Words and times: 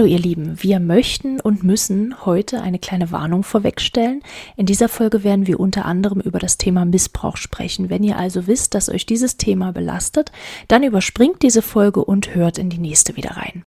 Hallo 0.00 0.08
ihr 0.08 0.18
Lieben, 0.18 0.62
wir 0.62 0.80
möchten 0.80 1.40
und 1.40 1.62
müssen 1.62 2.24
heute 2.24 2.62
eine 2.62 2.78
kleine 2.78 3.10
Warnung 3.10 3.42
vorwegstellen. 3.42 4.22
In 4.56 4.64
dieser 4.64 4.88
Folge 4.88 5.24
werden 5.24 5.46
wir 5.46 5.60
unter 5.60 5.84
anderem 5.84 6.20
über 6.20 6.38
das 6.38 6.56
Thema 6.56 6.86
Missbrauch 6.86 7.36
sprechen. 7.36 7.90
Wenn 7.90 8.02
ihr 8.02 8.16
also 8.16 8.46
wisst, 8.46 8.72
dass 8.72 8.88
euch 8.88 9.04
dieses 9.04 9.36
Thema 9.36 9.74
belastet, 9.74 10.32
dann 10.68 10.84
überspringt 10.84 11.42
diese 11.42 11.60
Folge 11.60 12.02
und 12.02 12.34
hört 12.34 12.56
in 12.56 12.70
die 12.70 12.78
nächste 12.78 13.14
wieder 13.16 13.32
rein. 13.32 13.62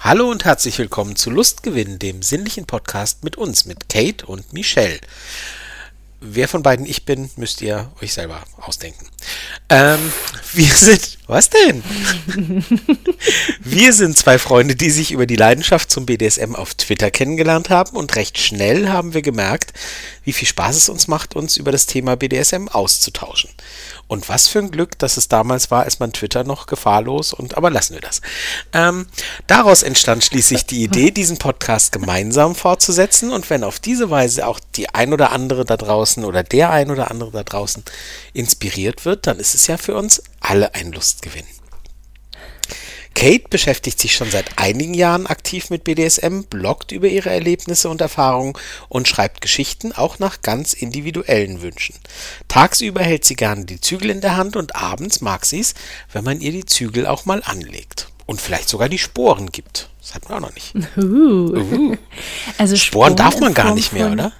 Hallo 0.00 0.30
und 0.30 0.44
herzlich 0.44 0.78
willkommen 0.78 1.16
zu 1.16 1.30
Lustgewinn, 1.30 1.98
dem 1.98 2.20
sinnlichen 2.20 2.66
Podcast 2.66 3.24
mit 3.24 3.38
uns, 3.38 3.64
mit 3.64 3.88
Kate 3.88 4.26
und 4.26 4.52
Michelle. 4.52 5.00
Wer 6.24 6.46
von 6.46 6.62
beiden 6.62 6.86
ich 6.86 7.04
bin, 7.04 7.30
müsst 7.34 7.62
ihr 7.62 7.90
euch 8.00 8.12
selber 8.12 8.44
ausdenken. 8.60 9.08
Ähm, 9.68 9.98
wir 10.52 10.72
sind. 10.72 11.18
Was 11.26 11.50
denn? 11.50 11.82
wir 13.58 13.92
sind 13.92 14.16
zwei 14.16 14.38
Freunde, 14.38 14.76
die 14.76 14.90
sich 14.90 15.10
über 15.10 15.26
die 15.26 15.34
Leidenschaft 15.34 15.90
zum 15.90 16.06
BDSM 16.06 16.54
auf 16.54 16.74
Twitter 16.74 17.10
kennengelernt 17.10 17.70
haben 17.70 17.96
und 17.96 18.14
recht 18.14 18.38
schnell 18.38 18.88
haben 18.88 19.14
wir 19.14 19.22
gemerkt, 19.22 19.72
wie 20.22 20.32
viel 20.32 20.46
Spaß 20.46 20.76
es 20.76 20.88
uns 20.88 21.08
macht, 21.08 21.34
uns 21.34 21.56
über 21.56 21.72
das 21.72 21.86
Thema 21.86 22.16
BDSM 22.16 22.68
auszutauschen. 22.68 23.50
Und 24.12 24.28
was 24.28 24.46
für 24.46 24.58
ein 24.58 24.70
Glück, 24.70 24.98
dass 24.98 25.16
es 25.16 25.28
damals 25.28 25.70
war, 25.70 25.84
als 25.84 25.98
man 25.98 26.12
Twitter 26.12 26.44
noch 26.44 26.66
gefahrlos 26.66 27.32
und 27.32 27.56
aber 27.56 27.70
lassen 27.70 27.94
wir 27.94 28.02
das. 28.02 28.20
Ähm, 28.74 29.06
daraus 29.46 29.82
entstand 29.82 30.22
schließlich 30.22 30.66
die 30.66 30.82
Idee, 30.82 31.10
diesen 31.16 31.38
Podcast 31.38 31.92
gemeinsam 31.92 32.54
fortzusetzen 32.54 33.32
und 33.32 33.48
wenn 33.48 33.64
auf 33.64 33.80
diese 33.80 34.10
Weise 34.10 34.46
auch 34.46 34.60
die 34.76 34.90
ein 34.90 35.14
oder 35.14 35.32
andere 35.32 35.64
da 35.64 35.78
draußen 35.78 36.26
oder 36.26 36.42
der 36.42 36.68
ein 36.68 36.90
oder 36.90 37.10
andere 37.10 37.30
da 37.30 37.42
draußen 37.42 37.84
inspiriert 38.34 39.06
wird, 39.06 39.26
dann 39.26 39.38
ist 39.38 39.54
es 39.54 39.66
ja 39.66 39.78
für 39.78 39.94
uns 39.94 40.22
alle 40.40 40.74
ein 40.74 40.92
Lustgewinn. 40.92 41.46
Kate 43.14 43.48
beschäftigt 43.48 44.00
sich 44.00 44.14
schon 44.14 44.30
seit 44.30 44.58
einigen 44.58 44.94
Jahren 44.94 45.26
aktiv 45.26 45.70
mit 45.70 45.84
BDSM, 45.84 46.42
bloggt 46.48 46.92
über 46.92 47.08
ihre 47.08 47.30
Erlebnisse 47.30 47.88
und 47.88 48.00
Erfahrungen 48.00 48.54
und 48.88 49.08
schreibt 49.08 49.40
Geschichten 49.40 49.92
auch 49.92 50.18
nach 50.18 50.42
ganz 50.42 50.72
individuellen 50.72 51.62
Wünschen. 51.62 51.94
Tagsüber 52.48 53.02
hält 53.02 53.24
sie 53.24 53.36
gerne 53.36 53.64
die 53.64 53.80
Zügel 53.80 54.10
in 54.10 54.20
der 54.20 54.36
Hand 54.36 54.56
und 54.56 54.76
abends 54.76 55.20
mag 55.20 55.46
sie 55.46 55.60
es, 55.60 55.74
wenn 56.12 56.24
man 56.24 56.40
ihr 56.40 56.52
die 56.52 56.66
Zügel 56.66 57.06
auch 57.06 57.24
mal 57.24 57.42
anlegt. 57.44 58.08
Und 58.26 58.40
vielleicht 58.40 58.68
sogar 58.68 58.88
die 58.88 58.98
Sporen 58.98 59.50
gibt. 59.50 59.90
Das 60.00 60.14
hat 60.14 60.28
man 60.28 60.38
auch 60.38 60.48
noch 60.48 60.54
nicht. 60.54 60.74
Uh. 60.96 61.56
Uh. 61.56 61.96
Also 62.58 62.76
Sporen, 62.76 63.12
Sporen 63.12 63.16
darf 63.16 63.40
man 63.40 63.54
gar 63.54 63.74
nicht 63.74 63.92
mehr, 63.92 64.10
oder? 64.10 64.32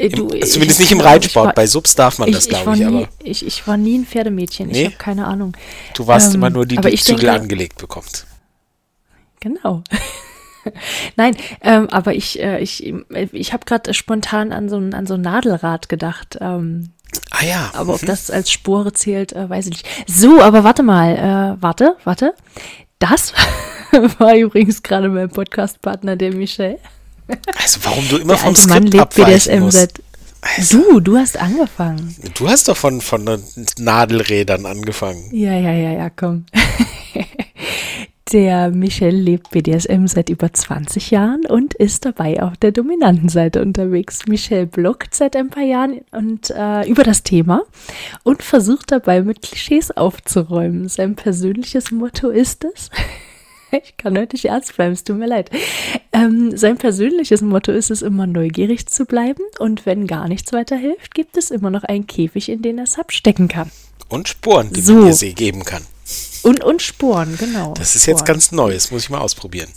Äh, 0.00 0.08
du, 0.08 0.28
Im, 0.28 0.46
zumindest 0.46 0.80
nicht 0.80 0.92
im 0.92 1.00
Reitsport. 1.00 1.48
War, 1.48 1.54
Bei 1.54 1.66
Subs 1.66 1.94
darf 1.94 2.18
man 2.18 2.32
das, 2.32 2.48
glaube 2.48 2.72
ich. 2.72 2.80
Nie, 2.80 2.86
aber 2.86 3.08
ich, 3.22 3.46
ich 3.46 3.66
war 3.66 3.76
nie 3.76 3.98
ein 3.98 4.06
Pferdemädchen. 4.06 4.68
Nee? 4.68 4.80
Ich 4.80 4.86
habe 4.86 4.96
keine 4.96 5.26
Ahnung. 5.26 5.54
Du 5.94 6.06
warst 6.06 6.28
ähm, 6.28 6.36
immer 6.36 6.50
nur 6.50 6.64
die, 6.64 6.76
die 6.76 6.96
Zügel 6.96 7.26
denke, 7.26 7.40
angelegt 7.40 7.76
bekommt. 7.78 8.26
Genau. 9.40 9.82
Nein, 11.16 11.36
ähm, 11.62 11.88
aber 11.90 12.14
ich, 12.14 12.40
äh, 12.40 12.60
ich, 12.60 12.94
ich 13.32 13.52
habe 13.52 13.64
gerade 13.66 13.92
spontan 13.92 14.52
an 14.52 14.68
so, 14.68 14.76
ein, 14.78 14.94
an 14.94 15.06
so 15.06 15.14
ein 15.14 15.20
Nadelrad 15.20 15.90
gedacht. 15.90 16.38
Ähm, 16.40 16.90
ah 17.30 17.44
ja. 17.44 17.70
Aber 17.74 17.94
ob 17.94 18.02
mhm. 18.02 18.06
das 18.06 18.30
als 18.30 18.50
Spore 18.50 18.94
zählt, 18.94 19.34
äh, 19.34 19.50
weiß 19.50 19.66
ich 19.66 19.82
nicht. 19.82 19.86
So, 20.06 20.40
aber 20.40 20.64
warte 20.64 20.82
mal. 20.82 21.56
Äh, 21.58 21.62
warte, 21.62 21.96
warte. 22.04 22.34
Das 22.98 23.34
war 24.18 24.34
übrigens 24.34 24.82
gerade 24.82 25.10
mein 25.10 25.28
Podcastpartner, 25.28 26.16
der 26.16 26.34
Michel. 26.34 26.78
Also 27.56 27.80
warum 27.82 28.08
du 28.08 28.16
immer 28.18 28.36
vom 28.36 28.54
Skript 28.54 28.74
Mann 28.74 28.86
lebt 28.86 29.14
BDSM 29.14 29.60
musst. 29.60 29.76
seit 29.76 30.00
also, 30.42 30.78
du, 30.78 31.00
du 31.00 31.16
hast 31.18 31.38
angefangen. 31.38 32.14
Du 32.34 32.48
hast 32.48 32.68
doch 32.68 32.76
von, 32.76 33.00
von 33.00 33.42
Nadelrädern 33.78 34.64
angefangen. 34.64 35.28
Ja, 35.32 35.52
ja, 35.52 35.72
ja, 35.72 35.92
ja, 35.92 36.10
komm. 36.10 36.46
Der 38.32 38.70
Michel 38.70 39.14
lebt 39.14 39.50
BDSM 39.50 40.06
seit 40.06 40.30
über 40.30 40.52
20 40.52 41.10
Jahren 41.10 41.44
und 41.46 41.74
ist 41.74 42.04
dabei 42.04 42.40
auf 42.40 42.56
der 42.56 42.70
dominanten 42.70 43.28
Seite 43.28 43.60
unterwegs. 43.60 44.20
Michel 44.28 44.66
bloggt 44.66 45.16
seit 45.16 45.34
ein 45.34 45.50
paar 45.50 45.64
Jahren 45.64 46.02
und 46.12 46.48
äh, 46.50 46.88
über 46.88 47.02
das 47.02 47.24
Thema 47.24 47.62
und 48.22 48.44
versucht 48.44 48.92
dabei 48.92 49.22
mit 49.22 49.42
Klischees 49.42 49.90
aufzuräumen. 49.90 50.88
Sein 50.88 51.16
persönliches 51.16 51.90
Motto 51.90 52.28
ist 52.28 52.64
es, 52.72 52.90
ich 53.84 53.96
kann 53.96 54.18
heute 54.18 54.36
nicht 54.36 54.46
ernst 54.46 54.76
bleiben, 54.76 54.92
es 54.92 55.04
tut 55.04 55.18
mir 55.18 55.26
leid. 55.26 55.50
Ähm, 56.12 56.56
sein 56.56 56.76
persönliches 56.76 57.40
Motto 57.40 57.72
ist 57.72 57.90
es 57.90 58.02
immer 58.02 58.26
neugierig 58.26 58.86
zu 58.86 59.04
bleiben 59.04 59.42
und 59.58 59.86
wenn 59.86 60.06
gar 60.06 60.28
nichts 60.28 60.52
weiterhilft, 60.52 61.14
gibt 61.14 61.36
es 61.36 61.50
immer 61.50 61.70
noch 61.70 61.84
einen 61.84 62.06
Käfig, 62.06 62.48
in 62.48 62.62
den 62.62 62.78
er 62.78 62.86
Sub 62.86 63.12
stecken 63.12 63.48
kann. 63.48 63.70
Und 64.08 64.28
Sporen, 64.28 64.72
die 64.72 64.80
so. 64.80 64.94
man 64.94 65.06
ihr 65.06 65.14
sie 65.14 65.34
geben 65.34 65.64
kann. 65.64 65.82
Und, 66.42 66.64
und 66.64 66.82
Sporen, 66.82 67.36
genau. 67.38 67.74
Das 67.74 67.94
ist 67.94 68.02
Sporen. 68.02 68.16
jetzt 68.16 68.26
ganz 68.26 68.52
neu, 68.52 68.72
das 68.72 68.90
muss 68.90 69.04
ich 69.04 69.10
mal 69.10 69.20
ausprobieren 69.20 69.68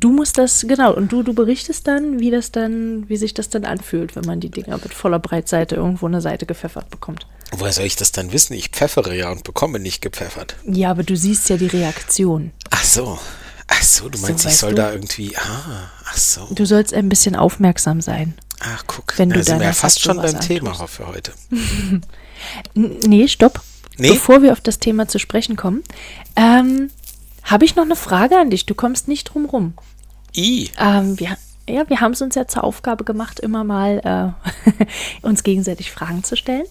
du 0.00 0.10
musst 0.10 0.38
das, 0.38 0.64
genau, 0.66 0.94
und 0.94 1.12
du, 1.12 1.22
du 1.22 1.34
berichtest 1.34 1.86
dann, 1.86 2.20
wie 2.20 2.30
das 2.30 2.52
dann, 2.52 3.08
wie 3.08 3.16
sich 3.16 3.34
das 3.34 3.48
dann 3.48 3.64
anfühlt, 3.64 4.16
wenn 4.16 4.24
man 4.24 4.40
die 4.40 4.50
Dinger 4.50 4.78
mit 4.78 4.92
voller 4.94 5.18
Breitseite 5.18 5.76
irgendwo 5.76 6.06
eine 6.06 6.20
Seite 6.20 6.46
gepfeffert 6.46 6.90
bekommt. 6.90 7.26
Woher 7.60 7.72
soll 7.72 7.84
ich 7.84 7.96
das 7.96 8.12
dann 8.12 8.32
wissen? 8.32 8.54
Ich 8.54 8.68
pfeffere 8.68 9.14
ja 9.14 9.30
und 9.30 9.44
bekomme 9.44 9.78
nicht 9.78 10.00
gepfeffert. 10.00 10.56
Ja, 10.66 10.90
aber 10.90 11.02
du 11.02 11.16
siehst 11.16 11.48
ja 11.48 11.56
die 11.56 11.66
Reaktion. 11.66 12.52
Ach 12.70 12.84
so. 12.84 13.18
Ach 13.66 13.82
so, 13.82 14.08
du 14.08 14.18
meinst, 14.18 14.42
so, 14.42 14.48
ich 14.48 14.56
soll 14.56 14.70
du? 14.70 14.76
da 14.76 14.92
irgendwie. 14.92 15.36
Ah, 15.36 15.90
ach 16.04 16.16
so. 16.16 16.46
Du 16.50 16.66
sollst 16.66 16.92
ein 16.92 17.08
bisschen 17.08 17.34
aufmerksam 17.34 18.00
sein. 18.00 18.34
Ach, 18.60 18.84
guck. 18.86 19.18
Wenn 19.18 19.30
du 19.30 19.36
da 19.36 19.42
sind 19.42 19.60
wir 19.60 19.66
ja 19.66 19.72
fast 19.72 20.00
schon 20.00 20.16
beim 20.16 20.26
antust. 20.26 20.48
Thema 20.48 20.74
für 20.86 21.06
heute. 21.06 21.32
nee, 22.74 23.28
stopp. 23.28 23.62
Nee? 23.96 24.10
Bevor 24.10 24.42
wir 24.42 24.52
auf 24.52 24.60
das 24.60 24.78
Thema 24.78 25.08
zu 25.08 25.18
sprechen 25.18 25.56
kommen, 25.56 25.82
ähm, 26.36 26.90
habe 27.42 27.64
ich 27.64 27.76
noch 27.76 27.84
eine 27.84 27.96
Frage 27.96 28.38
an 28.38 28.50
dich. 28.50 28.66
Du 28.66 28.74
kommst 28.74 29.08
nicht 29.08 29.24
drum 29.24 29.46
rum. 29.46 29.74
I. 30.36 30.70
Ähm, 30.78 31.18
wir, 31.18 31.36
ja, 31.68 31.88
wir 31.88 32.00
haben 32.00 32.12
es 32.12 32.22
uns 32.22 32.34
ja 32.34 32.46
zur 32.46 32.64
Aufgabe 32.64 33.04
gemacht, 33.04 33.40
immer 33.40 33.64
mal 33.64 34.34
äh, 34.74 34.84
uns 35.22 35.42
gegenseitig 35.42 35.90
Fragen 35.90 36.24
zu 36.24 36.36
stellen. 36.36 36.66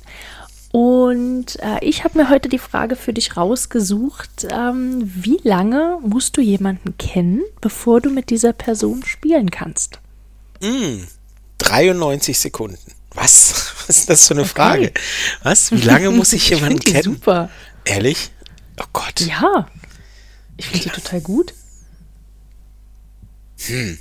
Und 0.73 1.59
äh, 1.59 1.78
ich 1.81 2.03
habe 2.03 2.17
mir 2.17 2.31
heute 2.31 2.50
die 2.50 2.57
Frage 2.57 2.95
für 2.95 3.13
dich 3.13 3.38
rausgesucht, 3.38 4.47
ähm, 4.50 5.03
wie 5.03 5.39
lange 5.44 6.00
musst 6.01 6.35
du 6.35 6.41
jemanden 6.41 6.97
kennen, 6.97 7.44
bevor 7.61 8.01
du 8.01 8.09
mit 8.09 8.31
dieser 8.31 8.53
Person 8.53 9.03
spielen 9.06 9.51
kannst? 9.51 10.00
Mm, 10.63 11.03
93 11.59 12.39
Sekunden. 12.39 12.91
Was? 13.13 13.75
Was 13.88 14.00
ist 14.00 14.09
das 14.09 14.25
für 14.25 14.33
eine 14.33 14.41
okay. 14.41 14.50
Frage? 14.50 14.94
Was? 15.44 15.72
Wie 15.72 15.81
lange 15.81 16.09
muss 16.09 16.33
ich 16.33 16.50
jemanden 16.50 16.79
ich 16.79 16.91
kennen? 16.91 17.03
Super. 17.03 17.51
Ehrlich? 17.85 18.31
Oh 18.81 18.88
Gott. 18.94 19.19
Ja. 19.19 19.67
Ich 20.57 20.66
finde 20.69 20.85
die 20.85 20.89
total 20.89 21.22
gut. 21.22 21.53
Hm. 23.67 24.00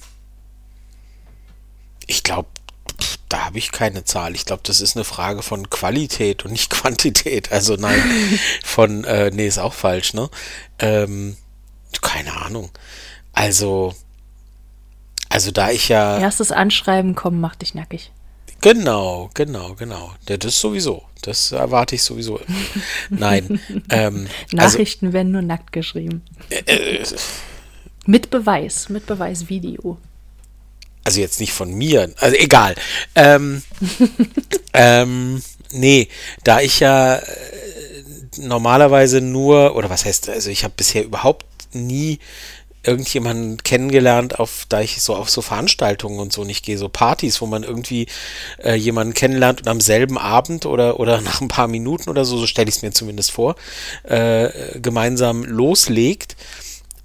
Ich 2.07 2.23
glaube, 2.23 2.49
da 3.33 3.47
habe 3.47 3.59
ich 3.59 3.73
keine 3.73 4.05
Zahl. 4.05 4.35
Ich 4.35 4.45
glaube, 4.45 4.63
das 4.65 4.81
ist 4.81 4.95
eine 4.97 5.05
Frage 5.05 5.43
von 5.43 5.71
Qualität 5.71 6.45
und 6.45 6.53
nicht 6.53 6.71
Quantität. 6.71 7.51
Also 7.51 7.77
nein, 7.77 8.01
von, 8.63 9.05
äh, 9.05 9.31
nee, 9.31 9.47
ist 9.47 9.59
auch 9.59 9.73
falsch, 9.73 10.13
ne? 10.13 10.29
Ähm, 10.79 11.37
keine 12.03 12.37
Ahnung. 12.37 12.71
Also, 13.33 13.95
also 15.31 15.51
da 15.51 15.71
ich 15.71 15.89
ja. 15.89 16.19
Erstes 16.19 16.53
Anschreiben 16.53 17.15
kommen 17.15 17.41
macht 17.41 17.63
dich 17.63 17.75
nackig. 17.75 18.13
Genau, 18.61 19.31
genau, 19.35 19.75
genau. 19.75 20.13
Ja, 20.29 20.37
das 20.37 20.61
sowieso. 20.61 21.05
Das 21.23 21.53
erwarte 21.53 21.95
ich 21.95 22.03
sowieso. 22.03 22.41
Nein. 23.09 23.61
Ähm, 23.91 24.27
also 24.53 24.57
Nachrichten 24.57 25.07
also, 25.07 25.15
werden 25.15 25.33
nur 25.33 25.43
nackt 25.43 25.73
geschrieben. 25.73 26.23
Äh, 26.51 27.01
äh, 27.01 27.05
mit 28.07 28.31
Beweis, 28.31 28.89
mit 28.89 29.07
Beweisvideo. 29.07 29.99
Also 31.05 31.21
jetzt 31.21 31.41
nicht 31.41 31.53
von 31.53 31.73
mir, 31.73 32.11
also 32.19 32.37
egal. 32.37 32.75
Ähm, 33.15 33.63
ähm, 34.73 35.43
nee, 35.73 36.09
da 36.45 36.61
ich 36.61 36.81
ja 36.81 37.17
äh, 37.17 37.23
normalerweise 38.39 39.21
nur, 39.21 39.75
oder 39.77 39.91
was 39.91 40.05
heißt, 40.05 40.29
also 40.29 40.51
ich 40.51 40.65
habe 40.65 40.75
bisher 40.77 41.05
überhaupt 41.05 41.47
nie 41.73 42.19
irgendjemanden 42.85 43.63
kennengelernt, 43.63 44.39
auf 44.41 44.67
da 44.69 44.81
ich 44.81 45.01
so 45.03 45.15
auf 45.15 45.31
so 45.31 45.41
Veranstaltungen 45.41 46.19
und 46.19 46.33
so 46.33 46.45
nicht 46.45 46.65
gehe, 46.65 46.79
so 46.79 46.89
Partys, 46.89 47.41
wo 47.41 47.47
man 47.47 47.63
irgendwie 47.63 48.07
äh, 48.63 48.75
jemanden 48.75 49.15
kennenlernt 49.15 49.61
und 49.61 49.69
am 49.69 49.81
selben 49.81 50.19
Abend 50.19 50.67
oder 50.67 50.99
oder 50.99 51.21
nach 51.23 51.41
ein 51.41 51.49
paar 51.49 51.69
Minuten 51.69 52.11
oder 52.11 52.25
so, 52.25 52.39
so 52.39 52.47
stelle 52.47 52.69
ich 52.69 52.77
es 52.77 52.83
mir 52.83 52.93
zumindest 52.93 53.31
vor, 53.31 53.57
äh, 54.05 54.79
gemeinsam 54.81 55.45
loslegt. 55.45 56.37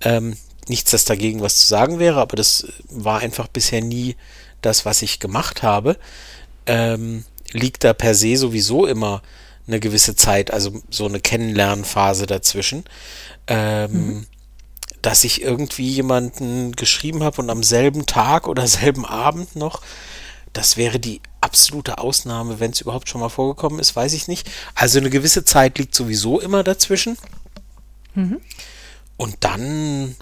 Ähm, 0.02 0.38
nichts, 0.70 0.92
das 0.92 1.06
dagegen 1.06 1.42
was 1.42 1.58
zu 1.58 1.68
sagen 1.68 2.00
wäre, 2.00 2.20
aber 2.20 2.36
das 2.36 2.68
war 2.90 3.20
einfach 3.20 3.48
bisher 3.48 3.82
nie 3.82 4.16
das, 4.62 4.86
was 4.86 5.02
ich 5.02 5.20
gemacht 5.20 5.64
habe. 5.64 5.98
Ähm, 6.66 7.26
liegt 7.54 7.84
da 7.84 7.94
per 7.94 8.16
se 8.16 8.36
sowieso 8.36 8.86
immer 8.86 9.22
eine 9.68 9.80
gewisse 9.80 10.16
Zeit, 10.16 10.52
also 10.52 10.82
so 10.90 11.06
eine 11.06 11.20
Kennenlernphase 11.20 12.26
dazwischen. 12.26 12.86
Ähm, 13.48 13.92
mhm. 13.92 14.26
Dass 15.02 15.24
ich 15.24 15.42
irgendwie 15.42 15.90
jemanden 15.90 16.74
geschrieben 16.74 17.24
habe 17.24 17.42
und 17.42 17.50
am 17.50 17.64
selben 17.64 18.06
Tag 18.06 18.48
oder 18.48 18.68
selben 18.68 19.06
Abend 19.06 19.56
noch, 19.56 19.82
das 20.54 20.78
wäre 20.78 21.00
die 21.00 21.22
absolute 21.42 22.00
Ausnahme, 22.00 22.60
wenn 22.60 22.72
es 22.72 22.82
überhaupt 22.82 23.10
schon 23.10 23.22
mal 23.22 23.30
vorgekommen 23.30 23.80
ist, 23.80 23.96
weiß 23.96 24.14
ich 24.14 24.28
nicht. 24.28 24.50
Also 24.74 25.00
eine 25.00 25.10
gewisse 25.10 25.46
Zeit 25.46 25.78
liegt 25.78 25.94
sowieso 25.94 26.40
immer 26.40 26.64
dazwischen. 26.64 27.18
Mhm. 28.16 28.42
Und 29.18 29.38
dann 29.42 30.16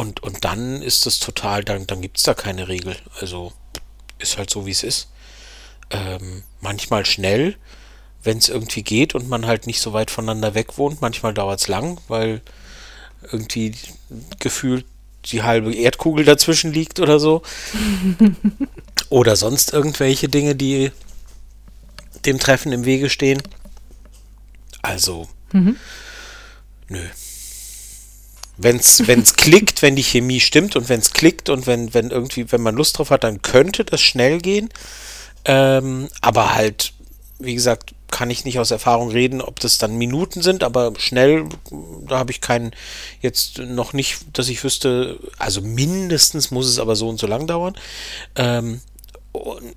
und, 0.00 0.22
und 0.22 0.46
dann 0.46 0.80
ist 0.80 1.06
es 1.06 1.18
total, 1.18 1.62
dann, 1.62 1.86
dann 1.86 2.00
gibt 2.00 2.16
es 2.16 2.22
da 2.22 2.32
keine 2.32 2.68
Regel. 2.68 2.96
Also 3.20 3.52
ist 4.18 4.38
halt 4.38 4.48
so, 4.48 4.64
wie 4.64 4.70
es 4.70 4.82
ist. 4.82 5.10
Ähm, 5.90 6.42
manchmal 6.62 7.04
schnell, 7.04 7.56
wenn 8.22 8.38
es 8.38 8.48
irgendwie 8.48 8.82
geht 8.82 9.14
und 9.14 9.28
man 9.28 9.44
halt 9.44 9.66
nicht 9.66 9.78
so 9.82 9.92
weit 9.92 10.10
voneinander 10.10 10.54
weg 10.54 10.78
wohnt. 10.78 11.02
Manchmal 11.02 11.34
dauert 11.34 11.60
es 11.60 11.68
lang, 11.68 12.00
weil 12.08 12.40
irgendwie 13.30 13.74
gefühlt 14.38 14.86
die 15.26 15.42
halbe 15.42 15.74
Erdkugel 15.74 16.24
dazwischen 16.24 16.72
liegt 16.72 16.98
oder 16.98 17.20
so. 17.20 17.42
oder 19.10 19.36
sonst 19.36 19.74
irgendwelche 19.74 20.30
Dinge, 20.30 20.56
die 20.56 20.92
dem 22.24 22.38
Treffen 22.38 22.72
im 22.72 22.86
Wege 22.86 23.10
stehen. 23.10 23.42
Also, 24.80 25.28
mhm. 25.52 25.76
nö 26.88 27.02
wenn 28.62 28.76
es 28.76 29.34
klickt, 29.36 29.82
wenn 29.82 29.96
die 29.96 30.02
Chemie 30.02 30.40
stimmt 30.40 30.76
und 30.76 30.88
wenn 30.88 31.00
es 31.00 31.12
klickt 31.12 31.48
und 31.48 31.66
wenn, 31.66 31.94
wenn 31.94 32.10
irgendwie, 32.10 32.50
wenn 32.52 32.60
man 32.60 32.74
Lust 32.74 32.98
drauf 32.98 33.10
hat, 33.10 33.24
dann 33.24 33.42
könnte 33.42 33.84
das 33.84 34.00
schnell 34.00 34.40
gehen. 34.40 34.68
Ähm, 35.44 36.08
aber 36.20 36.54
halt, 36.54 36.92
wie 37.38 37.54
gesagt, 37.54 37.94
kann 38.10 38.30
ich 38.30 38.44
nicht 38.44 38.58
aus 38.58 38.70
Erfahrung 38.70 39.10
reden, 39.10 39.40
ob 39.40 39.60
das 39.60 39.78
dann 39.78 39.96
Minuten 39.96 40.42
sind, 40.42 40.62
aber 40.62 40.92
schnell, 40.98 41.46
da 42.06 42.18
habe 42.18 42.32
ich 42.32 42.40
keinen, 42.40 42.72
jetzt 43.20 43.58
noch 43.58 43.92
nicht, 43.92 44.18
dass 44.32 44.48
ich 44.48 44.62
wüsste, 44.62 45.18
also 45.38 45.60
mindestens 45.60 46.50
muss 46.50 46.66
es 46.66 46.78
aber 46.78 46.96
so 46.96 47.08
und 47.08 47.18
so 47.18 47.26
lang 47.26 47.46
dauern. 47.46 47.76
Ähm, 48.36 48.80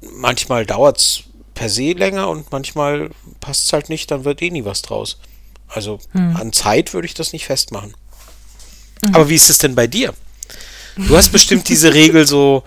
manchmal 0.01 0.65
dauert 0.65 0.97
es 0.97 1.23
per 1.53 1.69
se 1.69 1.93
länger 1.93 2.27
und 2.29 2.51
manchmal 2.51 3.11
passt 3.39 3.67
es 3.67 3.73
halt 3.73 3.89
nicht, 3.89 4.09
dann 4.09 4.25
wird 4.25 4.41
eh 4.41 4.49
nie 4.49 4.65
was 4.65 4.81
draus. 4.81 5.19
Also 5.67 5.99
hm. 6.11 6.35
an 6.35 6.53
Zeit 6.53 6.93
würde 6.93 7.05
ich 7.05 7.13
das 7.13 7.33
nicht 7.33 7.45
festmachen. 7.45 7.93
Mhm. 9.07 9.15
Aber 9.15 9.29
wie 9.29 9.35
ist 9.35 9.49
es 9.49 9.57
denn 9.57 9.75
bei 9.75 9.87
dir? 9.87 10.13
Du 10.95 11.17
hast 11.17 11.29
bestimmt 11.29 11.67
diese 11.69 11.93
Regel 11.93 12.27
so, 12.27 12.63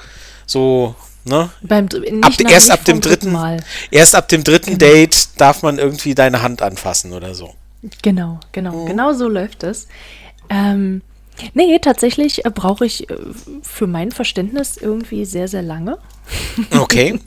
so, 0.46 0.94
ne? 1.24 1.50
Beim, 1.62 1.88
ab, 2.22 2.32
erst 2.48 2.70
ab 2.70 2.84
dem 2.84 3.00
dritten 3.00 3.30
Mal. 3.30 3.62
Erst 3.90 4.14
ab 4.14 4.28
dem 4.28 4.42
dritten 4.42 4.78
genau. 4.78 4.92
Date 4.92 5.28
darf 5.36 5.62
man 5.62 5.78
irgendwie 5.78 6.14
deine 6.14 6.42
Hand 6.42 6.62
anfassen 6.62 7.12
oder 7.12 7.34
so. 7.34 7.54
Genau, 8.02 8.40
genau, 8.52 8.72
mhm. 8.72 8.86
genau 8.86 9.12
so 9.12 9.28
läuft 9.28 9.62
es. 9.62 9.86
Ähm, 10.48 11.02
nee, 11.54 11.78
tatsächlich 11.78 12.44
äh, 12.44 12.50
brauche 12.50 12.84
ich 12.84 13.08
äh, 13.10 13.16
für 13.62 13.86
mein 13.86 14.10
Verständnis 14.10 14.76
irgendwie 14.76 15.24
sehr, 15.24 15.48
sehr 15.48 15.62
lange. 15.62 15.98
Okay. 16.72 17.20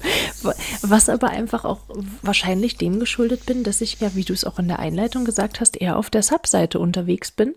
Was 0.82 1.08
aber 1.08 1.30
einfach 1.30 1.64
auch 1.64 1.80
wahrscheinlich 2.22 2.76
dem 2.76 3.00
geschuldet 3.00 3.46
bin, 3.46 3.64
dass 3.64 3.80
ich 3.80 4.00
ja, 4.02 4.14
wie 4.16 4.26
du 4.26 4.34
es 4.34 4.44
auch 4.44 4.60
in 4.60 4.68
der 4.68 4.80
Einleitung 4.80 5.24
gesagt 5.24 5.62
hast, 5.62 5.80
eher 5.80 5.96
auf 5.96 6.10
der 6.10 6.24
Subseite 6.24 6.80
unterwegs 6.80 7.32
bin 7.32 7.56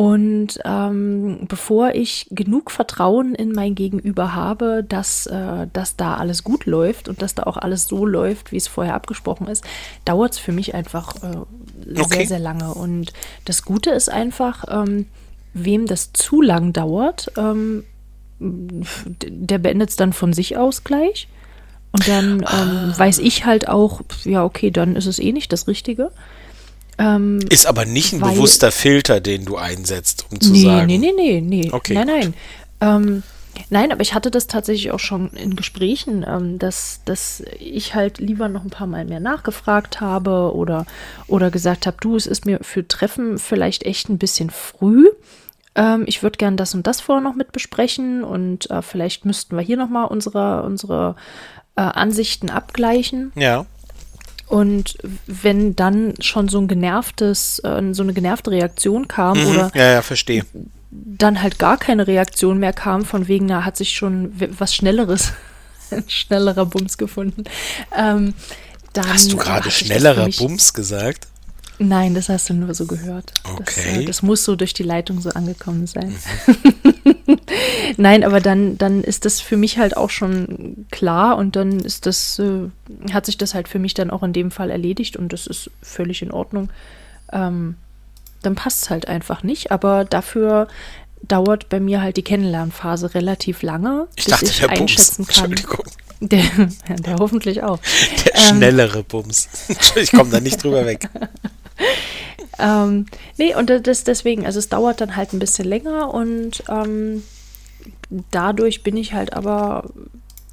und 0.00 0.58
ähm, 0.64 1.40
bevor 1.46 1.90
ich 1.94 2.26
genug 2.30 2.70
Vertrauen 2.70 3.34
in 3.34 3.52
mein 3.52 3.74
Gegenüber 3.74 4.34
habe, 4.34 4.82
dass, 4.82 5.26
äh, 5.26 5.66
dass 5.74 5.96
da 5.96 6.14
alles 6.14 6.42
gut 6.42 6.64
läuft 6.64 7.10
und 7.10 7.20
dass 7.20 7.34
da 7.34 7.42
auch 7.42 7.58
alles 7.58 7.84
so 7.84 8.06
läuft, 8.06 8.50
wie 8.50 8.56
es 8.56 8.66
vorher 8.66 8.94
abgesprochen 8.94 9.46
ist, 9.46 9.62
dauert 10.06 10.32
es 10.32 10.38
für 10.38 10.52
mich 10.52 10.74
einfach 10.74 11.16
äh, 11.16 12.00
okay. 12.00 12.16
sehr, 12.16 12.26
sehr 12.28 12.38
lange. 12.38 12.72
Und 12.72 13.12
das 13.44 13.62
Gute 13.62 13.90
ist 13.90 14.08
einfach, 14.08 14.64
ähm, 14.70 15.04
wem 15.52 15.84
das 15.84 16.14
zu 16.14 16.40
lang 16.40 16.72
dauert, 16.72 17.30
ähm, 17.36 17.84
der 18.38 19.58
beendet 19.58 19.90
es 19.90 19.96
dann 19.96 20.14
von 20.14 20.32
sich 20.32 20.56
aus 20.56 20.82
gleich. 20.82 21.28
Und 21.92 22.08
dann 22.08 22.36
ähm, 22.36 22.46
ah. 22.46 22.94
weiß 22.96 23.18
ich 23.18 23.44
halt 23.44 23.68
auch, 23.68 24.00
ja, 24.24 24.44
okay, 24.44 24.70
dann 24.70 24.96
ist 24.96 25.04
es 25.04 25.18
eh 25.18 25.32
nicht 25.32 25.52
das 25.52 25.68
Richtige. 25.68 26.10
Ähm, 27.00 27.40
ist 27.48 27.66
aber 27.66 27.86
nicht 27.86 28.12
ein 28.12 28.20
weil, 28.20 28.32
bewusster 28.32 28.70
Filter, 28.70 29.20
den 29.20 29.46
du 29.46 29.56
einsetzt, 29.56 30.26
um 30.30 30.38
zu 30.38 30.52
nee, 30.52 30.62
sagen. 30.62 30.86
Nee, 30.86 30.98
nee, 30.98 31.12
nee, 31.16 31.40
nee. 31.40 31.70
Okay, 31.72 31.94
nein, 31.94 32.06
nein. 32.06 32.34
Ähm, 32.82 33.22
nein, 33.70 33.90
aber 33.90 34.02
ich 34.02 34.12
hatte 34.12 34.30
das 34.30 34.48
tatsächlich 34.48 34.92
auch 34.92 34.98
schon 34.98 35.30
in 35.30 35.56
Gesprächen, 35.56 36.26
ähm, 36.28 36.58
dass, 36.58 37.00
dass 37.06 37.42
ich 37.58 37.94
halt 37.94 38.18
lieber 38.18 38.50
noch 38.50 38.64
ein 38.64 38.70
paar 38.70 38.86
Mal 38.86 39.06
mehr 39.06 39.18
nachgefragt 39.18 40.02
habe 40.02 40.54
oder, 40.54 40.84
oder 41.26 41.50
gesagt 41.50 41.86
habe, 41.86 41.96
du, 42.02 42.16
es 42.16 42.26
ist 42.26 42.44
mir 42.44 42.58
für 42.60 42.86
Treffen 42.86 43.38
vielleicht 43.38 43.84
echt 43.84 44.10
ein 44.10 44.18
bisschen 44.18 44.50
früh. 44.50 45.08
Ähm, 45.74 46.04
ich 46.06 46.22
würde 46.22 46.36
gern 46.36 46.58
das 46.58 46.74
und 46.74 46.86
das 46.86 47.00
vorher 47.00 47.24
noch 47.24 47.34
mit 47.34 47.50
besprechen 47.52 48.24
und 48.24 48.70
äh, 48.70 48.82
vielleicht 48.82 49.24
müssten 49.24 49.56
wir 49.56 49.62
hier 49.62 49.78
nochmal 49.78 50.06
unsere, 50.06 50.64
unsere 50.64 51.16
äh, 51.76 51.80
Ansichten 51.80 52.50
abgleichen. 52.50 53.32
Ja. 53.36 53.64
Und 54.50 54.98
wenn 55.28 55.76
dann 55.76 56.14
schon 56.18 56.48
so 56.48 56.58
ein 56.58 56.66
genervtes, 56.66 57.60
äh, 57.60 57.80
so 57.92 58.02
eine 58.02 58.12
genervte 58.12 58.50
Reaktion 58.50 59.06
kam 59.06 59.40
mhm, 59.40 59.46
oder 59.46 59.70
ja, 59.76 59.92
ja, 59.92 60.02
verstehe. 60.02 60.44
dann 60.90 61.40
halt 61.40 61.60
gar 61.60 61.76
keine 61.76 62.08
Reaktion 62.08 62.58
mehr 62.58 62.72
kam, 62.72 63.04
von 63.04 63.28
wegen, 63.28 63.46
da 63.46 63.64
hat 63.64 63.76
sich 63.76 63.92
schon 63.92 64.32
was 64.58 64.74
Schnelleres, 64.74 65.32
ein 65.92 66.02
schnellerer 66.08 66.66
Bums 66.66 66.98
gefunden. 66.98 67.44
Ähm, 67.96 68.34
dann 68.92 69.08
Hast 69.08 69.32
du 69.32 69.36
gerade 69.36 69.70
schnellerer 69.70 70.28
Bums 70.36 70.74
gesagt? 70.74 71.28
Nein, 71.82 72.12
das 72.12 72.28
hast 72.28 72.50
du 72.50 72.54
nur 72.54 72.74
so 72.74 72.84
gehört. 72.84 73.32
Okay. 73.44 73.62
Das, 73.64 73.76
äh, 73.86 74.04
das 74.04 74.22
muss 74.22 74.44
so 74.44 74.54
durch 74.54 74.74
die 74.74 74.82
Leitung 74.82 75.22
so 75.22 75.30
angekommen 75.30 75.86
sein. 75.86 76.14
Mhm. 76.46 77.38
Nein, 77.96 78.22
aber 78.22 78.40
dann, 78.40 78.76
dann 78.76 79.02
ist 79.02 79.24
das 79.24 79.40
für 79.40 79.56
mich 79.56 79.78
halt 79.78 79.96
auch 79.96 80.10
schon 80.10 80.86
klar 80.90 81.38
und 81.38 81.56
dann 81.56 81.80
ist 81.80 82.04
das, 82.04 82.38
äh, 82.38 82.68
hat 83.12 83.24
sich 83.24 83.38
das 83.38 83.54
halt 83.54 83.66
für 83.66 83.78
mich 83.78 83.94
dann 83.94 84.10
auch 84.10 84.22
in 84.22 84.34
dem 84.34 84.50
Fall 84.50 84.70
erledigt 84.70 85.16
und 85.16 85.32
das 85.32 85.46
ist 85.46 85.70
völlig 85.80 86.20
in 86.20 86.30
Ordnung. 86.30 86.68
Ähm, 87.32 87.76
dann 88.42 88.56
passt 88.56 88.82
es 88.82 88.90
halt 88.90 89.08
einfach 89.08 89.42
nicht, 89.42 89.72
aber 89.72 90.04
dafür 90.04 90.68
dauert 91.22 91.70
bei 91.70 91.80
mir 91.80 92.02
halt 92.02 92.18
die 92.18 92.22
Kennenlernphase 92.22 93.14
relativ 93.14 93.62
lange, 93.62 94.06
ich 94.16 94.26
bis 94.26 94.32
dachte, 94.32 94.46
ich 94.46 94.58
der 94.58 94.68
einschätzen 94.68 95.24
Bums. 95.24 95.34
kann. 95.34 95.50
Entschuldigung. 95.52 95.84
Der, 96.22 96.44
der 96.98 97.16
hoffentlich 97.16 97.62
auch. 97.62 97.78
Der 98.26 98.34
ähm, 98.34 98.56
schnellere 98.56 99.02
Bums. 99.02 99.48
Ich 99.96 100.12
komme 100.12 100.28
da 100.28 100.38
nicht 100.38 100.62
drüber 100.62 100.84
weg. 100.84 101.08
ähm, 102.58 103.06
nee, 103.36 103.54
und 103.54 103.70
das 103.70 104.04
deswegen, 104.04 104.46
also 104.46 104.58
es 104.58 104.68
dauert 104.68 105.00
dann 105.00 105.16
halt 105.16 105.32
ein 105.32 105.38
bisschen 105.38 105.66
länger 105.66 106.12
und 106.12 106.62
ähm, 106.68 107.22
dadurch 108.30 108.82
bin 108.82 108.96
ich 108.96 109.12
halt 109.12 109.32
aber 109.32 109.84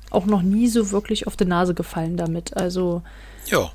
auch 0.09 0.25
noch 0.25 0.41
nie 0.41 0.67
so 0.67 0.91
wirklich 0.91 1.27
auf 1.27 1.35
die 1.35 1.45
Nase 1.45 1.73
gefallen 1.73 2.17
damit. 2.17 2.55
Also 2.55 3.01
ja. 3.47 3.71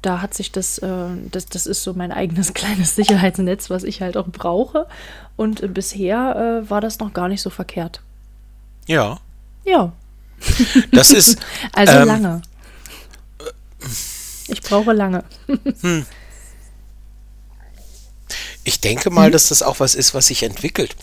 da 0.00 0.22
hat 0.22 0.34
sich 0.34 0.52
das, 0.52 0.78
äh, 0.78 1.08
das, 1.30 1.46
das 1.46 1.66
ist 1.66 1.82
so 1.82 1.94
mein 1.94 2.12
eigenes 2.12 2.54
kleines 2.54 2.96
Sicherheitsnetz, 2.96 3.70
was 3.70 3.84
ich 3.84 4.00
halt 4.00 4.16
auch 4.16 4.28
brauche. 4.28 4.86
Und 5.36 5.62
äh, 5.62 5.68
bisher 5.68 6.62
äh, 6.64 6.70
war 6.70 6.80
das 6.80 6.98
noch 6.98 7.12
gar 7.12 7.28
nicht 7.28 7.42
so 7.42 7.50
verkehrt. 7.50 8.00
Ja. 8.86 9.18
Ja. 9.64 9.92
Das 10.90 11.12
ist. 11.12 11.38
also 11.72 11.92
ähm, 11.92 12.06
lange. 12.06 12.42
Ich 14.48 14.62
brauche 14.62 14.92
lange. 14.92 15.24
hm. 15.80 16.06
Ich 18.64 18.80
denke 18.80 19.10
mal, 19.10 19.28
mhm. 19.28 19.32
dass 19.32 19.48
das 19.48 19.62
auch 19.62 19.80
was 19.80 19.94
ist, 19.94 20.14
was 20.14 20.28
sich 20.28 20.42
entwickelt. 20.42 20.96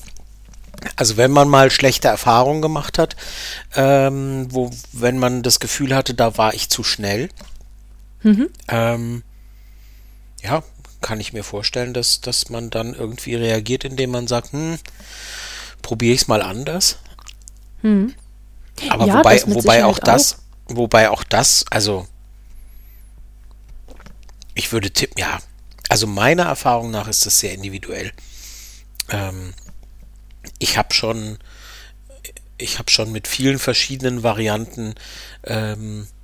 Also 0.96 1.18
wenn 1.18 1.32
man 1.32 1.50
mal 1.50 1.72
schlechte 1.72 2.08
Erfahrungen 2.08 2.62
gemacht 2.62 2.98
hat, 2.98 3.16
ähm, 3.76 4.48
wo, 4.50 4.72
wenn 4.94 5.18
man 5.18 5.44
das 5.44 5.60
Gefühl 5.60 5.94
hatte, 5.94 6.14
da 6.14 6.38
war 6.38 6.54
ich 6.54 6.70
zu 6.70 6.84
schnell, 6.84 7.30
mhm. 8.24 8.50
ähm, 8.70 9.24
ja, 10.42 10.64
kann 11.02 11.20
ich 11.20 11.34
mir 11.34 11.44
vorstellen, 11.44 11.94
dass, 11.94 12.22
dass 12.22 12.50
man 12.50 12.70
dann 12.70 12.94
irgendwie 12.94 13.36
reagiert, 13.36 13.84
indem 13.84 14.12
man 14.12 14.28
sagt, 14.28 14.54
hm, 14.54 14.80
probiere 15.82 16.16
ich 16.16 16.22
es 16.22 16.28
mal 16.28 16.42
anders. 16.42 16.98
Mhm. 17.82 18.14
Aber 18.90 19.06
ja, 19.06 19.18
wobei, 19.18 19.42
wobei 19.48 19.86
auch 19.86 20.00
das, 20.00 20.34
auch. 20.34 20.76
wobei 20.76 21.10
auch 21.10 21.24
das, 21.24 21.66
also 21.70 22.08
ich 24.54 24.72
würde 24.72 24.92
tippen, 24.92 25.20
ja, 25.20 25.40
also 25.90 26.08
meiner 26.08 26.44
Erfahrung 26.44 26.92
nach 26.92 27.08
ist 27.08 27.26
das 27.26 27.40
sehr 27.40 27.54
individuell. 27.54 28.14
Ähm, 29.10 29.54
ich 30.60 30.78
habe 30.78 30.94
schon, 30.94 31.40
ich 32.58 32.80
habe 32.80 32.90
schon 32.90 33.12
mit 33.12 33.28
vielen 33.28 33.60
verschiedenen 33.60 34.24
Varianten 34.24 34.96
ähm, 35.44 36.08
äh, 36.08 36.19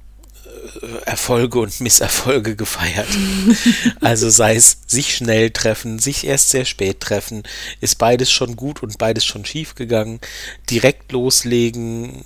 Erfolge 1.06 1.60
und 1.60 1.80
Misserfolge 1.82 2.56
gefeiert. 2.56 3.08
also 4.02 4.30
sei 4.30 4.56
es 4.56 4.78
sich 4.88 5.16
schnell 5.16 5.52
treffen, 5.52 6.00
sich 6.00 6.26
erst 6.26 6.50
sehr 6.50 6.66
spät 6.66 7.00
treffen, 7.00 7.44
ist 7.82 7.98
beides 7.98 8.32
schon 8.32 8.56
gut 8.56 8.84
und 8.84 8.98
beides 8.98 9.26
schon 9.26 9.46
schief 9.46 9.76
gegangen. 9.76 10.20
Direkt 10.70 11.12
loslegen 11.12 12.24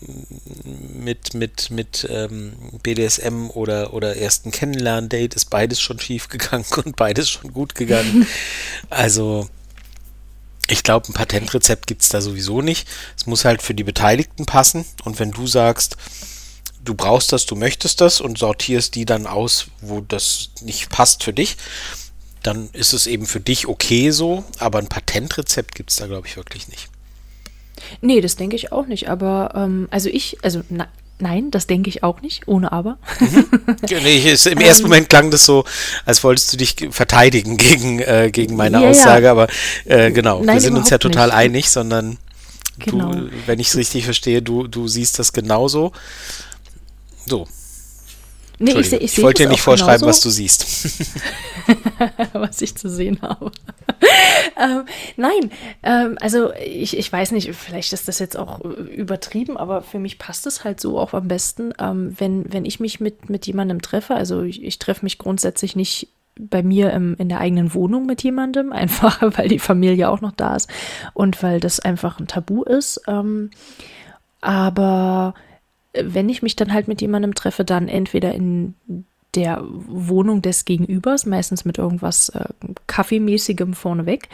mit, 0.94 1.34
mit, 1.34 1.72
mit 1.72 2.08
ähm, 2.10 2.54
BDSM 2.84 3.50
oder, 3.50 3.94
oder 3.94 4.18
ersten 4.18 4.52
Kennenlern-Date 4.52 5.36
ist 5.36 5.50
beides 5.50 5.80
schon 5.80 6.00
schief 6.00 6.30
gegangen 6.30 6.66
und 6.84 6.96
beides 6.96 7.30
schon 7.30 7.54
gut 7.54 7.76
gegangen. 7.76 8.28
Also 8.90 9.50
ich 10.68 10.84
glaube, 10.84 11.10
ein 11.10 11.14
Patentrezept 11.14 11.88
gibt 11.88 12.02
es 12.02 12.10
da 12.10 12.22
sowieso 12.22 12.62
nicht. 12.62 12.88
Es 13.18 13.26
muss 13.26 13.46
halt 13.46 13.62
für 13.62 13.74
die 13.74 13.84
Beteiligten 13.84 14.46
passen. 14.46 14.86
Und 15.04 15.20
wenn 15.20 15.32
du 15.32 15.48
sagst, 15.48 15.98
du 16.84 16.94
brauchst 16.94 17.32
das, 17.32 17.46
du 17.46 17.56
möchtest 17.56 18.02
das 18.02 18.22
und 18.22 18.38
sortierst 18.38 18.96
die 18.96 19.06
dann 19.06 19.28
aus, 19.28 19.68
wo 19.82 20.02
das 20.02 20.50
nicht 20.62 20.90
passt 20.90 21.24
für 21.24 21.34
dich, 21.34 21.58
dann 22.44 22.70
ist 22.74 22.94
es 22.94 23.08
eben 23.08 23.26
für 23.26 23.40
dich 23.40 23.68
okay 23.68 24.12
so, 24.12 24.44
aber 24.60 24.80
ein 24.80 24.88
Patentrezept 24.88 25.76
gibt 25.76 25.92
es 25.92 25.98
da, 25.98 26.08
glaube 26.08 26.28
ich, 26.28 26.38
wirklich 26.38 26.68
nicht. 26.68 26.90
Nee, 28.02 28.22
das 28.22 28.36
denke 28.36 28.56
ich 28.56 28.72
auch 28.72 28.88
nicht. 28.88 29.10
Aber 29.10 29.54
ähm, 29.56 29.88
also 29.92 30.10
ich, 30.10 30.38
also 30.44 30.62
na, 30.70 30.88
nein, 31.20 31.52
das 31.52 31.68
denke 31.68 31.90
ich 31.90 32.04
auch 32.04 32.22
nicht, 32.22 32.48
ohne 32.48 32.72
aber. 32.72 32.98
Mhm. 33.20 33.46
Nee, 33.90 34.16
ich, 34.18 34.46
Im 34.46 34.58
ersten 34.60 34.84
ähm, 34.84 34.90
Moment 34.90 35.10
klang 35.10 35.32
das 35.32 35.46
so, 35.46 35.66
als 36.06 36.24
wolltest 36.24 36.54
du 36.54 36.58
dich 36.58 36.76
verteidigen 36.92 37.58
gegen, 37.58 38.00
äh, 38.00 38.30
gegen 38.32 38.56
meine 38.56 38.82
ja, 38.82 38.90
Aussage, 38.90 39.30
aber 39.30 39.48
äh, 39.86 40.12
genau, 40.12 40.42
nein, 40.44 40.56
wir 40.56 40.62
sind 40.62 40.78
uns 40.78 40.90
ja 40.90 40.98
total 40.98 41.28
nicht. 41.28 41.36
einig, 41.36 41.70
sondern 41.70 42.18
genau. 42.80 43.14
du, 43.14 43.30
wenn 43.46 43.60
ich 43.60 43.68
es 43.68 43.76
richtig 43.76 44.06
verstehe, 44.06 44.42
du, 44.42 44.68
du 44.68 44.88
siehst 44.88 45.20
das 45.20 45.34
genauso. 45.34 45.92
So, 47.30 47.46
Nee, 48.62 48.72
ich, 48.72 48.92
ich, 48.92 49.18
ich 49.18 49.24
wollte 49.24 49.44
dir 49.44 49.50
nicht 49.50 49.62
vorschreiben, 49.62 50.02
genauso. 50.02 50.08
was 50.08 50.20
du 50.20 50.30
siehst. 50.30 50.66
was 52.34 52.62
ich 52.62 52.76
zu 52.76 52.90
sehen 52.90 53.20
habe. 53.22 53.52
ähm, 54.62 54.84
nein, 55.16 55.52
ähm, 55.82 56.18
also 56.20 56.52
ich, 56.54 56.98
ich 56.98 57.12
weiß 57.12 57.32
nicht, 57.32 57.54
vielleicht 57.56 57.94
ist 57.94 58.10
das 58.10 58.20
jetzt 58.20 58.38
auch 58.38 58.60
übertrieben, 58.60 59.56
aber 59.56 59.82
für 59.82 59.98
mich 59.98 60.20
passt 60.20 60.46
es 60.46 60.66
halt 60.66 60.82
so 60.82 61.00
auch 61.00 61.14
am 61.14 61.30
besten, 61.30 61.74
ähm, 61.80 62.14
wenn, 62.18 62.52
wenn 62.52 62.66
ich 62.66 62.82
mich 62.82 63.00
mit, 63.00 63.30
mit 63.30 63.48
jemandem 63.48 63.82
treffe. 63.82 64.16
Also 64.16 64.42
ich, 64.42 64.62
ich 64.62 64.78
treffe 64.78 65.06
mich 65.06 65.18
grundsätzlich 65.18 65.78
nicht 65.78 66.10
bei 66.38 66.62
mir 66.62 66.92
im, 66.92 67.16
in 67.18 67.30
der 67.30 67.40
eigenen 67.40 67.74
Wohnung 67.74 68.06
mit 68.06 68.24
jemandem, 68.24 68.74
einfach 68.74 69.22
weil 69.38 69.48
die 69.48 69.60
Familie 69.60 70.10
auch 70.10 70.20
noch 70.20 70.34
da 70.34 70.58
ist 70.58 70.70
und 71.14 71.42
weil 71.44 71.62
das 71.62 71.80
einfach 71.80 72.20
ein 72.20 72.28
Tabu 72.28 72.64
ist. 72.64 73.02
Ähm, 73.08 73.52
aber 74.42 75.34
wenn 75.94 76.30
ich 76.30 76.42
mich 76.42 76.56
dann 76.56 76.74
halt 76.74 76.88
mit 76.88 77.02
jemandem 77.02 77.36
treffe, 77.36 77.66
dann 77.66 77.88
entweder 77.88 78.34
in 78.34 78.76
der 79.36 79.64
Wohnung 79.64 80.42
des 80.42 80.66
Gegenübers, 80.66 81.26
meistens 81.26 81.66
mit 81.66 81.78
irgendwas 81.78 82.30
äh, 82.30 82.46
Kaffeemäßigem 82.88 83.74
vorneweg, 83.74 84.30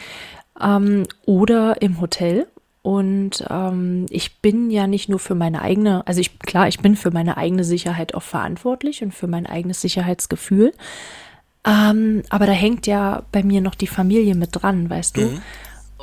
ähm, 0.60 1.04
oder 1.24 1.82
im 1.82 2.00
Hotel. 2.00 2.46
Und 2.82 3.44
ähm, 3.50 4.06
ich 4.10 4.40
bin 4.40 4.70
ja 4.70 4.86
nicht 4.86 5.08
nur 5.08 5.18
für 5.18 5.34
meine 5.34 5.60
eigene, 5.60 6.06
also 6.06 6.20
ich, 6.20 6.38
klar, 6.38 6.68
ich 6.68 6.78
bin 6.78 6.94
für 6.94 7.10
meine 7.10 7.36
eigene 7.36 7.64
Sicherheit 7.64 8.14
auch 8.14 8.22
verantwortlich 8.22 9.02
und 9.02 9.12
für 9.12 9.26
mein 9.26 9.46
eigenes 9.46 9.80
Sicherheitsgefühl. 9.80 10.72
Ähm, 11.66 12.22
aber 12.30 12.46
da 12.46 12.52
hängt 12.52 12.86
ja 12.86 13.24
bei 13.32 13.42
mir 13.42 13.60
noch 13.60 13.74
die 13.74 13.88
Familie 13.88 14.36
mit 14.36 14.50
dran, 14.52 14.88
weißt 14.88 15.16
du? 15.16 15.22
Mhm. 15.22 15.42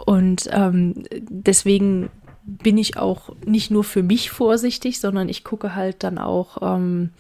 Und 0.06 0.50
ähm, 0.52 1.06
deswegen 1.12 2.10
bin 2.46 2.78
ich 2.78 2.98
auch 2.98 3.30
nicht 3.46 3.72
nur 3.72 3.84
für 3.84 4.04
mich 4.04 4.30
vorsichtig, 4.30 5.00
sondern 5.00 5.30
ich 5.30 5.44
gucke 5.44 5.76
halt 5.76 6.04
dann 6.04 6.18
auch. 6.18 6.58
Ähm, 6.62 7.12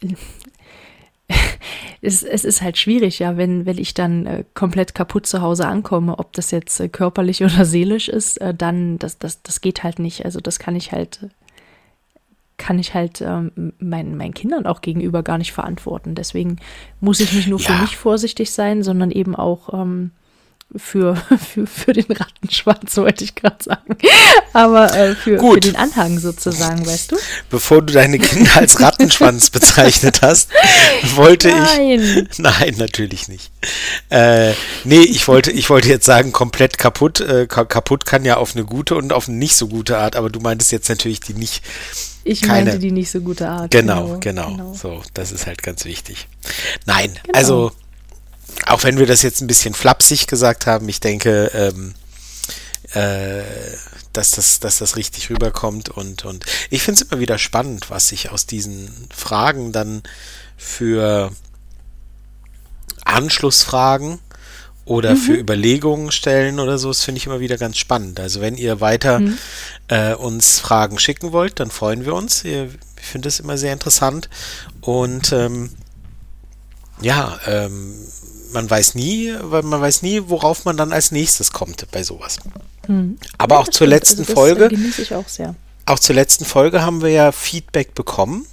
es, 2.00 2.22
es, 2.22 2.44
ist 2.44 2.62
halt 2.62 2.78
schwierig, 2.78 3.18
ja, 3.18 3.36
wenn, 3.36 3.66
wenn 3.66 3.78
ich 3.78 3.94
dann 3.94 4.26
äh, 4.26 4.44
komplett 4.54 4.94
kaputt 4.94 5.26
zu 5.26 5.42
Hause 5.42 5.66
ankomme, 5.66 6.18
ob 6.18 6.32
das 6.32 6.50
jetzt 6.50 6.80
äh, 6.80 6.88
körperlich 6.88 7.42
oder 7.44 7.64
seelisch 7.64 8.08
ist, 8.08 8.40
äh, 8.40 8.54
dann, 8.54 8.98
das, 8.98 9.18
das, 9.18 9.42
das 9.42 9.60
geht 9.60 9.82
halt 9.82 9.98
nicht. 9.98 10.24
Also 10.24 10.40
das 10.40 10.58
kann 10.58 10.76
ich 10.76 10.92
halt, 10.92 11.20
kann 12.56 12.78
ich 12.78 12.94
halt 12.94 13.20
ähm, 13.20 13.72
meinen, 13.78 14.16
meinen 14.16 14.34
Kindern 14.34 14.66
auch 14.66 14.80
gegenüber 14.80 15.22
gar 15.22 15.38
nicht 15.38 15.52
verantworten. 15.52 16.14
Deswegen 16.14 16.56
muss 17.00 17.20
ich 17.20 17.32
nicht 17.32 17.48
nur 17.48 17.60
ja. 17.60 17.66
für 17.66 17.82
mich 17.82 17.96
vorsichtig 17.96 18.50
sein, 18.50 18.82
sondern 18.82 19.10
eben 19.10 19.34
auch 19.36 19.74
ähm, 19.74 20.12
für, 20.74 21.16
für, 21.54 21.66
für 21.66 21.92
den 21.92 22.10
Rattenschwanz, 22.10 22.96
wollte 22.96 23.24
ich 23.24 23.34
gerade 23.34 23.62
sagen. 23.62 23.96
Aber 24.52 24.92
äh, 24.94 25.14
für, 25.14 25.38
für, 25.38 25.60
den 25.60 25.76
Anhang 25.76 26.18
sozusagen, 26.18 26.86
weißt 26.86 27.12
du? 27.12 27.16
Bevor 27.50 27.82
du 27.82 27.92
deine 27.92 28.18
Kinder 28.18 28.56
als 28.56 28.80
Rattenschwanz 28.80 29.50
bezeichnet 29.50 30.22
hast, 30.22 30.50
wollte 31.14 31.48
nein. 31.48 32.00
ich. 32.00 32.38
Nein, 32.38 32.74
natürlich 32.78 33.28
nicht. 33.28 33.50
Äh, 34.10 34.52
nee, 34.84 35.02
ich 35.02 35.26
wollte, 35.28 35.50
ich 35.50 35.70
wollte 35.70 35.88
jetzt 35.88 36.06
sagen, 36.06 36.32
komplett 36.32 36.78
kaputt. 36.78 37.20
Äh, 37.20 37.46
kaputt 37.46 38.04
kann 38.06 38.24
ja 38.24 38.36
auf 38.36 38.54
eine 38.54 38.64
gute 38.64 38.96
und 38.96 39.12
auf 39.12 39.28
eine 39.28 39.36
nicht 39.36 39.56
so 39.56 39.68
gute 39.68 39.98
Art, 39.98 40.16
aber 40.16 40.30
du 40.30 40.40
meintest 40.40 40.72
jetzt 40.72 40.88
natürlich 40.88 41.20
die 41.20 41.34
nicht. 41.34 41.62
Ich 42.24 42.42
keine, 42.42 42.70
meinte 42.70 42.78
die 42.80 42.90
nicht 42.90 43.10
so 43.10 43.20
gute 43.20 43.48
Art. 43.48 43.70
Genau, 43.70 44.18
genau, 44.18 44.50
genau, 44.50 44.74
So, 44.74 45.02
das 45.14 45.30
ist 45.32 45.46
halt 45.46 45.62
ganz 45.62 45.84
wichtig. 45.84 46.26
Nein, 46.84 47.12
genau. 47.22 47.38
also 47.38 47.72
auch 48.66 48.84
wenn 48.84 48.98
wir 48.98 49.06
das 49.06 49.22
jetzt 49.22 49.40
ein 49.40 49.46
bisschen 49.46 49.74
flapsig 49.74 50.26
gesagt 50.26 50.66
haben, 50.66 50.88
ich 50.88 51.00
denke, 51.00 51.50
ähm, 51.54 51.94
äh, 52.92 53.42
dass, 54.12 54.30
das, 54.32 54.60
dass 54.60 54.78
das 54.78 54.96
richtig 54.96 55.30
rüberkommt. 55.30 55.88
Und, 55.90 56.24
und 56.24 56.44
ich 56.70 56.82
finde 56.82 57.02
es 57.02 57.10
immer 57.10 57.20
wieder 57.20 57.38
spannend, 57.38 57.90
was 57.90 58.08
sich 58.08 58.30
aus 58.30 58.46
diesen 58.46 58.90
Fragen 59.14 59.72
dann 59.72 60.02
für 60.56 61.32
Anschlussfragen 63.04 64.18
oder 64.84 65.14
mhm. 65.14 65.18
für 65.18 65.34
Überlegungen 65.34 66.12
stellen 66.12 66.60
oder 66.60 66.78
so, 66.78 66.88
das 66.88 67.04
finde 67.04 67.18
ich 67.18 67.26
immer 67.26 67.40
wieder 67.40 67.58
ganz 67.58 67.76
spannend. 67.76 68.20
Also 68.20 68.40
wenn 68.40 68.56
ihr 68.56 68.80
weiter 68.80 69.18
mhm. 69.18 69.38
äh, 69.88 70.14
uns 70.14 70.60
Fragen 70.60 70.98
schicken 70.98 71.32
wollt, 71.32 71.60
dann 71.60 71.70
freuen 71.70 72.04
wir 72.04 72.14
uns. 72.14 72.44
Ich 72.44 72.70
finde 72.96 73.26
das 73.26 73.40
immer 73.40 73.58
sehr 73.58 73.72
interessant. 73.72 74.30
Und 74.80 75.32
ähm, 75.32 75.70
ja, 77.00 77.38
ähm, 77.46 77.94
man 78.56 78.70
weiß 78.70 78.94
nie, 78.94 79.34
weil 79.42 79.62
man 79.62 79.82
weiß 79.82 80.00
nie, 80.00 80.22
worauf 80.28 80.64
man 80.64 80.78
dann 80.78 80.90
als 80.90 81.12
nächstes 81.12 81.52
kommt 81.52 81.86
bei 81.92 82.02
sowas. 82.02 82.38
Hm. 82.86 83.18
Aber 83.36 83.56
ja, 83.56 83.60
auch 83.60 83.68
zur 83.68 83.86
letzten 83.86 84.22
also 84.22 84.32
Folge. 84.32 84.70
ich 84.72 85.14
auch 85.14 85.28
sehr. 85.28 85.54
Auch 85.84 85.98
zur 85.98 86.14
letzten 86.14 86.46
Folge 86.46 86.80
haben 86.80 87.02
wir 87.02 87.10
ja 87.10 87.32
Feedback 87.32 87.94
bekommen. 87.94 88.46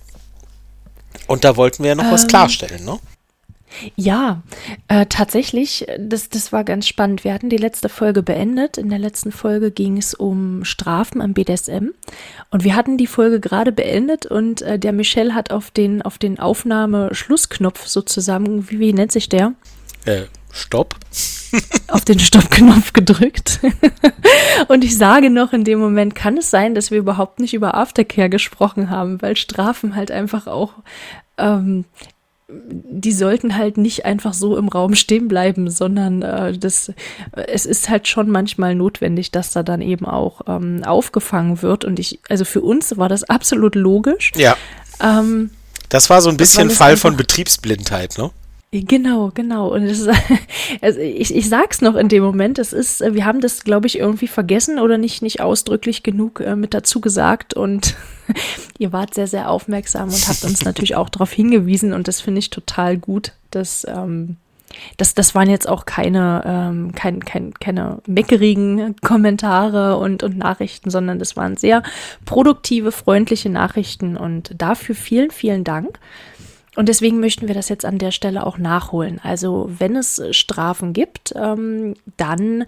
Und 1.27 1.45
da 1.45 1.55
wollten 1.55 1.83
wir 1.83 1.89
ja 1.89 1.95
noch 1.95 2.03
ähm, 2.03 2.12
was 2.12 2.27
klarstellen, 2.27 2.83
ne? 2.83 3.00
Ja, 3.95 4.43
äh, 4.89 5.05
tatsächlich, 5.05 5.88
das, 5.98 6.29
das 6.29 6.51
war 6.51 6.65
ganz 6.65 6.86
spannend. 6.86 7.24
Wir 7.24 7.33
hatten 7.33 7.50
die 7.50 7.57
letzte 7.57 7.88
Folge 7.88 8.22
beendet. 8.22 8.77
In 8.77 8.89
der 8.89 9.00
letzten 9.00 9.31
Folge 9.31 9.72
ging 9.72 9.98
es 9.98 10.13
um 10.13 10.65
Strafen 10.65 11.22
am 11.22 11.33
BDSM. 11.33 11.91
Und 12.51 12.63
wir 12.65 12.75
hatten 12.75 12.98
die 12.98 13.07
Folge 13.07 13.39
gerade 13.39 13.72
beendet 13.72 14.25
und 14.25 14.62
äh, 14.62 14.77
der 14.77 14.91
Michel 14.91 15.33
hat 15.33 15.51
auf 15.51 15.72
den, 15.72 16.01
auf 16.01 16.17
den 16.17 16.39
Aufnahmeschlussknopf 16.39 17.88
sozusagen, 17.88 18.69
wie, 18.69 18.79
wie 18.79 18.93
nennt 18.93 19.13
sich 19.13 19.29
der? 19.29 19.53
Äh, 20.05 20.24
Stopp. 20.51 20.95
auf 21.88 22.05
den 22.05 22.19
Stoppknopf 22.19 22.93
gedrückt. 22.93 23.60
und 24.67 24.83
ich 24.83 24.98
sage 24.98 25.29
noch 25.29 25.53
in 25.53 25.63
dem 25.63 25.79
Moment, 25.79 26.15
kann 26.15 26.38
es 26.38 26.50
sein, 26.50 26.75
dass 26.75 26.91
wir 26.91 27.00
überhaupt 27.00 27.39
nicht 27.39 27.53
über 27.53 27.75
Aftercare 27.75 28.29
gesprochen 28.29 28.89
haben, 28.89 29.22
weil 29.22 29.36
Strafen 29.38 29.95
halt 29.95 30.12
einfach 30.12 30.48
auch 30.48 30.74
ähm, 31.38 31.86
die 32.50 33.12
sollten 33.12 33.55
halt 33.57 33.77
nicht 33.77 34.05
einfach 34.05 34.33
so 34.33 34.57
im 34.57 34.67
Raum 34.67 34.95
stehen 34.95 35.27
bleiben, 35.27 35.69
sondern 35.69 36.22
äh, 36.22 36.57
das, 36.57 36.91
es 37.31 37.65
ist 37.65 37.89
halt 37.89 38.07
schon 38.07 38.29
manchmal 38.29 38.75
notwendig, 38.75 39.31
dass 39.31 39.53
da 39.53 39.63
dann 39.63 39.81
eben 39.81 40.05
auch 40.05 40.41
ähm, 40.48 40.83
aufgefangen 40.83 41.62
wird. 41.62 41.86
Und 41.86 42.00
ich, 42.00 42.19
also 42.29 42.45
für 42.45 42.62
uns 42.62 42.98
war 42.98 43.10
das 43.10 43.24
absolut 43.24 43.75
logisch. 43.75 44.31
Ja. 44.36 44.55
Ähm, 45.01 45.51
das 45.89 46.10
war 46.10 46.22
so 46.22 46.29
ein 46.29 46.38
bisschen 46.38 46.69
Fall 46.69 46.98
von 46.98 47.17
Betriebsblindheit, 47.17 48.17
ne? 48.17 48.31
Genau, 48.82 49.30
genau. 49.34 49.72
Und 49.72 49.84
ist, 49.84 50.10
also 50.82 51.00
ich, 51.00 51.36
ich 51.36 51.48
sag's 51.48 51.82
noch 51.82 51.96
in 51.96 52.10
dem 52.10 52.24
Moment, 52.24 52.58
es 52.58 52.74
ist, 52.74 53.01
wir 53.01 53.24
haben 53.24 53.39
das, 53.39 53.63
glaube 53.63 53.86
ich, 53.86 54.00
irgendwie 54.00 54.27
vergessen 54.27 54.80
oder 54.80 54.98
nicht, 54.98 55.22
nicht 55.22 55.42
ausdrücklich 55.42 56.01
genug 56.01 56.39
äh, 56.39 56.56
mit 56.56 56.74
dazu 56.74 57.00
gesagt. 57.00 57.53
Und 57.53 57.96
ihr 58.80 58.92
wart 58.92 59.13
sehr, 59.13 59.27
sehr 59.27 59.51
aufmerksam 59.51 60.10
und 60.10 60.27
habt 60.27 60.44
uns 60.44 60.65
natürlich 60.65 60.96
auch 60.96 61.10
darauf 61.10 61.32
hingewiesen. 61.32 61.94
Und 61.94 62.08
das 62.08 62.20
finde 62.20 62.39
ich 62.39 62.50
total 62.50 62.98
gut, 62.98 63.34
dass. 63.51 63.86
Ähm, 63.88 64.38
das, 64.98 65.13
das 65.13 65.36
waren 65.36 65.51
jetzt 65.51 65.70
auch 65.70 65.86
keine, 65.86 66.42
ähm, 66.48 66.94
kein, 66.96 67.24
kein, 67.24 67.53
keine 67.53 68.00
meckerigen 68.08 68.96
Kommentare 69.01 69.98
und, 69.98 70.24
und 70.24 70.36
Nachrichten, 70.36 70.89
sondern 70.89 71.20
das 71.20 71.38
waren 71.38 71.58
sehr 71.58 71.84
produktive, 72.25 72.92
freundliche 72.92 73.50
Nachrichten 73.50 74.18
und 74.18 74.56
dafür 74.58 74.96
vielen, 74.96 75.30
vielen 75.30 75.63
Dank. 75.63 76.00
Und 76.75 76.89
deswegen 76.89 77.20
möchten 77.20 77.48
wir 77.48 77.56
das 77.56 77.70
jetzt 77.70 77.86
an 77.86 78.00
der 78.00 78.12
Stelle 78.12 78.46
auch 78.46 78.58
nachholen. 78.58 79.20
Also 79.22 79.70
wenn 79.77 79.96
es 79.96 80.22
Strafen 80.32 80.94
gibt, 80.94 81.34
ähm, 81.36 81.96
dann 82.18 82.65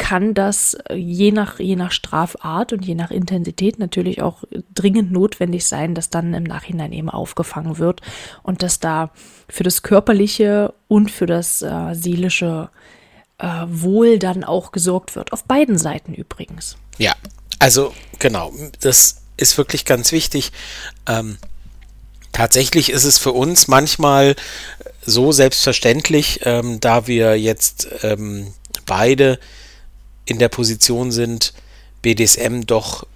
kann 0.00 0.32
das 0.32 0.78
je 0.94 1.30
nach, 1.30 1.60
je 1.60 1.76
nach 1.76 1.92
Strafart 1.92 2.72
und 2.72 2.86
je 2.86 2.94
nach 2.94 3.10
Intensität 3.10 3.78
natürlich 3.78 4.22
auch 4.22 4.44
dringend 4.74 5.12
notwendig 5.12 5.66
sein, 5.66 5.94
dass 5.94 6.08
dann 6.08 6.32
im 6.32 6.42
Nachhinein 6.42 6.92
eben 6.92 7.10
aufgefangen 7.10 7.76
wird 7.76 8.00
und 8.42 8.62
dass 8.62 8.80
da 8.80 9.10
für 9.46 9.62
das 9.62 9.82
körperliche 9.82 10.72
und 10.88 11.10
für 11.10 11.26
das 11.26 11.60
äh, 11.60 11.92
seelische 11.92 12.70
äh, 13.36 13.66
Wohl 13.68 14.18
dann 14.18 14.42
auch 14.42 14.72
gesorgt 14.72 15.16
wird. 15.16 15.34
Auf 15.34 15.44
beiden 15.44 15.76
Seiten 15.76 16.14
übrigens. 16.14 16.78
Ja, 16.96 17.12
also 17.58 17.92
genau, 18.18 18.52
das 18.80 19.22
ist 19.36 19.58
wirklich 19.58 19.84
ganz 19.84 20.12
wichtig. 20.12 20.50
Ähm, 21.06 21.36
Tatsächlich 22.32 22.90
ist 22.90 23.04
es 23.04 23.18
für 23.18 23.32
uns 23.32 23.68
manchmal 23.68 24.36
so 25.04 25.32
selbstverständlich, 25.32 26.40
ähm, 26.44 26.80
da 26.80 27.06
wir 27.06 27.38
jetzt 27.38 27.88
ähm, 28.02 28.54
beide 28.86 29.38
in 30.24 30.38
der 30.38 30.48
Position 30.48 31.10
sind, 31.10 31.52
BDSM 32.02 32.62
doch 32.66 33.06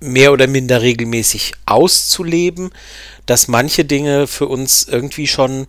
mehr 0.00 0.32
oder 0.32 0.46
minder 0.46 0.82
regelmäßig 0.82 1.52
auszuleben, 1.66 2.70
dass 3.26 3.48
manche 3.48 3.84
Dinge 3.84 4.26
für 4.26 4.46
uns 4.46 4.84
irgendwie 4.84 5.26
schon 5.26 5.66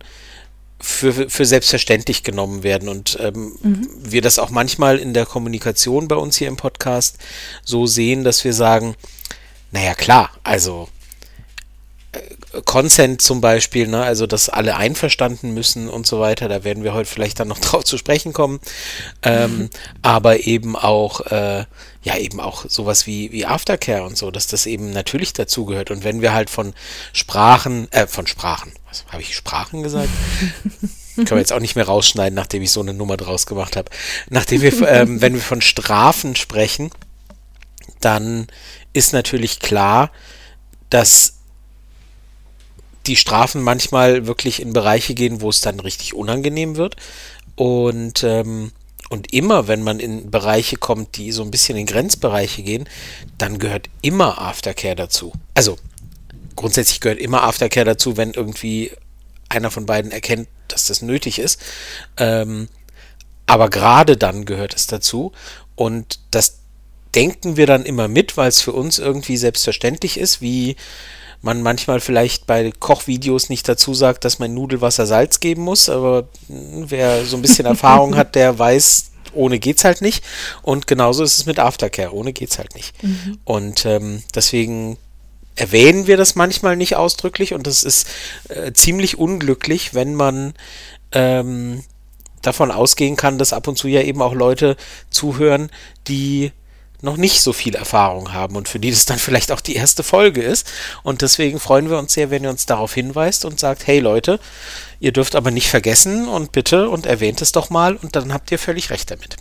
für, 0.78 1.30
für 1.30 1.46
selbstverständlich 1.46 2.22
genommen 2.22 2.62
werden 2.62 2.88
und 2.88 3.16
ähm, 3.20 3.56
mhm. 3.62 3.88
wir 3.98 4.20
das 4.20 4.38
auch 4.38 4.50
manchmal 4.50 4.98
in 4.98 5.14
der 5.14 5.24
Kommunikation 5.24 6.06
bei 6.06 6.16
uns 6.16 6.36
hier 6.36 6.48
im 6.48 6.58
Podcast 6.58 7.16
so 7.64 7.86
sehen, 7.86 8.24
dass 8.24 8.44
wir 8.44 8.52
sagen, 8.52 8.94
naja 9.70 9.94
klar, 9.94 10.30
also 10.44 10.88
Consent 12.64 13.22
zum 13.22 13.40
Beispiel, 13.40 13.88
ne, 13.88 14.02
also 14.02 14.26
dass 14.26 14.48
alle 14.48 14.76
einverstanden 14.76 15.52
müssen 15.54 15.88
und 15.88 16.06
so 16.06 16.20
weiter, 16.20 16.48
da 16.48 16.64
werden 16.64 16.84
wir 16.84 16.94
heute 16.94 17.08
vielleicht 17.08 17.40
dann 17.40 17.48
noch 17.48 17.58
drauf 17.60 17.84
zu 17.84 17.98
sprechen 17.98 18.32
kommen, 18.32 18.60
ähm, 19.22 19.70
aber 20.02 20.46
eben 20.46 20.76
auch, 20.76 21.20
äh, 21.26 21.64
ja 22.02 22.16
eben 22.16 22.40
auch 22.40 22.64
sowas 22.68 23.06
wie, 23.06 23.32
wie 23.32 23.46
Aftercare 23.46 24.04
und 24.04 24.16
so, 24.16 24.30
dass 24.30 24.46
das 24.46 24.66
eben 24.66 24.90
natürlich 24.90 25.32
dazugehört 25.32 25.90
und 25.90 26.04
wenn 26.04 26.22
wir 26.22 26.32
halt 26.32 26.50
von 26.50 26.74
Sprachen, 27.12 27.90
äh, 27.92 28.06
von 28.06 28.26
Sprachen, 28.26 28.72
was 28.88 29.04
habe 29.08 29.22
ich 29.22 29.36
Sprachen 29.36 29.82
gesagt? 29.82 30.08
Können 31.16 31.30
wir 31.30 31.38
jetzt 31.38 31.52
auch 31.54 31.60
nicht 31.60 31.76
mehr 31.76 31.86
rausschneiden, 31.86 32.34
nachdem 32.34 32.62
ich 32.62 32.70
so 32.70 32.82
eine 32.82 32.92
Nummer 32.92 33.16
draus 33.16 33.46
gemacht 33.46 33.76
habe. 33.76 33.90
Nachdem 34.28 34.60
wir, 34.60 34.86
ähm, 34.86 35.22
wenn 35.22 35.32
wir 35.32 35.40
von 35.40 35.62
Strafen 35.62 36.36
sprechen, 36.36 36.90
dann 38.00 38.48
ist 38.92 39.14
natürlich 39.14 39.60
klar, 39.60 40.10
dass 40.90 41.35
die 43.06 43.16
Strafen 43.16 43.62
manchmal 43.62 44.26
wirklich 44.26 44.60
in 44.60 44.72
Bereiche 44.72 45.14
gehen, 45.14 45.40
wo 45.40 45.50
es 45.50 45.60
dann 45.60 45.80
richtig 45.80 46.14
unangenehm 46.14 46.76
wird. 46.76 46.96
Und, 47.54 48.22
ähm, 48.24 48.72
und 49.08 49.32
immer, 49.32 49.68
wenn 49.68 49.82
man 49.82 50.00
in 50.00 50.30
Bereiche 50.30 50.76
kommt, 50.76 51.16
die 51.16 51.32
so 51.32 51.42
ein 51.42 51.50
bisschen 51.50 51.76
in 51.76 51.86
Grenzbereiche 51.86 52.62
gehen, 52.62 52.88
dann 53.38 53.58
gehört 53.58 53.88
immer 54.02 54.40
Aftercare 54.40 54.96
dazu. 54.96 55.32
Also 55.54 55.78
grundsätzlich 56.56 57.00
gehört 57.00 57.20
immer 57.20 57.42
Aftercare 57.44 57.86
dazu, 57.86 58.16
wenn 58.16 58.32
irgendwie 58.32 58.92
einer 59.48 59.70
von 59.70 59.86
beiden 59.86 60.10
erkennt, 60.10 60.48
dass 60.68 60.86
das 60.86 61.02
nötig 61.02 61.38
ist. 61.38 61.60
Ähm, 62.16 62.68
aber 63.46 63.70
gerade 63.70 64.16
dann 64.16 64.44
gehört 64.44 64.74
es 64.74 64.88
dazu. 64.88 65.32
Und 65.76 66.18
das 66.32 66.58
denken 67.14 67.56
wir 67.56 67.66
dann 67.66 67.84
immer 67.84 68.08
mit, 68.08 68.36
weil 68.36 68.48
es 68.48 68.60
für 68.60 68.72
uns 68.72 68.98
irgendwie 68.98 69.36
selbstverständlich 69.36 70.18
ist, 70.18 70.40
wie 70.40 70.76
man 71.46 71.62
manchmal 71.62 72.00
vielleicht 72.00 72.46
bei 72.46 72.72
Kochvideos 72.78 73.48
nicht 73.48 73.68
dazu 73.68 73.94
sagt, 73.94 74.24
dass 74.24 74.38
man 74.38 74.52
Nudelwasser 74.52 75.06
Salz 75.06 75.40
geben 75.40 75.62
muss, 75.62 75.88
aber 75.88 76.28
wer 76.48 77.24
so 77.24 77.36
ein 77.36 77.42
bisschen 77.42 77.66
Erfahrung 77.74 78.16
hat, 78.16 78.34
der 78.34 78.58
weiß, 78.58 79.12
ohne 79.32 79.58
geht's 79.58 79.84
halt 79.84 80.02
nicht. 80.02 80.24
Und 80.62 80.86
genauso 80.86 81.22
ist 81.22 81.38
es 81.38 81.46
mit 81.46 81.58
Aftercare, 81.58 82.12
ohne 82.12 82.32
geht's 82.32 82.58
halt 82.58 82.74
nicht. 82.74 83.02
Mhm. 83.02 83.38
Und 83.44 83.86
ähm, 83.86 84.22
deswegen 84.34 84.98
erwähnen 85.54 86.06
wir 86.06 86.16
das 86.16 86.34
manchmal 86.34 86.76
nicht 86.76 86.96
ausdrücklich 86.96 87.54
und 87.54 87.66
das 87.66 87.82
ist 87.82 88.08
äh, 88.48 88.72
ziemlich 88.72 89.16
unglücklich, 89.16 89.94
wenn 89.94 90.14
man 90.14 90.52
ähm, 91.12 91.82
davon 92.42 92.70
ausgehen 92.70 93.16
kann, 93.16 93.38
dass 93.38 93.52
ab 93.52 93.68
und 93.68 93.78
zu 93.78 93.88
ja 93.88 94.02
eben 94.02 94.20
auch 94.20 94.34
Leute 94.34 94.76
zuhören, 95.10 95.70
die 96.08 96.52
noch 97.06 97.16
nicht 97.16 97.40
so 97.40 97.54
viel 97.54 97.74
Erfahrung 97.74 98.34
haben 98.34 98.56
und 98.56 98.68
für 98.68 98.78
die 98.78 98.90
das 98.90 99.06
dann 99.06 99.18
vielleicht 99.18 99.50
auch 99.50 99.62
die 99.62 99.76
erste 99.76 100.02
Folge 100.02 100.42
ist. 100.42 100.70
Und 101.02 101.22
deswegen 101.22 101.58
freuen 101.58 101.88
wir 101.88 101.98
uns 101.98 102.12
sehr, 102.12 102.30
wenn 102.30 102.44
ihr 102.44 102.50
uns 102.50 102.66
darauf 102.66 102.92
hinweist 102.92 103.46
und 103.46 103.58
sagt, 103.58 103.86
hey 103.86 104.00
Leute, 104.00 104.38
ihr 105.00 105.12
dürft 105.12 105.34
aber 105.34 105.50
nicht 105.50 105.70
vergessen 105.70 106.28
und 106.28 106.52
bitte 106.52 106.90
und 106.90 107.06
erwähnt 107.06 107.40
es 107.40 107.52
doch 107.52 107.70
mal 107.70 107.96
und 107.96 108.14
dann 108.14 108.34
habt 108.34 108.52
ihr 108.52 108.58
völlig 108.58 108.90
recht 108.90 109.10
damit. 109.10 109.36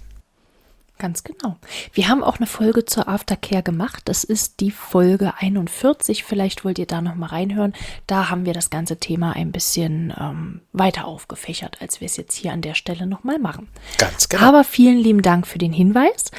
Ganz 0.98 1.26
genau. 1.26 1.58
Wir 1.92 2.08
haben 2.08 2.24
auch 2.24 2.38
eine 2.38 2.48
Folge 2.48 2.86
zur 2.86 3.10
Aftercare 3.10 3.64
gemacht. 3.64 4.04
Das 4.06 4.24
ist 4.24 4.62
die 4.62 4.72
Folge 4.72 5.34
41. 5.38 6.24
Vielleicht 6.24 6.64
wollt 6.64 6.80
ihr 6.80 6.86
da 6.86 7.02
noch 7.02 7.16
mal 7.16 7.28
reinhören. 7.28 7.74
Da 8.08 8.30
haben 8.30 8.46
wir 8.46 8.54
das 8.54 8.70
ganze 8.70 8.96
Thema 8.98 9.34
ein 9.34 9.52
bisschen 9.52 10.14
ähm, 10.18 10.62
weiter 10.72 11.04
aufgefächert, 11.06 11.82
als 11.82 12.00
wir 12.00 12.06
es 12.06 12.16
jetzt 12.16 12.36
hier 12.36 12.54
an 12.54 12.62
der 12.62 12.76
Stelle 12.76 13.08
noch 13.08 13.26
mal 13.26 13.40
machen. 13.40 13.68
Ganz 13.98 14.30
genau. 14.30 14.44
Aber 14.46 14.64
vielen 14.64 14.98
lieben 14.98 15.22
Dank 15.22 15.48
für 15.48 15.58
den 15.58 15.74
Hinweis. 15.74 16.32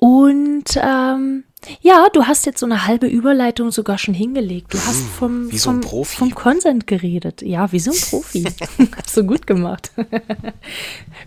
Und 0.00 0.78
ähm, 0.82 1.44
ja, 1.82 2.06
du 2.10 2.24
hast 2.24 2.46
jetzt 2.46 2.60
so 2.60 2.64
eine 2.64 2.86
halbe 2.86 3.06
Überleitung 3.06 3.70
sogar 3.70 3.98
schon 3.98 4.14
hingelegt. 4.14 4.72
Du 4.72 4.78
hast 4.78 5.02
vom, 5.02 5.52
wie 5.52 5.58
so 5.58 5.70
vom, 5.70 5.80
Profi. 5.82 6.16
vom 6.16 6.34
Consent 6.34 6.86
geredet. 6.86 7.42
Ja, 7.42 7.70
wie 7.70 7.80
so 7.80 7.90
ein 7.90 7.98
Profi. 8.08 8.44
hast 8.96 9.16
du 9.16 9.24
gut 9.24 9.46
gemacht. 9.46 9.92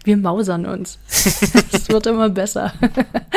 Wir 0.03 0.17
mausern 0.17 0.65
uns. 0.65 0.97
Es 1.07 1.87
wird 1.87 2.07
immer 2.07 2.29
besser. 2.29 2.73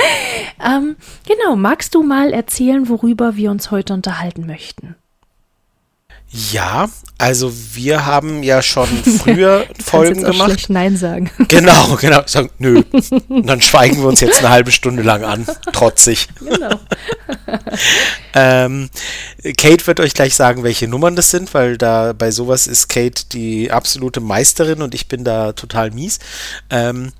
ähm, 0.64 0.96
genau, 1.28 1.54
magst 1.54 1.94
du 1.94 2.02
mal 2.02 2.32
erzählen, 2.32 2.88
worüber 2.88 3.36
wir 3.36 3.50
uns 3.50 3.70
heute 3.70 3.92
unterhalten 3.92 4.46
möchten? 4.46 4.96
Ja, 6.52 6.88
also 7.18 7.52
wir 7.72 8.04
haben 8.04 8.42
ja 8.42 8.60
schon 8.60 8.88
früher 9.18 9.66
Folgen 9.82 10.16
jetzt 10.16 10.24
auch 10.24 10.32
gemacht. 10.32 10.50
Schlecht 10.50 10.70
Nein 10.70 10.96
sagen. 10.96 11.30
Genau, 11.48 11.96
genau. 11.96 12.22
Sagen, 12.26 12.50
nö. 12.58 12.82
Und 13.28 13.46
dann 13.46 13.62
schweigen 13.62 13.98
wir 13.98 14.08
uns 14.08 14.20
jetzt 14.20 14.40
eine 14.40 14.50
halbe 14.50 14.72
Stunde 14.72 15.02
lang 15.02 15.24
an. 15.24 15.46
Trotzig. 15.72 16.28
Genau. 16.40 16.78
ähm, 18.34 18.90
Kate 19.56 19.86
wird 19.86 20.00
euch 20.00 20.12
gleich 20.12 20.34
sagen, 20.34 20.62
welche 20.62 20.88
Nummern 20.88 21.16
das 21.16 21.30
sind, 21.30 21.54
weil 21.54 21.78
da 21.78 22.12
bei 22.12 22.30
sowas 22.30 22.66
ist 22.66 22.88
Kate 22.88 23.24
die 23.32 23.70
absolute 23.70 24.20
Meisterin 24.20 24.82
und 24.82 24.94
ich 24.94 25.08
bin 25.08 25.24
da 25.24 25.52
total 25.52 25.92
mies. 25.92 26.18
Ähm, 26.68 27.12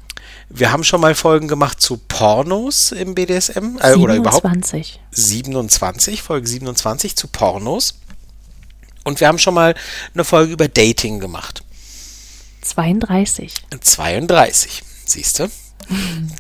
wir 0.49 0.73
haben 0.73 0.85
schon 0.85 1.01
mal 1.01 1.15
Folgen 1.15 1.49
gemacht 1.49 1.81
zu 1.81 1.97
Pornos 1.97 2.93
im 2.93 3.15
BDSM. 3.15 3.79
Äh, 3.79 3.95
27. 3.95 3.99
Oder 4.03 4.15
überhaupt 4.17 4.47
27, 5.13 6.23
Folge 6.23 6.47
27 6.47 7.17
zu 7.17 7.29
Pornos. 7.29 7.95
Und 9.07 9.21
wir 9.21 9.29
haben 9.29 9.39
schon 9.39 9.55
mal 9.55 9.77
eine 10.15 10.25
Folge 10.25 10.53
über 10.53 10.67
Dating 10.67 11.21
gemacht. 11.21 11.63
32. 12.63 13.55
32, 13.81 14.83
siehst 15.05 15.39
du? 15.39 15.49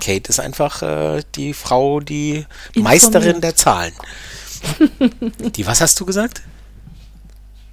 Kate 0.00 0.28
ist 0.28 0.40
einfach 0.40 0.82
äh, 0.82 1.22
die 1.36 1.54
Frau, 1.54 2.00
die 2.00 2.44
Informiert. 2.72 2.84
Meisterin 2.84 3.40
der 3.40 3.54
Zahlen. 3.54 3.92
die, 5.54 5.64
was 5.64 5.80
hast 5.80 6.00
du 6.00 6.06
gesagt? 6.06 6.42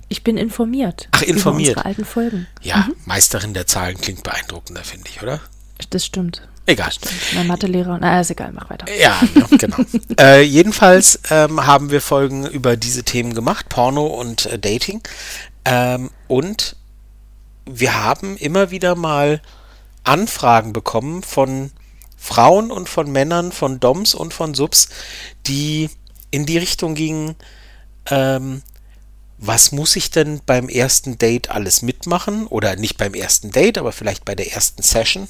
Ich 0.09 0.23
bin 0.23 0.37
informiert. 0.37 1.07
Ach, 1.09 1.23
informiert. 1.23 1.71
Über 1.71 1.79
unsere 1.79 1.85
alten 1.85 2.05
Folgen. 2.05 2.47
Ja, 2.61 2.87
mhm. 2.87 2.95
Meisterin 3.05 3.55
der 3.55 3.65
Zahlen 3.65 3.97
klingt 3.99 4.21
beeindruckender, 4.21 4.83
finde 4.83 5.09
ich, 5.09 5.23
oder? 5.23 5.41
Das 5.89 6.05
stimmt. 6.05 6.47
Egal. 6.65 6.91
Mein 7.35 7.47
Mathelehrer, 7.47 7.97
na, 7.99 8.21
ist 8.21 8.31
egal, 8.31 8.53
mach 8.53 8.69
weiter. 8.69 8.85
Ja, 8.97 9.21
genau. 9.57 9.77
äh, 10.19 10.41
jedenfalls 10.41 11.19
ähm, 11.29 11.65
haben 11.65 11.91
wir 11.91 11.99
Folgen 11.99 12.45
über 12.45 12.77
diese 12.77 13.03
Themen 13.03 13.33
gemacht, 13.33 13.67
Porno 13.67 14.05
und 14.07 14.45
äh, 14.45 14.57
Dating. 14.57 15.01
Ähm, 15.65 16.09
und 16.27 16.77
wir 17.65 18.03
haben 18.03 18.37
immer 18.37 18.71
wieder 18.71 18.95
mal 18.95 19.41
Anfragen 20.03 20.73
bekommen 20.73 21.23
von 21.23 21.71
Frauen 22.17 22.71
und 22.71 22.87
von 22.87 23.11
Männern, 23.11 23.51
von 23.51 23.81
Doms 23.81 24.15
und 24.15 24.33
von 24.33 24.53
Subs, 24.53 24.87
die 25.47 25.89
in 26.31 26.45
die 26.45 26.57
Richtung 26.57 26.95
gingen, 26.95 27.35
ähm, 28.09 28.61
was 29.37 29.73
muss 29.73 29.97
ich 29.97 30.09
denn 30.09 30.39
beim 30.45 30.69
ersten 30.69 31.17
Date 31.17 31.49
alles 31.49 31.81
mitmachen? 31.81 32.47
Oder 32.47 32.77
nicht 32.77 32.97
beim 32.97 33.13
ersten 33.13 33.51
Date, 33.51 33.77
aber 33.77 33.91
vielleicht 33.91 34.23
bei 34.23 34.35
der 34.35 34.53
ersten 34.53 34.81
Session, 34.83 35.27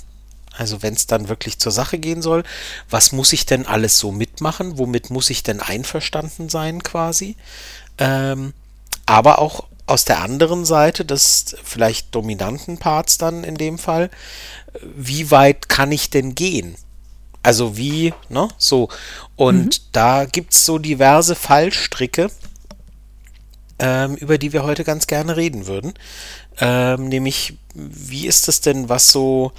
also 0.56 0.84
wenn 0.84 0.94
es 0.94 1.08
dann 1.08 1.30
wirklich 1.30 1.60
zur 1.60 1.72
Sache 1.72 1.98
gehen 1.98 2.22
soll, 2.22 2.44
was 2.90 3.12
muss 3.12 3.34
ich 3.34 3.46
denn 3.46 3.66
alles 3.66 3.98
so 3.98 4.12
mitmachen? 4.12 4.78
Womit 4.78 5.10
muss 5.10 5.30
ich 5.30 5.44
denn 5.44 5.60
einverstanden 5.60 6.50
sein 6.50 6.84
quasi? 6.84 7.36
Ähm, 7.98 8.54
aber 9.06 9.40
auch 9.40 9.66
aus 9.86 10.06
der 10.06 10.22
anderen 10.22 10.66
Seite 10.66 11.06
des 11.06 11.56
vielleicht 11.64 12.16
dominanten 12.16 12.78
Parts 12.78 13.18
dann 13.18 13.44
in 13.44 13.56
dem 13.56 13.78
Fall, 13.78 14.10
wie 14.96 15.30
weit 15.32 15.70
kann 15.70 15.92
ich 15.92 16.10
denn 16.10 16.36
gehen? 16.36 16.76
Also 17.42 17.76
wie, 17.76 18.14
ne? 18.30 18.48
So. 18.58 18.88
Und 19.36 19.66
mhm. 19.66 19.84
da 19.92 20.26
gibt 20.26 20.54
es 20.54 20.66
so 20.66 20.78
diverse 20.78 21.36
Fallstricke, 21.36 22.32
ähm, 23.80 24.16
über 24.16 24.38
die 24.38 24.54
wir 24.54 24.64
heute 24.64 24.86
ganz 24.86 25.08
gerne 25.08 25.36
reden 25.36 25.68
würden. 25.68 25.94
Ähm, 26.60 27.10
nämlich, 27.10 27.58
wie 27.74 28.28
ist 28.28 28.48
es 28.48 28.62
denn, 28.62 28.88
was 28.88 29.10
so 29.10 29.52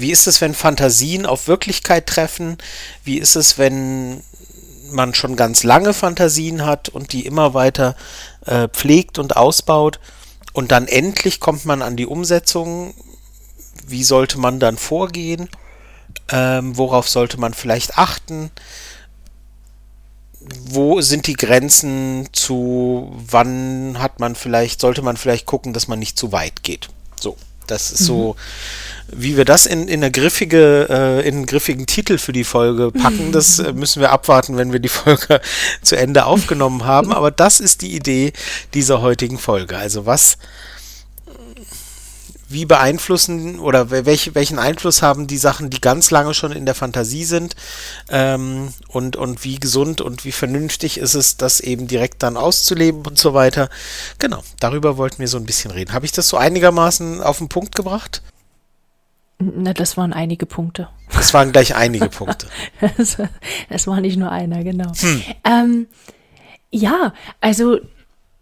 wie 0.00 0.12
ist 0.12 0.26
es, 0.26 0.40
wenn 0.40 0.54
Fantasien 0.54 1.26
auf 1.26 1.48
Wirklichkeit 1.48 2.06
treffen? 2.06 2.58
Wie 3.04 3.18
ist 3.18 3.36
es, 3.36 3.58
wenn 3.58 4.22
man 4.90 5.14
schon 5.14 5.36
ganz 5.36 5.62
lange 5.64 5.94
Fantasien 5.94 6.64
hat 6.64 6.88
und 6.88 7.12
die 7.12 7.26
immer 7.26 7.54
weiter 7.54 7.96
äh, 8.44 8.68
pflegt 8.68 9.18
und 9.18 9.36
ausbaut 9.36 10.00
und 10.52 10.72
dann 10.72 10.86
endlich 10.86 11.40
kommt 11.40 11.64
man 11.64 11.82
an 11.82 11.96
die 11.96 12.06
Umsetzung? 12.06 12.94
Wie 13.86 14.04
sollte 14.04 14.38
man 14.38 14.60
dann 14.60 14.76
vorgehen? 14.76 15.48
Ähm, 16.30 16.76
worauf 16.76 17.08
sollte 17.08 17.38
man 17.38 17.54
vielleicht 17.54 17.98
achten? 17.98 18.50
Wo 20.40 21.00
sind 21.00 21.26
die 21.26 21.34
Grenzen 21.34 22.28
zu 22.32 23.12
wann 23.16 23.98
hat 23.98 24.20
man 24.20 24.34
vielleicht, 24.34 24.80
sollte 24.80 25.02
man 25.02 25.16
vielleicht 25.16 25.46
gucken, 25.46 25.72
dass 25.72 25.88
man 25.88 25.98
nicht 25.98 26.18
zu 26.18 26.32
weit 26.32 26.62
geht? 26.62 26.88
So, 27.20 27.36
das 27.66 27.92
ist 27.92 28.02
mhm. 28.02 28.06
so 28.06 28.36
wie 29.08 29.36
wir 29.36 29.44
das 29.44 29.66
in, 29.66 29.88
in 29.88 30.02
eine 30.02 30.10
griffige, 30.10 30.88
äh, 30.90 31.28
in 31.28 31.36
einen 31.36 31.46
griffigen 31.46 31.86
Titel 31.86 32.18
für 32.18 32.32
die 32.32 32.44
Folge 32.44 32.90
packen, 32.90 33.30
das 33.32 33.58
äh, 33.58 33.72
müssen 33.72 34.00
wir 34.00 34.10
abwarten, 34.10 34.56
wenn 34.56 34.72
wir 34.72 34.80
die 34.80 34.88
Folge 34.96 35.40
zu 35.82 35.96
Ende 35.96 36.26
aufgenommen 36.26 36.84
haben. 36.84 37.12
Aber 37.12 37.30
das 37.30 37.60
ist 37.60 37.82
die 37.82 37.94
Idee 37.94 38.32
dieser 38.74 39.00
heutigen 39.00 39.38
Folge. 39.38 39.76
Also 39.76 40.06
was, 40.06 40.38
wie 42.56 42.64
beeinflussen 42.64 43.58
oder 43.58 43.90
welche, 43.90 44.34
welchen 44.34 44.58
Einfluss 44.58 45.02
haben 45.02 45.26
die 45.26 45.36
Sachen, 45.36 45.68
die 45.68 45.78
ganz 45.78 46.10
lange 46.10 46.32
schon 46.32 46.52
in 46.52 46.64
der 46.64 46.74
Fantasie 46.74 47.24
sind 47.24 47.54
ähm, 48.08 48.72
und, 48.88 49.14
und 49.14 49.44
wie 49.44 49.56
gesund 49.56 50.00
und 50.00 50.24
wie 50.24 50.32
vernünftig 50.32 50.96
ist 50.96 51.12
es, 51.12 51.36
das 51.36 51.60
eben 51.60 51.86
direkt 51.86 52.22
dann 52.22 52.38
auszuleben 52.38 53.04
und 53.06 53.18
so 53.18 53.34
weiter. 53.34 53.68
Genau, 54.18 54.42
darüber 54.58 54.96
wollten 54.96 55.18
wir 55.18 55.28
so 55.28 55.36
ein 55.36 55.44
bisschen 55.44 55.70
reden. 55.70 55.92
Habe 55.92 56.06
ich 56.06 56.12
das 56.12 56.30
so 56.30 56.38
einigermaßen 56.38 57.20
auf 57.20 57.36
den 57.38 57.50
Punkt 57.50 57.74
gebracht? 57.74 58.22
Na, 59.38 59.74
das 59.74 59.98
waren 59.98 60.14
einige 60.14 60.46
Punkte. 60.46 60.88
Das 61.12 61.34
waren 61.34 61.52
gleich 61.52 61.76
einige 61.76 62.08
Punkte. 62.08 62.48
Es 62.96 63.18
das 63.68 63.86
war 63.86 64.00
nicht 64.00 64.16
nur 64.16 64.32
einer, 64.32 64.64
genau. 64.64 64.92
Hm. 64.96 65.22
Ähm, 65.44 65.86
ja, 66.70 67.12
also 67.42 67.80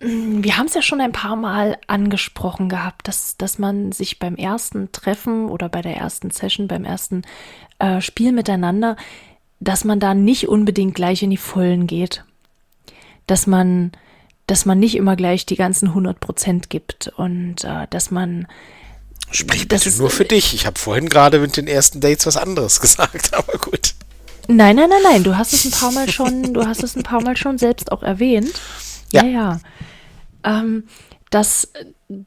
wir 0.05 0.57
haben 0.57 0.67
es 0.67 0.75
ja 0.75 0.83
schon 0.83 1.01
ein 1.01 1.13
paar 1.13 1.37
Mal 1.37 1.79
angesprochen 1.87 2.69
gehabt, 2.69 3.09
dass, 3.09 3.37
dass 3.37 3.59
man 3.59 3.93
sich 3.93 4.19
beim 4.19 4.37
ersten 4.37 4.93
Treffen 4.93 5.49
oder 5.49 5.69
bei 5.69 5.83
der 5.83 5.97
ersten 5.97 6.31
Session, 6.31 6.69
beim 6.69 6.85
ersten 6.85 7.23
äh, 7.79 8.01
Spiel 8.01 8.33
miteinander, 8.33 8.97
dass 9.61 9.85
man 9.85 10.01
da 10.01 10.15
nicht 10.15 10.49
unbedingt 10.49 10.95
gleich 10.95 11.23
in 11.23 11.31
die 11.31 11.37
Vollen 11.37 11.87
geht. 11.87 12.25
Dass 13.27 13.47
man, 13.47 13.93
dass 14.47 14.67
man 14.67 14.79
nicht 14.79 14.97
immer 14.97 15.17
gleich 15.17 15.47
die 15.47 15.57
ganzen 15.57 15.89
100 15.89 16.21
Prozent 16.21 16.69
gibt 16.69 17.09
und 17.17 17.65
äh, 17.65 17.87
dass 17.89 18.11
man 18.11 18.47
Sprich 19.31 19.67
bitte 19.67 19.89
ist, 19.89 19.99
nur 19.99 20.11
für 20.11 20.27
dich. 20.27 20.55
Ich 20.55 20.67
habe 20.67 20.79
vorhin 20.79 21.09
gerade 21.09 21.39
mit 21.39 21.57
den 21.57 21.67
ersten 21.67 22.01
Dates 22.01 22.27
was 22.27 22.37
anderes 22.37 22.81
gesagt, 22.83 23.33
aber 23.33 23.59
gut. 23.59 23.95
Nein, 24.49 24.77
nein, 24.77 24.91
nein, 24.91 25.03
nein. 25.03 25.25
Du 25.25 25.37
hast 25.37 25.55
es 25.55 25.65
ein 25.65 25.71
paar 25.71 25.93
Mal 25.93 26.11
schon, 26.11 26.53
du 26.53 26.67
hast 26.67 26.83
es 26.83 26.95
ein 26.95 27.03
paar 27.03 27.23
Mal 27.23 27.37
schon 27.37 27.57
selbst 27.57 27.91
auch 27.91 28.03
erwähnt. 28.03 28.61
Ja, 29.11 29.25
ja. 29.25 29.31
ja. 29.31 29.61
Ähm, 30.45 30.85
dass, 31.31 31.73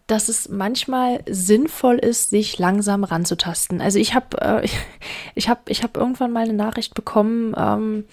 dass 0.07 0.27
es 0.27 0.49
manchmal 0.49 1.23
sinnvoll 1.29 1.97
ist, 1.97 2.29
sich 2.29 2.59
langsam 2.59 3.05
ranzutasten. 3.05 3.79
Also 3.79 3.99
ich 3.99 4.13
habe 4.13 4.41
äh, 4.41 4.67
ich 5.35 5.47
hab, 5.47 5.69
ich 5.69 5.81
hab 5.83 5.95
irgendwann 5.95 6.33
mal 6.33 6.43
eine 6.43 6.53
Nachricht 6.53 6.93
bekommen, 6.93 7.55
ähm, 7.57 8.03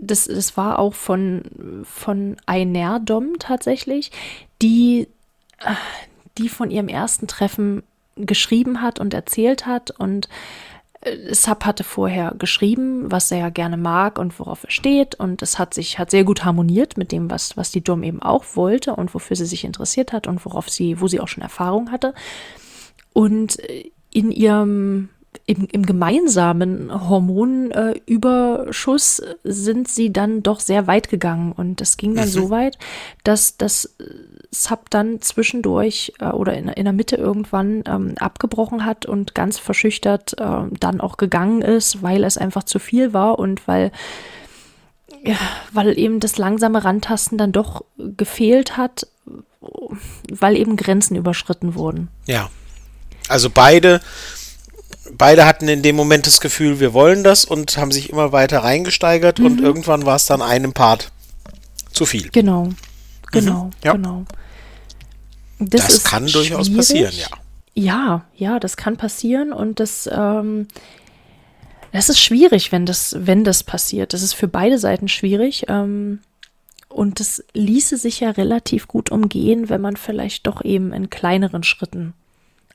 das, 0.00 0.26
das 0.26 0.56
war 0.56 0.78
auch 0.78 0.94
von, 0.94 1.82
von 1.84 2.36
Einerdom 2.46 3.38
tatsächlich, 3.38 4.12
die, 4.62 5.08
äh, 5.58 5.74
die 6.38 6.48
von 6.48 6.70
ihrem 6.70 6.88
ersten 6.88 7.26
Treffen 7.26 7.82
geschrieben 8.16 8.82
hat 8.82 9.00
und 9.00 9.14
erzählt 9.14 9.66
hat 9.66 9.90
und 9.90 10.28
Sub 11.30 11.64
hatte 11.64 11.82
vorher 11.82 12.34
geschrieben, 12.38 13.10
was 13.10 13.30
er 13.30 13.38
ja 13.38 13.48
gerne 13.48 13.78
mag 13.78 14.18
und 14.18 14.38
worauf 14.38 14.64
er 14.64 14.70
steht. 14.70 15.14
Und 15.14 15.40
es 15.40 15.58
hat 15.58 15.72
sich, 15.72 15.98
hat 15.98 16.10
sehr 16.10 16.24
gut 16.24 16.44
harmoniert 16.44 16.98
mit 16.98 17.10
dem, 17.10 17.30
was, 17.30 17.56
was 17.56 17.70
die 17.70 17.82
Dom 17.82 18.02
eben 18.02 18.20
auch 18.20 18.44
wollte 18.54 18.94
und 18.94 19.14
wofür 19.14 19.34
sie 19.34 19.46
sich 19.46 19.64
interessiert 19.64 20.12
hat 20.12 20.26
und 20.26 20.44
worauf 20.44 20.68
sie, 20.68 21.00
wo 21.00 21.08
sie 21.08 21.20
auch 21.20 21.28
schon 21.28 21.42
Erfahrung 21.42 21.90
hatte. 21.90 22.12
Und 23.14 23.58
äh, 23.60 23.90
in 24.12 24.30
ihrem 24.30 25.08
im, 25.46 25.68
im 25.70 25.86
gemeinsamen 25.86 27.08
Hormonüberschuss 27.08 29.20
äh, 29.20 29.36
sind 29.44 29.86
sie 29.88 30.12
dann 30.12 30.42
doch 30.42 30.60
sehr 30.60 30.86
weit 30.86 31.08
gegangen. 31.08 31.52
Und 31.52 31.80
das 31.80 31.96
ging 31.96 32.14
dann 32.14 32.26
mhm. 32.26 32.32
so 32.32 32.50
weit, 32.50 32.76
dass 33.24 33.56
das 33.56 33.96
Sub 34.52 34.90
dann 34.90 35.20
zwischendurch 35.20 36.12
äh, 36.18 36.26
oder 36.26 36.54
in, 36.54 36.68
in 36.68 36.84
der 36.84 36.92
Mitte 36.92 37.16
irgendwann 37.16 37.84
ähm, 37.86 38.14
abgebrochen 38.18 38.84
hat 38.84 39.06
und 39.06 39.34
ganz 39.34 39.58
verschüchtert 39.58 40.34
äh, 40.38 40.62
dann 40.78 41.00
auch 41.00 41.16
gegangen 41.16 41.62
ist, 41.62 42.02
weil 42.02 42.24
es 42.24 42.36
einfach 42.36 42.64
zu 42.64 42.78
viel 42.78 43.12
war 43.12 43.38
und 43.38 43.66
weil 43.68 43.92
ja, 45.22 45.36
weil 45.72 45.98
eben 45.98 46.18
das 46.18 46.38
langsame 46.38 46.82
Rantasten 46.82 47.36
dann 47.36 47.52
doch 47.52 47.84
gefehlt 47.98 48.78
hat, 48.78 49.06
weil 50.30 50.56
eben 50.56 50.76
Grenzen 50.76 51.14
überschritten 51.14 51.74
wurden. 51.74 52.08
Ja. 52.26 52.48
Also 53.28 53.50
beide 53.50 54.00
beide 55.16 55.46
hatten 55.46 55.68
in 55.68 55.82
dem 55.82 55.96
Moment 55.96 56.26
das 56.26 56.40
Gefühl, 56.40 56.80
wir 56.80 56.92
wollen 56.92 57.22
das 57.24 57.44
und 57.44 57.76
haben 57.76 57.92
sich 57.92 58.10
immer 58.10 58.32
weiter 58.32 58.60
reingesteigert 58.60 59.38
mhm. 59.38 59.46
und 59.46 59.60
irgendwann 59.60 60.06
war 60.06 60.16
es 60.16 60.26
dann 60.26 60.42
einem 60.42 60.72
Part 60.72 61.12
zu 61.92 62.06
viel. 62.06 62.30
Genau, 62.30 62.70
genau, 63.30 63.64
mhm. 63.64 63.70
ja. 63.84 63.92
genau. 63.92 64.24
Das, 65.58 65.88
das 65.88 66.04
kann 66.04 66.28
schwierig. 66.28 66.50
durchaus 66.50 66.74
passieren, 66.74 67.14
ja. 67.14 67.28
Ja, 67.74 68.24
ja, 68.34 68.58
das 68.58 68.76
kann 68.76 68.96
passieren 68.96 69.52
und 69.52 69.78
das, 69.78 70.08
ähm, 70.12 70.66
das 71.92 72.08
ist 72.08 72.20
schwierig, 72.20 72.72
wenn 72.72 72.84
das, 72.86 73.14
wenn 73.18 73.44
das 73.44 73.62
passiert. 73.62 74.12
Das 74.12 74.22
ist 74.22 74.34
für 74.34 74.48
beide 74.48 74.78
Seiten 74.78 75.08
schwierig. 75.08 75.66
Ähm, 75.68 76.20
und 76.88 77.20
das 77.20 77.44
ließe 77.54 77.96
sich 77.96 78.20
ja 78.20 78.30
relativ 78.30 78.88
gut 78.88 79.10
umgehen, 79.10 79.68
wenn 79.68 79.80
man 79.80 79.96
vielleicht 79.96 80.46
doch 80.46 80.64
eben 80.64 80.92
in 80.92 81.08
kleineren 81.08 81.62
Schritten 81.62 82.14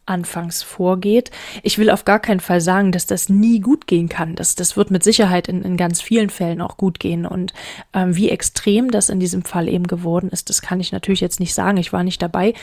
anfangs 0.05 0.63
vorgeht. 0.63 1.31
Ich 1.63 1.77
will 1.77 1.89
auf 1.89 2.05
gar 2.05 2.19
keinen 2.19 2.39
Fall 2.39 2.61
sagen, 2.61 2.91
dass 2.91 3.05
das 3.05 3.29
nie 3.29 3.59
gut 3.59 3.87
gehen 3.87 4.09
kann. 4.09 4.35
Das, 4.35 4.55
das 4.55 4.77
wird 4.77 4.91
mit 4.91 5.03
Sicherheit 5.03 5.47
in, 5.47 5.63
in 5.63 5.77
ganz 5.77 6.01
vielen 6.01 6.29
Fällen 6.29 6.61
auch 6.61 6.77
gut 6.77 6.99
gehen. 6.99 7.25
Und 7.25 7.53
ähm, 7.93 8.15
wie 8.15 8.29
extrem 8.29 8.91
das 8.91 9.09
in 9.09 9.19
diesem 9.19 9.43
Fall 9.43 9.67
eben 9.67 9.87
geworden 9.87 10.29
ist, 10.29 10.49
das 10.49 10.61
kann 10.61 10.79
ich 10.79 10.91
natürlich 10.91 11.21
jetzt 11.21 11.39
nicht 11.39 11.53
sagen. 11.53 11.77
Ich 11.77 11.93
war 11.93 12.03
nicht 12.03 12.21
dabei 12.21 12.53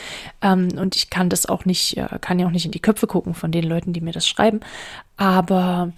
ähm, 0.41 0.69
und 0.77 0.95
ich 0.95 1.09
kann 1.09 1.29
das 1.29 1.45
auch 1.45 1.65
nicht, 1.65 1.97
äh, 1.97 2.07
kann 2.21 2.39
ja 2.39 2.47
auch 2.47 2.51
nicht 2.51 2.65
in 2.65 2.71
die 2.71 2.81
Köpfe 2.81 3.07
gucken 3.07 3.33
von 3.33 3.51
den 3.51 3.63
Leuten, 3.65 3.93
die 3.93 4.01
mir 4.01 4.13
das 4.13 4.27
schreiben. 4.27 4.61
Aber 5.17 5.91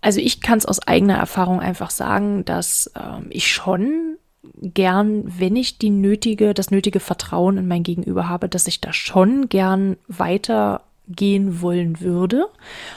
also 0.00 0.20
ich 0.20 0.42
kann 0.42 0.58
es 0.58 0.66
aus 0.66 0.80
eigener 0.80 1.16
Erfahrung 1.16 1.60
einfach 1.60 1.90
sagen, 1.90 2.44
dass 2.44 2.90
ähm, 2.94 3.26
ich 3.30 3.50
schon 3.50 4.18
gern, 4.60 5.24
wenn 5.38 5.56
ich 5.56 5.78
die 5.78 5.90
nötige, 5.90 6.54
das 6.54 6.70
nötige 6.70 7.00
Vertrauen 7.00 7.58
in 7.58 7.68
mein 7.68 7.82
Gegenüber 7.82 8.28
habe, 8.28 8.48
dass 8.48 8.66
ich 8.66 8.80
da 8.80 8.92
schon 8.92 9.48
gern 9.48 9.96
weitergehen 10.08 11.60
wollen 11.60 12.00
würde 12.00 12.46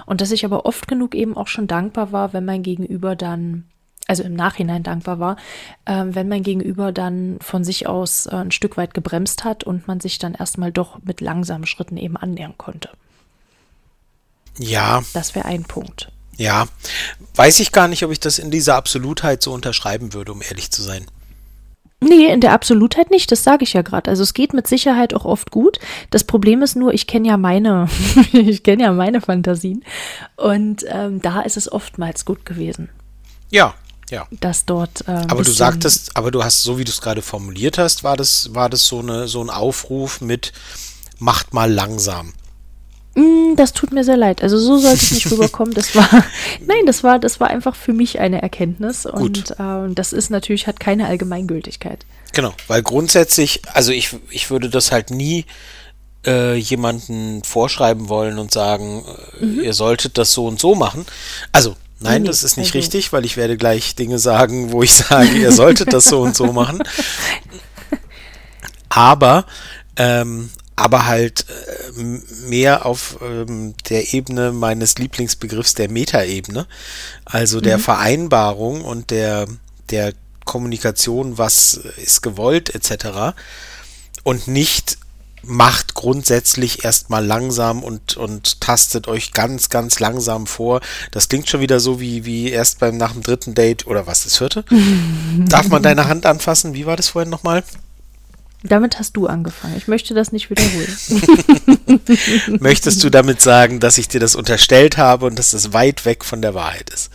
und 0.06 0.22
dass 0.22 0.32
ich 0.32 0.46
aber 0.46 0.66
oft 0.66 0.88
genug 0.88 1.16
eben 1.16 1.36
auch 1.36 1.48
schon 1.48 1.68
dankbar 1.68 2.12
war, 2.12 2.34
wenn 2.34 2.46
mein 2.46 2.64
Gegenüber 2.64 3.16
dann 3.16 3.66
also 4.08 4.24
im 4.24 4.36
Nachhinein 4.36 4.84
dankbar 4.84 5.20
war, 5.20 5.36
äh, 5.86 6.06
wenn 6.08 6.30
mein 6.30 6.44
Gegenüber 6.44 6.94
dann 6.94 7.38
von 7.42 7.64
sich 7.66 7.88
aus 7.88 8.26
äh, 8.26 8.36
ein 8.36 8.52
Stück 8.52 8.78
weit 8.78 8.94
gebremst 8.94 9.44
hat 9.44 9.66
und 9.66 9.88
man 9.88 10.00
sich 10.00 10.18
dann 10.18 10.34
erstmal 10.34 10.72
doch 10.72 11.00
mit 11.04 11.20
langsamen 11.20 11.66
Schritten 11.66 11.98
eben 11.98 12.16
annähern 12.16 12.54
konnte. 12.58 12.90
Ja. 14.58 15.04
Das 15.14 15.36
wäre 15.36 15.46
ein 15.46 15.64
Punkt. 15.64 16.10
Ja, 16.38 16.68
weiß 17.36 17.60
ich 17.60 17.72
gar 17.72 17.88
nicht, 17.88 18.04
ob 18.04 18.12
ich 18.12 18.20
das 18.20 18.40
in 18.40 18.52
dieser 18.52 18.76
Absolutheit 18.76 19.42
so 19.42 19.54
unterschreiben 19.54 20.14
würde, 20.14 20.32
um 20.32 20.42
ehrlich 20.42 20.72
zu 20.72 20.84
sein. 20.84 21.06
Nee, 22.00 22.32
in 22.32 22.42
der 22.42 22.54
Absolutheit 22.54 23.10
nicht, 23.10 23.32
das 23.32 23.44
sage 23.44 23.64
ich 23.64 23.74
ja 23.74 23.82
gerade. 23.82 24.10
Also 24.12 24.22
es 24.22 24.36
geht 24.36 24.54
mit 24.54 24.68
Sicherheit 24.68 25.16
auch 25.16 25.26
oft 25.26 25.50
gut. 25.50 25.80
Das 26.12 26.24
Problem 26.24 26.62
ist 26.62 26.76
nur, 26.76 26.94
ich 26.94 27.08
kenne 27.08 27.28
ja 27.28 27.38
meine, 27.38 27.90
ich 28.34 28.62
kenne 28.62 28.84
ja 28.84 28.92
meine 28.92 29.20
Fantasien. 29.20 29.84
Und 30.36 30.86
ähm, 30.88 31.22
da 31.22 31.42
ist 31.42 31.58
es 31.58 31.72
oftmals 31.72 32.24
gut 32.24 32.46
gewesen. 32.46 32.90
Ja, 33.50 33.74
ja. 34.12 34.28
Dass 34.30 34.66
dort. 34.66 35.08
Äh, 35.08 35.26
aber 35.28 35.44
du 35.44 35.52
sagtest, 35.52 36.16
aber 36.16 36.32
du 36.32 36.44
hast, 36.44 36.62
so 36.62 36.78
wie 36.78 36.84
du 36.84 36.92
es 36.92 37.02
gerade 37.02 37.22
formuliert 37.22 37.78
hast, 37.78 38.04
war 38.04 38.16
das, 38.16 38.54
war 38.54 38.70
das 38.70 38.86
so, 38.86 39.00
eine, 39.00 39.28
so 39.28 39.42
ein 39.42 39.50
Aufruf 39.50 40.22
mit 40.22 40.54
macht 41.20 41.54
mal 41.54 41.72
langsam. 41.72 42.34
Mm, 43.18 43.56
das 43.56 43.74
tut 43.74 43.92
mir 43.92 44.04
sehr 44.04 44.16
leid. 44.16 44.44
Also 44.44 44.60
so 44.60 44.78
sollte 44.78 44.98
es 44.98 45.12
nicht 45.12 45.32
rüberkommen. 45.32 45.74
Das 45.74 45.96
war, 45.96 46.08
nein, 46.66 46.86
das 46.86 47.04
war, 47.04 47.18
das 47.18 47.40
war 47.40 47.50
einfach 47.50 47.76
für 47.76 47.92
mich 47.92 48.20
eine 48.20 48.44
Erkenntnis 48.44 49.08
und 49.08 49.52
äh, 49.60 49.90
das 49.90 50.14
ist 50.14 50.30
natürlich 50.30 50.68
hat 50.68 50.80
keine 50.80 51.08
Allgemeingültigkeit. 51.08 52.06
Genau, 52.34 52.54
weil 52.68 52.84
grundsätzlich, 52.84 53.62
also 53.74 53.92
ich, 53.92 54.16
ich 54.30 54.52
würde 54.52 54.70
das 54.70 54.92
halt 54.92 55.10
nie 55.10 55.46
äh, 56.28 56.56
jemanden 56.56 57.44
vorschreiben 57.44 58.08
wollen 58.08 58.38
und 58.38 58.52
sagen, 58.52 59.04
äh, 59.42 59.46
mhm. 59.46 59.64
ihr 59.64 59.74
solltet 59.74 60.20
das 60.20 60.34
so 60.34 60.46
und 60.46 60.60
so 60.60 60.76
machen. 60.76 61.06
Also 61.52 61.76
Nein, 62.00 62.26
das 62.26 62.44
ist 62.44 62.58
nicht 62.58 62.68
also. 62.68 62.78
richtig, 62.78 63.12
weil 63.12 63.26
ich 63.26 63.38
werde 63.38 63.58
gleich 63.58 63.96
Dinge 63.96 64.20
sagen, 64.20 64.72
wo 64.72 64.84
ich 64.84 64.94
sage, 64.94 65.30
ihr 65.30 65.52
solltet 65.52 65.92
das 65.92 66.06
so 66.06 66.22
und 66.22 66.36
so 66.36 66.54
machen. 66.54 66.84
Aber 68.90 69.46
ähm, 69.96 70.52
aber 70.78 71.08
halt 71.08 71.46
äh, 71.50 72.02
mehr 72.48 72.86
auf 72.86 73.18
ähm, 73.22 73.74
der 73.90 74.13
Ebene 74.13 74.52
meines 74.54 74.98
Lieblingsbegriffs 74.98 75.74
der 75.74 75.90
Metaebene, 75.90 76.68
also 77.26 77.60
der 77.60 77.80
mhm. 77.80 77.82
Vereinbarung 77.82 78.86
und 78.86 79.10
der, 79.10 79.48
der 79.90 80.13
Kommunikation, 80.46 81.38
was 81.38 81.74
ist 81.74 82.22
gewollt 82.22 82.74
etc. 82.74 83.36
und 84.24 84.48
nicht 84.48 85.00
macht 85.44 85.96
grundsätzlich 85.96 86.84
erstmal 86.84 87.26
langsam 87.26 87.84
und, 87.84 88.16
und 88.16 88.62
tastet 88.62 89.08
euch 89.08 89.34
ganz, 89.34 89.70
ganz 89.70 90.00
langsam 90.00 90.46
vor. 90.46 90.82
Das 91.12 91.30
klingt 91.30 91.50
schon 91.50 91.62
wieder 91.62 91.80
so 91.80 92.00
wie, 92.00 92.26
wie 92.26 92.52
erst 92.52 92.80
beim 92.80 92.98
nach 92.98 93.13
dem 93.13 93.24
dritten 93.24 93.56
Date 93.56 93.88
oder 93.88 94.06
was, 94.06 94.26
das 94.26 94.38
vierte? 94.38 94.63
Darf 95.48 95.70
man 95.70 95.82
deine 95.82 96.08
Hand 96.08 96.26
anfassen? 96.26 96.74
Wie 96.74 96.86
war 96.86 96.98
das 96.98 97.10
vorhin 97.10 97.30
nochmal? 97.32 97.63
Damit 98.68 99.00
hast 99.00 99.16
du 99.16 99.28
angefangen. 99.28 99.76
Ich 99.78 99.88
möchte 99.88 100.14
das 100.14 100.32
nicht 100.32 100.50
wiederholen. 100.50 100.98
Möchtest 102.60 103.04
du 103.04 103.10
damit 103.10 103.42
sagen, 103.42 103.80
dass 103.80 103.98
ich 103.98 104.08
dir 104.08 104.20
das 104.20 104.36
unterstellt 104.36 104.98
habe 104.98 105.26
und 105.26 105.38
dass 105.38 105.52
das 105.52 105.74
weit 105.74 106.06
weg 106.06 106.26
von 106.26 106.42
der 106.42 106.54
Wahrheit 106.54 106.90
ist? 106.90 107.10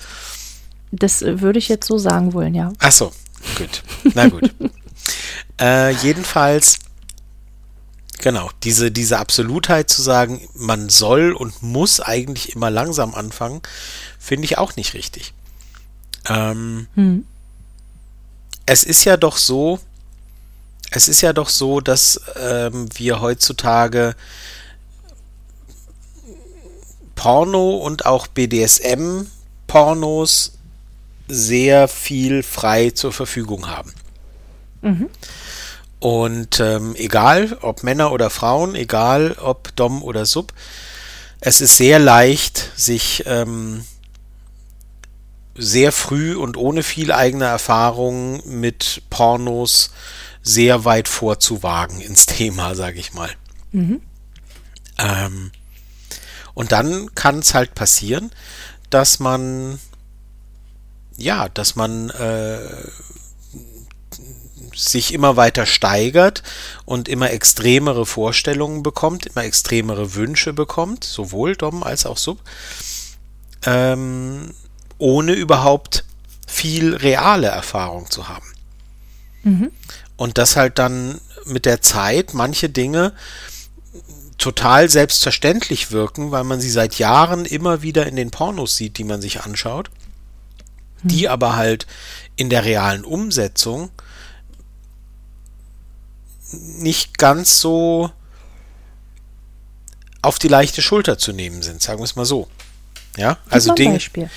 Das 0.92 1.22
würde 1.22 1.58
ich 1.58 1.68
jetzt 1.68 1.86
so 1.86 1.98
sagen 1.98 2.32
wollen, 2.32 2.54
ja. 2.54 2.72
Ach 2.78 2.92
so, 2.92 3.12
gut. 3.56 3.82
Na 4.14 4.28
gut. 4.28 4.50
äh, 5.60 5.90
jedenfalls 5.90 6.78
Genau, 8.22 8.50
diese, 8.62 8.92
diese 8.92 9.18
Absolutheit 9.18 9.90
zu 9.90 10.00
sagen, 10.00 10.48
man 10.54 10.90
soll 10.90 11.32
und 11.32 11.60
muss 11.60 11.98
eigentlich 11.98 12.54
immer 12.54 12.70
langsam 12.70 13.16
anfangen, 13.16 13.62
finde 14.16 14.44
ich 14.44 14.58
auch 14.58 14.76
nicht 14.76 14.94
richtig. 14.94 15.34
Ähm, 16.28 16.86
hm. 16.94 17.26
Es 18.64 18.84
ist 18.84 19.04
ja 19.04 19.16
doch 19.16 19.36
so, 19.36 19.80
es 20.94 21.08
ist 21.08 21.22
ja 21.22 21.32
doch 21.32 21.48
so, 21.48 21.80
dass 21.80 22.20
ähm, 22.36 22.88
wir 22.94 23.20
heutzutage 23.20 24.14
Porno 27.14 27.76
und 27.76 28.06
auch 28.06 28.26
BDSM-Pornos 28.26 30.58
sehr 31.28 31.86
viel 31.88 32.42
frei 32.42 32.90
zur 32.90 33.12
Verfügung 33.12 33.68
haben. 33.68 33.94
Mhm. 34.82 35.08
Und 35.98 36.60
ähm, 36.60 36.94
egal, 36.96 37.56
ob 37.62 37.82
Männer 37.84 38.12
oder 38.12 38.28
Frauen, 38.28 38.74
egal, 38.74 39.36
ob 39.40 39.74
Dom 39.76 40.02
oder 40.02 40.26
Sub, 40.26 40.52
es 41.40 41.60
ist 41.60 41.76
sehr 41.76 41.98
leicht, 41.98 42.72
sich 42.76 43.24
ähm, 43.26 43.84
sehr 45.54 45.92
früh 45.92 46.34
und 46.34 46.56
ohne 46.56 46.82
viel 46.82 47.12
eigene 47.12 47.44
Erfahrung 47.44 48.42
mit 48.46 49.02
Pornos 49.10 49.90
sehr 50.42 50.84
weit 50.84 51.08
vorzuwagen 51.08 52.00
ins 52.00 52.26
Thema, 52.26 52.74
sage 52.74 52.98
ich 52.98 53.14
mal. 53.14 53.30
Mhm. 53.70 54.02
Ähm, 54.98 55.50
und 56.54 56.72
dann 56.72 57.14
kann 57.14 57.38
es 57.38 57.54
halt 57.54 57.74
passieren, 57.74 58.30
dass 58.90 59.20
man, 59.20 59.78
ja, 61.16 61.48
dass 61.48 61.76
man 61.76 62.10
äh, 62.10 62.58
sich 64.74 65.12
immer 65.12 65.36
weiter 65.36 65.66
steigert 65.66 66.42
und 66.84 67.08
immer 67.08 67.30
extremere 67.30 68.06
Vorstellungen 68.06 68.82
bekommt, 68.82 69.26
immer 69.26 69.44
extremere 69.44 70.14
Wünsche 70.14 70.52
bekommt, 70.52 71.04
sowohl 71.04 71.56
Dom 71.56 71.82
als 71.82 72.06
auch 72.06 72.18
Sub, 72.18 72.38
ähm, 73.64 74.54
ohne 74.98 75.32
überhaupt 75.32 76.04
viel 76.46 76.94
reale 76.94 77.48
Erfahrung 77.48 78.10
zu 78.10 78.28
haben. 78.28 78.46
Mhm. 79.42 79.72
Und 80.22 80.38
dass 80.38 80.54
halt 80.54 80.78
dann 80.78 81.20
mit 81.46 81.66
der 81.66 81.82
Zeit 81.82 82.32
manche 82.32 82.68
Dinge 82.68 83.12
total 84.38 84.88
selbstverständlich 84.88 85.90
wirken, 85.90 86.30
weil 86.30 86.44
man 86.44 86.60
sie 86.60 86.70
seit 86.70 86.94
Jahren 86.94 87.44
immer 87.44 87.82
wieder 87.82 88.06
in 88.06 88.14
den 88.14 88.30
Pornos 88.30 88.76
sieht, 88.76 88.98
die 88.98 89.02
man 89.02 89.20
sich 89.20 89.40
anschaut, 89.40 89.90
hm. 91.00 91.10
die 91.10 91.28
aber 91.28 91.56
halt 91.56 91.88
in 92.36 92.50
der 92.50 92.64
realen 92.64 93.04
Umsetzung 93.04 93.90
nicht 96.52 97.18
ganz 97.18 97.58
so 97.58 98.12
auf 100.22 100.38
die 100.38 100.46
leichte 100.46 100.82
Schulter 100.82 101.18
zu 101.18 101.32
nehmen 101.32 101.62
sind, 101.62 101.82
sagen 101.82 101.98
wir 101.98 102.04
es 102.04 102.14
mal 102.14 102.26
so. 102.26 102.46
Ja, 103.16 103.38
also 103.50 103.74
Dinge. 103.74 103.94
Beispiel. 103.94 104.30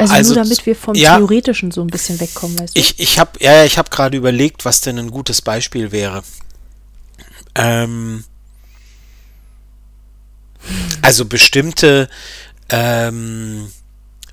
Also, 0.00 0.14
also 0.14 0.34
nur 0.34 0.44
damit 0.44 0.66
wir 0.66 0.76
vom 0.76 0.94
ja, 0.94 1.16
Theoretischen 1.16 1.70
so 1.70 1.82
ein 1.82 1.88
bisschen 1.88 2.18
wegkommen, 2.20 2.58
weißt 2.58 2.76
du? 2.76 2.80
Ich, 2.80 2.98
ich 2.98 3.18
habe 3.18 3.32
ja, 3.40 3.64
ich 3.64 3.78
habe 3.78 3.90
gerade 3.90 4.16
überlegt, 4.16 4.64
was 4.64 4.80
denn 4.80 4.98
ein 4.98 5.10
gutes 5.10 5.42
Beispiel 5.42 5.92
wäre. 5.92 6.22
Ähm, 7.54 8.24
also 11.02 11.24
bestimmte, 11.24 12.08
ähm, 12.68 13.70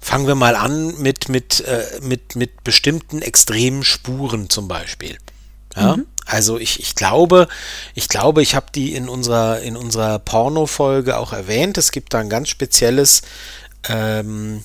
fangen 0.02 0.28
wir 0.28 0.36
mal 0.36 0.56
an 0.56 1.00
mit, 1.02 1.30
mit, 1.30 1.62
äh, 1.62 2.00
mit, 2.02 2.36
mit 2.36 2.64
bestimmten 2.64 3.22
extremen 3.22 3.84
Spuren 3.84 4.50
zum 4.50 4.68
Beispiel. 4.68 5.18
Ja? 5.76 5.98
Mhm. 5.98 6.06
Also 6.26 6.58
ich, 6.60 6.82
ich 6.82 6.96
glaube, 6.96 7.48
ich 7.94 8.10
glaube, 8.10 8.42
ich 8.42 8.54
habe 8.54 8.68
die 8.74 8.94
in 8.94 9.08
unserer, 9.08 9.62
in 9.62 9.78
unserer 9.78 10.20
Porno-Folge 10.20 11.18
auch 11.18 11.32
erwähnt. 11.32 11.78
Es 11.78 11.92
gibt 11.92 12.14
da 12.14 12.20
ein 12.20 12.30
ganz 12.30 12.50
spezielles 12.50 13.22
ähm, 13.88 14.64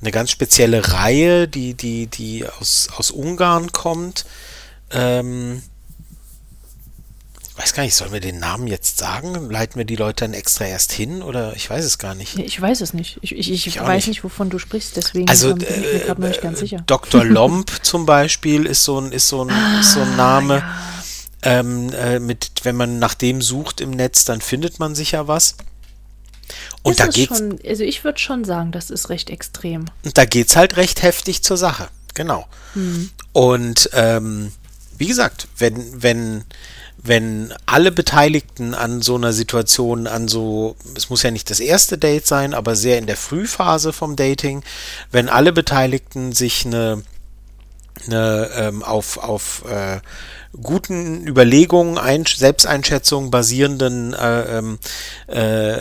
eine 0.00 0.10
ganz 0.10 0.30
spezielle 0.30 0.92
Reihe, 0.92 1.46
die, 1.48 1.74
die, 1.74 2.06
die 2.06 2.46
aus, 2.46 2.88
aus 2.96 3.10
Ungarn 3.10 3.72
kommt. 3.72 4.24
Ähm, 4.90 5.62
ich 7.50 7.64
weiß 7.64 7.74
gar 7.74 7.82
nicht, 7.82 7.94
sollen 7.94 8.12
wir 8.12 8.20
den 8.20 8.38
Namen 8.38 8.66
jetzt 8.66 8.96
sagen? 8.96 9.50
Leiten 9.50 9.76
wir 9.76 9.84
die 9.84 9.96
Leute 9.96 10.24
dann 10.24 10.32
extra 10.32 10.64
erst 10.64 10.92
hin 10.92 11.22
oder 11.22 11.54
ich 11.54 11.68
weiß 11.68 11.84
es 11.84 11.98
gar 11.98 12.14
nicht. 12.14 12.38
Ich 12.38 12.58
weiß 12.58 12.80
es 12.80 12.94
nicht. 12.94 13.18
Ich, 13.20 13.32
ich, 13.36 13.52
ich, 13.52 13.66
ich 13.66 13.78
weiß 13.78 14.06
nicht. 14.06 14.08
nicht. 14.08 14.24
wovon 14.24 14.48
du 14.48 14.58
sprichst, 14.58 14.96
deswegen 14.96 15.28
also, 15.28 15.54
bin 15.54 15.68
ich 15.68 15.76
mir 15.76 15.92
äh, 15.92 15.98
gerade 15.98 16.20
noch 16.22 16.28
nicht 16.28 16.40
ganz 16.40 16.60
sicher. 16.60 16.82
Dr. 16.86 17.22
Lomb 17.26 17.84
zum 17.84 18.06
Beispiel 18.06 18.64
ist 18.64 18.84
so 18.84 18.98
ein, 18.98 19.12
ist 19.12 19.28
so 19.28 19.44
ein, 19.44 19.50
ah, 19.50 19.80
ist 19.80 19.92
so 19.92 20.00
ein 20.00 20.16
Name. 20.16 20.58
Ja. 20.58 20.74
Ähm, 21.42 21.92
äh, 21.92 22.18
mit, 22.18 22.50
wenn 22.62 22.76
man 22.76 22.98
nach 22.98 23.14
dem 23.14 23.42
sucht 23.42 23.80
im 23.82 23.90
Netz, 23.90 24.24
dann 24.24 24.40
findet 24.40 24.78
man 24.78 24.94
sicher 24.94 25.28
was. 25.28 25.56
Und 26.82 26.92
ist 26.92 27.00
da 27.00 27.06
geht's, 27.06 27.38
schon, 27.38 27.58
also 27.66 27.84
ich 27.84 28.04
würde 28.04 28.18
schon 28.18 28.44
sagen, 28.44 28.72
das 28.72 28.90
ist 28.90 29.08
recht 29.08 29.30
extrem. 29.30 29.86
Und 30.04 30.16
da 30.18 30.24
geht 30.24 30.48
es 30.48 30.56
halt 30.56 30.76
recht 30.76 31.02
heftig 31.02 31.42
zur 31.42 31.56
Sache, 31.56 31.88
genau. 32.14 32.46
Hm. 32.74 33.10
Und 33.32 33.90
ähm, 33.92 34.52
wie 35.00 35.06
gesagt, 35.06 35.48
wenn, 35.56 36.02
wenn, 36.02 36.44
wenn 36.98 37.54
alle 37.66 37.90
Beteiligten 37.90 38.74
an 38.74 39.00
so 39.00 39.14
einer 39.14 39.32
Situation, 39.32 40.06
an 40.06 40.28
so, 40.28 40.76
es 40.94 41.08
muss 41.08 41.22
ja 41.22 41.30
nicht 41.30 41.48
das 41.50 41.60
erste 41.60 41.96
Date 41.96 42.26
sein, 42.26 42.52
aber 42.52 42.76
sehr 42.76 42.98
in 42.98 43.06
der 43.06 43.16
Frühphase 43.16 43.92
vom 43.92 44.16
Dating, 44.16 44.62
wenn 45.10 45.28
alle 45.28 45.52
Beteiligten 45.52 46.32
sich 46.32 46.66
eine, 46.66 47.02
eine 48.06 48.50
ähm, 48.54 48.82
auf, 48.82 49.16
auf 49.16 49.64
äh, 49.66 50.00
guten 50.62 51.26
Überlegungen, 51.26 51.98
Ein 51.98 52.24
Selbsteinschätzungen 52.26 53.30
basierenden 53.30 54.14
äh, 54.14 54.58
ähm, 54.58 54.78
äh, 55.26 55.76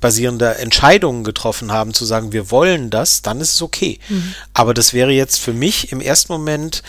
basierende 0.00 0.56
Entscheidungen 0.56 1.24
getroffen 1.24 1.72
haben, 1.72 1.92
zu 1.92 2.04
sagen, 2.04 2.32
wir 2.32 2.50
wollen 2.50 2.90
das, 2.90 3.22
dann 3.22 3.40
ist 3.40 3.54
es 3.54 3.62
okay. 3.62 3.98
Mhm. 4.08 4.34
Aber 4.54 4.74
das 4.74 4.92
wäre 4.92 5.10
jetzt 5.10 5.38
für 5.38 5.52
mich 5.52 5.92
im 5.92 6.00
ersten 6.00 6.32
Moment 6.32 6.82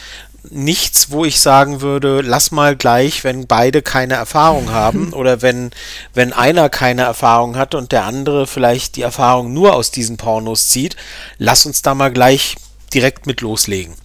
nichts, 0.49 1.11
wo 1.11 1.25
ich 1.25 1.39
sagen 1.39 1.81
würde, 1.81 2.21
lass 2.21 2.51
mal 2.51 2.75
gleich, 2.75 3.23
wenn 3.23 3.47
beide 3.47 3.81
keine 3.81 4.13
Erfahrung 4.13 4.69
haben 4.71 5.13
oder 5.13 5.41
wenn, 5.41 5.71
wenn 6.13 6.33
einer 6.33 6.69
keine 6.69 7.03
Erfahrung 7.03 7.55
hat 7.55 7.75
und 7.75 7.91
der 7.91 8.05
andere 8.05 8.47
vielleicht 8.47 8.95
die 8.95 9.01
Erfahrung 9.01 9.53
nur 9.53 9.73
aus 9.75 9.91
diesen 9.91 10.17
Pornos 10.17 10.67
zieht, 10.67 10.95
lass 11.37 11.65
uns 11.65 11.81
da 11.81 11.95
mal 11.95 12.11
gleich 12.11 12.55
direkt 12.93 13.27
mit 13.27 13.41
loslegen. 13.41 13.95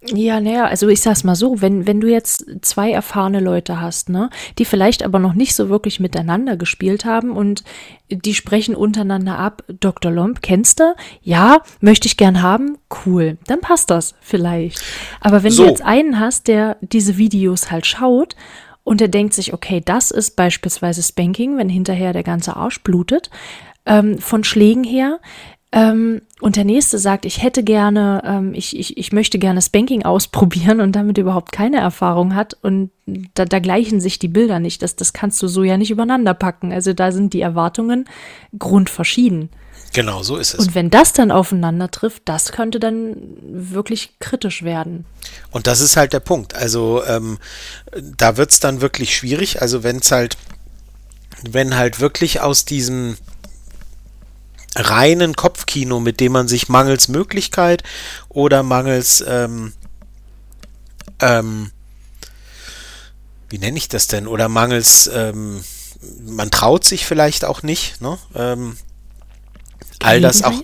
Ja, 0.00 0.40
naja, 0.40 0.66
also 0.66 0.86
ich 0.88 1.00
sag's 1.00 1.24
mal 1.24 1.34
so, 1.34 1.60
wenn, 1.60 1.88
wenn 1.88 2.00
du 2.00 2.08
jetzt 2.08 2.46
zwei 2.62 2.92
erfahrene 2.92 3.40
Leute 3.40 3.80
hast, 3.80 4.08
ne, 4.08 4.30
die 4.56 4.64
vielleicht 4.64 5.02
aber 5.02 5.18
noch 5.18 5.34
nicht 5.34 5.56
so 5.56 5.68
wirklich 5.68 5.98
miteinander 5.98 6.56
gespielt 6.56 7.04
haben 7.04 7.32
und 7.32 7.64
die 8.08 8.34
sprechen 8.34 8.76
untereinander 8.76 9.38
ab, 9.38 9.64
Dr. 9.66 10.12
Lomb, 10.12 10.40
kennst 10.40 10.78
du? 10.78 10.94
Ja, 11.20 11.62
möchte 11.80 12.06
ich 12.06 12.16
gern 12.16 12.42
haben, 12.42 12.78
cool, 13.04 13.38
dann 13.48 13.60
passt 13.60 13.90
das 13.90 14.14
vielleicht. 14.20 14.80
Aber 15.20 15.42
wenn 15.42 15.50
so. 15.50 15.64
du 15.64 15.68
jetzt 15.68 15.82
einen 15.82 16.20
hast, 16.20 16.46
der 16.46 16.76
diese 16.80 17.18
Videos 17.18 17.72
halt 17.72 17.84
schaut 17.84 18.36
und 18.84 19.00
der 19.00 19.08
denkt 19.08 19.34
sich, 19.34 19.52
okay, 19.52 19.82
das 19.84 20.12
ist 20.12 20.36
beispielsweise 20.36 21.02
Spanking, 21.02 21.56
wenn 21.56 21.68
hinterher 21.68 22.12
der 22.12 22.22
ganze 22.22 22.54
Arsch 22.54 22.84
blutet, 22.84 23.30
ähm, 23.84 24.18
von 24.18 24.44
Schlägen 24.44 24.84
her, 24.84 25.18
ähm, 25.70 26.22
und 26.40 26.56
der 26.56 26.64
nächste 26.64 26.98
sagt, 26.98 27.26
ich 27.26 27.42
hätte 27.42 27.62
gerne, 27.62 28.22
ähm, 28.24 28.54
ich, 28.54 28.78
ich, 28.78 28.96
ich 28.96 29.12
möchte 29.12 29.38
gerne 29.38 29.60
Spanking 29.60 30.02
ausprobieren 30.02 30.80
und 30.80 30.92
damit 30.92 31.18
überhaupt 31.18 31.52
keine 31.52 31.78
Erfahrung 31.78 32.34
hat. 32.34 32.56
Und 32.62 32.90
da, 33.34 33.44
da 33.44 33.58
gleichen 33.58 34.00
sich 34.00 34.18
die 34.18 34.28
Bilder 34.28 34.60
nicht. 34.60 34.82
Das, 34.82 34.96
das 34.96 35.12
kannst 35.12 35.42
du 35.42 35.48
so 35.48 35.62
ja 35.64 35.76
nicht 35.76 35.90
übereinander 35.90 36.32
packen. 36.32 36.72
Also 36.72 36.94
da 36.94 37.12
sind 37.12 37.34
die 37.34 37.42
Erwartungen 37.42 38.06
grundverschieden. 38.58 39.50
Genau, 39.92 40.22
so 40.22 40.36
ist 40.36 40.54
es. 40.54 40.60
Und 40.60 40.74
wenn 40.74 40.90
das 40.90 41.12
dann 41.12 41.30
aufeinander 41.30 41.90
trifft, 41.90 42.22
das 42.26 42.52
könnte 42.52 42.80
dann 42.80 43.16
wirklich 43.42 44.14
kritisch 44.20 44.62
werden. 44.62 45.04
Und 45.50 45.66
das 45.66 45.80
ist 45.80 45.96
halt 45.96 46.14
der 46.14 46.20
Punkt. 46.20 46.54
Also 46.54 47.02
ähm, 47.04 47.38
da 48.16 48.38
wird 48.38 48.50
es 48.52 48.60
dann 48.60 48.80
wirklich 48.80 49.14
schwierig. 49.14 49.60
Also 49.60 49.82
wenn 49.82 49.96
es 49.96 50.10
halt, 50.10 50.36
wenn 51.48 51.76
halt 51.76 52.00
wirklich 52.00 52.40
aus 52.40 52.64
diesem 52.64 53.16
reinen 54.76 55.34
Kopfkino, 55.34 56.00
mit 56.00 56.20
dem 56.20 56.32
man 56.32 56.48
sich 56.48 56.68
mangels 56.68 57.08
Möglichkeit 57.08 57.82
oder 58.28 58.62
mangels 58.62 59.24
ähm, 59.26 59.72
ähm, 61.20 61.70
wie 63.48 63.58
nenne 63.58 63.78
ich 63.78 63.88
das 63.88 64.06
denn? 64.06 64.26
Oder 64.26 64.48
mangels 64.48 65.10
ähm, 65.12 65.64
man 66.20 66.50
traut 66.50 66.84
sich 66.84 67.06
vielleicht 67.06 67.44
auch 67.44 67.62
nicht, 67.62 68.00
ne? 68.00 68.18
Ähm, 68.34 68.76
all 70.00 70.20
das 70.20 70.42
auch. 70.42 70.62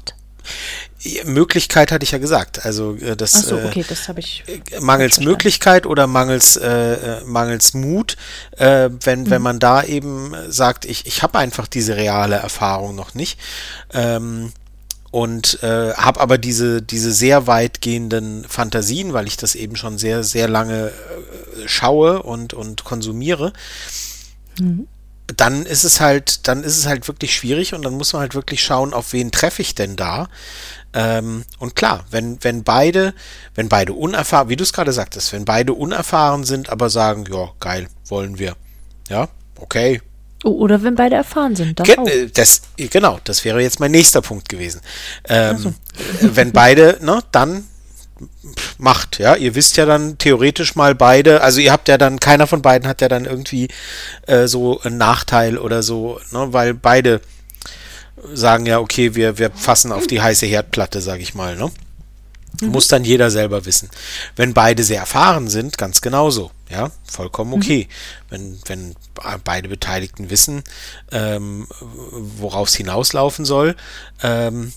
Möglichkeit 1.25 1.93
hatte 1.93 2.05
ich 2.05 2.13
ja 2.13 2.19
gesagt. 2.19 2.65
Also 2.65 2.97
äh, 2.97 3.17
das, 3.17 3.33
so, 3.33 3.59
äh, 3.59 3.67
okay, 3.67 3.85
das 3.89 4.09
habe 4.09 4.21
ich 4.21 4.45
äh, 4.47 4.81
mangels 4.81 5.21
Möglichkeit 5.21 5.87
oder 5.87 6.07
mangels 6.07 6.57
äh, 6.57 7.21
mangels 7.25 7.75
Mut, 7.75 8.17
äh, 8.57 8.91
wenn 9.03 9.23
mhm. 9.23 9.31
wenn 9.31 9.43
man 9.43 9.59
da 9.59 9.83
eben 9.83 10.35
sagt, 10.49 10.85
ich 10.85 11.07
ich 11.07 11.23
habe 11.23 11.39
einfach 11.39 11.67
diese 11.67 11.97
reale 11.97 12.37
Erfahrung 12.37 12.95
noch 12.95 13.15
nicht. 13.15 13.39
Ähm, 13.93 14.53
und 15.15 15.63
äh, 15.63 15.95
habe 15.95 16.21
aber 16.21 16.39
diese, 16.39 16.83
diese 16.83 17.13
sehr 17.13 17.47
weitgehenden 17.47 18.45
Fantasien, 18.49 19.13
weil 19.13 19.29
ich 19.29 19.37
das 19.37 19.55
eben 19.55 19.77
schon 19.77 19.97
sehr, 19.97 20.25
sehr 20.25 20.49
lange 20.49 20.89
äh, 20.89 21.69
schaue 21.69 22.21
und, 22.25 22.53
und 22.53 22.83
konsumiere, 22.83 23.53
mhm. 24.59 24.89
dann 25.29 25.67
ist 25.67 25.85
es 25.85 26.01
halt, 26.01 26.49
dann 26.49 26.65
ist 26.65 26.77
es 26.77 26.87
halt 26.87 27.07
wirklich 27.07 27.33
schwierig 27.33 27.75
und 27.75 27.83
dann 27.83 27.95
muss 27.95 28.13
man 28.13 28.23
halt 28.23 28.35
wirklich 28.35 28.65
schauen, 28.65 28.93
auf 28.93 29.13
wen 29.13 29.31
treffe 29.31 29.63
ich 29.63 29.77
denn 29.77 29.95
da. 29.95 30.29
Ähm, 30.95 31.45
und 31.59 31.75
klar, 31.75 32.05
wenn, 32.11 32.39
wenn 32.43 32.63
beide, 32.63 33.15
wenn 33.55 33.69
beide 33.69 33.93
unerfahren, 33.93 34.49
wie 34.49 34.57
du 34.57 34.63
es 34.63 34.73
gerade 34.73 34.93
sagtest, 34.93 35.33
wenn 35.33 35.45
beide 35.45 35.73
unerfahren 35.73 36.45
sind, 36.45 36.71
aber 36.71 36.89
sagen, 36.89 37.25
ja, 37.31 37.51
geil, 37.61 37.89
wollen 38.07 38.39
wir. 38.39 38.55
Ja, 39.09 39.29
okay, 39.61 40.01
oder 40.45 40.83
wenn 40.83 40.95
beide 40.95 41.17
erfahren 41.17 41.57
sind. 41.57 41.81
Das, 41.81 41.87
Ge 41.87 41.97
äh, 41.97 42.29
das 42.29 42.63
genau, 42.77 43.19
das 43.25 43.45
wäre 43.45 43.61
jetzt 43.63 43.81
mein 43.81 43.91
nächster 43.91 44.21
Punkt 44.21 44.49
gewesen. 44.49 44.81
Ähm, 45.27 45.59
so. 45.59 45.75
wenn 46.21 46.53
beide, 46.53 46.99
ne, 47.03 47.21
dann 47.33 47.67
macht, 48.79 49.19
ja. 49.19 49.35
Ihr 49.37 49.55
wisst 49.55 49.77
ja 49.77 49.87
dann 49.87 50.19
theoretisch 50.19 50.77
mal 50.77 50.95
beide, 50.95 51.41
also 51.41 51.61
ihr 51.61 51.73
habt 51.73 51.89
ja 51.89 51.99
dann, 51.99 52.21
keiner 52.21 52.47
von 52.47 52.63
beiden 52.63 52.87
hat 52.87 53.01
ja 53.01 53.09
dann 53.09 53.25
irgendwie 53.25 53.69
äh, 54.27 54.47
so 54.47 54.81
einen 54.83 54.99
Nachteil 54.99 55.59
oder 55.59 55.83
so, 55.83 56.21
ne, 56.31 56.53
weil 56.53 56.75
beide 56.75 57.21
sagen 58.33 58.67
ja, 58.67 58.79
okay, 58.79 59.15
wir, 59.15 59.39
wir 59.39 59.51
fassen 59.51 59.93
auf 59.93 60.07
die 60.07 60.21
heiße 60.21 60.47
Herdplatte, 60.47 61.01
sag 61.01 61.21
ich 61.21 61.35
mal, 61.35 61.57
ne? 61.57 61.71
Mhm. 62.61 62.69
Muss 62.69 62.89
dann 62.89 63.05
jeder 63.05 63.31
selber 63.31 63.67
wissen. 63.67 63.91
Wenn 64.37 64.55
beide 64.55 64.85
sehr 64.85 65.01
erfahren 65.01 65.49
sind, 65.49 65.79
ganz 65.79 66.01
genauso. 66.01 66.51
Ja, 66.71 66.91
vollkommen 67.05 67.51
mhm. 67.51 67.57
okay. 67.57 67.89
Mhm. 67.89 68.31
Wenn, 68.31 68.61
wenn 68.67 68.95
beide 69.45 69.69
Beteiligten 69.69 70.31
wissen, 70.31 70.63
ähm, 71.13 71.67
worauf 71.81 72.69
es 72.69 72.75
hinauslaufen 72.75 73.45
soll, 73.45 73.77
ähm, 74.23 74.73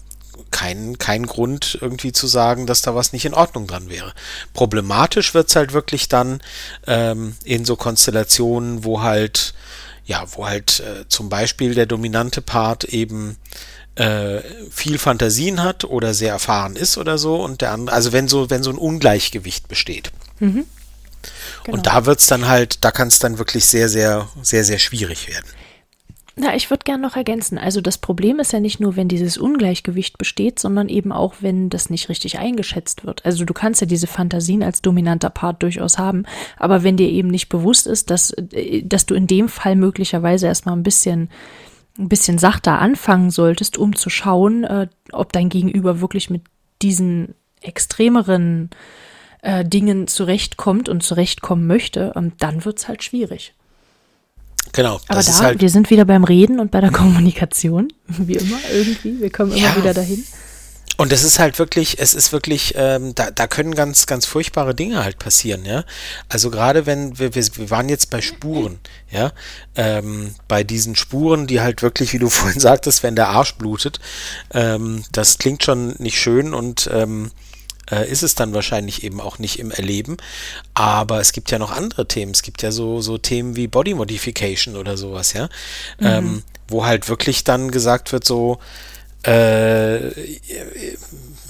kein, 0.52 0.98
kein 0.98 1.26
Grund 1.26 1.78
irgendwie 1.82 2.12
zu 2.12 2.28
sagen, 2.28 2.68
dass 2.68 2.82
da 2.82 2.96
was 2.96 3.14
nicht 3.14 3.26
in 3.26 3.34
Ordnung 3.34 3.68
dran 3.68 3.90
wäre. 3.90 4.14
Problematisch 4.54 5.34
wird 5.34 5.50
es 5.50 5.56
halt 5.56 5.74
wirklich 5.74 6.10
dann 6.10 6.42
ähm, 6.86 7.36
in 7.44 7.66
so 7.66 7.76
Konstellationen, 7.76 8.84
wo 8.84 9.02
halt, 9.02 9.54
ja, 10.08 10.26
wo 10.32 10.48
halt 10.48 10.80
äh, 10.80 11.08
zum 11.10 11.30
Beispiel 11.30 11.76
der 11.76 11.86
dominante 11.86 12.41
Part 12.41 12.86
eben 12.86 13.38
äh, 13.96 14.39
viel 14.72 14.98
Fantasien 14.98 15.62
hat 15.62 15.84
oder 15.84 16.13
sehr 16.13 16.32
erfahren 16.32 16.76
ist 16.76 16.98
oder 16.98 17.17
so 17.17 17.43
und 17.43 17.62
der 17.62 17.74
andere, 17.74 17.96
also 17.96 18.13
wenn 18.13 18.28
so, 18.28 18.50
wenn 18.50 18.63
so 18.63 18.72
ein 18.72 18.78
Ungleichgewicht 18.78 19.67
besteht. 19.67 20.12
Mhm. 20.39 20.65
Genau. 21.63 21.78
Und 21.78 21.88
da 21.88 22.06
wird 22.06 22.20
es 22.20 22.28
dann 22.28 22.48
halt, 22.48 22.84
da 22.86 22.91
kann 22.91 23.10
es 23.10 23.20
dann 23.20 23.38
wirklich 23.38 23.65
sehr, 23.65 23.89
sehr, 23.89 24.30
sehr, 24.41 24.63
sehr 24.63 24.80
schwierig 24.80 25.28
werden. 25.28 25.46
Na, 26.39 26.56
ich 26.56 26.69
würde 26.69 26.84
gerne 26.84 27.02
noch 27.02 27.15
ergänzen. 27.15 27.58
Also 27.58 27.82
das 27.82 27.97
Problem 27.97 28.39
ist 28.39 28.54
ja 28.54 28.60
nicht 28.60 28.80
nur, 28.80 28.95
wenn 28.95 29.08
dieses 29.08 29.39
Ungleichgewicht 29.39 30.19
besteht, 30.19 30.60
sondern 30.60 30.88
eben 30.88 31.12
auch, 31.12 31.36
wenn 31.39 31.69
das 31.69 31.89
nicht 31.89 32.10
richtig 32.10 32.38
eingeschätzt 32.38 33.06
wird. 33.06 33.26
Also 33.26 33.43
du 33.43 33.56
kannst 33.56 33.82
ja 33.82 33.88
diese 33.88 34.06
Fantasien 34.06 34.62
als 34.62 34.84
dominanter 34.84 35.32
Part 35.32 35.63
durchaus 35.63 35.97
haben, 35.97 36.26
aber 36.58 36.84
wenn 36.84 36.95
dir 36.95 37.10
eben 37.10 37.30
nicht 37.30 37.50
bewusst 37.50 37.88
ist, 37.88 38.12
dass, 38.12 38.32
äh, 38.52 38.84
dass 38.84 39.08
du 39.08 39.15
in 39.15 39.26
dem 39.26 39.50
Fall 39.50 39.76
möglicherweise 39.76 40.45
erstmal 40.45 40.76
ein 40.76 40.84
bisschen 40.84 41.30
ein 41.97 42.10
bisschen 42.10 42.38
sachter 42.38 42.80
anfangen 42.80 43.32
solltest, 43.32 43.80
um 43.80 43.95
zu 43.95 44.12
schauen, 44.12 44.63
äh, 44.63 44.88
ob 45.12 45.34
dein 45.34 45.50
Gegenüber 45.50 46.00
wirklich 46.02 46.30
mit 46.30 46.43
diesen 46.84 47.34
extremeren 47.62 48.69
äh, 49.41 49.65
Dingen 49.65 50.08
zurechtkommt 50.08 50.89
und 50.89 51.02
zurechtkommen 51.02 51.65
möchte, 51.65 52.13
ähm, 52.15 52.34
dann 52.38 52.65
wird 52.65 52.78
es 52.78 52.88
halt 52.88 53.04
schwierig. 53.04 53.56
Genau. 54.73 54.99
Aber 55.08 55.21
da, 55.21 55.39
halt 55.39 55.62
wir 55.62 55.69
sind 55.69 55.89
wieder 55.89 56.06
beim 56.06 56.23
Reden 56.23 56.60
und 56.60 56.71
bei 56.71 56.82
der 56.82 56.91
Kommunikation, 56.91 57.91
wie 58.08 58.36
immer 58.36 58.60
irgendwie. 58.71 59.21
Wir 59.21 59.32
kommen 59.32 59.51
immer 59.51 59.69
ja. 59.69 59.75
wieder 59.75 59.93
dahin. 59.93 60.23
Und 60.97 61.13
es 61.13 61.23
ist 61.23 61.38
halt 61.38 61.60
wirklich, 61.60 61.99
es 61.99 62.15
ist 62.15 62.32
wirklich, 62.32 62.73
ähm, 62.75 63.13
da, 63.13 63.30
da 63.30 63.45
können 63.45 63.75
ganz, 63.75 64.08
ganz 64.08 64.25
furchtbare 64.25 64.73
Dinge 64.73 65.03
halt 65.03 65.19
passieren, 65.19 65.63
ja. 65.63 65.84
Also 66.27 66.49
gerade 66.49 66.88
wenn 66.88 67.19
wir, 67.19 67.36
wir, 67.36 67.45
wir 67.56 67.69
waren 67.69 67.88
jetzt 67.88 68.10
bei 68.10 68.19
Spuren, 68.19 68.80
ja, 69.12 69.32
ähm, 69.75 70.34
bei 70.47 70.63
diesen 70.63 70.95
Spuren, 70.95 71.45
die 71.45 71.62
halt 71.62 71.84
wirklich, 71.84 72.13
wie 72.13 72.19
du 72.19 72.30
vorhin 72.32 72.60
sagtest, 72.60 73.03
wenn 73.03 73.15
der 73.15 73.30
Arsch 73.30 73.53
blutet, 73.56 73.99
ähm, 74.56 75.03
das 75.12 75.38
klingt 75.38 75.63
schon 75.63 75.93
nicht 75.99 76.19
schön 76.19 76.56
und 76.56 76.89
ähm, 76.91 77.32
äh, 77.91 78.10
ist 78.10 78.23
es 78.23 78.36
dann 78.36 78.54
wahrscheinlich 78.54 79.04
eben 79.04 79.21
auch 79.21 79.39
nicht 79.39 79.60
im 79.60 79.71
Erleben. 79.71 80.17
Aber 80.73 81.19
es 81.19 81.32
gibt 81.32 81.52
ja 81.52 81.60
noch 81.60 81.71
andere 81.71 82.08
Themen. 82.08 82.32
Es 82.32 82.41
gibt 82.41 82.62
ja 82.62 82.71
so, 82.71 83.02
so 83.02 83.17
Themen 83.17 83.56
wie 83.56 83.67
Body 83.67 83.93
Modification 83.93 84.76
oder 84.76 84.97
sowas, 84.97 85.34
ja. 85.34 85.45
Mhm. 86.00 86.06
Ähm, 86.06 86.43
wo 86.67 86.86
halt 86.86 87.08
wirklich 87.10 87.43
dann 87.43 87.71
gesagt 87.71 88.12
wird, 88.12 88.26
so, 88.26 88.60
äh, 89.23 90.12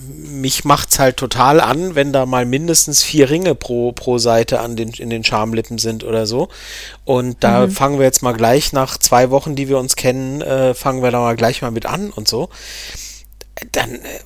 mich 0.08 0.63
macht's 0.63 1.00
halt 1.00 1.17
total 1.17 1.60
an, 1.60 1.95
wenn 1.95 2.13
da 2.13 2.26
mal 2.26 2.45
mindestens 2.45 3.04
vier 3.04 3.30
Ringe 3.30 3.56
pro, 3.56 3.91
pro 3.91 4.17
Seite 4.19 4.60
an 4.60 4.76
den, 4.76 4.91
in 4.91 5.10
den 5.10 5.23
Schamlippen 5.23 5.78
sind 5.78 6.04
oder 6.04 6.26
so. 6.26 6.50
Und 7.04 7.43
da 7.43 7.67
mhm. 7.67 7.71
fangen 7.71 8.00
wir 8.00 8.06
jetzt 8.06 8.23
mal 8.23 8.34
gleich 8.34 8.73
nach 8.73 8.97
zwei 8.97 9.30
Wochen, 9.32 9.56
die 9.56 9.69
wir 9.69 9.80
uns 9.80 9.95
kennen, 9.95 10.41
äh, 10.41 10.73
fangen 10.73 11.04
wir 11.04 11.12
da 11.12 11.19
mal 11.19 11.36
gleich 11.36 11.62
mal 11.62 11.71
mit 11.71 11.86
an 11.86 12.10
und 12.12 12.28
so. 12.28 12.50
Dann, 13.71 13.95
äh, 13.95 14.19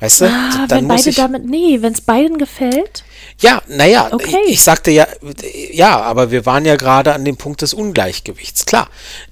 weißt 0.00 0.22
du, 0.22 0.24
ah, 0.26 0.66
dann 0.68 0.88
wenn 0.88 0.88
beide 0.88 1.12
damit, 1.12 1.44
nee, 1.44 1.80
wenn 1.80 1.92
es 1.92 2.00
beiden 2.00 2.38
gefällt. 2.38 3.04
Ja, 3.38 3.62
naja, 3.68 4.08
okay. 4.12 4.36
ich, 4.46 4.54
ich, 4.54 4.62
sagte 4.62 4.90
ja, 4.90 5.06
ja, 5.72 6.00
aber 6.00 6.30
wir 6.30 6.44
waren 6.44 6.64
ja 6.64 6.76
gerade 6.76 7.14
an 7.14 7.24
dem 7.24 7.36
Punkt 7.36 7.62
des 7.62 7.72
Ungleichgewichts. 7.72 8.66
Klar, 8.66 8.88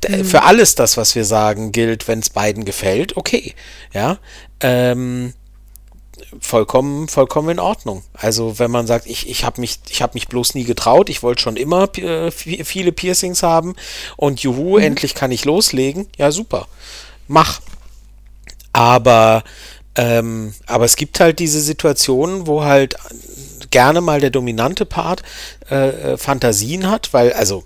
mhm. 0.09 0.25
für 0.25 0.45
alles 0.45 0.75
das, 0.75 0.97
was 0.97 1.15
wir 1.15 1.25
sagen, 1.25 1.73
gilt, 1.73 2.09
wenn 2.09 2.21
es 2.21 2.31
beiden 2.31 2.65
gefällt, 2.65 3.17
okay, 3.17 3.55
ja, 3.93 4.19
ähm, 4.61 5.35
vollkommen, 6.41 7.09
vollkommen 7.09 7.51
in 7.51 7.61
Ordnung. 7.61 8.03
Also 8.15 8.59
wenn 8.59 8.71
man 8.71 8.87
sagt, 8.87 9.07
ich, 9.07 9.29
ich 9.29 9.45
habe 9.45 9.61
mich, 9.61 9.79
ich 9.89 10.03
habe 10.03 10.15
mich 10.15 10.29
bloß 10.29 10.55
nie 10.55 10.65
getraut, 10.65 11.09
ich 11.09 11.23
wollte 11.23 11.43
schon 11.43 11.57
immer 11.57 11.95
äh, 11.99 12.31
viele 12.31 12.93
Piercings 12.93 13.43
haben 13.43 13.75
und 14.17 14.41
juhu, 14.41 14.79
mhm. 14.79 14.85
endlich 14.85 15.15
kann 15.15 15.31
ich 15.31 15.45
loslegen, 15.45 16.09
ja 16.17 16.31
super, 16.31 16.67
mach. 17.27 17.61
Aber 18.73 19.43
ähm, 19.97 20.55
aber 20.67 20.85
es 20.85 20.97
gibt 20.97 21.21
halt 21.21 21.39
diese 21.39 21.61
Situationen, 21.61 22.47
wo 22.47 22.65
halt 22.65 22.97
gerne 23.71 24.01
mal 24.01 24.21
der 24.21 24.31
dominante 24.31 24.87
Part 24.87 25.23
äh, 25.71 26.13
äh, 26.13 26.17
Fantasien 26.17 26.91
hat, 26.91 27.13
weil, 27.13 27.33
also, 27.33 27.65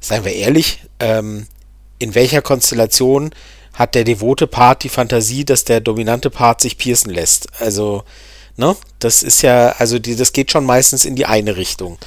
seien 0.00 0.24
wir 0.24 0.32
ehrlich, 0.32 0.82
ähm, 1.00 1.46
in 1.98 2.14
welcher 2.14 2.42
Konstellation 2.42 3.30
hat 3.72 3.94
der 3.94 4.04
devote 4.04 4.46
Part 4.46 4.84
die 4.84 4.88
Fantasie, 4.88 5.44
dass 5.44 5.64
der 5.64 5.80
dominante 5.80 6.30
Part 6.30 6.60
sich 6.60 6.78
piercen 6.78 7.10
lässt? 7.10 7.48
Also, 7.60 8.04
Ne? 8.58 8.74
Das 9.00 9.22
ist 9.22 9.42
ja, 9.42 9.74
also 9.78 9.98
die, 9.98 10.16
das 10.16 10.32
geht 10.32 10.50
schon 10.50 10.64
meistens 10.64 11.04
in 11.04 11.14
die 11.14 11.26
eine 11.26 11.56
Richtung, 11.58 11.98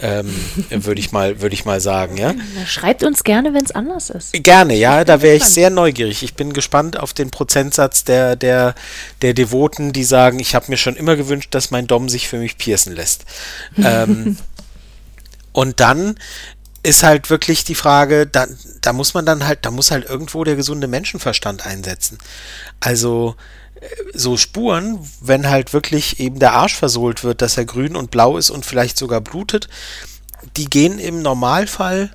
ähm, 0.00 0.34
würde 0.70 1.00
ich 1.00 1.12
mal, 1.12 1.40
würde 1.40 1.54
ich 1.54 1.64
mal 1.64 1.80
sagen, 1.80 2.16
ja. 2.16 2.34
Schreibt 2.66 3.04
uns 3.04 3.22
gerne, 3.22 3.54
wenn 3.54 3.64
es 3.64 3.70
anders 3.70 4.10
ist. 4.10 4.32
Gerne, 4.32 4.74
ja, 4.74 5.04
da 5.04 5.22
wäre 5.22 5.36
ich 5.36 5.44
sehr 5.44 5.70
neugierig. 5.70 6.24
Ich 6.24 6.34
bin 6.34 6.52
gespannt 6.52 6.98
auf 6.98 7.12
den 7.12 7.30
Prozentsatz 7.30 8.02
der, 8.02 8.34
der, 8.34 8.74
der 9.22 9.32
Devoten, 9.32 9.92
die 9.92 10.02
sagen, 10.02 10.40
ich 10.40 10.56
habe 10.56 10.66
mir 10.68 10.76
schon 10.76 10.96
immer 10.96 11.14
gewünscht, 11.14 11.54
dass 11.54 11.70
mein 11.70 11.86
Dom 11.86 12.08
sich 12.08 12.26
für 12.26 12.38
mich 12.38 12.58
piercen 12.58 12.96
lässt. 12.96 13.24
ähm, 13.76 14.36
und 15.52 15.78
dann 15.78 16.16
ist 16.82 17.04
halt 17.04 17.30
wirklich 17.30 17.62
die 17.62 17.76
Frage, 17.76 18.26
da, 18.26 18.46
da 18.80 18.92
muss 18.92 19.14
man 19.14 19.24
dann 19.24 19.46
halt, 19.46 19.64
da 19.64 19.70
muss 19.70 19.92
halt 19.92 20.08
irgendwo 20.08 20.42
der 20.42 20.56
gesunde 20.56 20.88
Menschenverstand 20.88 21.64
einsetzen. 21.64 22.18
Also 22.80 23.36
so 24.14 24.36
Spuren, 24.36 24.98
wenn 25.20 25.48
halt 25.48 25.72
wirklich 25.72 26.20
eben 26.20 26.38
der 26.38 26.52
Arsch 26.52 26.76
versohlt 26.76 27.24
wird, 27.24 27.42
dass 27.42 27.56
er 27.56 27.64
grün 27.64 27.96
und 27.96 28.10
blau 28.10 28.36
ist 28.36 28.50
und 28.50 28.66
vielleicht 28.66 28.96
sogar 28.96 29.20
blutet, 29.20 29.68
die 30.56 30.66
gehen 30.66 30.98
im 30.98 31.22
Normalfall 31.22 32.10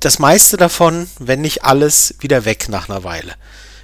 das 0.00 0.18
meiste 0.18 0.56
davon, 0.56 1.08
wenn 1.18 1.42
nicht 1.42 1.64
alles, 1.64 2.14
wieder 2.20 2.44
weg 2.44 2.68
nach 2.68 2.88
einer 2.88 3.04
Weile. 3.04 3.34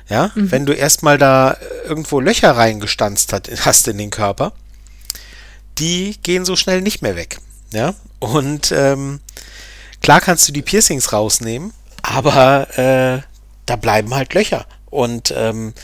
Ja, 0.08 0.30
mhm. 0.34 0.50
wenn 0.50 0.66
du 0.66 0.72
erstmal 0.72 1.18
da 1.18 1.56
irgendwo 1.84 2.20
Löcher 2.20 2.56
reingestanzt 2.56 3.32
hast 3.32 3.88
in 3.88 3.98
den 3.98 4.10
Körper, 4.10 4.52
die 5.78 6.16
gehen 6.22 6.44
so 6.44 6.56
schnell 6.56 6.80
nicht 6.80 7.02
mehr 7.02 7.16
weg. 7.16 7.38
Ja, 7.72 7.94
und 8.20 8.72
ähm, 8.72 9.20
klar 10.00 10.20
kannst 10.20 10.48
du 10.48 10.52
die 10.52 10.62
Piercings 10.62 11.12
rausnehmen, 11.12 11.72
aber 12.02 12.78
äh, 12.78 13.22
da 13.66 13.76
bleiben 13.76 14.14
halt 14.14 14.32
Löcher. 14.32 14.66
Und 14.90 15.34
ähm, 15.36 15.74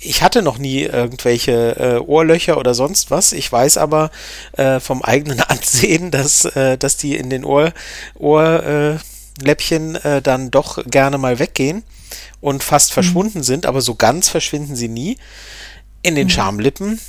ich 0.00 0.22
hatte 0.22 0.42
noch 0.42 0.58
nie 0.58 0.82
irgendwelche 0.82 1.76
äh, 1.76 1.98
Ohrlöcher 1.98 2.58
oder 2.58 2.74
sonst 2.74 3.10
was. 3.10 3.32
Ich 3.32 3.50
weiß 3.50 3.78
aber 3.78 4.10
äh, 4.52 4.80
vom 4.80 5.02
eigenen 5.02 5.40
Ansehen, 5.48 6.10
dass, 6.10 6.44
äh, 6.44 6.76
dass 6.76 6.96
die 6.96 7.16
in 7.16 7.30
den 7.30 7.44
Ohr, 7.44 7.72
Ohrläppchen 8.14 9.96
äh, 9.96 10.20
dann 10.22 10.50
doch 10.50 10.84
gerne 10.86 11.18
mal 11.18 11.38
weggehen 11.38 11.82
und 12.40 12.62
fast 12.62 12.90
mhm. 12.90 12.94
verschwunden 12.94 13.42
sind, 13.42 13.66
aber 13.66 13.80
so 13.80 13.94
ganz 13.94 14.28
verschwinden 14.28 14.76
sie 14.76 14.88
nie. 14.88 15.16
In 16.02 16.14
den 16.14 16.26
mhm. 16.26 16.30
Schamlippen, 16.30 17.00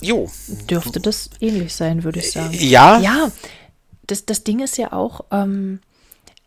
jo. 0.00 0.30
Dürfte 0.68 1.00
das 1.00 1.30
ähnlich 1.40 1.74
sein, 1.74 2.04
würde 2.04 2.20
ich 2.20 2.32
sagen. 2.32 2.54
Ja. 2.58 2.98
Ja, 3.00 3.32
das, 4.06 4.26
das 4.26 4.44
Ding 4.44 4.60
ist 4.60 4.76
ja 4.76 4.92
auch, 4.92 5.24
ähm, 5.30 5.80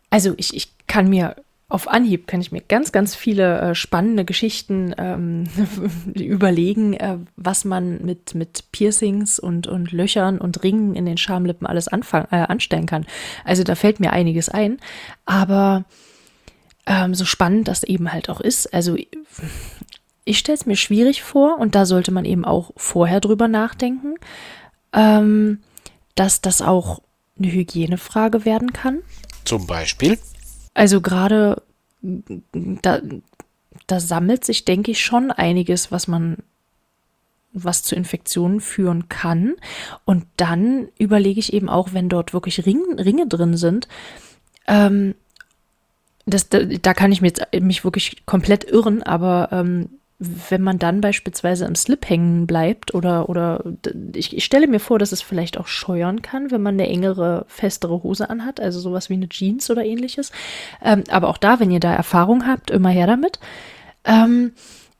also 0.08 0.34
ich, 0.36 0.54
ich 0.54 0.72
kann 0.86 1.08
mir 1.08 1.36
auf 1.70 1.88
Anhieb 1.88 2.26
kann 2.26 2.40
ich 2.40 2.50
mir 2.50 2.60
ganz, 2.60 2.90
ganz 2.90 3.14
viele 3.14 3.60
äh, 3.60 3.74
spannende 3.76 4.24
Geschichten 4.24 4.92
ähm, 4.98 5.44
überlegen, 6.14 6.94
äh, 6.94 7.18
was 7.36 7.64
man 7.64 8.04
mit, 8.04 8.34
mit 8.34 8.64
Piercings 8.72 9.38
und, 9.38 9.68
und 9.68 9.92
Löchern 9.92 10.38
und 10.38 10.64
Ringen 10.64 10.96
in 10.96 11.06
den 11.06 11.16
Schamlippen 11.16 11.68
alles 11.68 11.86
anfangen, 11.86 12.26
äh, 12.32 12.42
anstellen 12.42 12.86
kann. 12.86 13.06
Also 13.44 13.62
da 13.62 13.76
fällt 13.76 14.00
mir 14.00 14.12
einiges 14.12 14.48
ein. 14.48 14.78
Aber 15.26 15.84
ähm, 16.86 17.14
so 17.14 17.24
spannend 17.24 17.68
das 17.68 17.84
eben 17.84 18.12
halt 18.12 18.28
auch 18.30 18.40
ist, 18.40 18.74
also 18.74 18.96
ich 20.24 20.38
stelle 20.38 20.58
es 20.58 20.66
mir 20.66 20.76
schwierig 20.76 21.22
vor 21.22 21.58
und 21.58 21.76
da 21.76 21.86
sollte 21.86 22.10
man 22.10 22.24
eben 22.24 22.44
auch 22.44 22.72
vorher 22.76 23.20
drüber 23.20 23.46
nachdenken, 23.46 24.16
ähm, 24.92 25.60
dass 26.16 26.40
das 26.40 26.62
auch 26.62 27.00
eine 27.38 27.52
Hygienefrage 27.52 28.44
werden 28.44 28.72
kann. 28.72 29.02
Zum 29.44 29.68
Beispiel? 29.68 30.18
Also 30.74 31.00
gerade 31.00 31.62
da, 32.02 33.00
da 33.86 34.00
sammelt 34.00 34.44
sich, 34.44 34.64
denke 34.64 34.92
ich, 34.92 35.04
schon 35.04 35.30
einiges, 35.30 35.92
was 35.92 36.08
man, 36.08 36.38
was 37.52 37.82
zu 37.82 37.94
Infektionen 37.94 38.60
führen 38.60 39.08
kann. 39.08 39.54
Und 40.04 40.24
dann 40.36 40.88
überlege 40.98 41.40
ich 41.40 41.52
eben 41.52 41.68
auch, 41.68 41.92
wenn 41.92 42.08
dort 42.08 42.32
wirklich 42.32 42.64
Ring, 42.64 42.98
Ringe 42.98 43.26
drin 43.26 43.56
sind, 43.56 43.88
ähm, 44.66 45.14
das, 46.26 46.48
da, 46.48 46.62
da, 46.62 46.94
kann 46.94 47.12
ich 47.12 47.22
mich, 47.22 47.32
jetzt, 47.36 47.60
mich 47.60 47.82
wirklich 47.82 48.24
komplett 48.24 48.64
irren, 48.64 49.02
aber 49.02 49.48
ähm, 49.52 49.88
wenn 50.22 50.60
man 50.60 50.78
dann 50.78 51.00
beispielsweise 51.00 51.64
im 51.64 51.74
Slip 51.74 52.06
hängen 52.08 52.46
bleibt 52.46 52.94
oder, 52.94 53.30
oder 53.30 53.64
ich, 54.14 54.36
ich, 54.36 54.44
stelle 54.44 54.66
mir 54.66 54.78
vor, 54.78 54.98
dass 54.98 55.12
es 55.12 55.22
vielleicht 55.22 55.56
auch 55.56 55.66
scheuern 55.66 56.20
kann, 56.20 56.50
wenn 56.50 56.60
man 56.60 56.74
eine 56.74 56.88
engere, 56.88 57.46
festere 57.48 58.02
Hose 58.02 58.28
anhat, 58.28 58.60
also 58.60 58.80
sowas 58.80 59.08
wie 59.08 59.14
eine 59.14 59.30
Jeans 59.30 59.70
oder 59.70 59.82
ähnliches. 59.82 60.30
Ähm, 60.84 61.04
aber 61.10 61.28
auch 61.28 61.38
da, 61.38 61.58
wenn 61.58 61.70
ihr 61.70 61.80
da 61.80 61.94
Erfahrung 61.94 62.46
habt, 62.46 62.70
immer 62.70 62.90
her 62.90 63.06
damit. 63.06 63.40
Ähm, 64.04 64.52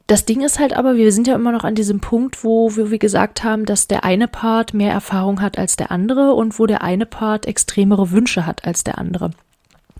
das 0.07 0.25
Ding 0.25 0.41
ist 0.41 0.59
halt 0.59 0.73
aber, 0.73 0.97
wir 0.97 1.13
sind 1.13 1.27
ja 1.27 1.35
immer 1.35 1.53
noch 1.53 1.65
an 1.65 1.75
diesem 1.75 2.01
Punkt, 2.01 2.43
wo 2.43 2.75
wir, 2.75 2.91
wie 2.91 2.99
gesagt 2.99 3.45
haben, 3.45 3.67
dass 3.67 3.89
der 3.89 4.05
eine 4.05 4.27
Part 4.27 4.73
mehr 4.73 4.91
Erfahrung 4.91 5.43
hat 5.43 5.59
als 5.59 5.77
der 5.77 5.93
andere 5.93 6.33
und 6.33 6.59
wo 6.59 6.65
der 6.65 6.83
eine 6.83 7.05
Part 7.05 7.47
extremere 7.47 8.11
Wünsche 8.11 8.47
hat 8.47 8.65
als 8.65 8.85
der 8.85 8.97
andere. 8.97 9.33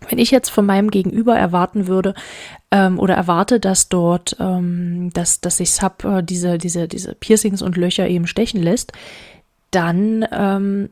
Wenn 0.09 0.17
ich 0.17 0.31
jetzt 0.31 0.49
von 0.49 0.65
meinem 0.65 0.89
Gegenüber 0.89 1.35
erwarten 1.35 1.87
würde 1.87 2.15
ähm, 2.71 2.99
oder 2.99 3.15
erwarte, 3.15 3.59
dass 3.59 3.89
dort, 3.89 4.35
ähm, 4.39 5.11
dass, 5.13 5.41
dass 5.41 5.57
sich 5.57 5.71
Sub 5.71 6.03
äh, 6.03 6.23
diese, 6.23 6.57
diese, 6.57 6.87
diese 6.87 7.15
Piercings 7.15 7.61
und 7.61 7.77
Löcher 7.77 8.07
eben 8.07 8.27
stechen 8.27 8.61
lässt, 8.61 8.93
dann 9.69 10.25
ähm, 10.31 10.89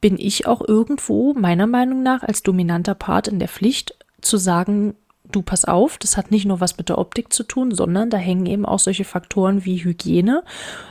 bin 0.00 0.18
ich 0.18 0.46
auch 0.46 0.60
irgendwo, 0.66 1.34
meiner 1.34 1.66
Meinung 1.66 2.02
nach, 2.02 2.22
als 2.22 2.42
dominanter 2.42 2.94
Part 2.94 3.28
in 3.28 3.38
der 3.38 3.48
Pflicht 3.48 3.96
zu 4.20 4.36
sagen, 4.36 4.94
du 5.34 5.42
pass 5.42 5.64
auf, 5.64 5.98
das 5.98 6.16
hat 6.16 6.30
nicht 6.30 6.44
nur 6.44 6.60
was 6.60 6.78
mit 6.78 6.88
der 6.88 6.98
Optik 6.98 7.32
zu 7.32 7.42
tun, 7.42 7.74
sondern 7.74 8.10
da 8.10 8.16
hängen 8.16 8.46
eben 8.46 8.64
auch 8.64 8.78
solche 8.78 9.04
Faktoren 9.04 9.64
wie 9.64 9.84
Hygiene 9.84 10.42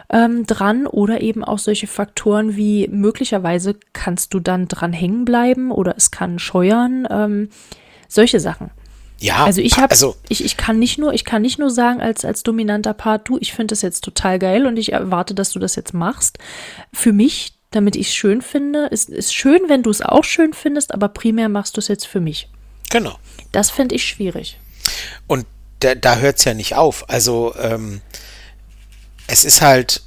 ähm, 0.10 0.46
dran 0.46 0.88
oder 0.88 1.22
eben 1.22 1.44
auch 1.44 1.60
solche 1.60 1.88
Faktoren 1.88 2.56
wie 2.56 2.88
möglicherweise 2.88 3.76
kannst 3.94 4.34
du 4.34 4.39
dann 4.39 4.68
dran 4.68 4.94
hängen 4.94 5.26
bleiben 5.26 5.72
oder 5.72 5.96
es 5.96 6.12
kann 6.12 6.39
scheuern, 6.39 7.08
ähm, 7.10 7.50
solche 8.08 8.39
Sachen. 8.39 8.72
Ja, 9.22 9.46
also 9.46 9.62
ich 9.62 9.78
habe, 9.78 9.92
also 9.92 10.16
ich, 10.30 10.44
ich 10.44 10.58
kann 10.58 10.80
nicht 10.80 10.98
nur, 10.98 11.14
ich 11.14 11.26
kann 11.26 11.44
nicht 11.44 11.60
nur 11.60 11.70
sagen 11.70 12.02
als 12.02 12.26
als 12.26 12.42
dominanter 12.42 12.96
Part, 12.96 13.30
du, 13.30 13.38
ich 13.39 13.54
finde 13.54 13.68
das 13.68 13.84
jetzt 13.84 14.04
total 14.04 14.39
geil 14.39 14.66
und 14.66 14.78
ich 14.78 14.94
erwarte, 14.94 15.36
dass 15.36 15.52
du 15.52 15.60
das 15.60 15.76
jetzt 15.76 15.94
machst. 15.94 16.39
Für 16.92 17.14
mich, 17.14 17.54
damit 17.70 17.96
ich 17.96 18.08
es 18.08 18.16
schön 18.16 18.42
finde, 18.42 18.88
ist 18.88 19.10
ist 19.10 19.36
schön, 19.36 19.62
wenn 19.68 19.84
du 19.84 19.92
es 19.92 20.02
auch 20.02 20.24
schön 20.24 20.54
findest, 20.54 20.92
aber 20.92 21.08
primär 21.08 21.50
machst 21.50 21.78
du 21.78 21.80
es 21.80 21.88
jetzt 21.88 22.08
für 22.08 22.20
mich. 22.20 22.50
Genau. 22.92 23.18
Das 23.52 23.72
finde 23.72 23.96
ich 23.96 24.06
schwierig. 24.06 24.60
Und 25.28 25.46
da, 25.80 25.96
da 25.96 26.18
hört 26.18 26.38
es 26.38 26.44
ja 26.44 26.54
nicht 26.54 26.76
auf. 26.76 27.10
Also 27.10 27.56
ähm, 27.58 28.02
es 29.28 29.44
ist 29.44 29.62
halt, 29.62 30.02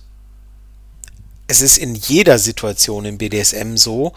es 1.47 1.61
ist 1.61 1.79
in 1.79 1.95
jeder 1.95 2.39
Situation 2.39 3.05
im 3.05 3.19
BDSM 3.19 3.77
so, 3.77 4.13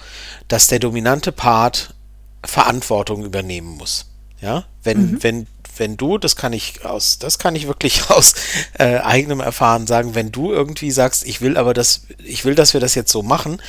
dass 0.48 0.68
der 0.68 0.80
dominante 0.80 1.32
Part 1.32 1.96
Verantwortung 2.44 3.26
übernehmen 3.26 3.78
muss. 3.78 4.06
Ja, 4.40 4.66
wenn, 4.84 5.12
mhm. 5.12 5.24
wenn 5.24 5.48
wenn 5.80 5.98
du, 5.98 6.18
das 6.18 6.36
kann 6.36 6.54
ich 6.54 6.86
aus, 6.86 7.20
das 7.20 7.40
kann 7.40 7.56
ich 7.56 7.68
wirklich 7.68 8.10
aus 8.10 8.34
äh, 8.78 8.98
eigenem 8.98 9.40
Erfahren 9.40 9.88
sagen, 9.88 10.16
wenn 10.16 10.32
du 10.32 10.52
irgendwie 10.52 10.92
sagst, 10.92 11.26
ich 11.26 11.42
will 11.42 11.58
aber 11.58 11.74
das, 11.74 12.02
ich 12.24 12.46
will, 12.46 12.56
dass 12.56 12.74
wir 12.74 12.82
das 12.82 12.96
jetzt 12.96 13.12
so 13.12 13.24
machen, 13.24 13.62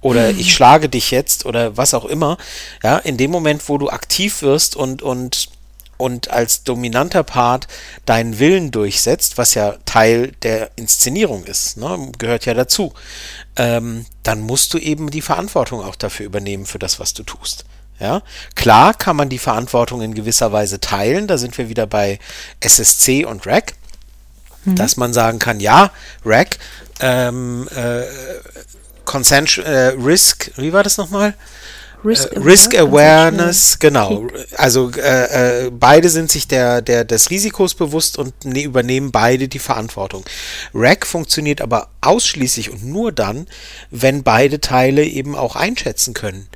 oder 0.00 0.32
mhm. 0.32 0.38
ich 0.38 0.54
schlage 0.54 0.88
dich 0.88 1.10
jetzt 1.10 1.46
oder 1.46 1.76
was 1.76 1.94
auch 1.94 2.04
immer, 2.04 2.38
ja, 2.82 2.98
in 2.98 3.16
dem 3.16 3.30
Moment, 3.30 3.68
wo 3.68 3.78
du 3.78 3.88
aktiv 3.88 4.42
wirst 4.42 4.76
und, 4.76 5.02
und, 5.02 5.48
und 5.96 6.30
als 6.30 6.64
dominanter 6.64 7.22
Part 7.22 7.68
deinen 8.04 8.38
Willen 8.38 8.70
durchsetzt, 8.70 9.38
was 9.38 9.54
ja 9.54 9.76
Teil 9.84 10.32
der 10.42 10.70
Inszenierung 10.76 11.44
ist, 11.44 11.76
ne, 11.76 12.12
gehört 12.18 12.46
ja 12.46 12.54
dazu, 12.54 12.92
ähm, 13.56 14.06
dann 14.22 14.40
musst 14.40 14.74
du 14.74 14.78
eben 14.78 15.10
die 15.10 15.22
Verantwortung 15.22 15.82
auch 15.82 15.96
dafür 15.96 16.26
übernehmen, 16.26 16.66
für 16.66 16.78
das, 16.78 17.00
was 17.00 17.14
du 17.14 17.22
tust. 17.22 17.64
Ja, 18.04 18.20
klar 18.54 18.92
kann 18.92 19.16
man 19.16 19.30
die 19.30 19.38
Verantwortung 19.38 20.02
in 20.02 20.12
gewisser 20.12 20.52
Weise 20.52 20.78
teilen. 20.78 21.26
Da 21.26 21.38
sind 21.38 21.56
wir 21.56 21.70
wieder 21.70 21.86
bei 21.86 22.18
SSC 22.60 23.24
und 23.24 23.46
RAC, 23.46 23.72
mhm. 24.66 24.76
dass 24.76 24.98
man 24.98 25.14
sagen 25.14 25.38
kann, 25.38 25.58
ja, 25.58 25.90
RAC, 26.22 26.58
ähm, 27.00 27.66
äh, 27.74 28.02
Consent, 29.06 29.56
äh, 29.56 29.94
Risk, 29.96 30.50
wie 30.58 30.74
war 30.74 30.82
das 30.82 30.98
nochmal? 30.98 31.32
Risk, 32.04 32.30
äh, 32.32 32.38
Risk 32.40 32.74
Awareness, 32.74 33.78
genau. 33.78 34.26
Also 34.58 34.90
äh, 34.90 35.68
äh, 35.68 35.70
beide 35.70 36.10
sind 36.10 36.30
sich 36.30 36.46
der, 36.46 36.82
der, 36.82 37.06
des 37.06 37.30
Risikos 37.30 37.74
bewusst 37.74 38.18
und 38.18 38.44
ne, 38.44 38.64
übernehmen 38.64 39.12
beide 39.12 39.48
die 39.48 39.58
Verantwortung. 39.58 40.26
RAC 40.74 41.06
funktioniert 41.06 41.62
aber 41.62 41.88
ausschließlich 42.02 42.68
und 42.68 42.84
nur 42.84 43.12
dann, 43.12 43.46
wenn 43.90 44.22
beide 44.22 44.60
Teile 44.60 45.04
eben 45.04 45.34
auch 45.34 45.56
einschätzen 45.56 46.12
können 46.12 46.50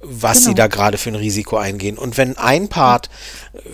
was 0.00 0.38
genau. 0.38 0.48
sie 0.48 0.54
da 0.54 0.66
gerade 0.68 0.98
für 0.98 1.10
ein 1.10 1.16
Risiko 1.16 1.56
eingehen. 1.56 1.98
Und 1.98 2.16
wenn 2.16 2.36
ein 2.36 2.68
Part 2.68 3.10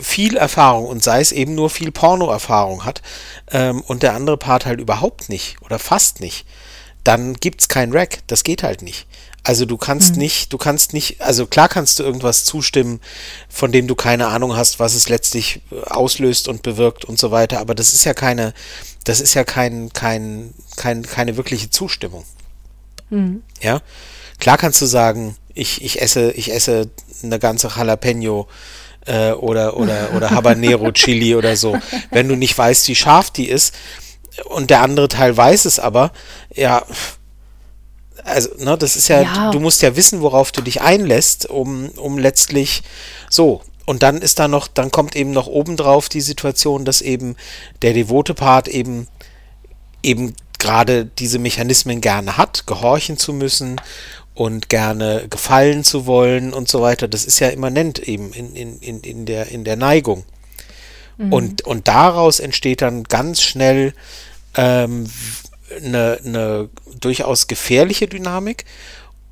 viel 0.00 0.36
Erfahrung 0.36 0.86
und 0.86 1.02
sei 1.02 1.20
es 1.20 1.32
eben 1.32 1.54
nur 1.54 1.70
viel 1.70 1.92
Porno-Erfahrung 1.92 2.84
hat 2.84 3.02
ähm, 3.50 3.82
und 3.82 4.02
der 4.02 4.14
andere 4.14 4.38
Part 4.38 4.64
halt 4.66 4.80
überhaupt 4.80 5.28
nicht 5.28 5.56
oder 5.62 5.78
fast 5.78 6.20
nicht, 6.20 6.46
dann 7.02 7.34
gibt's 7.34 7.68
kein 7.68 7.92
Rack. 7.92 8.20
Das 8.26 8.44
geht 8.44 8.62
halt 8.62 8.80
nicht. 8.80 9.06
Also 9.46 9.66
du 9.66 9.76
kannst 9.76 10.14
mhm. 10.14 10.20
nicht, 10.20 10.54
du 10.54 10.58
kannst 10.58 10.94
nicht, 10.94 11.20
also 11.20 11.46
klar 11.46 11.68
kannst 11.68 11.98
du 11.98 12.02
irgendwas 12.02 12.46
zustimmen, 12.46 13.00
von 13.50 13.72
dem 13.72 13.86
du 13.86 13.94
keine 13.94 14.28
Ahnung 14.28 14.56
hast, 14.56 14.80
was 14.80 14.94
es 14.94 15.10
letztlich 15.10 15.60
auslöst 15.84 16.48
und 16.48 16.62
bewirkt 16.62 17.04
und 17.04 17.18
so 17.18 17.30
weiter, 17.30 17.60
aber 17.60 17.74
das 17.74 17.92
ist 17.92 18.04
ja 18.04 18.14
keine, 18.14 18.54
das 19.04 19.20
ist 19.20 19.34
ja 19.34 19.44
kein, 19.44 19.92
kein, 19.92 20.54
kein 20.76 21.02
keine 21.02 21.36
wirkliche 21.36 21.68
Zustimmung. 21.68 22.24
Mhm. 23.10 23.42
Ja, 23.60 23.82
klar 24.40 24.56
kannst 24.56 24.80
du 24.80 24.86
sagen, 24.86 25.36
ich, 25.54 25.82
ich 25.82 26.02
esse, 26.02 26.32
ich 26.32 26.52
esse 26.52 26.90
eine 27.22 27.38
ganze 27.38 27.68
Jalapeno 27.68 28.48
äh, 29.06 29.32
oder, 29.32 29.76
oder, 29.76 30.10
oder 30.14 30.30
Habanero 30.30 30.90
Chili 30.92 31.34
oder 31.34 31.56
so. 31.56 31.78
Wenn 32.10 32.28
du 32.28 32.36
nicht 32.36 32.56
weißt, 32.56 32.88
wie 32.88 32.94
scharf 32.94 33.30
die 33.30 33.48
ist 33.48 33.74
und 34.44 34.70
der 34.70 34.82
andere 34.82 35.08
Teil 35.08 35.36
weiß 35.36 35.64
es 35.64 35.78
aber, 35.78 36.12
ja, 36.54 36.84
also, 38.24 38.50
ne, 38.58 38.76
das 38.78 38.96
ist 38.96 39.08
ja, 39.08 39.22
ja, 39.22 39.50
du 39.50 39.60
musst 39.60 39.82
ja 39.82 39.96
wissen, 39.96 40.22
worauf 40.22 40.50
du 40.50 40.62
dich 40.62 40.80
einlässt, 40.80 41.48
um, 41.48 41.90
um 41.90 42.18
letztlich 42.18 42.82
so. 43.28 43.62
Und 43.86 44.02
dann 44.02 44.22
ist 44.22 44.38
da 44.38 44.48
noch, 44.48 44.66
dann 44.66 44.90
kommt 44.90 45.14
eben 45.14 45.30
noch 45.30 45.46
obendrauf 45.46 46.08
die 46.08 46.22
Situation, 46.22 46.86
dass 46.86 47.02
eben 47.02 47.36
der 47.82 47.92
devote 47.92 48.32
Part 48.32 48.66
eben, 48.66 49.08
eben 50.02 50.34
gerade 50.58 51.04
diese 51.04 51.38
Mechanismen 51.38 52.00
gerne 52.00 52.38
hat, 52.38 52.66
gehorchen 52.66 53.18
zu 53.18 53.34
müssen 53.34 53.78
und 54.34 54.68
gerne 54.68 55.26
gefallen 55.30 55.84
zu 55.84 56.06
wollen 56.06 56.52
und 56.52 56.68
so 56.68 56.82
weiter. 56.82 57.08
Das 57.08 57.24
ist 57.24 57.38
ja 57.38 57.48
immanent 57.48 58.00
eben 58.00 58.32
in, 58.32 58.54
in, 58.54 58.78
in, 58.80 59.00
in, 59.00 59.26
der, 59.26 59.48
in 59.48 59.64
der 59.64 59.76
Neigung. 59.76 60.24
Mhm. 61.16 61.32
Und, 61.32 61.62
und 61.62 61.88
daraus 61.88 62.40
entsteht 62.40 62.82
dann 62.82 63.04
ganz 63.04 63.42
schnell 63.42 63.94
ähm, 64.56 65.08
eine, 65.76 66.18
eine 66.24 66.68
durchaus 67.00 67.46
gefährliche 67.46 68.08
Dynamik. 68.08 68.64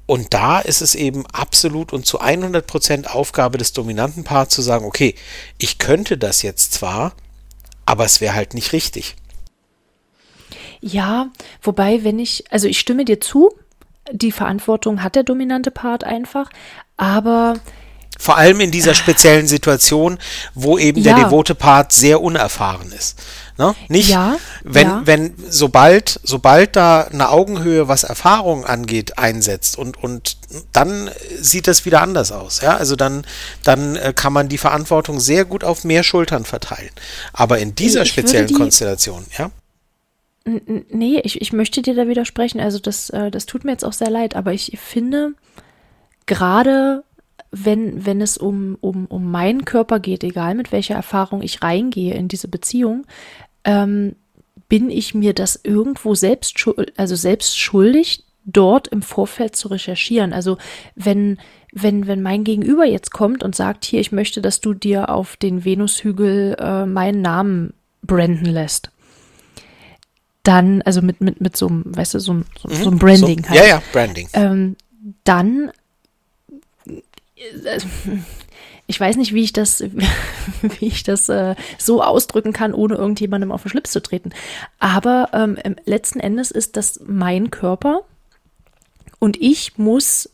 Und 0.06 0.34
da 0.34 0.60
ist 0.60 0.82
es 0.82 0.94
eben 0.94 1.26
absolut 1.26 1.92
und 1.92 2.06
zu 2.06 2.20
100 2.20 2.66
Prozent 2.66 3.10
Aufgabe 3.10 3.58
des 3.58 3.72
dominanten 3.72 4.24
Parts 4.24 4.54
zu 4.54 4.62
sagen, 4.62 4.84
okay, 4.84 5.14
ich 5.58 5.78
könnte 5.78 6.18
das 6.18 6.42
jetzt 6.42 6.74
zwar, 6.74 7.14
aber 7.86 8.04
es 8.04 8.20
wäre 8.20 8.34
halt 8.34 8.54
nicht 8.54 8.72
richtig. 8.72 9.16
Ja, 10.80 11.30
wobei, 11.62 12.02
wenn 12.02 12.18
ich, 12.18 12.44
also 12.50 12.66
ich 12.66 12.80
stimme 12.80 13.04
dir 13.04 13.20
zu, 13.20 13.54
die 14.10 14.32
Verantwortung 14.32 15.02
hat 15.02 15.14
der 15.14 15.22
dominante 15.22 15.70
Part 15.70 16.04
einfach, 16.04 16.50
aber 16.96 17.54
vor 18.18 18.36
allem 18.36 18.60
in 18.60 18.70
dieser 18.70 18.94
speziellen 18.94 19.46
Situation, 19.46 20.18
wo 20.54 20.78
eben 20.78 21.00
ja. 21.02 21.14
der 21.14 21.24
devote 21.24 21.54
Part 21.54 21.92
sehr 21.92 22.20
unerfahren 22.20 22.92
ist. 22.92 23.18
Ne? 23.58 23.74
Nicht, 23.88 24.10
Ja, 24.10 24.36
wenn, 24.64 24.86
ja. 24.86 25.02
wenn, 25.06 25.34
sobald, 25.48 26.20
sobald 26.22 26.76
da 26.76 27.02
eine 27.04 27.30
Augenhöhe, 27.30 27.88
was 27.88 28.04
Erfahrung 28.04 28.64
angeht, 28.66 29.18
einsetzt 29.18 29.78
und, 29.78 30.02
und 30.02 30.36
dann 30.72 31.10
sieht 31.40 31.66
das 31.66 31.84
wieder 31.86 32.02
anders 32.02 32.32
aus. 32.32 32.60
Ja, 32.60 32.76
also 32.76 32.96
dann, 32.96 33.26
dann 33.64 33.96
äh, 33.96 34.12
kann 34.14 34.32
man 34.32 34.48
die 34.48 34.58
Verantwortung 34.58 35.18
sehr 35.18 35.44
gut 35.46 35.64
auf 35.64 35.82
mehr 35.84 36.02
Schultern 36.02 36.44
verteilen. 36.44 36.90
Aber 37.32 37.58
in 37.58 37.74
dieser 37.74 38.02
Ich 38.02 38.10
speziellen 38.10 38.46
die- 38.46 38.54
Konstellation, 38.54 39.24
ja, 39.38 39.50
Nee, 40.44 41.20
ich, 41.24 41.40
ich 41.40 41.52
möchte 41.52 41.82
dir 41.82 41.94
da 41.94 42.08
widersprechen. 42.08 42.60
Also 42.60 42.78
das, 42.78 43.10
äh, 43.10 43.30
das 43.30 43.46
tut 43.46 43.64
mir 43.64 43.72
jetzt 43.72 43.84
auch 43.84 43.92
sehr 43.92 44.10
leid, 44.10 44.34
aber 44.34 44.52
ich 44.52 44.78
finde, 44.78 45.34
gerade 46.26 47.04
wenn, 47.50 48.06
wenn 48.06 48.20
es 48.20 48.38
um, 48.38 48.76
um, 48.80 49.06
um 49.06 49.30
meinen 49.30 49.64
Körper 49.64 50.00
geht, 50.00 50.24
egal 50.24 50.54
mit 50.54 50.72
welcher 50.72 50.94
Erfahrung 50.94 51.42
ich 51.42 51.62
reingehe 51.62 52.14
in 52.14 52.28
diese 52.28 52.48
Beziehung, 52.48 53.06
ähm, 53.64 54.16
bin 54.68 54.90
ich 54.90 55.14
mir 55.14 55.34
das 55.34 55.60
irgendwo 55.62 56.14
selbst, 56.14 56.66
also 56.96 57.14
selbst 57.14 57.58
schuldig, 57.58 58.24
dort 58.44 58.88
im 58.88 59.02
Vorfeld 59.02 59.54
zu 59.54 59.68
recherchieren. 59.68 60.32
Also 60.32 60.56
wenn, 60.94 61.38
wenn, 61.72 62.06
wenn 62.06 62.22
mein 62.22 62.42
Gegenüber 62.42 62.84
jetzt 62.84 63.12
kommt 63.12 63.42
und 63.42 63.54
sagt, 63.54 63.84
hier, 63.84 64.00
ich 64.00 64.12
möchte, 64.12 64.40
dass 64.40 64.60
du 64.60 64.72
dir 64.72 65.10
auf 65.10 65.36
den 65.36 65.64
Venushügel 65.64 66.56
äh, 66.58 66.86
meinen 66.86 67.20
Namen 67.20 67.74
branden 68.02 68.46
lässt, 68.46 68.90
dann, 70.42 70.82
also 70.82 71.02
mit, 71.02 71.20
mit, 71.20 71.40
mit 71.40 71.56
so 71.56 71.68
einem, 71.68 71.84
weißt 71.86 72.14
du, 72.14 72.18
so, 72.20 72.32
einem- 72.32 72.44
so, 72.60 72.68
so 72.68 72.88
einem 72.90 72.98
Branding 72.98 73.38
Mhm. 73.40 73.44
so, 73.44 73.50
halt 73.50 73.60
Ja, 73.60 73.66
ja, 73.66 73.82
Branding. 73.92 74.28
ähm, 74.32 74.76
dann, 75.24 75.70
äh, 77.36 77.78
ich 78.86 78.98
weiß 79.00 79.16
nicht, 79.16 79.32
wie 79.32 79.42
ich 79.44 79.52
das, 79.52 79.80
wie 80.62 80.86
ich 80.86 81.02
das 81.02 81.28
äh, 81.28 81.54
so 81.78 82.02
ausdrücken 82.02 82.52
kann, 82.52 82.74
ohne 82.74 82.94
irgendjemandem 82.96 83.52
auf 83.52 83.62
den 83.62 83.70
Schlips 83.70 83.92
zu 83.92 84.02
treten. 84.02 84.30
Aber 84.78 85.28
ähm, 85.32 85.56
letzten 85.84 86.20
Endes 86.20 86.50
ist 86.50 86.76
das 86.76 87.00
mein 87.06 87.50
Körper 87.50 88.00
und 89.18 89.40
ich 89.40 89.78
muss 89.78 90.28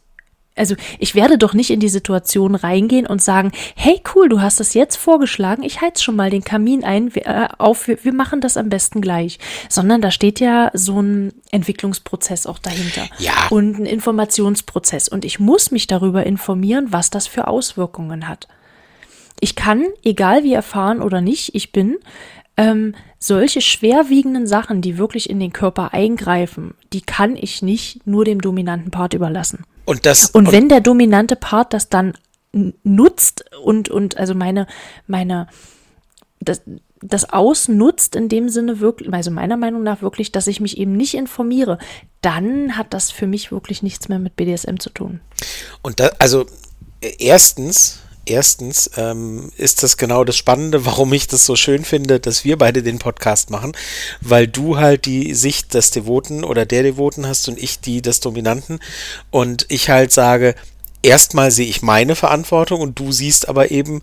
also 0.58 0.74
ich 0.98 1.14
werde 1.14 1.38
doch 1.38 1.54
nicht 1.54 1.70
in 1.70 1.80
die 1.80 1.88
Situation 1.88 2.54
reingehen 2.54 3.06
und 3.06 3.22
sagen, 3.22 3.52
hey 3.76 4.00
cool, 4.14 4.28
du 4.28 4.40
hast 4.40 4.60
das 4.60 4.74
jetzt 4.74 4.96
vorgeschlagen, 4.96 5.62
ich 5.62 5.80
heiz 5.80 6.02
schon 6.02 6.16
mal 6.16 6.30
den 6.30 6.44
Kamin 6.44 6.84
ein, 6.84 7.14
wir, 7.14 7.26
äh, 7.26 7.48
auf, 7.58 7.88
wir, 7.88 8.02
wir 8.04 8.12
machen 8.12 8.40
das 8.40 8.56
am 8.56 8.68
besten 8.68 9.00
gleich. 9.00 9.38
Sondern 9.68 10.00
da 10.00 10.10
steht 10.10 10.40
ja 10.40 10.70
so 10.74 11.00
ein 11.00 11.32
Entwicklungsprozess 11.50 12.46
auch 12.46 12.58
dahinter. 12.58 13.06
Ja. 13.18 13.32
Und 13.50 13.78
ein 13.78 13.86
Informationsprozess. 13.86 15.08
Und 15.08 15.24
ich 15.24 15.38
muss 15.38 15.70
mich 15.70 15.86
darüber 15.86 16.24
informieren, 16.24 16.88
was 16.90 17.10
das 17.10 17.26
für 17.26 17.48
Auswirkungen 17.48 18.28
hat. 18.28 18.48
Ich 19.40 19.54
kann, 19.54 19.84
egal 20.04 20.42
wie 20.42 20.52
erfahren 20.52 21.00
oder 21.00 21.20
nicht 21.20 21.54
ich 21.54 21.70
bin, 21.70 21.98
ähm, 22.56 22.94
solche 23.20 23.60
schwerwiegenden 23.60 24.46
Sachen, 24.46 24.82
die 24.82 24.98
wirklich 24.98 25.30
in 25.30 25.38
den 25.38 25.52
Körper 25.52 25.94
eingreifen, 25.94 26.74
die 26.92 27.02
kann 27.02 27.36
ich 27.36 27.62
nicht 27.62 28.06
nur 28.06 28.24
dem 28.24 28.40
dominanten 28.40 28.90
Part 28.90 29.14
überlassen. 29.14 29.64
Und 29.88 30.04
das, 30.04 30.32
Und 30.32 30.52
wenn 30.52 30.68
der 30.68 30.82
dominante 30.82 31.34
Part 31.34 31.72
das 31.72 31.88
dann 31.88 32.12
nutzt 32.52 33.46
und, 33.64 33.88
und 33.88 34.18
also 34.18 34.34
meine, 34.34 34.66
meine, 35.06 35.46
das, 36.40 36.60
das 37.00 37.32
ausnutzt 37.32 38.14
in 38.14 38.28
dem 38.28 38.50
Sinne 38.50 38.80
wirklich, 38.80 39.10
also 39.10 39.30
meiner 39.30 39.56
Meinung 39.56 39.82
nach 39.82 40.02
wirklich, 40.02 40.30
dass 40.30 40.46
ich 40.46 40.60
mich 40.60 40.76
eben 40.76 40.92
nicht 40.92 41.14
informiere, 41.14 41.78
dann 42.20 42.76
hat 42.76 42.92
das 42.92 43.10
für 43.10 43.26
mich 43.26 43.50
wirklich 43.50 43.82
nichts 43.82 44.10
mehr 44.10 44.18
mit 44.18 44.36
BDSM 44.36 44.76
zu 44.78 44.90
tun. 44.90 45.20
Und 45.80 46.00
da, 46.00 46.10
also 46.18 46.44
äh, 47.00 47.14
erstens, 47.18 48.00
erstens 48.28 48.90
ähm, 48.96 49.50
ist 49.56 49.82
das 49.82 49.96
genau 49.96 50.24
das 50.24 50.36
Spannende, 50.36 50.84
warum 50.84 51.12
ich 51.12 51.26
das 51.26 51.44
so 51.44 51.56
schön 51.56 51.84
finde, 51.84 52.20
dass 52.20 52.44
wir 52.44 52.58
beide 52.58 52.82
den 52.82 52.98
Podcast 52.98 53.50
machen, 53.50 53.72
weil 54.20 54.46
du 54.46 54.78
halt 54.78 55.06
die 55.06 55.34
Sicht 55.34 55.74
des 55.74 55.90
Devoten 55.90 56.44
oder 56.44 56.66
der 56.66 56.82
Devoten 56.82 57.26
hast 57.26 57.48
und 57.48 57.58
ich 57.58 57.80
die 57.80 58.02
des 58.02 58.20
Dominanten 58.20 58.80
und 59.30 59.66
ich 59.68 59.90
halt 59.90 60.12
sage, 60.12 60.54
erstmal 61.02 61.50
sehe 61.50 61.68
ich 61.68 61.82
meine 61.82 62.16
Verantwortung 62.16 62.80
und 62.80 62.98
du 62.98 63.12
siehst 63.12 63.48
aber 63.48 63.70
eben 63.70 64.02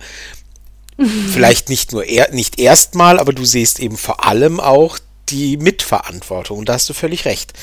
vielleicht 1.32 1.70
nicht 1.70 1.92
nur 1.92 2.06
er, 2.06 2.32
nicht 2.32 2.60
erstmal, 2.60 3.20
aber 3.20 3.34
du 3.34 3.46
siehst 3.46 3.80
eben 3.80 3.98
vor 3.98 4.26
allem 4.26 4.60
auch 4.60 4.98
die 5.30 5.58
Mitverantwortung. 5.58 6.60
Und 6.60 6.70
da 6.70 6.74
hast 6.74 6.90
du 6.90 6.94
völlig 6.94 7.26
recht. 7.26 7.54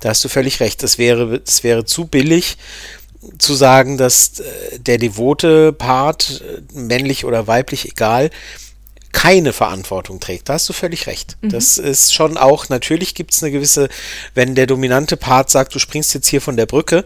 Da 0.00 0.10
hast 0.10 0.24
du 0.24 0.28
völlig 0.28 0.60
recht. 0.60 0.82
Das 0.82 0.98
wäre, 0.98 1.40
das 1.40 1.62
wäre 1.62 1.84
zu 1.84 2.06
billig, 2.06 2.56
zu 3.38 3.54
sagen, 3.54 3.98
dass 3.98 4.40
äh, 4.40 4.78
der 4.78 4.98
devote 4.98 5.72
Part, 5.72 6.42
äh, 6.42 6.78
männlich 6.78 7.24
oder 7.24 7.46
weiblich, 7.46 7.88
egal, 7.88 8.30
keine 9.12 9.52
Verantwortung 9.52 10.20
trägt. 10.20 10.48
Da 10.48 10.54
hast 10.54 10.68
du 10.68 10.72
völlig 10.72 11.06
recht. 11.06 11.36
Das 11.42 11.78
ist 11.78 12.14
schon 12.14 12.36
auch, 12.36 12.68
natürlich 12.68 13.14
gibt 13.14 13.32
es 13.34 13.42
eine 13.42 13.50
gewisse, 13.50 13.88
wenn 14.34 14.54
der 14.54 14.66
dominante 14.66 15.16
Part 15.16 15.50
sagt, 15.50 15.74
du 15.74 15.78
springst 15.78 16.14
jetzt 16.14 16.28
hier 16.28 16.40
von 16.40 16.56
der 16.56 16.66
Brücke 16.66 17.04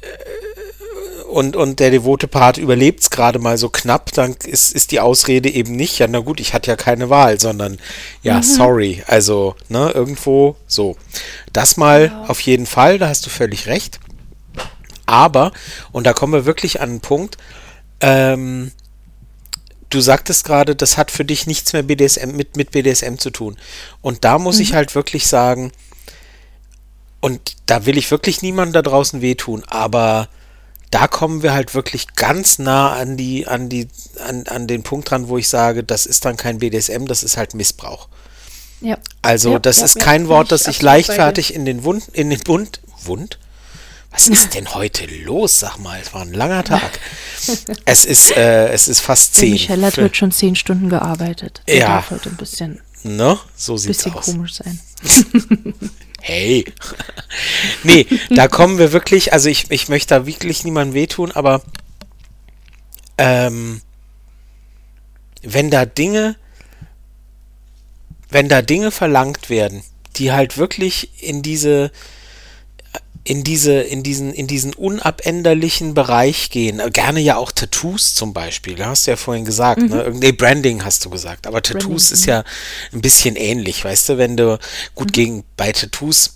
äh, 0.00 1.24
und, 1.24 1.56
und 1.56 1.80
der 1.80 1.90
devote 1.90 2.28
Part 2.28 2.58
überlebt 2.58 3.00
es 3.00 3.10
gerade 3.10 3.40
mal 3.40 3.58
so 3.58 3.68
knapp, 3.68 4.12
dann 4.12 4.36
ist, 4.44 4.72
ist 4.72 4.92
die 4.92 5.00
Ausrede 5.00 5.50
eben 5.50 5.74
nicht, 5.74 5.98
ja, 5.98 6.06
na 6.06 6.20
gut, 6.20 6.38
ich 6.38 6.54
hatte 6.54 6.70
ja 6.70 6.76
keine 6.76 7.10
Wahl, 7.10 7.40
sondern 7.40 7.78
ja, 8.22 8.40
sorry. 8.40 9.02
Also, 9.08 9.56
ne, 9.68 9.90
irgendwo 9.92 10.54
so. 10.68 10.96
Das 11.52 11.76
mal 11.76 12.24
auf 12.28 12.38
jeden 12.40 12.66
Fall, 12.66 12.98
da 12.98 13.08
hast 13.08 13.26
du 13.26 13.30
völlig 13.30 13.66
recht. 13.66 13.98
Aber, 15.06 15.52
und 15.92 16.06
da 16.06 16.12
kommen 16.12 16.32
wir 16.32 16.46
wirklich 16.46 16.80
an 16.80 16.90
einen 16.90 17.00
Punkt, 17.00 17.36
ähm, 18.00 18.72
du 19.90 20.00
sagtest 20.00 20.44
gerade, 20.44 20.74
das 20.74 20.96
hat 20.96 21.10
für 21.10 21.24
dich 21.24 21.46
nichts 21.46 21.72
mehr 21.72 21.82
BDSM 21.82 22.30
mit, 22.32 22.56
mit 22.56 22.72
BDSM 22.72 23.16
zu 23.16 23.30
tun. 23.30 23.56
Und 24.00 24.24
da 24.24 24.38
muss 24.38 24.58
ich 24.60 24.74
halt 24.74 24.94
wirklich 24.94 25.26
sagen, 25.26 25.72
und 27.20 27.56
da 27.66 27.86
will 27.86 27.96
ich 27.96 28.10
wirklich 28.10 28.42
niemandem 28.42 28.74
da 28.74 28.82
draußen 28.82 29.22
wehtun, 29.22 29.62
aber 29.66 30.28
da 30.90 31.08
kommen 31.08 31.42
wir 31.42 31.54
halt 31.54 31.74
wirklich 31.74 32.14
ganz 32.14 32.58
nah 32.58 32.92
an 32.92 33.16
die, 33.16 33.46
an 33.46 33.68
die, 33.68 33.88
an, 34.26 34.44
an 34.46 34.66
den 34.66 34.82
Punkt 34.82 35.10
dran, 35.10 35.28
wo 35.28 35.38
ich 35.38 35.48
sage, 35.48 35.82
das 35.82 36.06
ist 36.06 36.24
dann 36.24 36.36
kein 36.36 36.58
BDSM, 36.58 37.06
das 37.06 37.22
ist 37.22 37.36
halt 37.36 37.54
Missbrauch. 37.54 38.08
Ja. 38.80 38.98
Also 39.22 39.52
Ja, 39.52 39.58
das 39.58 39.78
ja, 39.78 39.86
ist 39.86 39.98
kein 39.98 40.28
Wort, 40.28 40.52
das 40.52 40.68
ich 40.68 40.82
leichtfertig 40.82 41.54
in 41.54 41.64
den 41.64 41.84
Wund, 41.84 42.08
in 42.12 42.30
den 42.30 42.40
Bund, 42.40 42.80
Wund? 43.02 43.38
Was 44.14 44.28
ist 44.28 44.54
denn 44.54 44.72
heute 44.74 45.06
los? 45.24 45.58
Sag 45.60 45.78
mal, 45.78 46.00
es 46.00 46.14
war 46.14 46.22
ein 46.22 46.32
langer 46.32 46.62
Tag. 46.62 47.00
es 47.84 48.04
ist, 48.04 48.30
äh, 48.36 48.68
es 48.68 48.86
ist 48.88 49.00
fast 49.00 49.34
zehn. 49.34 49.50
Michelle 49.52 49.84
hat 49.86 49.96
heute 49.98 50.14
schon 50.14 50.30
zehn 50.30 50.54
Stunden 50.54 50.88
gearbeitet. 50.88 51.62
Der 51.66 51.76
Ja. 51.76 51.86
darf 51.88 52.10
heute 52.10 52.30
ein 52.30 52.36
bisschen, 52.36 52.80
ne? 53.02 53.36
So 53.56 53.76
sieht's 53.76 53.98
bisschen 54.04 54.14
aus. 54.14 54.24
komisch 54.26 54.54
sein. 54.54 54.78
Hey. 56.26 56.64
nee, 57.82 58.06
da 58.30 58.48
kommen 58.48 58.78
wir 58.78 58.92
wirklich, 58.92 59.34
also 59.34 59.50
ich, 59.50 59.70
ich 59.70 59.90
möchte 59.90 60.14
da 60.14 60.24
wirklich 60.24 60.64
niemandem 60.64 60.94
wehtun, 60.94 61.30
aber 61.32 61.60
ähm, 63.18 63.82
wenn 65.42 65.70
da 65.70 65.84
Dinge, 65.84 66.36
wenn 68.30 68.48
da 68.48 68.62
Dinge 68.62 68.90
verlangt 68.90 69.50
werden, 69.50 69.82
die 70.16 70.32
halt 70.32 70.56
wirklich 70.56 71.22
in 71.22 71.42
diese 71.42 71.92
in 73.26 73.42
diese, 73.42 73.80
in 73.80 74.02
diesen, 74.02 74.34
in 74.34 74.46
diesen 74.46 74.74
unabänderlichen 74.74 75.94
Bereich 75.94 76.50
gehen. 76.50 76.78
Äh, 76.78 76.90
Gerne 76.90 77.20
ja 77.20 77.36
auch 77.36 77.52
Tattoos 77.52 78.14
zum 78.14 78.34
Beispiel. 78.34 78.74
Da 78.74 78.86
hast 78.86 79.06
du 79.06 79.12
ja 79.12 79.16
vorhin 79.16 79.46
gesagt, 79.46 79.80
ne? 79.80 80.02
Irgend- 80.02 80.20
Nee, 80.20 80.32
Branding 80.32 80.84
hast 80.84 81.04
du 81.04 81.10
gesagt. 81.10 81.46
Aber 81.46 81.62
Tattoos 81.62 82.08
Branding, 82.08 82.12
ist 82.12 82.26
ja 82.26 82.44
ein 82.92 83.00
bisschen 83.00 83.36
ähnlich, 83.36 83.82
weißt 83.84 84.10
du, 84.10 84.18
wenn 84.18 84.36
du 84.36 84.58
gut 84.94 85.12
gegen 85.14 85.42
bei 85.56 85.72
Tattoos, 85.72 86.34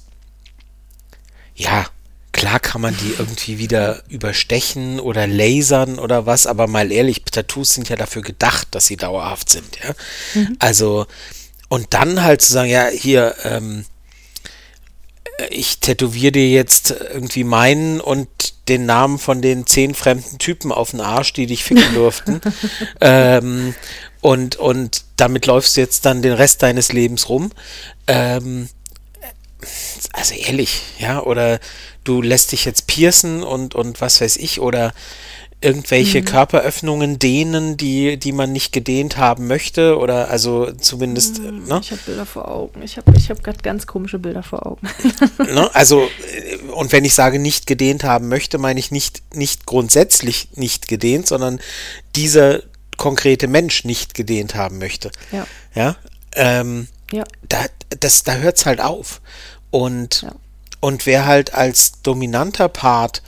ja, 1.54 1.86
klar 2.32 2.60
kann 2.60 2.80
man 2.80 2.96
die 2.96 3.14
irgendwie 3.18 3.58
wieder 3.58 4.02
überstechen 4.08 5.00
oder 5.00 5.26
lasern 5.26 5.98
oder 5.98 6.24
was, 6.24 6.46
aber 6.46 6.66
mal 6.68 6.92
ehrlich, 6.92 7.22
Tattoos 7.24 7.74
sind 7.74 7.88
ja 7.88 7.96
dafür 7.96 8.22
gedacht, 8.22 8.68
dass 8.70 8.86
sie 8.86 8.96
dauerhaft 8.96 9.50
sind, 9.50 9.78
ja. 9.82 9.94
Also, 10.58 11.06
und 11.68 11.88
dann 11.94 12.22
halt 12.22 12.40
zu 12.40 12.52
sagen, 12.52 12.70
ja, 12.70 12.86
hier, 12.88 13.34
ähm, 13.44 13.84
ich 15.50 15.78
tätowiere 15.78 16.32
dir 16.32 16.48
jetzt 16.48 16.90
irgendwie 16.90 17.44
meinen 17.44 18.00
und 18.00 18.28
den 18.68 18.86
Namen 18.86 19.18
von 19.18 19.40
den 19.40 19.66
zehn 19.66 19.94
fremden 19.94 20.38
Typen 20.38 20.72
auf 20.72 20.90
den 20.90 21.00
Arsch, 21.00 21.32
die 21.32 21.46
dich 21.46 21.64
ficken 21.64 21.84
durften. 21.94 22.40
ähm, 23.00 23.74
und, 24.20 24.56
und 24.56 25.04
damit 25.16 25.46
läufst 25.46 25.76
du 25.76 25.80
jetzt 25.80 26.04
dann 26.04 26.22
den 26.22 26.32
Rest 26.32 26.62
deines 26.62 26.92
Lebens 26.92 27.28
rum. 27.28 27.50
Ähm, 28.06 28.68
also 30.12 30.34
ehrlich, 30.34 30.82
ja, 30.98 31.22
oder 31.22 31.60
du 32.04 32.22
lässt 32.22 32.52
dich 32.52 32.64
jetzt 32.64 32.86
piercen 32.86 33.42
und, 33.42 33.74
und 33.74 34.00
was 34.00 34.20
weiß 34.20 34.36
ich, 34.36 34.60
oder 34.60 34.92
irgendwelche 35.60 36.22
Körperöffnungen 36.22 37.18
dehnen, 37.18 37.76
die, 37.76 38.16
die 38.16 38.30
man 38.30 38.52
nicht 38.52 38.72
gedehnt 38.72 39.16
haben 39.16 39.48
möchte, 39.48 39.98
oder 39.98 40.28
also 40.30 40.70
zumindest, 40.72 41.40
ne? 41.40 41.80
Ich 41.82 41.90
habe 41.90 42.00
Bilder 42.06 42.26
vor 42.26 42.48
Augen. 42.48 42.80
Ich 42.82 42.96
habe 42.96 43.12
ich 43.16 43.28
hab 43.28 43.42
gerade 43.42 43.58
ganz 43.58 43.86
komische 43.86 44.18
Bilder 44.20 44.42
vor 44.42 44.66
Augen. 44.66 44.88
Ne? 45.38 45.68
Also, 45.74 46.02
äh, 46.02 46.56
und 46.72 46.92
wenn 46.92 47.04
ich 47.04 47.14
sage 47.14 47.38
nicht 47.38 47.66
gedehnt 47.66 48.04
haben 48.04 48.28
möchte, 48.28 48.58
meine 48.58 48.78
ich 48.78 48.90
nicht, 48.90 49.22
nicht 49.34 49.66
grundsätzlich 49.66 50.48
nicht 50.54 50.86
gedehnt, 50.88 51.26
sondern 51.26 51.58
dieser 52.14 52.60
konkrete 52.96 53.48
Mensch 53.48 53.84
nicht 53.84 54.14
gedehnt 54.14 54.54
haben 54.54 54.78
möchte. 54.78 55.10
Ja. 55.32 55.46
Ja. 55.74 55.96
ähm, 56.34 56.86
Ja. 57.12 57.24
da, 57.48 57.64
das, 57.98 58.22
da 58.22 58.34
hört 58.34 58.58
es 58.58 58.66
halt 58.66 58.80
auf. 58.80 59.20
Und, 59.70 60.22
Ja. 60.22 60.32
und 60.80 61.06
wer 61.06 61.26
halt 61.26 61.54
als 61.54 62.00
dominanter 62.02 62.68
Part 62.68 63.22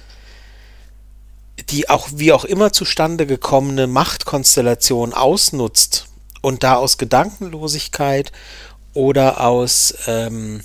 die 1.68 1.88
auch 1.90 2.08
wie 2.14 2.32
auch 2.32 2.44
immer 2.44 2.72
zustande 2.72 3.26
gekommene 3.26 3.86
Machtkonstellation 3.86 5.12
ausnutzt 5.12 6.06
und 6.40 6.62
da 6.62 6.76
aus 6.76 6.98
Gedankenlosigkeit 6.98 8.32
oder 8.94 9.40
aus 9.40 9.94
ähm, 10.06 10.62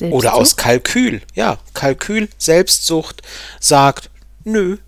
oder 0.00 0.34
aus? 0.34 0.56
Kalkül, 0.56 1.22
ja, 1.34 1.58
Kalkül, 1.74 2.28
Selbstsucht 2.38 3.22
sagt, 3.60 4.10
nö, 4.44 4.78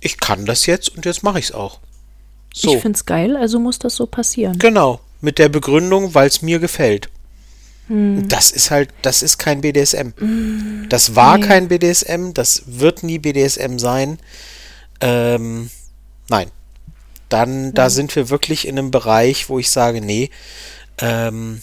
ich 0.00 0.18
kann 0.18 0.46
das 0.46 0.66
jetzt 0.66 0.88
und 0.96 1.04
jetzt 1.04 1.22
mache 1.22 1.38
ich 1.38 1.46
es 1.46 1.52
auch. 1.52 1.78
So, 2.52 2.74
Ich 2.74 2.82
find's 2.82 3.06
geil, 3.06 3.36
also 3.36 3.60
muss 3.60 3.78
das 3.78 3.94
so 3.94 4.06
passieren. 4.06 4.58
genau, 4.58 5.00
mit 5.20 5.38
der 5.38 5.48
Begründung, 5.48 6.14
weil 6.14 6.26
es 6.28 6.42
mir 6.42 6.58
gefällt. 6.58 7.08
Hm. 7.90 8.28
Das 8.28 8.52
ist 8.52 8.70
halt, 8.70 8.90
das 9.02 9.20
ist 9.20 9.38
kein 9.38 9.62
BDSM. 9.62 10.12
Das 10.88 11.16
war 11.16 11.38
nee. 11.38 11.46
kein 11.46 11.66
BDSM, 11.66 12.32
das 12.32 12.62
wird 12.66 13.02
nie 13.02 13.18
BDSM 13.18 13.78
sein. 13.78 14.20
Ähm, 15.00 15.70
nein. 16.28 16.52
Dann, 17.28 17.74
da 17.74 17.90
sind 17.90 18.14
wir 18.14 18.28
wirklich 18.28 18.66
in 18.66 18.78
einem 18.78 18.92
Bereich, 18.92 19.48
wo 19.48 19.58
ich 19.58 19.70
sage, 19.70 20.00
nee, 20.00 20.30
ähm, 20.98 21.62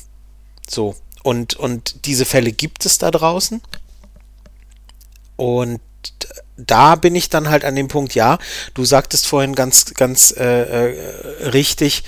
so. 0.69 0.95
Und, 1.23 1.55
und 1.55 2.05
diese 2.05 2.25
Fälle 2.25 2.51
gibt 2.51 2.86
es 2.86 2.97
da 2.97 3.09
draußen. 3.09 3.61
Und 5.38 5.82
da 6.57 6.95
bin 6.95 7.15
ich 7.15 7.30
dann 7.30 7.49
halt 7.49 7.63
an 7.63 7.75
dem 7.75 7.88
Punkt, 7.88 8.15
ja, 8.15 8.38
du 8.73 8.84
sagtest 8.84 9.28
vorhin 9.28 9.55
ganz, 9.55 9.93
ganz 9.93 10.34
äh, 10.38 10.43
äh, 10.89 11.49
richtig, 11.49 12.03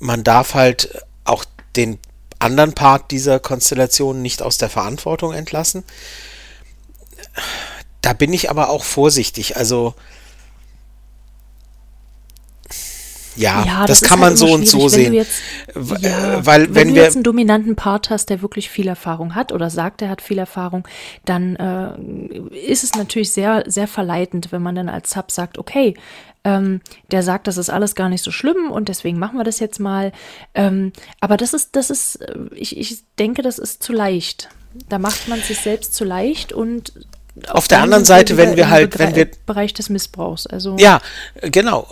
man 0.00 0.24
darf 0.24 0.54
halt 0.54 1.04
auch 1.24 1.44
den 1.76 1.98
anderen 2.40 2.72
Part 2.74 3.10
dieser 3.10 3.38
Konstellation 3.38 4.22
nicht 4.22 4.42
aus 4.42 4.58
der 4.58 4.68
Verantwortung 4.68 5.32
entlassen. 5.32 5.84
Da 8.00 8.12
bin 8.12 8.32
ich 8.32 8.50
aber 8.50 8.70
auch 8.70 8.84
vorsichtig. 8.84 9.56
Also 9.56 9.94
ja, 13.36 13.64
Ja, 13.64 13.86
das, 13.86 14.02
ist 14.02 14.08
kann 14.08 14.20
halt 14.20 14.30
man 14.32 14.36
so 14.36 14.46
immer 14.46 14.54
und 14.56 14.68
so 14.68 14.88
sehen. 14.88 15.12
du 15.12 15.18
Jetzt, 15.18 15.40
ja, 16.00 16.38
äh, 16.38 16.46
weil 16.46 16.68
wenn, 16.68 16.74
wenn 16.74 16.88
du 16.88 16.94
wir 16.96 17.02
jetzt 17.04 17.16
einen 17.16 17.22
dominanten 17.22 17.76
Part 17.76 18.10
hast, 18.10 18.28
der 18.28 18.42
wirklich 18.42 18.68
viel 18.68 18.88
Erfahrung 18.88 19.34
hat 19.34 19.52
oder 19.52 19.70
sagt, 19.70 20.02
er 20.02 20.08
hat 20.08 20.20
viel 20.20 20.38
Erfahrung, 20.38 20.86
dann 21.24 21.56
äh, 21.56 22.56
ist 22.56 22.84
es 22.84 22.94
natürlich 22.94 23.32
sehr, 23.32 23.64
sehr 23.66 23.88
verleitend, 23.88 24.52
wenn 24.52 24.62
man 24.62 24.74
dann 24.74 24.88
als 24.88 25.10
Sub 25.10 25.30
sagt, 25.30 25.58
okay, 25.58 25.94
ähm, 26.44 26.80
der 27.10 27.22
sagt, 27.22 27.46
das 27.46 27.56
ist 27.56 27.70
alles 27.70 27.94
gar 27.94 28.08
nicht 28.08 28.22
so 28.24 28.30
schlimm 28.30 28.70
und 28.70 28.88
deswegen 28.88 29.18
machen 29.18 29.36
wir 29.38 29.44
das 29.44 29.58
jetzt 29.60 29.78
mal. 29.80 30.12
Ähm, 30.54 30.92
aber 31.20 31.36
das 31.36 31.52
ist, 31.54 31.76
das 31.76 31.90
ist, 31.90 32.16
äh, 32.16 32.34
ich, 32.54 32.76
ich 32.78 33.02
denke, 33.18 33.42
das 33.42 33.58
ist 33.58 33.82
zu 33.82 33.92
leicht. 33.92 34.48
Da 34.88 34.98
macht 34.98 35.28
man 35.28 35.40
sich 35.42 35.58
selbst 35.60 35.94
zu 35.94 36.04
leicht 36.04 36.52
und 36.52 36.92
Auf 37.48 37.68
der 37.68 37.78
dann 37.78 37.84
anderen 37.84 38.04
Seite, 38.04 38.36
wenn 38.36 38.56
wir 38.56 38.70
halt- 38.70 38.98
wenn 38.98 39.14
wir- 39.16 39.28
Bereich 39.46 39.74
des 39.74 39.88
Missbrauchs. 39.88 40.46
Also 40.46 40.76
Ja, 40.78 41.00
genau. 41.42 41.86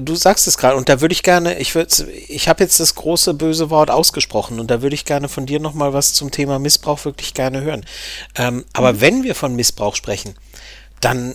Du 0.00 0.14
sagst 0.14 0.46
es 0.46 0.56
gerade 0.58 0.76
und 0.76 0.88
da 0.88 1.00
würde 1.00 1.12
ich 1.12 1.22
gerne, 1.22 1.58
ich 1.58 1.74
würde, 1.74 1.90
ich 2.28 2.48
habe 2.48 2.62
jetzt 2.64 2.80
das 2.80 2.94
große 2.94 3.34
böse 3.34 3.70
Wort 3.70 3.90
ausgesprochen 3.90 4.60
und 4.60 4.70
da 4.70 4.82
würde 4.82 4.94
ich 4.94 5.04
gerne 5.04 5.28
von 5.28 5.46
dir 5.46 5.60
noch 5.60 5.74
mal 5.74 5.92
was 5.92 6.14
zum 6.14 6.30
Thema 6.30 6.58
Missbrauch 6.58 7.04
wirklich 7.04 7.34
gerne 7.34 7.60
hören. 7.62 7.84
Ähm, 8.36 8.64
aber 8.72 9.00
wenn 9.00 9.22
wir 9.24 9.34
von 9.34 9.54
Missbrauch 9.54 9.94
sprechen, 9.96 10.34
dann 11.00 11.34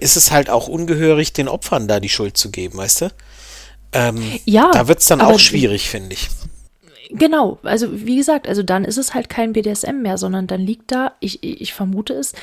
ist 0.00 0.16
es 0.16 0.30
halt 0.30 0.50
auch 0.50 0.68
ungehörig, 0.68 1.32
den 1.32 1.48
Opfern 1.48 1.88
da 1.88 2.00
die 2.00 2.08
Schuld 2.08 2.36
zu 2.36 2.50
geben, 2.50 2.78
weißt 2.78 3.02
du? 3.02 3.08
Ähm, 3.92 4.38
Ja, 4.44 4.70
da 4.72 4.88
wird 4.88 5.00
es 5.00 5.06
dann 5.06 5.20
auch 5.20 5.38
schwierig, 5.38 5.88
finde 5.88 6.14
ich. 6.14 6.28
Genau, 7.10 7.58
also 7.62 7.88
wie 7.90 8.16
gesagt, 8.16 8.46
also 8.48 8.62
dann 8.62 8.84
ist 8.84 8.98
es 8.98 9.14
halt 9.14 9.30
kein 9.30 9.54
BDSM 9.54 10.02
mehr, 10.02 10.18
sondern 10.18 10.46
dann 10.46 10.60
liegt 10.60 10.92
da, 10.92 11.12
ich, 11.20 11.42
ich 11.42 11.72
vermute 11.72 12.12
es, 12.12 12.34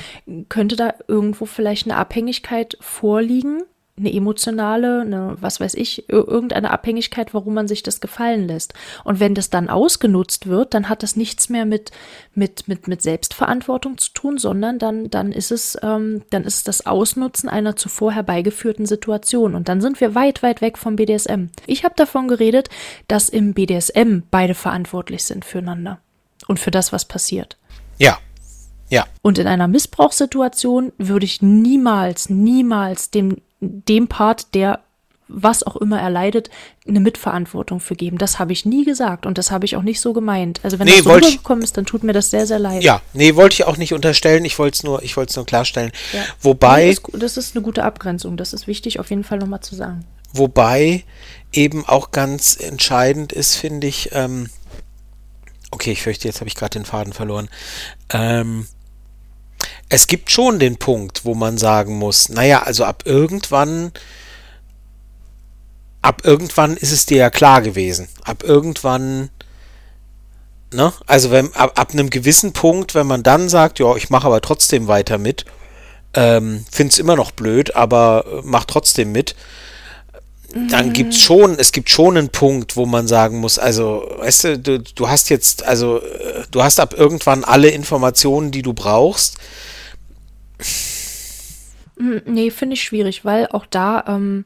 könnte 0.48 0.74
da 0.74 0.94
irgendwo 1.06 1.46
vielleicht 1.46 1.86
eine 1.86 1.96
Abhängigkeit 1.96 2.76
vorliegen, 2.80 3.62
eine 3.98 4.12
emotionale, 4.12 5.00
eine, 5.00 5.36
was 5.40 5.58
weiß 5.58 5.74
ich, 5.74 6.08
ir- 6.10 6.28
irgendeine 6.28 6.70
Abhängigkeit, 6.70 7.32
warum 7.32 7.54
man 7.54 7.66
sich 7.66 7.82
das 7.82 8.00
gefallen 8.00 8.46
lässt. 8.46 8.74
Und 9.04 9.20
wenn 9.20 9.34
das 9.34 9.48
dann 9.48 9.70
ausgenutzt 9.70 10.46
wird, 10.46 10.74
dann 10.74 10.88
hat 10.90 11.02
das 11.02 11.16
nichts 11.16 11.48
mehr 11.48 11.64
mit, 11.64 11.92
mit, 12.34 12.68
mit, 12.68 12.88
mit 12.88 13.00
Selbstverantwortung 13.00 13.96
zu 13.96 14.10
tun, 14.12 14.36
sondern 14.38 14.78
dann, 14.78 15.08
dann 15.08 15.32
ist 15.32 15.50
es, 15.50 15.78
ähm, 15.82 16.22
dann 16.30 16.44
ist 16.44 16.68
das 16.68 16.84
Ausnutzen 16.86 17.48
einer 17.48 17.76
zuvor 17.76 18.12
herbeigeführten 18.12 18.84
Situation. 18.84 19.54
Und 19.54 19.68
dann 19.68 19.80
sind 19.80 19.98
wir 20.00 20.14
weit, 20.14 20.42
weit 20.42 20.60
weg 20.60 20.76
vom 20.76 20.96
BDSM. 20.96 21.46
Ich 21.66 21.84
habe 21.84 21.94
davon 21.96 22.28
geredet, 22.28 22.68
dass 23.08 23.28
im 23.30 23.54
BDSM 23.54 24.20
beide 24.30 24.54
verantwortlich 24.54 25.24
sind 25.24 25.44
füreinander 25.44 26.00
und 26.48 26.60
für 26.60 26.70
das, 26.70 26.92
was 26.92 27.06
passiert. 27.06 27.56
Ja, 27.98 28.18
ja, 28.88 29.04
Und 29.20 29.38
in 29.38 29.48
einer 29.48 29.66
Missbrauchssituation 29.66 30.92
würde 30.96 31.24
ich 31.24 31.42
niemals, 31.42 32.30
niemals 32.30 33.10
dem, 33.10 33.38
dem 33.60 34.08
Part, 34.08 34.54
der 34.54 34.80
was 35.28 35.64
auch 35.64 35.74
immer 35.74 36.00
er 36.00 36.08
leidet, 36.10 36.50
eine 36.86 37.00
Mitverantwortung 37.00 37.80
für 37.80 37.96
geben. 37.96 38.16
Das 38.16 38.38
habe 38.38 38.52
ich 38.52 38.64
nie 38.64 38.84
gesagt 38.84 39.26
und 39.26 39.38
das 39.38 39.50
habe 39.50 39.64
ich 39.64 39.74
auch 39.74 39.82
nicht 39.82 40.00
so 40.00 40.12
gemeint. 40.12 40.60
Also 40.62 40.78
wenn 40.78 40.86
Nee, 40.86 40.92
das 40.98 41.02
so 41.04 41.10
rübergekommen 41.10 41.64
ist, 41.64 41.76
dann 41.76 41.84
tut 41.84 42.04
mir 42.04 42.12
das 42.12 42.30
sehr, 42.30 42.46
sehr 42.46 42.60
leid. 42.60 42.84
ja. 42.84 43.02
Nee, 43.12 43.34
wollte 43.34 43.54
ich 43.54 43.64
auch 43.64 43.76
nicht 43.76 43.92
unterstellen. 43.92 44.44
Ich 44.44 44.56
wollte 44.60 44.76
es 44.76 44.82
nur, 44.84 45.02
ich 45.02 45.16
wollte 45.16 45.30
es 45.30 45.36
nur 45.36 45.44
klarstellen. 45.44 45.90
Ja. 46.12 46.20
Wobei. 46.42 46.86
Nee, 46.86 46.96
das, 47.12 47.20
das 47.20 47.36
ist 47.38 47.56
eine 47.56 47.64
gute 47.64 47.82
Abgrenzung. 47.82 48.36
Das 48.36 48.52
ist 48.52 48.68
wichtig, 48.68 49.00
auf 49.00 49.10
jeden 49.10 49.24
Fall 49.24 49.38
nochmal 49.38 49.62
zu 49.62 49.74
sagen. 49.74 50.04
Wobei 50.32 51.02
eben 51.52 51.84
auch 51.84 52.12
ganz 52.12 52.56
entscheidend 52.60 53.32
ist, 53.32 53.56
finde 53.56 53.88
ich, 53.88 54.10
ähm, 54.12 54.48
okay, 55.72 55.90
ich 55.90 56.02
fürchte, 56.02 56.28
jetzt 56.28 56.38
habe 56.40 56.48
ich 56.48 56.54
gerade 56.54 56.78
den 56.78 56.84
Faden 56.84 57.12
verloren. 57.12 57.48
Ähm, 58.10 58.68
es 59.88 60.08
gibt 60.08 60.30
schon 60.30 60.58
den 60.58 60.76
Punkt, 60.76 61.24
wo 61.24 61.34
man 61.34 61.58
sagen 61.58 61.96
muss, 61.98 62.28
naja, 62.28 62.62
also 62.62 62.84
ab 62.84 63.04
irgendwann, 63.04 63.92
ab 66.02 66.22
irgendwann 66.24 66.76
ist 66.76 66.92
es 66.92 67.06
dir 67.06 67.18
ja 67.18 67.30
klar 67.30 67.62
gewesen. 67.62 68.08
Ab 68.24 68.42
irgendwann, 68.42 69.30
ne? 70.72 70.92
Also 71.06 71.30
wenn, 71.30 71.54
ab, 71.54 71.78
ab 71.78 71.92
einem 71.92 72.10
gewissen 72.10 72.52
Punkt, 72.52 72.94
wenn 72.94 73.06
man 73.06 73.22
dann 73.22 73.48
sagt, 73.48 73.78
ja, 73.78 73.94
ich 73.94 74.10
mache 74.10 74.26
aber 74.26 74.40
trotzdem 74.40 74.88
weiter 74.88 75.18
mit, 75.18 75.44
ähm, 76.14 76.64
finde 76.70 76.92
es 76.92 76.98
immer 76.98 77.14
noch 77.14 77.30
blöd, 77.30 77.76
aber 77.76 78.24
äh, 78.26 78.40
mach 78.44 78.64
trotzdem 78.64 79.12
mit, 79.12 79.36
dann 80.70 80.92
gibt's 80.92 81.20
schon, 81.20 81.58
es 81.58 81.72
gibt 81.72 81.90
schon 81.90 82.16
einen 82.16 82.30
Punkt, 82.30 82.76
wo 82.76 82.86
man 82.86 83.06
sagen 83.06 83.38
muss, 83.38 83.58
also, 83.58 84.08
weißt 84.18 84.44
du, 84.44 84.58
du, 84.58 84.78
du 84.80 85.08
hast 85.08 85.28
jetzt, 85.28 85.64
also, 85.64 85.98
äh, 86.00 86.44
du 86.50 86.62
hast 86.62 86.80
ab 86.80 86.94
irgendwann 86.96 87.44
alle 87.44 87.68
Informationen, 87.68 88.50
die 88.50 88.62
du 88.62 88.72
brauchst. 88.72 89.36
Hm, 91.98 92.22
Nee, 92.26 92.50
finde 92.50 92.74
ich 92.74 92.82
schwierig, 92.82 93.24
weil 93.24 93.46
auch 93.48 93.66
da, 93.66 94.04
ähm, 94.06 94.44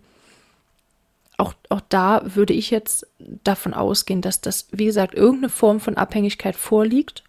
auch, 1.37 1.55
auch 1.71 1.81
da 1.89 2.23
würde 2.35 2.53
ich 2.53 2.71
jetzt 2.71 3.07
davon 3.19 3.73
ausgehen, 3.75 4.21
dass 4.21 4.41
das, 4.41 4.69
wie 4.73 4.85
gesagt, 4.85 5.15
irgendeine 5.15 5.49
Form 5.49 5.81
von 5.81 5.97
Abhängigkeit 5.97 6.55
vorliegt. 6.57 7.25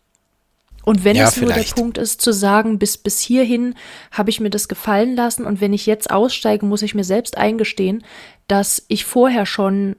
Und 0.84 1.04
wenn 1.04 1.16
Ja, 1.16 1.24
es 1.24 1.38
nur 1.38 1.54
der 1.54 1.66
vielleicht. 1.66 1.76
Punkt 1.76 1.98
ist, 1.98 2.22
zu 2.22 2.34
sagen, 2.34 2.80
bis, 2.80 2.98
bis 2.98 3.20
hierhin 3.20 3.76
habe 4.12 4.32
ich 4.32 4.40
mir 4.40 4.50
das 4.50 4.68
gefallen 4.68 5.16
lassen 5.16 5.46
und 5.46 5.62
wenn 5.62 5.74
ich 5.74 5.86
jetzt 5.86 6.10
aussteige, 6.12 6.66
muss 6.66 6.82
ich 6.82 6.96
mir 6.96 7.04
selbst 7.04 7.38
eingestehen, 7.38 8.04
dass 8.48 8.84
ich 8.88 9.06
vorher 9.06 9.46
schon 9.46 9.96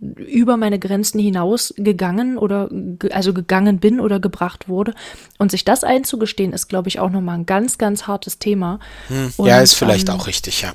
über 0.00 0.56
meine 0.56 0.78
Grenzen 0.78 1.18
hinaus 1.18 1.74
gegangen 1.76 2.38
oder 2.38 2.70
also 3.10 3.34
gegangen 3.34 3.78
bin 3.78 3.98
oder 4.00 4.20
gebracht 4.20 4.68
wurde. 4.68 4.94
Und 5.38 5.50
sich 5.50 5.64
das 5.64 5.82
einzugestehen, 5.84 6.52
ist, 6.52 6.68
glaube 6.68 6.88
ich, 6.88 7.00
auch 7.00 7.10
nochmal 7.10 7.38
ein 7.38 7.46
ganz, 7.46 7.78
ganz 7.78 8.06
hartes 8.06 8.38
Thema. 8.38 8.78
Hm, 9.08 9.32
Und, 9.36 9.46
ja, 9.48 9.60
ist 9.60 9.74
vielleicht 9.74 10.08
ähm, 10.08 10.14
auch 10.14 10.26
richtig, 10.26 10.62
ja. 10.62 10.72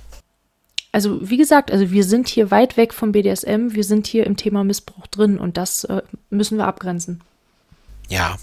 Also 0.91 1.27
wie 1.27 1.37
gesagt, 1.37 1.71
also 1.71 1.89
wir 1.89 2.03
sind 2.03 2.27
hier 2.27 2.51
weit 2.51 2.77
weg 2.77 2.93
vom 2.93 3.13
BDSM, 3.13 3.69
wir 3.71 3.83
sind 3.83 4.05
hier 4.05 4.27
im 4.27 4.37
Thema 4.37 4.63
Missbrauch 4.63 5.07
drin 5.07 5.39
und 5.39 5.57
das 5.57 5.85
äh, 5.85 6.03
müssen 6.29 6.57
wir 6.57 6.67
abgrenzen. 6.67 7.21
Ja. 8.09 8.37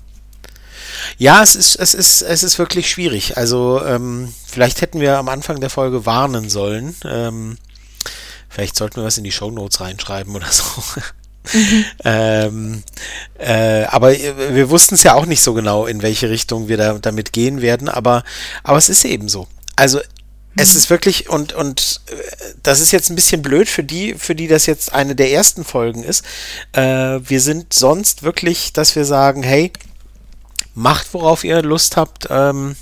Ja, 1.17 1.43
es 1.43 1.55
ist, 1.55 1.77
es 1.77 1.95
ist, 1.95 2.23
es 2.23 2.43
ist 2.43 2.59
wirklich 2.59 2.91
schwierig. 2.91 3.37
Also, 3.37 3.81
ähm, 3.85 4.33
vielleicht 4.47 4.81
hätten 4.81 5.01
wir 5.01 5.19
am 5.19 5.29
Anfang 5.29 5.61
der 5.61 5.71
Folge 5.71 6.07
warnen 6.07 6.49
sollen. 6.49 6.97
Ähm, 7.05 7.57
vielleicht 8.51 8.77
sollten 8.77 8.97
wir 8.97 9.05
was 9.05 9.17
in 9.17 9.25
die 9.25 9.33
Shownotes 9.33 9.81
reinschreiben 9.81 10.37
oder 10.37 10.51
so. 10.51 10.65
ähm, 12.05 12.83
äh, 13.39 13.85
aber 13.85 14.13
äh, 14.13 14.55
wir 14.55 14.69
wussten 14.69 14.97
es 14.97 15.03
ja 15.03 15.15
auch 15.15 15.25
nicht 15.25 15.41
so 15.41 15.55
genau, 15.55 15.87
in 15.87 16.03
welche 16.03 16.29
Richtung 16.29 16.69
wir 16.69 16.77
da, 16.77 16.99
damit 16.99 17.33
gehen 17.33 17.63
werden, 17.63 17.89
aber, 17.89 18.25
aber 18.63 18.77
es 18.77 18.91
ist 18.91 19.05
eben 19.07 19.29
so. 19.29 19.47
Also 19.77 20.01
es 20.57 20.75
ist 20.75 20.91
wirklich, 20.91 21.31
und, 21.31 21.53
und 21.53 22.01
äh, 22.11 22.15
das 22.63 22.81
ist 22.81 22.91
jetzt 22.91 23.09
ein 23.09 23.17
bisschen 23.17 23.41
blöd 23.41 23.69
für 23.69 23.85
die, 23.85 24.15
für 24.15 24.35
die 24.35 24.49
das 24.49 24.67
jetzt 24.67 24.93
eine 24.93 25.15
der 25.15 25.33
ersten 25.33 25.65
Folgen 25.65 26.03
ist. 26.03 26.25
Äh, 26.73 27.21
wir 27.23 27.41
sind 27.41 27.73
sonst 27.73 28.23
wirklich, 28.23 28.73
dass 28.73 28.95
wir 28.97 29.05
sagen, 29.05 29.43
hey, 29.43 29.73
macht 30.75 31.15
worauf 31.15 31.45
ihr 31.45 31.63
Lust 31.63 31.97
habt, 31.97 32.27
ähm, 32.31 32.77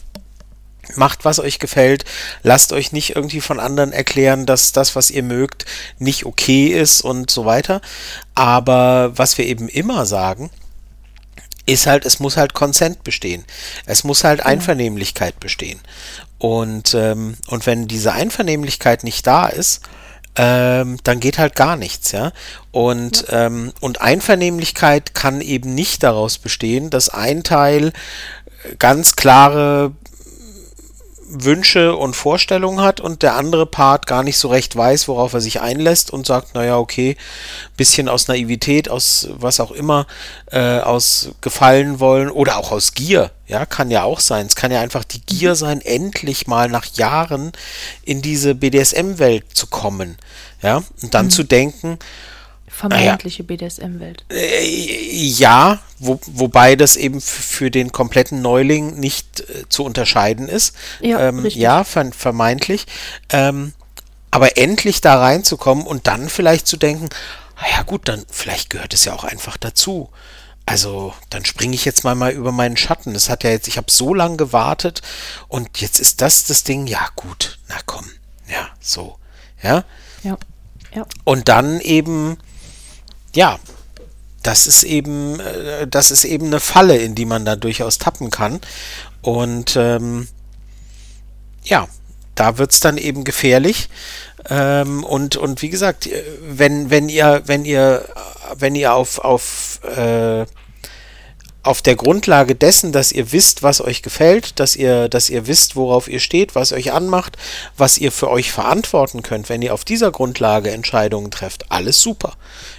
Macht, 0.96 1.24
was 1.24 1.38
euch 1.38 1.58
gefällt. 1.58 2.04
Lasst 2.42 2.72
euch 2.72 2.92
nicht 2.92 3.16
irgendwie 3.16 3.40
von 3.40 3.60
anderen 3.60 3.92
erklären, 3.92 4.46
dass 4.46 4.72
das, 4.72 4.96
was 4.96 5.10
ihr 5.10 5.22
mögt, 5.22 5.64
nicht 5.98 6.24
okay 6.26 6.68
ist 6.68 7.02
und 7.02 7.30
so 7.30 7.44
weiter. 7.44 7.80
Aber 8.34 9.12
was 9.16 9.38
wir 9.38 9.46
eben 9.46 9.68
immer 9.68 10.06
sagen, 10.06 10.50
ist 11.66 11.86
halt, 11.86 12.06
es 12.06 12.18
muss 12.18 12.36
halt 12.36 12.54
Konsent 12.54 13.04
bestehen. 13.04 13.44
Es 13.84 14.02
muss 14.02 14.24
halt 14.24 14.40
Einvernehmlichkeit 14.44 15.38
bestehen. 15.38 15.80
Und, 16.38 16.94
ähm, 16.94 17.36
und 17.48 17.66
wenn 17.66 17.88
diese 17.88 18.12
Einvernehmlichkeit 18.12 19.04
nicht 19.04 19.26
da 19.26 19.48
ist, 19.48 19.82
ähm, 20.36 20.98
dann 21.02 21.20
geht 21.20 21.38
halt 21.38 21.56
gar 21.56 21.76
nichts, 21.76 22.12
ja. 22.12 22.32
Und, 22.70 23.26
ja. 23.28 23.46
Ähm, 23.46 23.72
und 23.80 24.00
Einvernehmlichkeit 24.00 25.14
kann 25.14 25.40
eben 25.40 25.74
nicht 25.74 26.02
daraus 26.02 26.38
bestehen, 26.38 26.90
dass 26.90 27.08
ein 27.08 27.42
Teil 27.42 27.92
ganz 28.78 29.16
klare 29.16 29.92
Wünsche 31.30 31.94
und 31.94 32.16
Vorstellungen 32.16 32.80
hat 32.80 33.00
und 33.00 33.22
der 33.22 33.34
andere 33.34 33.66
Part 33.66 34.06
gar 34.06 34.22
nicht 34.22 34.38
so 34.38 34.48
recht 34.48 34.74
weiß, 34.74 35.08
worauf 35.08 35.34
er 35.34 35.40
sich 35.40 35.60
einlässt 35.60 36.10
und 36.12 36.26
sagt, 36.26 36.54
naja, 36.54 36.78
okay, 36.78 37.16
bisschen 37.76 38.08
aus 38.08 38.28
Naivität, 38.28 38.88
aus 38.88 39.28
was 39.32 39.60
auch 39.60 39.70
immer, 39.70 40.06
äh, 40.50 40.78
aus 40.78 41.30
Gefallen 41.40 42.00
wollen 42.00 42.30
oder 42.30 42.56
auch 42.56 42.72
aus 42.72 42.94
Gier, 42.94 43.30
ja, 43.46 43.66
kann 43.66 43.90
ja 43.90 44.04
auch 44.04 44.20
sein. 44.20 44.46
Es 44.46 44.56
kann 44.56 44.72
ja 44.72 44.80
einfach 44.80 45.04
die 45.04 45.20
Gier 45.20 45.54
sein, 45.54 45.80
endlich 45.80 46.46
mal 46.46 46.68
nach 46.68 46.86
Jahren 46.94 47.52
in 48.02 48.22
diese 48.22 48.54
BDSM-Welt 48.54 49.44
zu 49.52 49.66
kommen, 49.66 50.16
ja, 50.62 50.82
und 51.02 51.14
dann 51.14 51.26
mhm. 51.26 51.30
zu 51.30 51.42
denken, 51.44 51.98
vermeintliche 52.78 53.42
naja, 53.42 53.56
BDSM-Welt. 53.56 54.24
Äh, 54.30 54.64
ja, 54.64 55.80
wo, 55.98 56.20
wobei 56.26 56.76
das 56.76 56.96
eben 56.96 57.20
für 57.20 57.70
den 57.70 57.90
kompletten 57.92 58.40
Neuling 58.40 58.98
nicht 58.98 59.40
äh, 59.40 59.68
zu 59.68 59.84
unterscheiden 59.84 60.48
ist. 60.48 60.74
Ja, 61.00 61.28
ähm, 61.28 61.44
ja 61.46 61.84
ver 61.84 62.12
vermeintlich. 62.12 62.86
Ähm, 63.30 63.72
aber 64.30 64.56
endlich 64.56 65.00
da 65.00 65.18
reinzukommen 65.18 65.86
und 65.86 66.06
dann 66.06 66.28
vielleicht 66.28 66.66
zu 66.66 66.76
denken, 66.76 67.08
ja 67.74 67.82
gut, 67.82 68.08
dann 68.08 68.24
vielleicht 68.30 68.70
gehört 68.70 68.94
es 68.94 69.04
ja 69.04 69.14
auch 69.14 69.24
einfach 69.24 69.56
dazu. 69.56 70.10
Also, 70.64 71.14
dann 71.30 71.46
springe 71.46 71.74
ich 71.74 71.86
jetzt 71.86 72.04
mal 72.04 72.14
mal 72.14 72.32
über 72.32 72.52
meinen 72.52 72.76
Schatten. 72.76 73.14
Das 73.14 73.30
hat 73.30 73.42
ja 73.42 73.50
jetzt, 73.50 73.68
ich 73.68 73.78
habe 73.78 73.90
so 73.90 74.12
lange 74.12 74.36
gewartet 74.36 75.00
und 75.48 75.80
jetzt 75.80 75.98
ist 75.98 76.20
das 76.20 76.44
das 76.44 76.62
Ding. 76.62 76.86
Ja, 76.86 77.08
gut, 77.16 77.58
na 77.68 77.76
komm. 77.86 78.04
Ja, 78.46 78.68
so. 78.78 79.16
Ja. 79.62 79.84
Ja. 80.22 80.36
ja. 80.94 81.06
Und 81.24 81.48
dann 81.48 81.80
eben 81.80 82.36
ja, 83.34 83.58
das 84.42 84.66
ist 84.66 84.84
eben, 84.84 85.40
äh, 85.40 85.86
das 85.86 86.10
ist 86.10 86.24
eben 86.24 86.46
eine 86.46 86.60
Falle, 86.60 86.96
in 86.96 87.14
die 87.14 87.26
man 87.26 87.44
da 87.44 87.56
durchaus 87.56 87.98
tappen 87.98 88.30
kann. 88.30 88.60
Und 89.22 89.76
ähm, 89.76 90.28
ja, 91.64 91.88
da 92.34 92.58
wird 92.58 92.72
es 92.72 92.80
dann 92.80 92.96
eben 92.98 93.24
gefährlich. 93.24 93.88
Ähm, 94.48 95.04
und, 95.04 95.36
und 95.36 95.60
wie 95.62 95.70
gesagt, 95.70 96.06
äh, 96.06 96.22
wenn, 96.40 96.90
wenn 96.90 97.08
ihr, 97.08 97.42
wenn 97.46 97.64
ihr, 97.64 98.04
wenn 98.56 98.74
ihr 98.74 98.94
auf, 98.94 99.18
auf 99.18 99.80
äh, 99.84 100.46
auf 101.68 101.82
der 101.82 101.96
Grundlage 101.96 102.54
dessen, 102.54 102.92
dass 102.92 103.12
ihr 103.12 103.30
wisst, 103.32 103.62
was 103.62 103.82
euch 103.82 104.02
gefällt, 104.02 104.58
dass 104.58 104.74
ihr, 104.74 105.10
dass 105.10 105.28
ihr 105.28 105.46
wisst, 105.46 105.76
worauf 105.76 106.08
ihr 106.08 106.20
steht, 106.20 106.54
was 106.54 106.72
euch 106.72 106.92
anmacht, 106.92 107.36
was 107.76 107.98
ihr 107.98 108.10
für 108.10 108.30
euch 108.30 108.52
verantworten 108.52 109.22
könnt, 109.22 109.50
wenn 109.50 109.60
ihr 109.60 109.74
auf 109.74 109.84
dieser 109.84 110.10
Grundlage 110.10 110.70
Entscheidungen 110.70 111.30
trefft, 111.30 111.70
alles 111.70 112.00
super. 112.00 112.34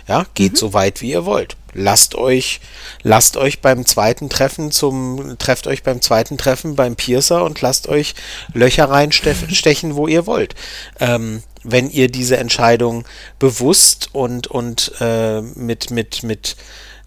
Ja, 0.09 0.25
geht 0.33 0.53
mhm. 0.53 0.57
so 0.57 0.73
weit, 0.73 1.01
wie 1.01 1.11
ihr 1.11 1.25
wollt. 1.25 1.55
Lasst 1.71 2.15
euch, 2.15 2.61
lasst 3.03 3.37
euch 3.37 3.61
beim 3.61 3.85
zweiten 3.85 4.27
Treffen 4.27 4.71
zum, 4.71 5.37
trefft 5.37 5.67
euch 5.67 5.83
beim 5.83 6.01
zweiten 6.01 6.35
Treffen 6.35 6.75
beim 6.75 6.95
Piercer 6.95 7.45
und 7.45 7.61
lasst 7.61 7.87
euch 7.87 8.15
Löcher 8.51 8.89
reinstechen, 8.89 9.95
wo 9.95 10.07
ihr 10.07 10.25
wollt. 10.25 10.55
Ähm, 10.99 11.43
wenn 11.63 11.91
ihr 11.91 12.09
diese 12.09 12.37
Entscheidung 12.37 13.05
bewusst 13.37 14.09
und, 14.11 14.47
und 14.47 14.93
äh, 14.99 15.41
mit, 15.41 15.91
mit, 15.91 16.23
mit, 16.23 16.55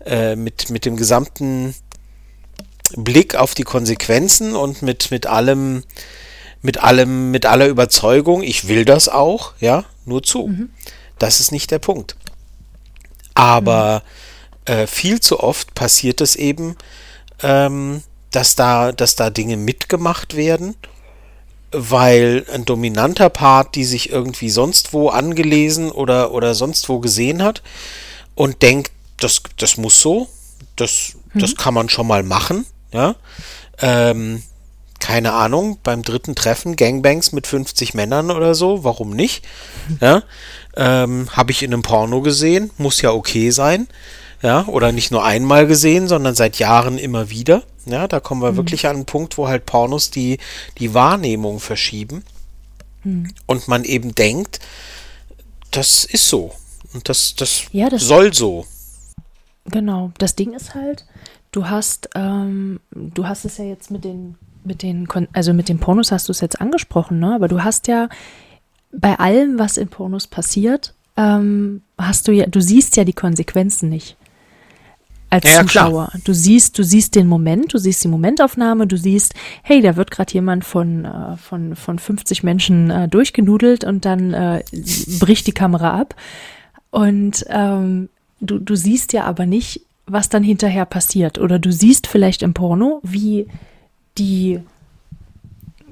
äh, 0.06 0.36
mit, 0.36 0.70
mit 0.70 0.84
dem 0.84 0.96
gesamten 0.96 1.74
Blick 2.94 3.34
auf 3.34 3.54
die 3.54 3.64
Konsequenzen 3.64 4.54
und 4.54 4.80
mit, 4.82 5.10
mit 5.10 5.26
allem, 5.26 5.82
mit 6.60 6.80
allem, 6.80 7.32
mit 7.32 7.46
aller 7.46 7.66
Überzeugung, 7.66 8.44
ich 8.44 8.68
will 8.68 8.84
das 8.84 9.08
auch, 9.08 9.54
ja, 9.58 9.86
nur 10.04 10.22
zu. 10.22 10.46
Mhm. 10.46 10.70
Das 11.18 11.40
ist 11.40 11.50
nicht 11.50 11.72
der 11.72 11.80
Punkt. 11.80 12.14
Aber 13.34 14.02
mhm. 14.66 14.72
äh, 14.72 14.86
viel 14.86 15.20
zu 15.20 15.40
oft 15.40 15.74
passiert 15.74 16.20
es 16.20 16.36
eben, 16.36 16.76
ähm, 17.42 18.02
dass 18.30 18.54
da, 18.54 18.92
dass 18.92 19.16
da 19.16 19.30
Dinge 19.30 19.56
mitgemacht 19.56 20.36
werden, 20.36 20.74
weil 21.70 22.44
ein 22.52 22.64
dominanter 22.64 23.30
Part, 23.30 23.74
die 23.74 23.84
sich 23.84 24.10
irgendwie 24.10 24.50
sonst 24.50 24.92
wo 24.92 25.08
angelesen 25.08 25.90
oder, 25.90 26.32
oder 26.32 26.54
sonst 26.54 26.88
wo 26.88 26.98
gesehen 26.98 27.42
hat 27.42 27.62
und 28.34 28.62
denkt, 28.62 28.92
das, 29.18 29.42
das 29.56 29.76
muss 29.76 30.00
so, 30.00 30.28
das, 30.76 31.14
mhm. 31.32 31.40
das 31.40 31.56
kann 31.56 31.74
man 31.74 31.88
schon 31.88 32.06
mal 32.06 32.22
machen, 32.22 32.66
ja. 32.92 33.14
Ähm, 33.80 34.42
keine 35.02 35.32
Ahnung, 35.32 35.78
beim 35.82 36.02
dritten 36.02 36.36
Treffen 36.36 36.76
Gangbangs 36.76 37.32
mit 37.32 37.48
50 37.48 37.92
Männern 37.92 38.30
oder 38.30 38.54
so, 38.54 38.84
warum 38.84 39.10
nicht? 39.10 39.44
Ja, 40.00 40.22
ähm, 40.76 41.28
habe 41.32 41.50
ich 41.50 41.64
in 41.64 41.72
einem 41.72 41.82
Porno 41.82 42.22
gesehen, 42.22 42.70
muss 42.78 43.02
ja 43.02 43.10
okay 43.10 43.50
sein. 43.50 43.88
Ja, 44.42 44.66
oder 44.66 44.90
nicht 44.92 45.10
nur 45.10 45.24
einmal 45.24 45.66
gesehen, 45.66 46.08
sondern 46.08 46.34
seit 46.34 46.58
Jahren 46.58 46.98
immer 46.98 47.30
wieder. 47.30 47.62
Ja, 47.84 48.08
da 48.08 48.20
kommen 48.20 48.42
wir 48.42 48.52
mhm. 48.52 48.56
wirklich 48.56 48.86
an 48.86 48.96
einen 48.96 49.04
Punkt, 49.04 49.38
wo 49.38 49.48
halt 49.48 49.66
Pornos 49.66 50.10
die, 50.10 50.38
die 50.78 50.94
Wahrnehmung 50.94 51.60
verschieben. 51.60 52.24
Mhm. 53.04 53.32
Und 53.46 53.68
man 53.68 53.84
eben 53.84 54.14
denkt, 54.14 54.60
das 55.72 56.04
ist 56.04 56.28
so. 56.28 56.52
Und 56.94 57.08
das, 57.08 57.34
das, 57.36 57.64
ja, 57.72 57.88
das 57.88 58.02
soll 58.02 58.32
so. 58.32 58.66
Genau, 59.66 60.12
das 60.18 60.36
Ding 60.36 60.54
ist 60.54 60.74
halt, 60.74 61.06
du 61.50 61.68
hast, 61.68 62.10
ähm, 62.14 62.80
du 62.90 63.26
hast 63.26 63.44
es 63.44 63.58
ja 63.58 63.64
jetzt 63.64 63.90
mit 63.90 64.04
den, 64.04 64.36
mit 64.64 64.82
den, 64.82 65.08
also 65.32 65.52
mit 65.52 65.68
den 65.68 65.78
Pornos 65.78 66.12
hast 66.12 66.28
du 66.28 66.32
es 66.32 66.40
jetzt 66.40 66.60
angesprochen, 66.60 67.18
ne? 67.18 67.34
Aber 67.34 67.48
du 67.48 67.62
hast 67.62 67.88
ja 67.88 68.08
bei 68.92 69.18
allem, 69.18 69.58
was 69.58 69.76
in 69.76 69.88
Pornos 69.88 70.26
passiert, 70.26 70.94
ähm, 71.16 71.82
hast 71.98 72.28
du 72.28 72.32
ja, 72.32 72.46
du 72.46 72.60
siehst 72.60 72.96
ja 72.96 73.04
die 73.04 73.12
Konsequenzen 73.12 73.88
nicht. 73.88 74.16
Als 75.30 75.44
ja, 75.44 75.62
Zuschauer. 75.62 76.08
Klar. 76.08 76.20
Du 76.24 76.34
siehst, 76.34 76.78
du 76.78 76.84
siehst 76.84 77.14
den 77.14 77.26
Moment, 77.26 77.72
du 77.72 77.78
siehst 77.78 78.04
die 78.04 78.08
Momentaufnahme, 78.08 78.86
du 78.86 78.98
siehst, 78.98 79.34
hey, 79.62 79.80
da 79.80 79.96
wird 79.96 80.10
gerade 80.10 80.32
jemand 80.34 80.64
von, 80.64 81.06
äh, 81.06 81.36
von, 81.38 81.74
von 81.74 81.98
50 81.98 82.42
Menschen 82.42 82.90
äh, 82.90 83.08
durchgenudelt 83.08 83.84
und 83.84 84.04
dann 84.04 84.34
äh, 84.34 84.62
bricht 85.18 85.46
die 85.46 85.52
Kamera 85.52 85.98
ab. 85.98 86.14
Und 86.90 87.46
ähm, 87.48 88.10
Du, 88.42 88.58
du 88.58 88.74
siehst 88.74 89.12
ja 89.12 89.24
aber 89.24 89.46
nicht, 89.46 89.82
was 90.06 90.28
dann 90.28 90.42
hinterher 90.42 90.84
passiert. 90.84 91.38
Oder 91.38 91.60
du 91.60 91.72
siehst 91.72 92.08
vielleicht 92.08 92.42
im 92.42 92.54
Porno, 92.54 93.00
wie 93.04 93.46
die, 94.18 94.60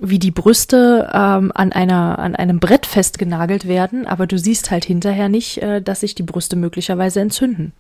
wie 0.01 0.19
die 0.19 0.31
Brüste 0.31 1.11
ähm, 1.13 1.53
an, 1.55 1.73
einer, 1.73 2.19
an 2.19 2.37
einem 2.37 2.61
Brett 2.61 2.87
festgenagelt 2.87 3.67
werden, 3.67 4.07
aber 4.07 4.27
du 4.27 4.39
siehst 4.39 4.71
halt 4.71 4.85
hinterher 4.85 5.29
nicht, 5.29 5.59
äh, 5.59 5.83
dass 5.83 6.01
sich 6.01 6.15
die 6.15 6.23
Brüste 6.23 6.57
möglicherweise 6.57 7.21
entzünden. 7.21 7.73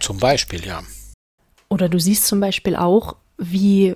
Zum 0.00 0.18
Beispiel, 0.18 0.64
ja. 0.64 0.82
Oder 1.68 1.88
du 1.88 1.98
siehst 1.98 2.26
zum 2.26 2.40
Beispiel 2.40 2.76
auch, 2.76 3.16
wie 3.36 3.94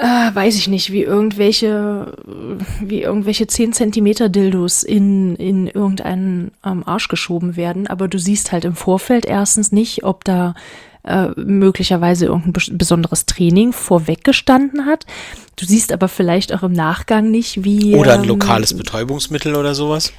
äh, 0.00 0.34
weiß 0.34 0.56
ich 0.56 0.66
nicht, 0.68 0.92
wie 0.92 1.02
irgendwelche, 1.02 2.16
wie 2.80 3.02
irgendwelche 3.02 3.46
10 3.46 3.74
Zentimeter 3.74 4.30
Dildos 4.30 4.82
in, 4.82 5.36
in 5.36 5.66
irgendeinen 5.66 6.52
ähm, 6.64 6.84
Arsch 6.86 7.08
geschoben 7.08 7.56
werden. 7.56 7.86
Aber 7.86 8.08
du 8.08 8.18
siehst 8.18 8.50
halt 8.50 8.64
im 8.64 8.74
Vorfeld 8.74 9.26
erstens 9.26 9.72
nicht, 9.72 10.02
ob 10.02 10.24
da 10.24 10.54
äh, 11.04 11.28
möglicherweise 11.36 12.26
irgendein 12.26 12.78
besonderes 12.78 13.26
Training 13.26 13.72
vorweggestanden 13.72 14.86
hat. 14.86 15.06
Du 15.56 15.64
siehst 15.66 15.92
aber 15.92 16.08
vielleicht 16.08 16.54
auch 16.54 16.62
im 16.62 16.72
Nachgang 16.72 17.30
nicht, 17.30 17.64
wie. 17.64 17.94
Oder 17.94 18.14
ein 18.14 18.22
ähm, 18.22 18.28
lokales 18.28 18.76
Betäubungsmittel 18.76 19.54
oder 19.56 19.74
sowas. 19.74 20.12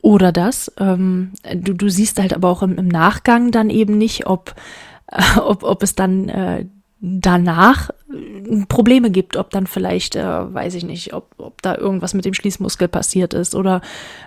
Oder 0.00 0.32
das. 0.32 0.72
Ähm, 0.78 1.32
du, 1.54 1.74
du 1.74 1.88
siehst 1.88 2.20
halt 2.20 2.32
aber 2.32 2.48
auch 2.48 2.62
im, 2.62 2.78
im 2.78 2.88
Nachgang 2.88 3.50
dann 3.50 3.70
eben 3.70 3.98
nicht, 3.98 4.26
ob, 4.26 4.54
äh, 5.10 5.38
ob, 5.40 5.62
ob 5.62 5.82
es 5.82 5.94
dann 5.94 6.28
äh, 6.28 6.66
danach 7.00 7.90
äh, 8.10 8.64
Probleme 8.68 9.10
gibt, 9.10 9.36
ob 9.36 9.50
dann 9.50 9.66
vielleicht, 9.66 10.16
äh, 10.16 10.24
weiß 10.54 10.74
ich 10.74 10.84
nicht, 10.84 11.12
ob, 11.12 11.34
ob 11.38 11.60
da 11.62 11.76
irgendwas 11.76 12.14
mit 12.14 12.24
dem 12.24 12.34
Schließmuskel 12.34 12.88
passiert 12.88 13.34
ist 13.34 13.54
oder 13.54 13.82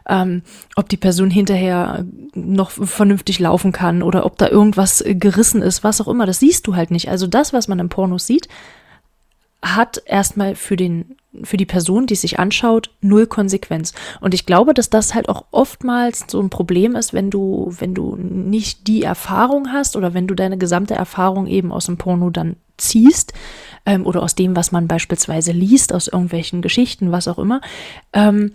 ähm, 0.08 0.44
ob 0.76 0.88
die 0.90 0.98
Person 0.98 1.32
hinterher 1.32 2.06
noch 2.36 2.70
vernünftig 2.70 3.40
laufen 3.40 3.72
kann 3.72 4.04
oder 4.04 4.26
ob 4.26 4.38
da 4.38 4.48
irgendwas 4.48 5.04
gerissen 5.06 5.62
ist, 5.62 5.84
was 5.84 6.00
auch 6.02 6.08
immer. 6.08 6.26
Das 6.26 6.40
siehst 6.40 6.68
du 6.68 6.76
halt 6.76 6.92
nicht. 6.92 7.10
Also 7.10 7.28
das, 7.28 7.54
was 7.54 7.68
man 7.68 7.80
im 7.80 7.90
Pornos 7.90 8.28
sieht, 8.28 8.48
hat 9.62 10.02
erstmal 10.06 10.56
für 10.56 10.76
den 10.76 11.16
für 11.44 11.58
die 11.58 11.66
Person, 11.66 12.08
die 12.08 12.16
sich 12.16 12.40
anschaut, 12.40 12.90
null 13.02 13.28
Konsequenz. 13.28 13.94
Und 14.20 14.34
ich 14.34 14.46
glaube, 14.46 14.74
dass 14.74 14.90
das 14.90 15.14
halt 15.14 15.30
auch 15.30 15.46
oftmals 15.52 16.26
so 16.28 16.42
ein 16.42 16.50
Problem 16.50 16.96
ist, 16.96 17.14
wenn 17.14 17.30
du, 17.30 17.74
wenn 17.78 17.94
du 17.94 18.16
nicht 18.16 18.88
die 18.88 19.04
Erfahrung 19.04 19.72
hast 19.72 19.96
oder 19.96 20.14
wenn 20.14 20.28
du 20.28 20.34
deine 20.34 20.58
gesamte 20.58 20.96
Erfahrung 20.96 21.46
eben 21.46 21.72
aus 21.72 21.86
dem 21.86 21.98
Porno 21.98 22.32
dann 22.32 22.56
ziehst 22.78 23.34
ähm, 23.86 24.06
oder 24.06 24.24
aus 24.24 24.36
dem, 24.36 24.56
was 24.56 24.72
man 24.72 24.88
beispielsweise 24.88 25.52
liest, 25.52 25.94
aus 25.94 26.08
irgendwelchen 26.08 26.62
Geschichten, 26.62 27.12
was 27.12 27.28
auch 27.28 27.38
immer, 27.38 27.62
ähm, 28.14 28.54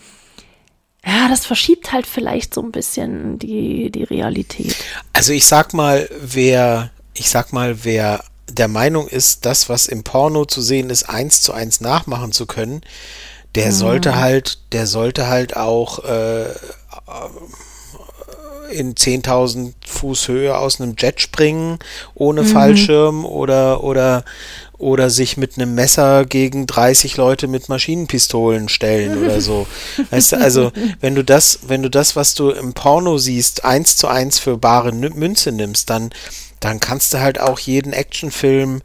ja, 1.07 1.29
das 1.29 1.45
verschiebt 1.45 1.93
halt 1.93 2.07
vielleicht 2.07 2.55
so 2.55 2.63
ein 2.63 2.73
bisschen 2.73 3.39
die, 3.39 3.91
die 3.91 4.05
Realität. 4.05 4.75
Also 5.13 5.33
ich 5.33 5.47
sag 5.47 5.75
mal, 5.75 6.09
wer, 6.19 6.91
ich 7.13 7.29
sag 7.29 7.53
mal, 7.53 7.85
wer 7.85 8.25
der 8.51 8.69
Meinung 8.69 9.09
ist, 9.09 9.47
das, 9.47 9.69
was 9.69 9.87
im 9.87 10.05
Porno 10.05 10.45
zu 10.45 10.61
sehen 10.63 10.91
ist, 10.91 11.09
eins 11.09 11.43
zu 11.43 11.53
eins 11.53 11.81
nachmachen 11.81 12.33
zu 12.33 12.47
können, 12.47 12.83
der 13.55 13.67
mhm. 13.67 13.73
sollte 13.73 14.17
halt, 14.17 14.59
der 14.73 14.87
sollte 14.87 15.29
halt 15.29 15.57
auch 15.57 16.05
äh, 16.05 16.47
in 18.71 18.95
10.000 18.95 19.75
Fuß 19.87 20.29
Höhe 20.29 20.57
aus 20.57 20.81
einem 20.81 20.95
Jet 20.99 21.21
springen, 21.21 21.79
ohne 22.15 22.43
mhm. 22.43 22.47
Fallschirm 22.47 23.25
oder, 23.25 23.85
oder, 23.85 24.25
oder 24.79 25.09
sich 25.09 25.37
mit 25.37 25.57
einem 25.57 25.75
Messer 25.75 26.25
gegen 26.25 26.67
30 26.67 27.17
Leute 27.17 27.47
mit 27.47 27.69
Maschinenpistolen 27.69 28.69
stellen 28.69 29.23
oder 29.25 29.41
so. 29.41 29.67
Weißt 30.11 30.33
du, 30.33 30.37
also, 30.37 30.73
wenn 31.01 31.15
du 31.15 31.25
das, 31.25 31.61
wenn 31.67 31.83
du 31.83 31.91
das, 31.91 32.17
was 32.17 32.35
du 32.35 32.51
im 32.51 32.73
Porno 32.73 33.19
siehst, 33.19 33.65
eins 33.65 33.97
zu 33.97 34.09
eins 34.09 34.39
für 34.39 34.59
bare 34.59 34.93
Münze 34.93 35.53
nimmst, 35.53 35.91
dann, 35.91 36.11
dann 36.61 36.81
kannst 36.81 37.15
du 37.15 37.21
halt 37.21 37.41
auch 37.41 37.59
jeden 37.59 37.93
Actionfilm 37.93 38.83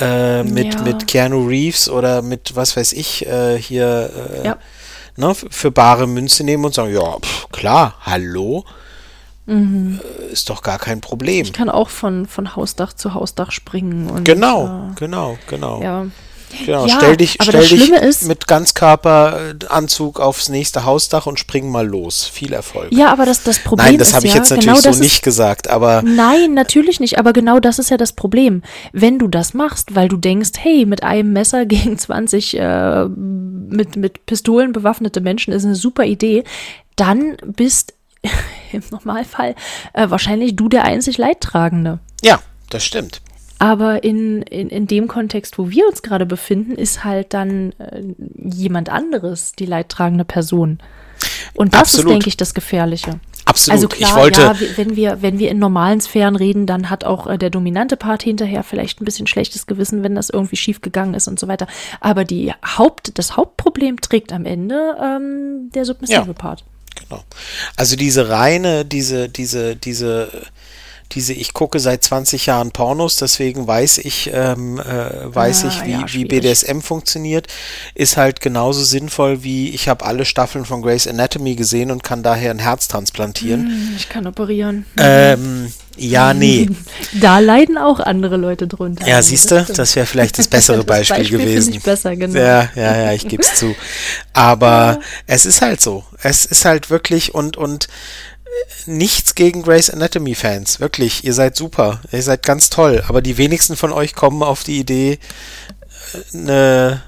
äh, 0.00 0.44
mit, 0.44 0.74
ja. 0.74 0.82
mit 0.82 1.08
Keanu 1.08 1.46
Reeves 1.46 1.88
oder 1.88 2.22
mit, 2.22 2.54
was 2.54 2.76
weiß 2.76 2.92
ich, 2.92 3.26
äh, 3.26 3.58
hier, 3.58 4.10
äh, 4.42 4.46
ja. 4.46 4.58
ne, 5.16 5.34
für 5.34 5.70
bare 5.70 6.06
Münze 6.06 6.44
nehmen 6.44 6.64
und 6.64 6.74
sagen, 6.74 6.94
ja, 6.94 7.18
pff, 7.18 7.48
klar, 7.50 7.96
hallo. 8.02 8.64
Mhm. 9.46 10.00
Äh, 10.02 10.32
ist 10.32 10.50
doch 10.50 10.62
gar 10.62 10.78
kein 10.78 11.00
Problem. 11.00 11.44
Ich 11.44 11.52
kann 11.52 11.68
auch 11.68 11.88
von, 11.88 12.26
von 12.26 12.56
Hausdach 12.56 12.92
zu 12.92 13.14
Hausdach 13.14 13.50
springen. 13.50 14.10
Und, 14.10 14.24
genau, 14.24 14.90
äh, 14.90 14.94
genau, 14.96 15.38
genau. 15.48 15.82
Ja. 15.82 16.06
Genau, 16.64 16.86
ja, 16.86 16.96
stell 16.96 17.16
dich, 17.16 17.36
stell 17.40 17.66
dich 17.66 18.22
mit 18.22 18.46
Ganzkörperanzug 18.46 20.20
aufs 20.20 20.48
nächste 20.48 20.84
Hausdach 20.84 21.26
und 21.26 21.38
spring 21.38 21.70
mal 21.70 21.86
los. 21.86 22.24
Viel 22.24 22.52
Erfolg. 22.52 22.92
Ja, 22.92 23.12
aber 23.12 23.26
das, 23.26 23.42
das 23.42 23.58
Problem 23.58 23.88
Nein, 23.88 23.98
das 23.98 24.14
habe 24.14 24.26
ich 24.26 24.34
jetzt 24.34 24.50
genau 24.50 24.74
natürlich 24.74 24.96
so 24.96 25.02
nicht 25.02 25.22
gesagt, 25.22 25.68
aber. 25.68 26.02
Nein, 26.02 26.54
natürlich 26.54 27.00
nicht, 27.00 27.18
aber 27.18 27.32
genau 27.32 27.60
das 27.60 27.78
ist 27.78 27.90
ja 27.90 27.96
das 27.96 28.12
Problem. 28.12 28.62
Wenn 28.92 29.18
du 29.18 29.28
das 29.28 29.54
machst, 29.54 29.94
weil 29.94 30.08
du 30.08 30.16
denkst, 30.16 30.52
hey, 30.58 30.86
mit 30.86 31.02
einem 31.02 31.32
Messer 31.32 31.66
gegen 31.66 31.98
20 31.98 32.58
äh, 32.58 33.04
mit, 33.06 33.96
mit 33.96 34.26
Pistolen 34.26 34.72
bewaffnete 34.72 35.20
Menschen 35.20 35.52
ist 35.52 35.64
eine 35.64 35.74
super 35.74 36.04
Idee, 36.04 36.44
dann 36.96 37.36
bist 37.44 37.94
im 38.72 38.82
Normalfall 38.90 39.54
äh, 39.92 40.10
wahrscheinlich 40.10 40.56
du 40.56 40.68
der 40.68 40.84
einzig 40.84 41.18
Leidtragende. 41.18 42.00
Ja, 42.22 42.40
das 42.70 42.84
stimmt. 42.84 43.20
Aber 43.58 44.02
in, 44.04 44.42
in, 44.42 44.68
in 44.68 44.86
dem 44.86 45.08
Kontext, 45.08 45.58
wo 45.58 45.70
wir 45.70 45.86
uns 45.86 46.02
gerade 46.02 46.26
befinden, 46.26 46.72
ist 46.72 47.04
halt 47.04 47.32
dann 47.32 47.72
äh, 47.78 48.02
jemand 48.34 48.90
anderes 48.90 49.52
die 49.52 49.66
leidtragende 49.66 50.24
Person. 50.24 50.78
Und 51.54 51.72
das 51.72 51.82
Absolut. 51.82 52.06
ist, 52.06 52.12
denke 52.12 52.28
ich, 52.28 52.36
das 52.36 52.54
Gefährliche. 52.54 53.20
Absolut. 53.46 53.76
Also 53.76 53.88
klar, 53.88 54.10
ich 54.10 54.16
wollte 54.16 54.40
ja, 54.40 54.56
wenn 54.76 54.96
wir, 54.96 55.22
wenn 55.22 55.38
wir 55.38 55.50
in 55.50 55.58
normalen 55.58 56.00
Sphären 56.00 56.34
reden, 56.34 56.66
dann 56.66 56.90
hat 56.90 57.04
auch 57.04 57.26
äh, 57.26 57.38
der 57.38 57.50
dominante 57.50 57.96
Part 57.96 58.22
hinterher 58.22 58.62
vielleicht 58.62 59.00
ein 59.00 59.04
bisschen 59.04 59.26
schlechtes 59.26 59.66
Gewissen, 59.66 60.02
wenn 60.02 60.14
das 60.14 60.30
irgendwie 60.30 60.56
schief 60.56 60.80
gegangen 60.80 61.14
ist 61.14 61.28
und 61.28 61.38
so 61.38 61.46
weiter. 61.46 61.66
Aber 62.00 62.24
die 62.24 62.52
Haupt, 62.66 63.18
das 63.18 63.36
Hauptproblem 63.36 64.00
trägt 64.00 64.32
am 64.32 64.46
Ende 64.46 64.96
ähm, 65.00 65.70
der 65.74 65.84
submissive 65.84 66.26
ja. 66.26 66.32
Part. 66.32 66.64
Genau. 67.08 67.24
Also 67.76 67.96
diese 67.96 68.28
reine, 68.28 68.84
diese, 68.84 69.28
diese, 69.28 69.76
diese, 69.76 70.28
diese, 71.14 71.32
ich 71.32 71.52
gucke 71.52 71.80
seit 71.80 72.02
20 72.02 72.46
Jahren 72.46 72.70
Pornos, 72.70 73.16
deswegen 73.16 73.66
weiß 73.66 73.98
ich, 73.98 74.30
ähm, 74.32 74.78
äh, 74.78 75.34
weiß 75.34 75.64
ah, 75.64 75.68
ich, 75.68 75.84
wie, 75.84 75.92
ja, 75.92 76.04
wie 76.06 76.24
BDSM 76.24 76.80
funktioniert, 76.80 77.46
ist 77.94 78.16
halt 78.16 78.40
genauso 78.40 78.82
sinnvoll 78.82 79.42
wie 79.42 79.70
ich 79.70 79.88
habe 79.88 80.04
alle 80.04 80.24
Staffeln 80.24 80.64
von 80.64 80.82
Grey's 80.82 81.06
Anatomy 81.06 81.54
gesehen 81.54 81.90
und 81.90 82.02
kann 82.02 82.22
daher 82.22 82.50
ein 82.50 82.58
Herz 82.58 82.88
transplantieren. 82.88 83.66
Hm, 83.66 83.94
ich 83.96 84.08
kann 84.08 84.26
operieren. 84.26 84.86
Ähm, 84.98 85.72
ja, 85.96 86.34
nee. 86.34 86.68
Da 87.20 87.38
leiden 87.38 87.78
auch 87.78 88.00
andere 88.00 88.36
Leute 88.36 88.66
drunter. 88.66 89.06
Ja, 89.06 89.22
siehst 89.22 89.50
du, 89.50 89.64
das 89.64 89.94
wäre 89.94 90.06
vielleicht 90.06 90.38
das 90.38 90.48
bessere 90.48 90.78
das 90.78 90.86
Beispiel, 90.86 91.18
Beispiel 91.18 91.38
gewesen. 91.38 91.74
Ich 91.74 91.82
besser, 91.82 92.16
genau. 92.16 92.38
Ja, 92.38 92.68
ja, 92.74 92.96
ja, 92.96 93.12
ich 93.12 93.28
gebe 93.28 93.42
es 93.42 93.54
zu. 93.54 93.74
Aber 94.32 94.66
ja. 94.98 95.00
es 95.26 95.46
ist 95.46 95.62
halt 95.62 95.80
so. 95.80 96.04
Es 96.22 96.44
ist 96.44 96.64
halt 96.64 96.90
wirklich 96.90 97.34
und 97.34 97.56
und 97.56 97.88
nichts 98.86 99.34
gegen 99.34 99.62
Grey's 99.62 99.90
Anatomy 99.90 100.34
Fans, 100.34 100.80
wirklich. 100.80 101.24
Ihr 101.24 101.34
seid 101.34 101.56
super, 101.56 102.00
ihr 102.12 102.22
seid 102.22 102.42
ganz 102.42 102.70
toll. 102.70 103.04
Aber 103.08 103.22
die 103.22 103.38
wenigsten 103.38 103.76
von 103.76 103.92
euch 103.92 104.14
kommen 104.14 104.42
auf 104.42 104.64
die 104.64 104.78
Idee, 104.78 105.18
eine 106.32 107.02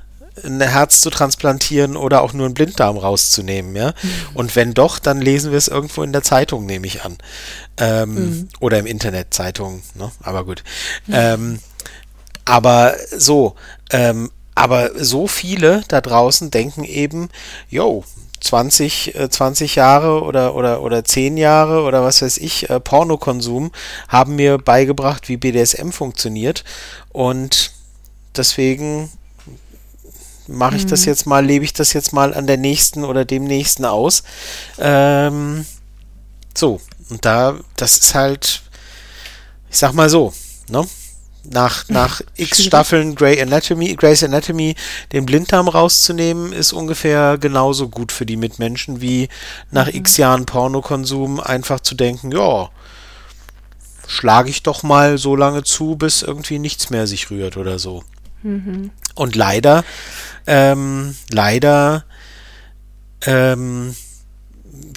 ein 0.45 0.61
Herz 0.61 1.01
zu 1.01 1.11
transplantieren 1.11 1.97
oder 1.97 2.23
auch 2.23 2.33
nur 2.33 2.47
einen 2.47 2.55
Blinddarm 2.55 2.99
rauszunehmen, 2.99 3.75
ja. 3.75 3.89
Mhm. 4.03 4.11
Und 4.35 4.57
wenn 4.57 4.75
doch, 4.75 4.99
dann 4.99 5.21
lesen 5.21 5.51
wir 5.51 5.59
es 5.59 5.69
irgendwo 5.69 6.03
in 6.03 6.13
der 6.13 6.23
Zeitung, 6.23 6.67
nehme 6.67 6.87
ich 6.87 7.03
an. 7.05 7.17
Ähm, 7.79 8.15
mhm. 8.15 8.49
Oder 8.61 8.79
im 8.79 8.87
Internet 8.87 9.33
Zeitung, 9.33 9.83
ne? 9.95 10.11
Aber 10.23 10.45
gut. 10.45 10.63
Mhm. 11.07 11.15
Ähm, 11.15 11.59
aber 12.45 12.97
so, 13.17 13.57
ähm, 13.91 14.31
aber 14.55 14.91
so 15.03 15.27
viele 15.27 15.83
da 15.89 16.01
draußen 16.01 16.51
denken 16.51 16.85
eben, 16.85 17.29
yo, 17.69 18.05
20, 18.41 19.15
20 19.31 19.77
äh, 19.77 19.81
Jahre 19.81 20.23
oder, 20.23 20.55
oder, 20.55 20.83
oder 20.83 21.05
10 21.05 21.37
Jahre 21.37 21.83
oder 21.83 22.03
was 22.03 22.23
weiß 22.23 22.39
ich, 22.39 22.71
äh, 22.71 22.81
Pornokonsum 22.81 23.73
haben 24.09 24.37
mir 24.37 24.59
beigebracht, 24.59 25.29
wie 25.29 25.37
BDSM 25.37 25.91
funktioniert. 25.91 26.65
Und 27.13 27.73
deswegen 28.37 29.11
mache 30.47 30.77
ich 30.77 30.85
mhm. 30.85 30.89
das 30.89 31.05
jetzt 31.05 31.27
mal, 31.27 31.45
lebe 31.45 31.65
ich 31.65 31.73
das 31.73 31.93
jetzt 31.93 32.13
mal 32.13 32.35
an 32.35 32.47
der 32.47 32.57
nächsten 32.57 33.05
oder 33.05 33.25
dem 33.25 33.45
nächsten 33.45 33.85
aus. 33.85 34.23
Ähm, 34.79 35.67
so, 36.57 36.81
und 37.11 37.25
da, 37.25 37.57
das 37.77 37.99
ist 37.99 38.15
halt, 38.15 38.63
ich 39.71 39.79
sag 39.79 39.93
mal 39.93 40.09
so, 40.09 40.33
ne? 40.69 40.87
Nach, 41.51 41.89
nach 41.89 42.21
x 42.37 42.65
Staffeln 42.65 43.15
Grey 43.15 43.41
Anatomy, 43.41 43.95
Grey's 43.95 44.23
Anatomy 44.23 44.75
den 45.13 45.27
Blinddarm 45.27 45.69
rauszunehmen, 45.69 46.53
ist 46.53 46.73
ungefähr 46.73 47.39
genauso 47.39 47.89
gut 47.89 48.13
für 48.13 48.27
die 48.27 48.37
Mitmenschen 48.37 49.01
wie 49.01 49.29
nach 49.71 49.87
mhm. 49.87 49.99
x 49.99 50.17
Jahren 50.17 50.47
Pornokonsum 50.47 51.41
einfach 51.41 51.81
zu 51.81 51.95
denken, 51.95 52.33
ja, 52.33 52.71
schlage 54.07 54.51
ich 54.51 54.63
doch 54.63 54.83
mal 54.83 55.19
so 55.19 55.37
lange 55.37 55.65
zu, 55.65 55.97
bis 55.97 56.23
irgendwie 56.23 56.59
nichts 56.59 56.91
mehr 56.91 57.07
sich 57.07 57.31
rührt 57.31 57.57
oder 57.57 57.79
so. 57.79 58.05
Mhm. 58.43 58.91
Und 59.15 59.35
leider 59.35 59.85
ähm, 60.47 61.17
leider 61.31 62.05
ähm, 63.25 63.97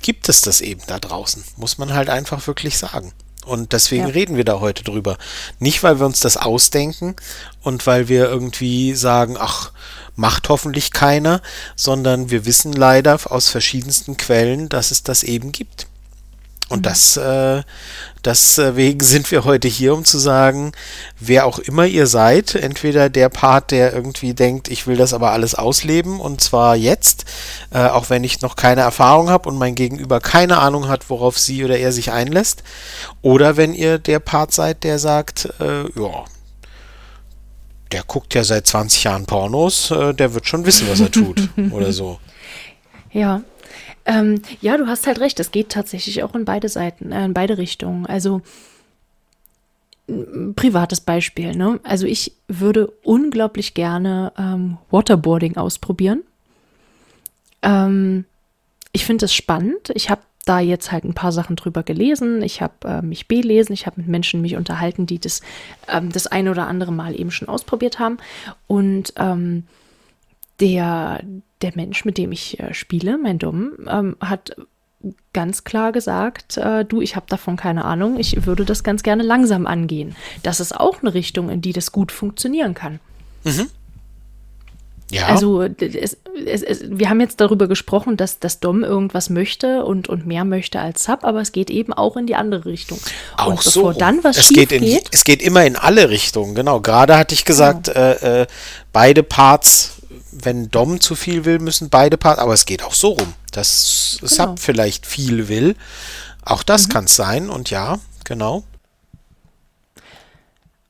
gibt 0.01 0.29
es 0.29 0.41
das 0.41 0.61
eben 0.61 0.81
da 0.87 0.99
draußen, 0.99 1.43
muss 1.57 1.77
man 1.77 1.93
halt 1.93 2.09
einfach 2.09 2.45
wirklich 2.47 2.77
sagen. 2.77 3.13
Und 3.45 3.73
deswegen 3.73 4.07
ja. 4.07 4.13
reden 4.13 4.35
wir 4.37 4.45
da 4.45 4.59
heute 4.59 4.83
drüber. 4.83 5.17
Nicht, 5.59 5.81
weil 5.83 5.99
wir 5.99 6.05
uns 6.05 6.19
das 6.19 6.37
ausdenken 6.37 7.15
und 7.61 7.87
weil 7.87 8.07
wir 8.07 8.29
irgendwie 8.29 8.93
sagen, 8.93 9.37
ach, 9.39 9.71
macht 10.15 10.49
hoffentlich 10.49 10.91
keiner, 10.91 11.41
sondern 11.75 12.29
wir 12.29 12.45
wissen 12.45 12.73
leider 12.73 13.17
aus 13.31 13.49
verschiedensten 13.49 14.17
Quellen, 14.17 14.69
dass 14.69 14.91
es 14.91 15.03
das 15.03 15.23
eben 15.23 15.51
gibt. 15.51 15.87
Und 16.69 16.79
mhm. 16.79 16.83
das, 16.83 17.17
äh, 17.17 17.63
deswegen 18.23 19.01
sind 19.01 19.29
wir 19.31 19.43
heute 19.43 19.67
hier, 19.67 19.93
um 19.93 20.05
zu 20.05 20.19
sagen, 20.19 20.71
wer 21.19 21.45
auch 21.45 21.59
immer 21.59 21.85
ihr 21.85 22.07
seid, 22.07 22.55
entweder 22.55 23.09
der 23.09 23.29
Part, 23.29 23.71
der 23.71 23.93
irgendwie 23.93 24.33
denkt, 24.33 24.69
ich 24.69 24.85
will 24.87 24.95
das 24.95 25.13
aber 25.13 25.31
alles 25.31 25.55
ausleben 25.55 26.19
und 26.19 26.41
zwar 26.41 26.75
jetzt, 26.75 27.25
äh, 27.71 27.79
auch 27.79 28.09
wenn 28.09 28.23
ich 28.23 28.41
noch 28.41 28.55
keine 28.55 28.81
Erfahrung 28.81 29.29
habe 29.29 29.49
und 29.49 29.57
mein 29.57 29.75
Gegenüber 29.75 30.19
keine 30.19 30.59
Ahnung 30.59 30.87
hat, 30.87 31.09
worauf 31.09 31.39
sie 31.39 31.65
oder 31.65 31.77
er 31.77 31.91
sich 31.91 32.11
einlässt, 32.11 32.63
oder 33.21 33.57
wenn 33.57 33.73
ihr 33.73 33.97
der 33.97 34.19
Part 34.19 34.53
seid, 34.53 34.83
der 34.83 34.99
sagt, 34.99 35.49
äh, 35.59 35.83
ja, 35.99 36.25
der 37.91 38.03
guckt 38.03 38.35
ja 38.35 38.43
seit 38.43 38.67
20 38.67 39.05
Jahren 39.05 39.25
Pornos, 39.25 39.89
äh, 39.89 40.13
der 40.13 40.35
wird 40.35 40.47
schon 40.47 40.65
wissen, 40.65 40.87
was 40.87 40.99
er 40.99 41.09
tut 41.09 41.49
oder 41.71 41.91
so. 41.91 42.19
Ja, 43.11 43.41
ähm, 44.09 44.41
ja, 44.59 44.75
du 44.75 44.87
hast 44.87 45.05
halt 45.05 45.19
recht. 45.19 45.39
Es 45.39 45.51
geht 45.51 45.69
tatsächlich 45.69 46.23
auch 46.23 46.33
in 46.33 46.43
beide 46.43 46.67
Seiten, 46.67 47.11
äh, 47.11 47.25
in 47.25 47.33
beide 47.33 47.59
Richtungen. 47.59 48.07
Also 48.07 48.41
privates 50.55 51.01
Beispiel. 51.01 51.55
Ne? 51.55 51.79
Also 51.83 52.07
ich 52.07 52.33
würde 52.47 52.91
unglaublich 53.03 53.75
gerne 53.75 54.33
ähm, 54.37 54.77
Waterboarding 54.89 55.57
ausprobieren. 55.57 56.23
Ähm, 57.61 58.25
ich 58.91 59.05
finde 59.05 59.25
es 59.25 59.33
spannend. 59.33 59.91
Ich 59.93 60.09
habe 60.09 60.21
da 60.45 60.59
jetzt 60.59 60.91
halt 60.91 61.03
ein 61.03 61.13
paar 61.13 61.31
Sachen 61.31 61.55
drüber 61.55 61.83
gelesen. 61.83 62.41
Ich 62.41 62.63
habe 62.63 62.73
äh, 62.85 63.01
mich 63.03 63.27
belesen. 63.27 63.73
Ich 63.73 63.85
habe 63.85 64.01
mit 64.01 64.07
Menschen 64.07 64.41
mich 64.41 64.55
unterhalten, 64.55 65.05
die 65.05 65.19
das 65.19 65.41
ähm, 65.87 66.11
das 66.11 66.25
eine 66.25 66.49
oder 66.49 66.67
andere 66.67 66.91
Mal 66.91 67.19
eben 67.19 67.29
schon 67.29 67.47
ausprobiert 67.47 67.99
haben. 67.99 68.17
Und 68.65 69.13
ähm, 69.17 69.67
der, 70.59 71.21
der 71.61 71.71
Mensch, 71.75 72.05
mit 72.05 72.17
dem 72.17 72.31
ich 72.31 72.59
äh, 72.59 72.73
spiele, 72.73 73.17
mein 73.17 73.39
Dom, 73.39 73.73
ähm, 73.87 74.15
hat 74.19 74.55
ganz 75.33 75.63
klar 75.63 75.91
gesagt, 75.91 76.57
äh, 76.57 76.83
du, 76.83 77.01
ich 77.01 77.15
habe 77.15 77.25
davon 77.29 77.55
keine 77.55 77.85
Ahnung, 77.85 78.19
ich 78.19 78.45
würde 78.45 78.65
das 78.65 78.83
ganz 78.83 79.03
gerne 79.03 79.23
langsam 79.23 79.65
angehen. 79.65 80.15
Das 80.43 80.59
ist 80.59 80.75
auch 80.75 81.01
eine 81.01 81.13
Richtung, 81.13 81.49
in 81.49 81.61
die 81.61 81.73
das 81.73 81.91
gut 81.91 82.11
funktionieren 82.11 82.73
kann. 82.73 82.99
Mhm. 83.43 83.69
Ja. 85.11 85.25
Also 85.27 85.63
es, 85.63 86.17
es, 86.45 86.61
es, 86.61 86.83
wir 86.87 87.09
haben 87.09 87.19
jetzt 87.19 87.41
darüber 87.41 87.67
gesprochen, 87.67 88.15
dass 88.15 88.39
das 88.39 88.59
Dom 88.59 88.83
irgendwas 88.83 89.31
möchte 89.31 89.83
und, 89.83 90.07
und 90.07 90.27
mehr 90.27 90.45
möchte 90.45 90.79
als 90.79 91.03
Sub, 91.03 91.23
aber 91.23 91.41
es 91.41 91.51
geht 91.51 91.71
eben 91.71 91.93
auch 91.93 92.15
in 92.15 92.27
die 92.27 92.35
andere 92.35 92.65
Richtung. 92.65 92.99
Auch 93.35 93.47
und 93.47 93.63
bevor 93.63 93.93
so. 93.93 93.99
dann 93.99 94.23
was 94.23 94.37
es 94.37 94.49
geht, 94.49 94.71
in, 94.71 94.83
geht, 94.83 95.09
Es 95.11 95.23
geht 95.23 95.41
immer 95.41 95.65
in 95.65 95.75
alle 95.75 96.09
Richtungen, 96.09 96.53
genau. 96.53 96.79
Gerade 96.81 97.17
hatte 97.17 97.33
ich 97.33 97.43
gesagt, 97.43 97.85
genau. 97.85 97.99
äh, 97.99 98.41
äh, 98.41 98.47
beide 98.93 99.23
Parts, 99.23 99.98
wenn 100.31 100.69
Dom 100.69 101.01
zu 101.01 101.15
viel 101.15 101.45
will, 101.45 101.59
müssen 101.59 101.89
beide 101.89 102.17
Parts, 102.17 102.39
aber 102.39 102.53
es 102.53 102.65
geht 102.65 102.83
auch 102.83 102.93
so 102.93 103.09
rum, 103.09 103.33
dass 103.51 104.17
genau. 104.19 104.31
Sub 104.31 104.59
vielleicht 104.59 105.05
viel 105.05 105.47
will. 105.47 105.75
Auch 106.43 106.63
das 106.63 106.87
mhm. 106.87 106.91
kann 106.91 107.05
es 107.05 107.15
sein 107.15 107.49
und 107.49 107.69
ja, 107.69 107.99
genau. 108.23 108.63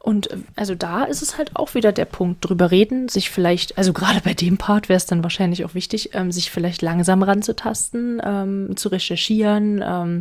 Und 0.02 0.30
also 0.56 0.76
da 0.76 1.04
ist 1.04 1.22
es 1.22 1.38
halt 1.38 1.56
auch 1.56 1.76
wieder 1.76 1.92
der 1.92 2.06
Punkt, 2.06 2.44
drüber 2.44 2.72
reden, 2.72 3.10
sich 3.10 3.30
vielleicht, 3.30 3.78
also 3.78 3.94
gerade 3.94 4.22
bei 4.22 4.34
dem 4.34 4.58
Part 4.58 4.90
wäre 4.90 4.98
es 4.98 5.06
dann 5.06 5.24
wahrscheinlich 5.24 5.66
auch 5.66 5.76
wichtig, 5.76 6.16
ähm, 6.16 6.32
sich 6.32 6.52
vielleicht 6.52 6.82
langsam 6.82 7.22
ranzutasten, 7.22 8.22
ähm, 8.24 8.78
zu 8.78 8.90
recherchieren, 8.90 9.84
ähm, 9.86 10.20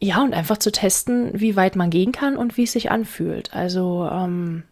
ja, 0.00 0.22
und 0.22 0.32
einfach 0.32 0.58
zu 0.58 0.70
testen, 0.70 1.30
wie 1.34 1.56
weit 1.56 1.74
man 1.74 1.90
gehen 1.90 2.12
kann 2.12 2.36
und 2.36 2.56
wie 2.56 2.64
es 2.64 2.72
sich 2.72 2.90
anfühlt. 2.90 3.52
Also, 3.52 4.08
ähm, 4.10 4.62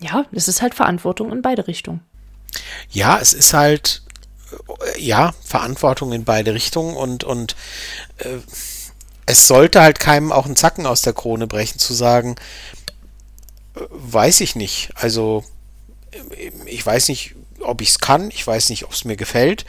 ja, 0.00 0.24
es 0.32 0.48
ist 0.48 0.62
halt 0.62 0.74
Verantwortung 0.74 1.32
in 1.32 1.42
beide 1.42 1.66
Richtungen. 1.66 2.00
Ja, 2.90 3.18
es 3.18 3.32
ist 3.32 3.52
halt, 3.52 4.02
äh, 4.96 5.00
ja, 5.00 5.34
Verantwortung 5.44 6.12
in 6.12 6.24
beide 6.24 6.54
Richtungen 6.54 6.96
und, 6.96 7.24
und 7.24 7.56
äh, 8.18 8.38
es 9.26 9.46
sollte 9.46 9.80
halt 9.80 9.98
keinem 9.98 10.32
auch 10.32 10.46
einen 10.46 10.56
Zacken 10.56 10.86
aus 10.86 11.02
der 11.02 11.12
Krone 11.12 11.46
brechen, 11.46 11.78
zu 11.78 11.94
sagen, 11.94 12.36
äh, 13.74 13.80
weiß 13.90 14.40
ich 14.40 14.54
nicht. 14.54 14.90
Also, 14.94 15.44
äh, 16.12 16.50
ich 16.66 16.84
weiß 16.84 17.08
nicht, 17.08 17.34
ob 17.60 17.80
ich 17.80 17.90
es 17.90 17.98
kann, 17.98 18.30
ich 18.30 18.46
weiß 18.46 18.70
nicht, 18.70 18.84
ob 18.84 18.92
es 18.92 19.04
mir 19.04 19.16
gefällt. 19.16 19.64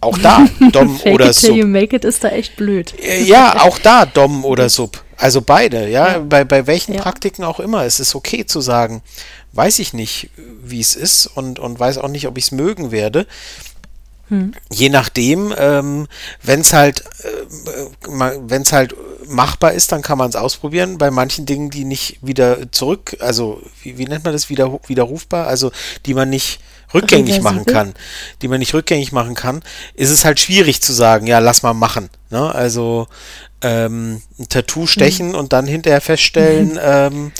Auch 0.00 0.18
da, 0.18 0.46
Dom 0.72 1.00
oder 1.02 1.32
Sub. 1.32 1.54
You 1.54 1.66
make 1.66 1.94
it 1.96 2.04
ist 2.04 2.24
da 2.24 2.28
echt 2.28 2.56
blöd. 2.56 2.94
Ja, 3.24 3.62
auch 3.62 3.78
da, 3.78 4.06
Dom 4.06 4.44
oder 4.44 4.68
Sub. 4.68 5.02
Also 5.16 5.40
beide, 5.40 5.88
ja, 5.88 6.08
ja. 6.08 6.18
Bei, 6.18 6.44
bei 6.44 6.66
welchen 6.66 6.94
ja. 6.94 7.02
Praktiken 7.02 7.44
auch 7.44 7.60
immer. 7.60 7.84
Es 7.84 8.00
ist 8.00 8.14
okay 8.14 8.46
zu 8.46 8.60
sagen, 8.60 9.02
weiß 9.52 9.78
ich 9.78 9.92
nicht, 9.92 10.30
wie 10.62 10.80
es 10.80 10.94
ist 10.94 11.26
und, 11.26 11.58
und 11.58 11.78
weiß 11.78 11.98
auch 11.98 12.08
nicht, 12.08 12.26
ob 12.26 12.36
ich 12.38 12.44
es 12.44 12.52
mögen 12.52 12.90
werde. 12.90 13.26
Hm. 14.28 14.52
Je 14.72 14.88
nachdem, 14.88 15.54
ähm, 15.56 16.08
wenn 16.42 16.60
es 16.60 16.72
halt, 16.72 17.04
äh, 17.22 18.08
wenn 18.08 18.62
es 18.62 18.72
halt 18.72 18.94
machbar 19.28 19.72
ist, 19.72 19.92
dann 19.92 20.02
kann 20.02 20.18
man 20.18 20.28
es 20.28 20.36
ausprobieren. 20.36 20.98
Bei 20.98 21.10
manchen 21.10 21.46
Dingen, 21.46 21.70
die 21.70 21.84
nicht 21.84 22.18
wieder 22.22 22.70
zurück, 22.72 23.16
also 23.20 23.62
wie, 23.82 23.98
wie 23.98 24.06
nennt 24.06 24.24
man 24.24 24.32
das, 24.32 24.50
wieder, 24.50 24.78
widerrufbar, 24.86 25.46
also 25.46 25.70
die 26.06 26.14
man 26.14 26.28
nicht 26.28 26.60
rückgängig 26.94 27.40
machen 27.40 27.64
kann, 27.64 27.94
die 28.42 28.48
man 28.48 28.58
nicht 28.58 28.74
rückgängig 28.74 29.12
machen 29.12 29.34
kann, 29.34 29.62
ist 29.94 30.10
es 30.10 30.24
halt 30.24 30.40
schwierig 30.40 30.82
zu 30.82 30.92
sagen, 30.92 31.26
ja, 31.26 31.38
lass 31.38 31.62
mal 31.62 31.74
machen. 31.74 32.10
Ne? 32.30 32.54
Also 32.54 33.06
ähm, 33.62 34.22
ein 34.38 34.48
Tattoo 34.48 34.86
stechen 34.86 35.28
mhm. 35.28 35.34
und 35.34 35.52
dann 35.52 35.66
hinterher 35.66 36.00
feststellen, 36.00 36.74
mhm. 36.74 36.80
ähm, 36.82 37.32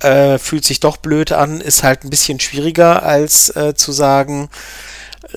äh, 0.00 0.38
fühlt 0.38 0.64
sich 0.64 0.80
doch 0.80 0.96
blöd 0.96 1.32
an, 1.32 1.60
ist 1.60 1.82
halt 1.82 2.04
ein 2.04 2.10
bisschen 2.10 2.40
schwieriger 2.40 3.02
als 3.02 3.54
äh, 3.56 3.74
zu 3.74 3.92
sagen, 3.92 4.48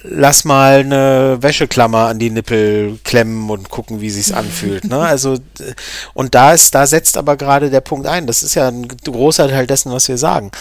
lass 0.04 0.46
mal 0.46 0.80
eine 0.80 1.38
Wäscheklammer 1.42 2.08
an 2.08 2.20
die 2.20 2.30
Nippel 2.30 2.98
klemmen 3.04 3.50
und 3.50 3.70
gucken, 3.70 4.02
wie 4.02 4.10
sich's 4.10 4.32
anfühlt. 4.32 4.86
Ne? 4.86 5.00
Also 5.00 5.38
und 6.14 6.34
da 6.34 6.54
ist, 6.54 6.74
da 6.74 6.88
setzt 6.88 7.18
aber 7.18 7.36
gerade 7.36 7.70
der 7.70 7.82
Punkt 7.82 8.08
ein. 8.08 8.28
Das 8.28 8.44
ist 8.44 8.56
ja 8.56 8.68
ein 8.68 8.88
großer 8.88 9.50
Teil 9.50 9.68
dessen, 9.68 9.92
was 9.92 10.08
wir 10.08 10.18
sagen. 10.18 10.52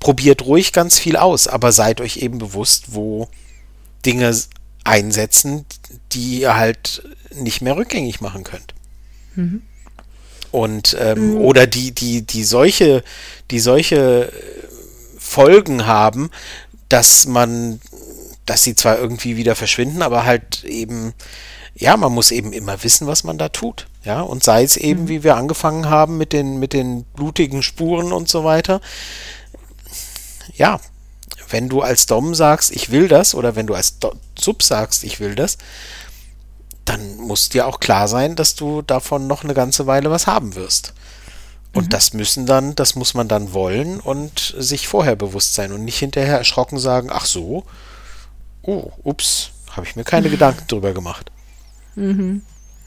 Probiert 0.00 0.42
ruhig 0.42 0.72
ganz 0.72 0.98
viel 0.98 1.16
aus, 1.16 1.48
aber 1.48 1.72
seid 1.72 2.00
euch 2.00 2.18
eben 2.18 2.38
bewusst, 2.38 2.86
wo 2.88 3.28
Dinge 4.06 4.34
einsetzen, 4.84 5.66
die 6.12 6.40
ihr 6.40 6.56
halt 6.56 7.02
nicht 7.34 7.60
mehr 7.60 7.76
rückgängig 7.76 8.20
machen 8.20 8.44
könnt. 8.44 8.74
Mhm. 9.34 9.62
Und 10.50 10.96
ähm, 10.98 11.32
mhm. 11.32 11.40
oder 11.42 11.66
die, 11.66 11.92
die, 11.92 12.22
die 12.22 12.44
solche, 12.44 13.04
die 13.50 13.60
solche 13.60 14.32
Folgen 15.18 15.86
haben, 15.86 16.30
dass 16.88 17.26
man 17.26 17.80
dass 18.48 18.62
sie 18.62 18.74
zwar 18.74 18.98
irgendwie 18.98 19.36
wieder 19.36 19.54
verschwinden, 19.54 20.02
aber 20.02 20.24
halt 20.24 20.64
eben, 20.64 21.12
ja, 21.74 21.96
man 21.96 22.12
muss 22.12 22.30
eben 22.30 22.52
immer 22.52 22.82
wissen, 22.82 23.06
was 23.06 23.24
man 23.24 23.36
da 23.36 23.50
tut. 23.50 23.86
Ja, 24.04 24.22
und 24.22 24.42
sei 24.42 24.62
es 24.62 24.76
eben, 24.76 25.02
mhm. 25.02 25.08
wie 25.08 25.22
wir 25.22 25.36
angefangen 25.36 25.88
haben 25.90 26.16
mit 26.16 26.32
den, 26.32 26.58
mit 26.58 26.72
den 26.72 27.04
blutigen 27.04 27.62
Spuren 27.62 28.12
und 28.12 28.28
so 28.28 28.44
weiter. 28.44 28.80
Ja, 30.54 30.80
wenn 31.50 31.68
du 31.68 31.82
als 31.82 32.06
Dom 32.06 32.34
sagst, 32.34 32.70
ich 32.70 32.90
will 32.90 33.08
das, 33.08 33.34
oder 33.34 33.54
wenn 33.54 33.66
du 33.66 33.74
als 33.74 33.98
Do 33.98 34.14
Sub 34.38 34.62
sagst, 34.62 35.04
ich 35.04 35.20
will 35.20 35.34
das, 35.34 35.58
dann 36.84 37.16
muss 37.16 37.50
dir 37.50 37.66
auch 37.66 37.80
klar 37.80 38.08
sein, 38.08 38.34
dass 38.34 38.54
du 38.54 38.80
davon 38.80 39.26
noch 39.26 39.44
eine 39.44 39.54
ganze 39.54 39.86
Weile 39.86 40.10
was 40.10 40.26
haben 40.26 40.54
wirst. 40.54 40.94
Und 41.74 41.86
mhm. 41.86 41.90
das 41.90 42.14
müssen 42.14 42.46
dann, 42.46 42.74
das 42.76 42.94
muss 42.94 43.12
man 43.12 43.28
dann 43.28 43.52
wollen 43.52 44.00
und 44.00 44.54
sich 44.56 44.88
vorher 44.88 45.16
bewusst 45.16 45.54
sein 45.54 45.72
und 45.72 45.84
nicht 45.84 45.98
hinterher 45.98 46.38
erschrocken 46.38 46.78
sagen, 46.78 47.10
ach 47.12 47.26
so, 47.26 47.64
oh, 48.68 48.92
ups, 49.02 49.50
habe 49.70 49.86
ich 49.86 49.96
mir 49.96 50.04
keine 50.04 50.28
Gedanken 50.28 50.64
drüber 50.68 50.92
gemacht. 50.92 51.30
Mhm. 51.96 52.42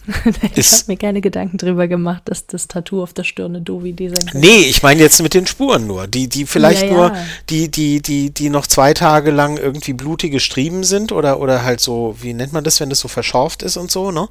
ich 0.55 0.71
habe 0.71 0.83
mir 0.87 0.97
keine 0.97 1.21
Gedanken 1.21 1.57
drüber 1.57 1.87
gemacht, 1.87 2.23
dass 2.25 2.47
das 2.47 2.67
Tattoo 2.67 3.03
auf 3.03 3.13
der 3.13 3.23
Stirn 3.23 3.63
doof 3.63 3.85
Idee 3.85 4.09
sein 4.09 4.25
könnte. 4.25 4.39
Nee, 4.39 4.61
ich 4.61 4.81
meine 4.81 4.99
jetzt 4.99 5.21
mit 5.21 5.35
den 5.35 5.45
Spuren 5.45 5.85
nur. 5.85 6.07
Die, 6.07 6.27
die 6.27 6.45
vielleicht 6.45 6.83
ja, 6.83 6.89
nur, 6.89 7.15
die, 7.49 7.69
die, 7.69 8.01
die, 8.01 8.31
die 8.31 8.49
noch 8.49 8.65
zwei 8.65 8.95
Tage 8.95 9.29
lang 9.29 9.57
irgendwie 9.57 9.93
blutige 9.93 10.39
Striemen 10.39 10.83
sind 10.83 11.11
oder, 11.11 11.39
oder 11.39 11.63
halt 11.63 11.81
so, 11.81 12.15
wie 12.19 12.33
nennt 12.33 12.51
man 12.51 12.63
das, 12.63 12.79
wenn 12.79 12.89
das 12.89 12.99
so 12.99 13.07
verschorft 13.07 13.61
ist 13.61 13.77
und 13.77 13.91
so, 13.91 14.11
ne? 14.11 14.27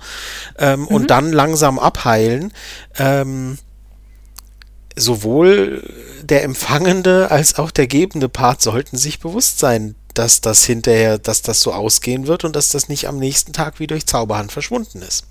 Ähm, 0.59 0.80
mhm. 0.80 0.86
Und 0.88 1.11
dann 1.11 1.32
langsam 1.32 1.78
abheilen. 1.78 2.53
Ähm, 2.98 3.59
sowohl 4.96 5.84
der 6.22 6.42
empfangende 6.42 7.30
als 7.30 7.59
auch 7.59 7.70
der 7.70 7.86
gebende 7.86 8.28
Part 8.28 8.61
sollten 8.61 8.96
sich 8.96 9.20
bewusst 9.20 9.61
sein, 9.61 9.94
dass 10.15 10.41
das 10.41 10.65
hinterher, 10.65 11.19
dass 11.19 11.43
das 11.43 11.61
so 11.61 11.73
ausgehen 11.73 12.27
wird 12.27 12.45
und 12.45 12.57
dass 12.57 12.71
das 12.71 12.89
nicht 12.89 13.09
am 13.09 13.19
nächsten 13.19 13.53
Tag 13.53 13.81
wie 13.81 13.87
durch 13.87 14.07
Zauberhand 14.07 14.53
verschwunden 14.53 15.03
ist. 15.03 15.27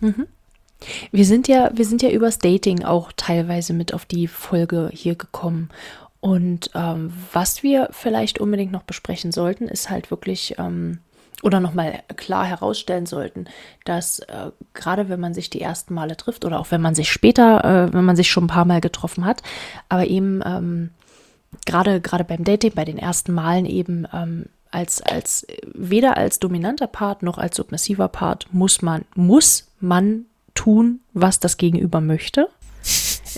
Mhm. 0.00 0.26
Wir 1.10 1.24
sind 1.24 1.48
ja, 1.48 1.70
wir 1.74 1.84
sind 1.84 2.02
ja 2.02 2.10
übers 2.10 2.38
Dating 2.38 2.84
auch 2.84 3.12
teilweise 3.16 3.72
mit 3.72 3.94
auf 3.94 4.04
die 4.04 4.28
Folge 4.28 4.90
hier 4.92 5.14
gekommen. 5.14 5.70
Und 6.20 6.70
ähm, 6.74 7.12
was 7.32 7.62
wir 7.62 7.88
vielleicht 7.92 8.40
unbedingt 8.40 8.72
noch 8.72 8.82
besprechen 8.82 9.32
sollten, 9.32 9.68
ist 9.68 9.90
halt 9.90 10.10
wirklich 10.10 10.56
ähm, 10.58 10.98
oder 11.42 11.60
nochmal 11.60 12.02
klar 12.16 12.44
herausstellen 12.44 13.06
sollten, 13.06 13.46
dass 13.84 14.20
äh, 14.20 14.50
gerade 14.74 15.08
wenn 15.08 15.20
man 15.20 15.34
sich 15.34 15.50
die 15.50 15.60
ersten 15.60 15.94
Male 15.94 16.16
trifft 16.16 16.44
oder 16.44 16.58
auch 16.58 16.70
wenn 16.70 16.80
man 16.80 16.94
sich 16.94 17.10
später, 17.10 17.64
äh, 17.64 17.92
wenn 17.92 18.04
man 18.04 18.16
sich 18.16 18.30
schon 18.30 18.44
ein 18.44 18.48
paar 18.48 18.64
Mal 18.64 18.80
getroffen 18.80 19.24
hat, 19.24 19.42
aber 19.88 20.06
eben 20.06 20.42
ähm, 20.44 20.90
gerade 21.64 22.00
gerade 22.00 22.24
beim 22.24 22.44
Dating, 22.44 22.72
bei 22.74 22.84
den 22.84 22.98
ersten 22.98 23.32
Malen 23.32 23.66
eben 23.66 24.06
ähm, 24.12 24.46
als, 24.70 25.00
als 25.02 25.46
weder 25.72 26.16
als 26.16 26.38
dominanter 26.38 26.86
Part 26.86 27.22
noch 27.22 27.38
als 27.38 27.56
submissiver 27.56 28.08
Part 28.08 28.46
muss 28.52 28.82
man, 28.82 29.04
muss 29.14 29.68
man 29.80 30.26
tun, 30.54 31.00
was 31.12 31.40
das 31.40 31.56
Gegenüber 31.56 32.00
möchte. 32.00 32.48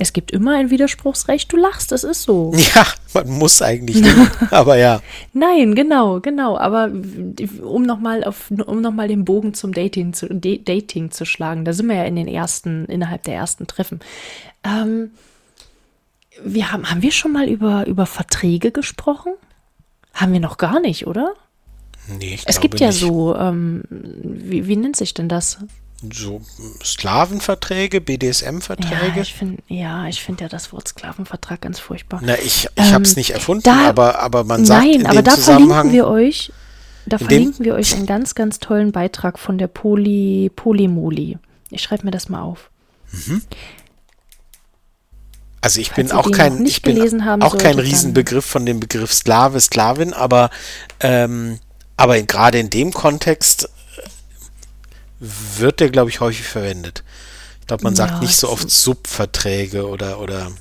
Es 0.00 0.12
gibt 0.12 0.30
immer 0.30 0.56
ein 0.56 0.70
Widerspruchsrecht. 0.70 1.52
Du 1.52 1.56
lachst, 1.56 1.90
das 1.90 2.04
ist 2.04 2.22
so. 2.22 2.52
Ja, 2.74 2.86
man 3.14 3.30
muss 3.30 3.62
eigentlich 3.62 4.00
nicht, 4.00 4.52
aber 4.52 4.76
ja. 4.76 5.00
Nein, 5.32 5.74
genau, 5.74 6.20
genau. 6.20 6.58
Aber 6.58 6.90
um 7.62 7.82
nochmal 7.82 8.30
um 8.66 8.80
noch 8.80 9.06
den 9.06 9.24
Bogen 9.24 9.54
zum 9.54 9.72
Dating 9.72 10.12
zu, 10.12 10.28
Dating 10.28 11.10
zu 11.10 11.24
schlagen, 11.24 11.64
da 11.64 11.72
sind 11.72 11.86
wir 11.86 11.96
ja 11.96 12.04
in 12.04 12.16
den 12.16 12.28
ersten, 12.28 12.84
innerhalb 12.86 13.22
der 13.24 13.34
ersten 13.34 13.66
Treffen. 13.66 14.00
Ähm, 14.62 15.10
wir 16.44 16.72
haben, 16.72 16.90
haben 16.90 17.02
wir 17.02 17.12
schon 17.12 17.32
mal 17.32 17.48
über, 17.48 17.86
über 17.86 18.06
Verträge 18.06 18.70
gesprochen? 18.72 19.32
Haben 20.14 20.32
wir 20.32 20.40
noch 20.40 20.58
gar 20.58 20.80
nicht, 20.80 21.06
oder? 21.06 21.34
Nee, 22.08 22.34
ich 22.34 22.42
Es 22.46 22.60
gibt 22.60 22.80
ja 22.80 22.88
nicht. 22.88 23.00
so, 23.00 23.36
ähm, 23.36 23.82
wie, 23.88 24.66
wie 24.66 24.76
nennt 24.76 24.96
sich 24.96 25.14
denn 25.14 25.28
das? 25.28 25.58
So 26.12 26.40
Sklavenverträge, 26.84 28.00
BDSM-Verträge? 28.00 29.12
Ja, 29.16 29.22
ich 29.22 29.34
finde 29.34 29.62
ja, 29.66 30.08
find 30.12 30.40
ja 30.40 30.48
das 30.48 30.72
Wort 30.72 30.88
Sklavenvertrag 30.88 31.60
ganz 31.60 31.80
furchtbar. 31.80 32.20
Na, 32.22 32.38
ich, 32.38 32.66
ich 32.66 32.70
ähm, 32.76 32.92
habe 32.92 33.02
es 33.02 33.16
nicht 33.16 33.30
erfunden, 33.30 33.64
da, 33.64 33.88
aber, 33.88 34.20
aber 34.20 34.44
man 34.44 34.64
sagt 34.64 34.84
nein, 34.84 35.00
in 35.00 35.06
aber 35.06 35.22
dem 35.22 35.24
da 35.24 35.34
Zusammenhang... 35.34 35.90
Verlinken 35.90 35.92
wir 35.92 36.06
euch, 36.06 36.52
da 37.06 37.18
verlinken 37.18 37.64
wir 37.64 37.74
euch 37.74 37.96
einen 37.96 38.06
ganz, 38.06 38.36
ganz 38.36 38.60
tollen 38.60 38.92
Beitrag 38.92 39.38
von 39.40 39.58
der 39.58 39.66
Poly, 39.66 40.52
Polymoli. 40.54 41.38
Ich 41.70 41.82
schreibe 41.82 42.04
mir 42.04 42.12
das 42.12 42.28
mal 42.28 42.42
auf. 42.42 42.70
Mhm. 43.10 43.42
Also 45.60 45.80
ich 45.80 45.92
bin 45.92 46.12
auch 46.12 46.30
kein, 46.30 46.64
ich 46.64 46.82
bin 46.82 47.20
auch 47.42 47.58
kein 47.58 47.78
Riesenbegriff 47.78 48.44
von 48.44 48.64
dem 48.64 48.78
Begriff 48.80 49.12
Sklave, 49.12 49.60
Sklavin, 49.60 50.12
aber, 50.12 50.50
ähm, 51.00 51.58
aber 51.96 52.20
gerade 52.22 52.58
in 52.58 52.70
dem 52.70 52.92
Kontext 52.92 53.68
wird 55.18 55.80
der, 55.80 55.90
glaube 55.90 56.10
ich, 56.10 56.20
häufig 56.20 56.46
verwendet. 56.46 57.02
Ich 57.60 57.66
glaube, 57.66 57.82
man 57.82 57.96
sagt 57.96 58.14
Ja, 58.14 58.20
nicht 58.20 58.36
so 58.36 58.48
oft 58.48 58.70
Subverträge 58.70 59.88
oder, 59.88 60.20
oder 60.20 60.52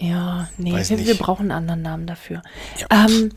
Ja, 0.00 0.48
nee, 0.56 0.72
wir, 0.72 0.98
wir 0.98 1.18
brauchen 1.18 1.50
einen 1.50 1.68
anderen 1.68 1.82
Namen 1.82 2.06
dafür. 2.06 2.42
Ja. 2.78 3.06
Ähm, 3.06 3.32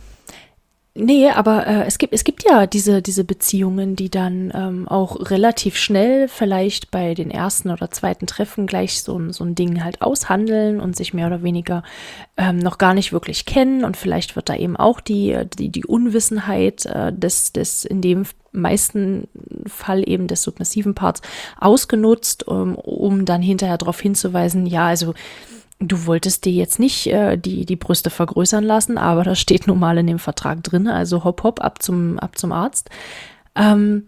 nee, 0.96 1.30
aber 1.30 1.68
äh, 1.68 1.84
es, 1.86 1.98
gibt, 1.98 2.14
es 2.14 2.24
gibt 2.24 2.44
ja 2.50 2.66
diese, 2.66 3.02
diese 3.02 3.24
Beziehungen, 3.24 3.96
die 3.96 4.10
dann 4.10 4.52
ähm, 4.56 4.88
auch 4.88 5.30
relativ 5.30 5.78
schnell 5.78 6.28
vielleicht 6.28 6.90
bei 6.90 7.14
den 7.14 7.30
ersten 7.30 7.70
oder 7.70 7.92
zweiten 7.92 8.26
Treffen 8.28 8.66
gleich 8.66 9.04
so, 9.04 9.20
ein- 9.20 9.32
so 9.34 9.44
ein 9.44 9.54
Ding 9.56 9.84
halt 9.84 10.02
aushandeln 10.02 10.80
und 10.80 10.96
sich 10.96 11.14
mehr 11.14 11.28
oder 11.28 11.44
weniger 11.44 11.84
ähm, 12.38 12.58
noch 12.58 12.78
gar 12.78 12.94
nicht 12.94 13.14
wirklich 13.14 13.46
kennen. 13.46 13.84
Und 13.84 13.98
vielleicht 13.98 14.36
wird 14.36 14.50
da 14.50 14.56
eben 14.56 14.76
auch 14.78 15.00
die, 15.02 15.38
die, 15.60 15.70
die 15.70 15.86
Unwissenheit 15.86 16.86
äh, 16.86 17.14
des, 17.14 17.54
des 17.54 17.86
in 17.86 18.02
dem 18.02 18.24
meisten 18.52 19.28
Fall 19.68 20.08
eben 20.08 20.28
des 20.28 20.42
submissiven 20.42 20.96
Parts 20.96 21.22
ausgenutzt, 21.60 22.48
um, 22.48 22.76
um 22.76 23.26
dann 23.26 23.42
hinterher 23.42 23.78
darauf 23.78 24.00
hinzuweisen, 24.00 24.66
ja, 24.66 24.88
also 24.88 25.14
Du 25.80 26.06
wolltest 26.06 26.46
dir 26.46 26.54
jetzt 26.54 26.80
nicht 26.80 27.08
äh, 27.08 27.38
die, 27.38 27.66
die 27.66 27.76
Brüste 27.76 28.10
vergrößern 28.10 28.64
lassen, 28.64 28.98
aber 28.98 29.24
das 29.24 29.40
steht 29.40 29.68
nun 29.68 29.80
mal 29.80 29.98
in 29.98 30.08
dem 30.08 30.20
Vertrag 30.20 30.64
drin, 30.64 30.88
also 30.88 31.24
hopp, 31.24 31.44
hopp, 31.44 31.62
ab 31.62 31.82
zum, 31.82 32.18
ab 32.20 32.38
zum 32.38 32.52
Arzt. 32.52 32.90
Ähm, 33.56 34.08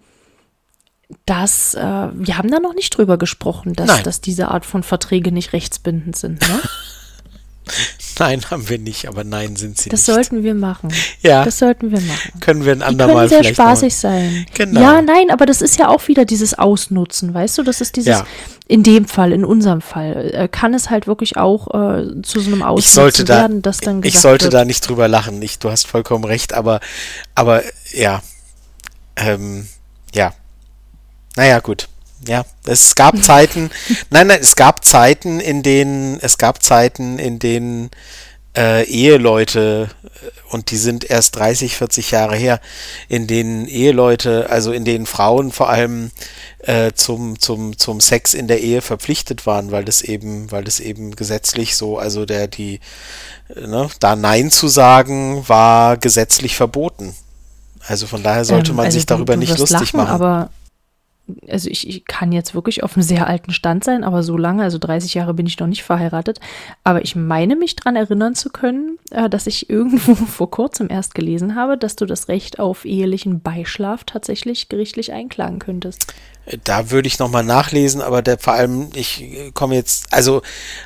das, 1.26 1.74
äh, 1.74 1.82
wir 2.14 2.38
haben 2.38 2.52
da 2.52 2.60
noch 2.60 2.74
nicht 2.74 2.98
drüber 2.98 3.18
gesprochen, 3.18 3.74
dass, 3.74 3.88
Nein. 3.88 4.04
dass 4.04 4.22
diese 4.22 4.50
Art 4.50 4.66
von 4.66 4.84
Verträge 4.84 5.32
nicht 5.32 5.54
rechtsbindend 5.54 6.16
sind. 6.16 6.42
Ne? 6.42 6.60
nein, 8.20 8.42
haben 8.50 8.68
wir 8.70 8.80
nicht, 8.80 9.08
aber 9.08 9.24
nein, 9.24 9.56
sind 9.56 9.78
sie 9.78 9.90
Das 9.90 10.08
nicht. 10.08 10.16
sollten 10.16 10.44
wir 10.44 10.54
machen. 10.56 10.90
Ja. 11.22 11.44
Das 11.46 11.60
sollten 11.60 11.92
wir 11.92 12.02
machen. 12.02 12.40
Können 12.40 12.66
wir 12.66 12.72
ein 12.74 12.80
Die 12.80 12.86
andermal 12.86 13.28
können 13.30 13.44
sehr 13.44 13.54
spaßig 13.54 13.96
sein. 13.96 14.46
Genau. 14.54 14.82
Ja, 14.82 15.02
nein, 15.02 15.30
aber 15.32 15.46
das 15.46 15.62
ist 15.62 15.78
ja 15.80 15.88
auch 15.90 16.08
wieder 16.08 16.26
dieses 16.26 16.58
Ausnutzen, 16.58 17.34
weißt 17.34 17.58
du? 17.58 17.64
Das 17.64 17.82
ist 17.82 17.96
dieses, 17.96 18.20
Ja. 18.20 18.28
in 18.68 18.84
dem 18.84 19.06
Fall, 19.06 19.32
in 19.32 19.46
unserem 19.46 19.82
Fall, 19.82 20.32
äh, 20.34 20.48
kann 20.48 20.74
es 20.74 20.90
halt 20.90 21.08
wirklich 21.08 21.38
auch 21.38 21.68
äh, 21.74 22.22
zu 22.22 22.40
so 22.40 22.48
einem 22.52 22.60
ich 22.60 22.64
Ausnutzen 22.66 23.26
da, 23.26 23.36
werden, 23.42 23.62
dass 23.62 23.78
dann 23.78 23.98
ich 24.00 24.14
gesagt 24.14 24.22
sollte 24.24 24.46
wird, 24.46 24.54
da 24.56 24.66
nicht 24.66 24.88
drüber 24.88 25.08
lachen. 25.08 25.42
Ich, 25.42 25.60
du 25.60 25.70
hast 25.70 25.88
vollkommen 25.88 26.24
recht, 26.24 26.54
aber, 26.54 26.80
aber 27.36 27.62
ja, 27.94 28.22
ähm, 29.16 29.68
ja, 30.14 30.34
naja, 31.36 31.60
gut. 31.60 31.88
Ja, 32.26 32.46
es 32.66 32.96
gab 32.96 33.18
Zeiten, 33.24 33.70
nein, 34.10 34.28
nein, 34.28 34.40
es 34.42 34.56
gab 34.56 34.84
Zeiten, 34.86 35.40
in 35.40 35.64
denen, 35.64 36.20
es 36.22 36.38
gab 36.38 36.64
Zeiten, 36.64 37.20
in 37.20 37.40
denen 37.40 37.92
äh, 38.56 38.84
Eheleute, 38.86 39.90
äh, 40.04 40.54
und 40.54 40.72
die 40.72 40.78
sind 40.78 41.04
erst 41.10 41.36
30, 41.36 41.76
40 41.76 42.12
Jahre 42.12 42.36
her, 42.36 42.60
in 43.08 43.28
denen 43.28 43.68
Eheleute, 43.68 44.50
also 44.50 44.72
in 44.72 44.84
denen 44.86 45.06
Frauen 45.06 45.52
vor 45.52 45.70
allem 45.70 46.10
äh, 46.60 46.92
zum, 46.94 47.40
zum, 47.40 47.78
zum 47.78 48.02
Sex 48.02 48.34
in 48.34 48.48
der 48.48 48.62
Ehe 48.62 48.82
verpflichtet 48.82 49.46
waren, 49.46 49.72
weil 49.72 49.86
das 49.86 50.02
eben, 50.02 50.52
weil 50.52 50.64
das 50.64 50.80
eben 50.80 51.16
gesetzlich 51.16 51.76
so, 51.76 51.98
also 52.00 52.26
der, 52.26 52.48
die, 52.48 52.80
ne, 53.56 53.90
da 54.00 54.16
Nein 54.16 54.50
zu 54.50 54.68
sagen, 54.68 55.48
war 55.48 55.98
gesetzlich 55.98 56.56
verboten. 56.56 57.14
Also 57.88 58.08
von 58.08 58.24
daher 58.24 58.44
sollte 58.44 58.72
Ähm, 58.72 58.78
man 58.78 58.86
also 58.86 58.96
sich 58.98 59.06
du- 59.06 59.14
darüber 59.14 59.34
du 59.34 59.40
nicht 59.40 59.50
wirst 59.52 59.60
lustig 59.60 59.94
lachen, 59.94 59.98
machen. 59.98 60.10
Aber 60.16 60.50
also 61.48 61.70
ich, 61.70 61.88
ich 61.88 62.06
kann 62.06 62.32
jetzt 62.32 62.56
wirklich 62.56 62.84
auf 62.84 62.96
einem 62.96 63.04
sehr 63.04 63.28
alten 63.28 63.52
Stand 63.52 63.84
sein, 63.84 64.04
aber 64.04 64.24
so 64.24 64.38
lange, 64.38 64.64
also 64.64 64.78
30 64.78 65.14
Jahre 65.14 65.34
bin 65.34 65.46
ich 65.46 65.60
noch 65.60 65.68
nicht 65.68 65.84
verheiratet. 65.84 66.40
Aber 66.84 67.02
ich 67.04 67.16
meine 67.16 67.56
mich 67.56 67.76
dran 67.76 67.96
erinnern 67.96 68.36
zu 68.36 68.50
können, 68.50 68.98
äh, 69.12 69.30
dass 69.30 69.48
ich 69.48 69.70
irgendwo 69.70 70.16
vor 70.16 70.50
kurzem 70.50 70.88
erst 70.90 71.16
gelesen 71.16 71.56
habe, 71.56 71.78
dass 71.78 71.96
du 71.96 72.06
das 72.06 72.28
Recht 72.28 72.60
auf 72.60 72.86
ehelichen 72.86 73.42
Beischlaf 73.42 74.04
tatsächlich 74.04 74.70
gerichtlich 74.70 75.12
einklagen 75.12 75.60
könntest. 75.60 76.14
Da 76.64 76.92
würde 76.92 77.08
ich 77.08 77.20
nochmal 77.20 77.44
nachlesen, 77.44 78.02
aber 78.02 78.22
der, 78.22 78.38
vor 78.38 78.54
allem, 78.54 78.90
ich 78.96 79.22
äh, 79.22 79.52
komme 79.54 79.76
jetzt, 79.76 80.14
also 80.14 80.42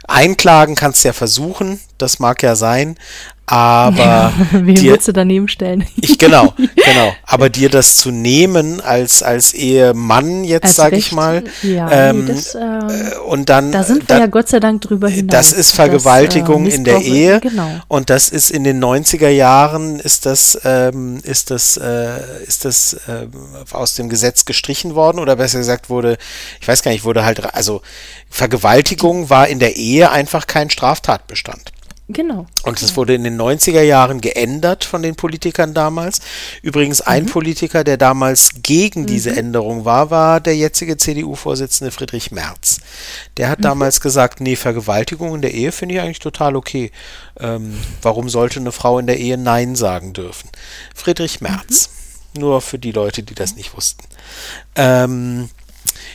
einklagen 0.08 0.76
kannst 0.76 1.04
du 1.04 1.10
ja 1.10 1.14
versuchen, 1.14 1.80
das 2.00 2.18
mag 2.20 2.42
ja 2.42 2.56
sein, 2.56 2.98
aber 3.46 4.32
Wen 4.52 4.76
dir, 4.76 4.94
willst 4.94 5.08
du 5.10 5.12
daneben 5.12 5.48
stellen? 5.50 5.86
ich, 5.98 6.18
genau, 6.18 6.54
genau, 6.76 7.14
aber 7.26 7.50
dir 7.50 7.70
das 7.70 7.98
zu 7.98 8.10
nehmen 8.12 8.80
als, 8.80 9.24
als 9.24 9.54
Ehemann 9.54 10.44
jetzt, 10.46 10.66
Als 10.66 10.76
sage 10.78 10.96
ich 10.96 11.12
mal, 11.12 11.44
Ja, 11.62 11.92
ähm, 11.92 12.28
das, 12.28 12.56
ähm, 12.56 12.89
äh, 12.89 13.18
und 13.28 13.50
dann, 13.50 13.72
da 13.72 13.84
sind 13.84 14.04
wir 14.04 14.08
dann, 14.08 14.20
ja 14.22 14.28
Gott 14.28 14.48
sei 14.48 14.60
Dank 14.62 14.82
drüber 14.82 15.10
hinaus. 15.10 15.32
das 15.32 15.52
ist 15.52 15.72
Vergewaltigung 15.72 16.66
äh, 16.68 16.76
in 16.76 16.84
der 16.86 17.02
Ehe 17.02 17.39
Genau. 17.42 17.70
und 17.89 18.10
das 18.10 18.30
ist 18.30 18.52
in 18.52 18.64
den 18.64 18.82
90er 18.82 19.30
Jahren 19.30 20.00
ist 20.00 20.26
das 20.26 20.58
ähm, 20.64 21.20
ist 21.24 21.52
das 21.52 21.76
äh, 21.78 22.44
ist 22.48 22.64
das 22.66 22.98
ähm, 23.10 23.32
aus 23.72 23.96
dem 23.96 24.08
Gesetz 24.08 24.46
gestrichen 24.46 24.96
worden 24.96 25.20
oder 25.20 25.36
besser 25.36 25.58
gesagt 25.58 25.89
wurde 25.89 26.18
ich 26.62 26.68
weiß 26.68 26.84
gar 26.84 26.92
nicht 26.92 27.04
wurde 27.04 27.26
halt 27.26 27.54
also 27.54 27.82
Vergewaltigung 28.30 29.30
war 29.30 29.48
in 29.50 29.60
der 29.60 29.76
Ehe 29.76 30.10
einfach 30.10 30.48
kein 30.48 30.70
Straftatbestand. 30.70 31.74
Genau. 32.14 32.45
Und 32.64 32.82
das 32.82 32.95
wurde 32.95 33.14
in 33.14 33.24
den 33.24 33.39
90er 33.39 33.82
Jahren 33.82 34.22
geändert 34.22 34.84
von 34.84 35.01
den 35.01 35.16
Politikern 35.16 35.74
damals. 35.74 36.20
Übrigens 36.62 37.01
ein 37.01 37.26
Politiker, 37.26 37.84
der 37.84 37.97
damals 37.97 38.62
gegen 38.62 39.05
diese 39.05 39.36
Änderung 39.36 39.86
war, 39.86 40.09
war 40.09 40.39
der 40.39 40.55
jetzige 40.55 40.97
CDU-Vorsitzende 40.97 41.91
Friedrich 41.91 42.32
Merz. 42.32 42.80
Der 43.38 43.49
hat 43.49 43.64
damals 43.64 44.01
gesagt, 44.01 44.41
nee, 44.41 44.55
Vergewaltigung 44.55 45.36
in 45.36 45.41
der 45.41 45.53
Ehe 45.53 45.72
finde 45.72 45.95
ich 45.95 46.01
eigentlich 46.01 46.20
total 46.20 46.55
okay. 46.55 46.91
Ähm, 47.39 47.78
warum 48.01 48.30
sollte 48.30 48.59
eine 48.59 48.72
Frau 48.72 48.99
in 48.99 49.07
der 49.07 49.20
Ehe 49.20 49.38
Nein 49.38 49.76
sagen 49.76 50.14
dürfen? 50.14 50.49
Friedrich 50.95 51.41
Merz. 51.41 51.89
Nur 52.38 52.62
für 52.62 52.80
die 52.80 52.91
Leute, 52.91 53.24
die 53.24 53.36
das 53.36 53.55
nicht 53.55 53.76
wussten. 53.76 54.03
Ähm, 54.76 55.49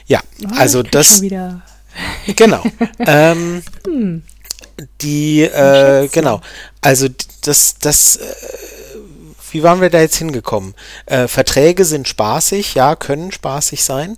ja, 0.06 0.22
Oh, 0.44 0.48
also 0.54 0.82
das, 0.82 1.22
Genau. 2.26 2.62
ähm, 2.98 3.62
die, 5.00 5.42
äh, 5.42 6.08
genau. 6.08 6.40
Also 6.80 7.08
das, 7.42 7.78
das, 7.78 8.16
äh, 8.16 8.34
wie 9.50 9.62
waren 9.62 9.80
wir 9.80 9.90
da 9.90 10.00
jetzt 10.00 10.16
hingekommen? 10.16 10.74
Äh, 11.06 11.28
Verträge 11.28 11.84
sind 11.84 12.08
spaßig, 12.08 12.74
ja, 12.74 12.96
können 12.96 13.32
spaßig 13.32 13.84
sein. 13.84 14.16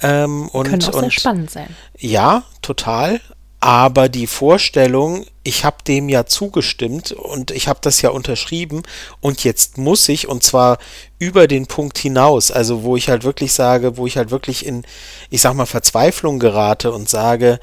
Ähm, 0.00 0.48
und, 0.48 0.68
können 0.68 0.82
auch 0.84 0.92
sehr 0.92 1.02
und 1.04 1.12
spannend 1.12 1.50
sein. 1.50 1.76
ja, 1.98 2.44
total. 2.62 3.20
Aber 3.62 4.08
die 4.08 4.26
Vorstellung, 4.26 5.26
ich 5.42 5.66
habe 5.66 5.84
dem 5.86 6.08
ja 6.08 6.24
zugestimmt 6.24 7.12
und 7.12 7.50
ich 7.50 7.68
habe 7.68 7.78
das 7.82 8.00
ja 8.00 8.08
unterschrieben 8.08 8.82
und 9.20 9.44
jetzt 9.44 9.76
muss 9.76 10.08
ich, 10.08 10.28
und 10.28 10.42
zwar 10.42 10.78
über 11.18 11.46
den 11.46 11.66
Punkt 11.66 11.98
hinaus, 11.98 12.50
also 12.50 12.84
wo 12.84 12.96
ich 12.96 13.10
halt 13.10 13.22
wirklich 13.22 13.52
sage, 13.52 13.98
wo 13.98 14.06
ich 14.06 14.16
halt 14.16 14.30
wirklich 14.30 14.64
in, 14.64 14.84
ich 15.28 15.42
sag 15.42 15.52
mal, 15.52 15.66
Verzweiflung 15.66 16.38
gerate 16.38 16.90
und 16.90 17.10
sage, 17.10 17.60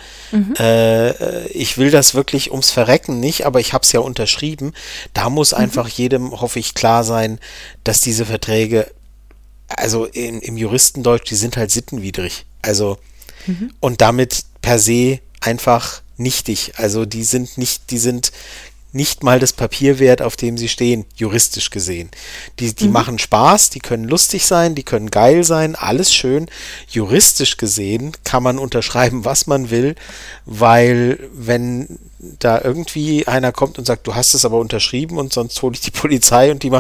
äh, 0.60 1.10
äh, 1.10 1.48
ich 1.48 1.80
will 1.80 1.90
das 1.90 2.14
wirklich 2.14 2.52
ums 2.52 2.70
Verrecken 2.70 3.20
nicht, 3.20 3.48
aber 3.48 3.60
ich 3.60 3.74
habe 3.74 3.84
es 3.84 3.92
ja 3.92 4.00
unterschrieben, 4.00 4.74
da 5.16 5.32
muss 5.32 5.56
einfach 5.56 5.88
jedem, 5.88 6.40
hoffe 6.40 6.60
ich, 6.60 6.76
klar 6.76 7.04
sein, 7.04 7.40
dass 7.84 8.02
diese 8.02 8.28
Verträge, 8.28 8.86
also 9.68 10.06
in, 10.06 10.42
im 10.42 10.58
Juristendeutsch, 10.58 11.28
die 11.32 11.36
sind 11.36 11.58
halt 11.58 11.72
sittenwidrig. 11.72 12.46
Also 12.62 13.00
und 13.80 14.02
damit 14.02 14.44
per 14.62 14.78
se 14.78 15.20
einfach 15.42 16.02
nichtig. 16.18 16.74
Also 16.78 17.06
die 17.06 17.24
sind 17.24 17.58
nicht, 17.58 17.92
die 17.92 17.98
sind 17.98 18.32
nicht 18.94 19.24
mal 19.24 19.40
das 19.40 19.54
Papier 19.54 20.00
wert, 20.00 20.22
auf 20.22 20.36
dem 20.36 20.58
sie 20.58 20.70
stehen, 20.70 21.06
juristisch 21.16 21.70
gesehen. 21.70 22.10
Die, 22.60 22.74
die 22.74 22.88
machen 22.88 23.20
Spaß, 23.20 23.70
die 23.70 23.80
können 23.80 24.06
lustig 24.06 24.46
sein, 24.46 24.76
die 24.76 24.84
können 24.84 25.12
geil 25.12 25.44
sein, 25.44 25.76
alles 25.76 26.14
schön. 26.14 26.48
Juristisch 26.88 27.58
gesehen 27.58 28.14
kann 28.24 28.44
man 28.44 28.58
unterschreiben, 28.58 29.26
was 29.26 29.46
man 29.46 29.70
will, 29.70 29.96
weil 30.46 31.20
wenn 31.34 32.00
da 32.20 32.62
irgendwie 32.62 33.28
einer 33.28 33.52
kommt 33.52 33.78
und 33.78 33.86
sagt, 33.86 34.08
du 34.08 34.16
hast 34.16 34.34
es 34.34 34.46
aber 34.46 34.58
unterschrieben 34.58 35.18
und 35.18 35.34
sonst 35.34 35.62
hole 35.62 35.76
ich 35.76 35.82
die 35.82 35.92
Polizei 35.92 36.50
und 36.52 36.64
die, 36.64 36.72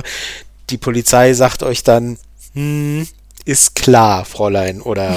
die 0.69 0.77
Polizei 0.77 1.33
sagt 1.33 1.61
euch 1.61 1.83
dann, 1.83 2.17
hm, 2.53 3.07
ist 3.47 3.75
klar, 3.75 4.25
Fräulein 4.25 4.81
oder 4.81 5.15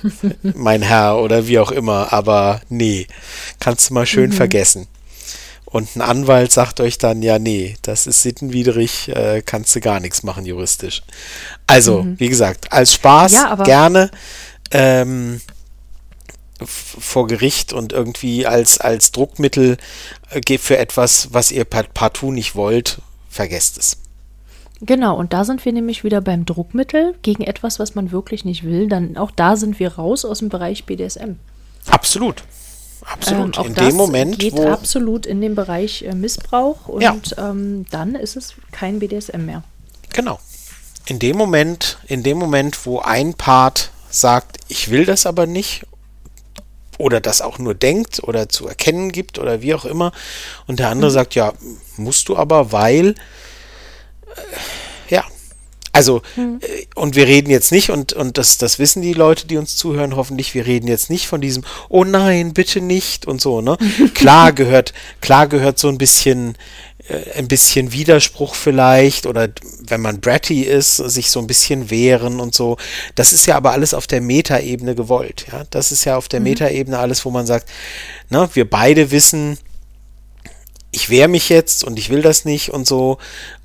mein 0.42 0.82
Herr 0.82 1.18
oder 1.18 1.46
wie 1.46 1.58
auch 1.58 1.70
immer, 1.70 2.12
aber 2.12 2.60
nee, 2.68 3.06
kannst 3.58 3.90
du 3.90 3.94
mal 3.94 4.06
schön 4.06 4.32
vergessen. 4.32 4.86
Und 5.64 5.94
ein 5.96 6.00
Anwalt 6.02 6.50
sagt 6.52 6.80
euch 6.80 6.98
dann, 6.98 7.22
ja, 7.22 7.38
nee, 7.38 7.76
das 7.82 8.06
ist 8.08 8.22
sittenwidrig, 8.22 9.08
äh, 9.08 9.40
kannst 9.44 9.74
du 9.74 9.80
gar 9.80 10.00
nichts 10.00 10.22
machen 10.24 10.44
juristisch. 10.44 11.02
Also, 11.66 12.06
wie 12.18 12.28
gesagt, 12.28 12.72
als 12.72 12.92
Spaß 12.92 13.32
Ja, 13.32 13.54
gerne 13.64 14.10
ähm, 14.72 15.40
vor 16.66 17.26
Gericht 17.28 17.72
und 17.72 17.92
irgendwie 17.92 18.46
als, 18.46 18.78
als 18.78 19.12
Druckmittel 19.12 19.78
äh, 20.30 20.58
für 20.58 20.76
etwas, 20.76 21.28
was 21.32 21.50
ihr 21.52 21.64
par- 21.64 21.84
partout 21.84 22.32
nicht 22.32 22.54
wollt, 22.56 23.00
vergesst 23.30 23.78
es. 23.78 23.96
Genau, 24.82 25.16
und 25.16 25.32
da 25.32 25.44
sind 25.44 25.64
wir 25.64 25.72
nämlich 25.72 26.04
wieder 26.04 26.20
beim 26.20 26.46
Druckmittel 26.46 27.14
gegen 27.22 27.42
etwas, 27.42 27.78
was 27.78 27.94
man 27.94 28.12
wirklich 28.12 28.44
nicht 28.44 28.64
will. 28.64 28.88
Dann 28.88 29.16
auch 29.16 29.30
da 29.30 29.56
sind 29.56 29.78
wir 29.78 29.94
raus 29.96 30.24
aus 30.24 30.38
dem 30.38 30.48
Bereich 30.48 30.86
BDSM. 30.86 31.32
Absolut. 31.86 32.42
Absolut. 33.04 33.56
Ähm, 33.56 33.62
auch 33.62 33.66
In 33.66 33.74
das 33.74 33.88
dem 33.88 33.96
Moment, 33.96 34.38
geht 34.38 34.52
wo. 34.54 34.68
absolut 34.68 35.26
in 35.26 35.40
den 35.40 35.54
Bereich 35.54 36.02
äh, 36.02 36.14
Missbrauch 36.14 36.86
und 36.88 37.02
Ja. 37.02 37.16
ähm, 37.38 37.86
dann 37.90 38.14
ist 38.14 38.36
es 38.36 38.54
kein 38.72 38.98
BDSM 38.98 39.44
mehr. 39.44 39.62
Genau. 40.12 40.38
in 41.06 41.18
dem 41.18 41.36
Moment, 41.36 41.98
in 42.08 42.22
dem 42.22 42.38
Moment, 42.38 42.84
wo 42.86 42.98
ein 43.00 43.34
Part 43.34 43.90
sagt, 44.10 44.58
ich 44.68 44.90
will 44.90 45.04
das 45.06 45.24
aber 45.24 45.46
nicht 45.46 45.84
oder 46.98 47.20
das 47.20 47.40
auch 47.40 47.58
nur 47.58 47.74
denkt 47.74 48.22
oder 48.22 48.48
zu 48.48 48.68
erkennen 48.68 49.10
gibt 49.12 49.38
oder 49.38 49.62
wie 49.62 49.72
auch 49.74 49.84
immer 49.84 50.12
und 50.66 50.78
der 50.78 50.88
andere 50.90 51.10
mhm. 51.10 51.14
sagt, 51.14 51.34
ja, 51.34 51.52
musst 51.96 52.28
du 52.28 52.36
aber, 52.36 52.72
weil 52.72 53.14
ja, 55.08 55.24
also, 55.92 56.22
hm. 56.36 56.60
und 56.94 57.16
wir 57.16 57.26
reden 57.26 57.50
jetzt 57.50 57.72
nicht, 57.72 57.90
und, 57.90 58.12
und 58.12 58.38
das, 58.38 58.58
das 58.58 58.78
wissen 58.78 59.02
die 59.02 59.12
Leute, 59.12 59.48
die 59.48 59.56
uns 59.56 59.76
zuhören, 59.76 60.14
hoffentlich, 60.14 60.54
wir 60.54 60.64
reden 60.64 60.86
jetzt 60.86 61.10
nicht 61.10 61.26
von 61.26 61.40
diesem, 61.40 61.64
oh 61.88 62.04
nein, 62.04 62.54
bitte 62.54 62.80
nicht 62.80 63.26
und 63.26 63.40
so, 63.40 63.60
ne? 63.60 63.76
klar 64.14 64.52
gehört, 64.52 64.94
klar 65.20 65.48
gehört 65.48 65.80
so 65.80 65.88
ein 65.88 65.98
bisschen, 65.98 66.56
äh, 67.08 67.38
ein 67.38 67.48
bisschen 67.48 67.92
Widerspruch 67.92 68.54
vielleicht, 68.54 69.26
oder 69.26 69.48
wenn 69.80 70.00
man 70.00 70.20
bratty 70.20 70.62
ist, 70.62 70.96
sich 70.96 71.28
so 71.28 71.40
ein 71.40 71.48
bisschen 71.48 71.90
wehren 71.90 72.38
und 72.38 72.54
so. 72.54 72.76
Das 73.16 73.32
ist 73.32 73.46
ja 73.46 73.56
aber 73.56 73.72
alles 73.72 73.92
auf 73.92 74.06
der 74.06 74.20
Metaebene 74.20 74.94
gewollt, 74.94 75.46
ja. 75.50 75.64
Das 75.70 75.90
ist 75.90 76.04
ja 76.04 76.16
auf 76.16 76.28
der 76.28 76.38
mhm. 76.38 76.44
Metaebene 76.44 76.98
alles, 77.00 77.24
wo 77.24 77.30
man 77.32 77.46
sagt, 77.46 77.68
ne, 78.28 78.48
wir 78.54 78.70
beide 78.70 79.10
wissen, 79.10 79.58
ich 80.92 81.10
wehre 81.10 81.28
mich 81.28 81.48
jetzt 81.48 81.84
und 81.84 81.98
ich 81.98 82.10
will 82.10 82.22
das 82.22 82.44
nicht 82.44 82.70
und 82.70 82.86
so. 82.86 83.18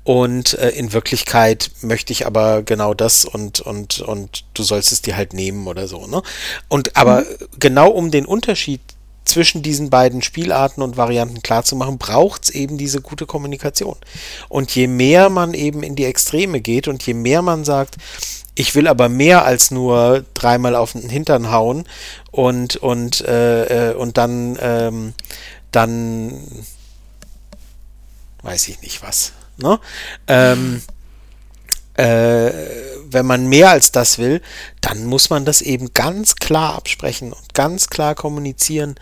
Und 0.04 0.54
äh, 0.54 0.70
in 0.70 0.92
Wirklichkeit 0.92 1.70
möchte 1.80 2.12
ich 2.12 2.26
aber 2.26 2.62
genau 2.62 2.94
das 2.94 3.24
und, 3.24 3.60
und, 3.60 4.00
und 4.00 4.44
du 4.54 4.62
sollst 4.62 4.92
es 4.92 5.02
dir 5.02 5.16
halt 5.16 5.32
nehmen 5.32 5.66
oder 5.66 5.88
so, 5.88 6.06
ne? 6.06 6.22
Und 6.68 6.96
aber 6.96 7.22
mhm. 7.22 7.58
genau 7.58 7.90
um 7.90 8.10
den 8.10 8.26
Unterschied 8.26 8.80
zwischen 9.24 9.62
diesen 9.62 9.90
beiden 9.90 10.22
Spielarten 10.22 10.82
und 10.82 10.96
Varianten 10.96 11.42
klarzumachen, 11.42 11.98
braucht 11.98 12.44
es 12.44 12.50
eben 12.50 12.78
diese 12.78 13.00
gute 13.00 13.26
Kommunikation. 13.26 13.96
Und 14.48 14.72
je 14.74 14.86
mehr 14.86 15.28
man 15.28 15.52
eben 15.52 15.82
in 15.82 15.96
die 15.96 16.04
Extreme 16.04 16.60
geht 16.60 16.86
und 16.86 17.04
je 17.04 17.14
mehr 17.14 17.42
man 17.42 17.64
sagt, 17.64 17.96
ich 18.54 18.74
will 18.76 18.88
aber 18.88 19.08
mehr 19.08 19.44
als 19.44 19.70
nur 19.70 20.24
dreimal 20.32 20.76
auf 20.76 20.92
den 20.92 21.10
Hintern 21.10 21.50
hauen 21.50 21.84
und, 22.30 22.76
und, 22.76 23.20
äh, 23.22 23.90
äh 23.90 23.94
und 23.94 24.16
dann, 24.16 24.56
ähm, 24.62 25.12
dann 25.72 26.40
weiß 28.46 28.68
ich 28.68 28.80
nicht 28.80 29.02
was. 29.02 29.32
Ne? 29.56 29.80
Ähm, 30.28 30.80
äh, 31.94 32.52
wenn 33.10 33.26
man 33.26 33.48
mehr 33.48 33.70
als 33.70 33.90
das 33.90 34.18
will, 34.18 34.40
dann 34.80 35.04
muss 35.04 35.30
man 35.30 35.44
das 35.44 35.62
eben 35.62 35.92
ganz 35.94 36.36
klar 36.36 36.74
absprechen 36.74 37.32
und 37.32 37.54
ganz 37.54 37.88
klar 37.88 38.14
kommunizieren, 38.14 38.94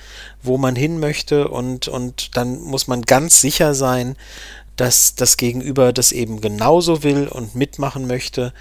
wo 0.42 0.56
man 0.56 0.76
hin 0.76 0.98
möchte 0.98 1.48
und, 1.48 1.88
und 1.88 2.36
dann 2.36 2.60
muss 2.60 2.86
man 2.86 3.02
ganz 3.02 3.40
sicher 3.40 3.74
sein, 3.74 4.16
dass 4.76 5.14
das 5.14 5.36
Gegenüber 5.36 5.92
das 5.92 6.10
eben 6.12 6.40
genauso 6.40 7.02
will 7.02 7.28
und 7.28 7.54
mitmachen 7.54 8.06
möchte, 8.06 8.52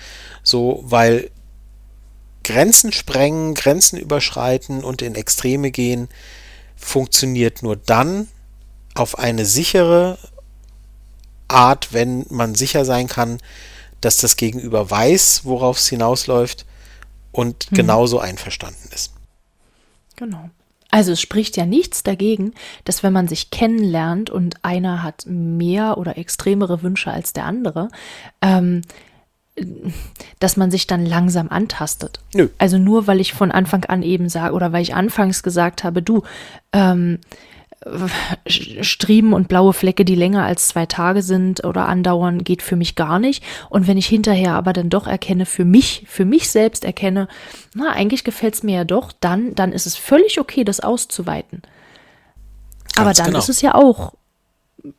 so, 0.44 0.84
weil 0.84 1.30
Grenzen 2.44 2.92
sprengen, 2.92 3.54
Grenzen 3.54 3.98
überschreiten 3.98 4.84
und 4.84 5.02
in 5.02 5.16
Extreme 5.16 5.72
gehen, 5.72 6.10
funktioniert 6.76 7.64
nur 7.64 7.78
dann 7.78 8.28
auf 8.96 9.18
eine 9.18 9.46
sichere 9.46 10.18
Art, 11.54 11.94
wenn 11.94 12.26
man 12.30 12.56
sicher 12.56 12.86
sein 12.86 13.08
kann, 13.08 13.38
dass 14.02 14.18
das 14.18 14.36
Gegenüber 14.36 14.90
weiß, 14.90 15.42
worauf 15.46 15.78
es 15.78 15.88
hinausläuft 15.88 16.66
und 17.32 17.66
hm. 17.70 17.78
genauso 17.78 18.20
einverstanden 18.20 18.90
ist. 18.94 19.14
Genau. 20.16 20.50
Also 20.92 21.12
es 21.12 21.22
spricht 21.22 21.58
ja 21.58 21.66
nichts 21.66 22.04
dagegen, 22.04 22.54
dass 22.86 23.02
wenn 23.02 23.14
man 23.14 23.28
sich 23.28 23.50
kennenlernt 23.50 24.30
und 24.30 24.64
einer 24.64 25.02
hat 25.02 25.26
mehr 25.26 25.98
oder 25.98 26.20
extremere 26.20 26.84
Wünsche 26.84 27.10
als 27.10 27.34
der 27.34 27.46
andere, 27.46 27.90
ähm, 28.42 28.82
dass 30.40 30.56
man 30.56 30.70
sich 30.70 30.86
dann 30.86 31.06
langsam 31.06 31.50
antastet. 31.50 32.20
Nö. 32.36 32.50
Also 32.60 32.78
nur 32.78 33.08
weil 33.08 33.20
ich 33.20 33.34
von 33.34 33.52
Anfang 33.52 33.86
an 33.86 34.04
eben 34.04 34.30
sage 34.30 34.54
oder 34.54 34.72
weil 34.72 34.84
ich 34.84 34.94
anfangs 34.94 35.42
gesagt 35.42 35.84
habe, 35.84 36.04
du, 36.04 36.22
ähm, 36.74 37.20
Striemen 38.48 39.34
und 39.34 39.48
blaue 39.48 39.74
Flecke, 39.74 40.06
die 40.06 40.16
länger 40.16 40.46
als 40.46 40.70
zwei 40.70 40.86
Tage 40.86 41.22
sind 41.22 41.64
oder 41.64 41.88
andauern, 41.88 42.44
geht 42.44 42.62
für 42.62 42.76
mich 42.76 42.96
gar 42.96 43.20
nicht. 43.20 43.44
Und 43.70 43.88
wenn 43.88 43.98
ich 43.98 44.08
hinterher 44.08 44.54
aber 44.56 44.74
dann 44.74 44.90
doch 44.90 45.08
erkenne, 45.08 45.46
für 45.46 45.66
mich, 45.66 46.06
für 46.08 46.26
mich 46.26 46.50
selbst 46.50 46.86
erkenne, 46.86 47.28
na, 47.74 47.92
eigentlich 47.92 48.24
gefällt 48.24 48.54
es 48.54 48.64
mir 48.64 48.76
ja 48.78 48.84
doch, 48.84 49.12
dann, 49.20 49.56
dann 49.56 49.72
ist 49.72 49.86
es 49.86 49.96
völlig 49.96 50.40
okay, 50.40 50.64
das 50.64 50.80
auszuweiten. 50.80 51.62
Aber 52.96 53.06
Ganz 53.06 53.18
dann 53.18 53.28
genau. 53.28 53.40
ist 53.40 53.50
es 53.50 53.62
ja 53.62 53.76
auch 53.76 54.14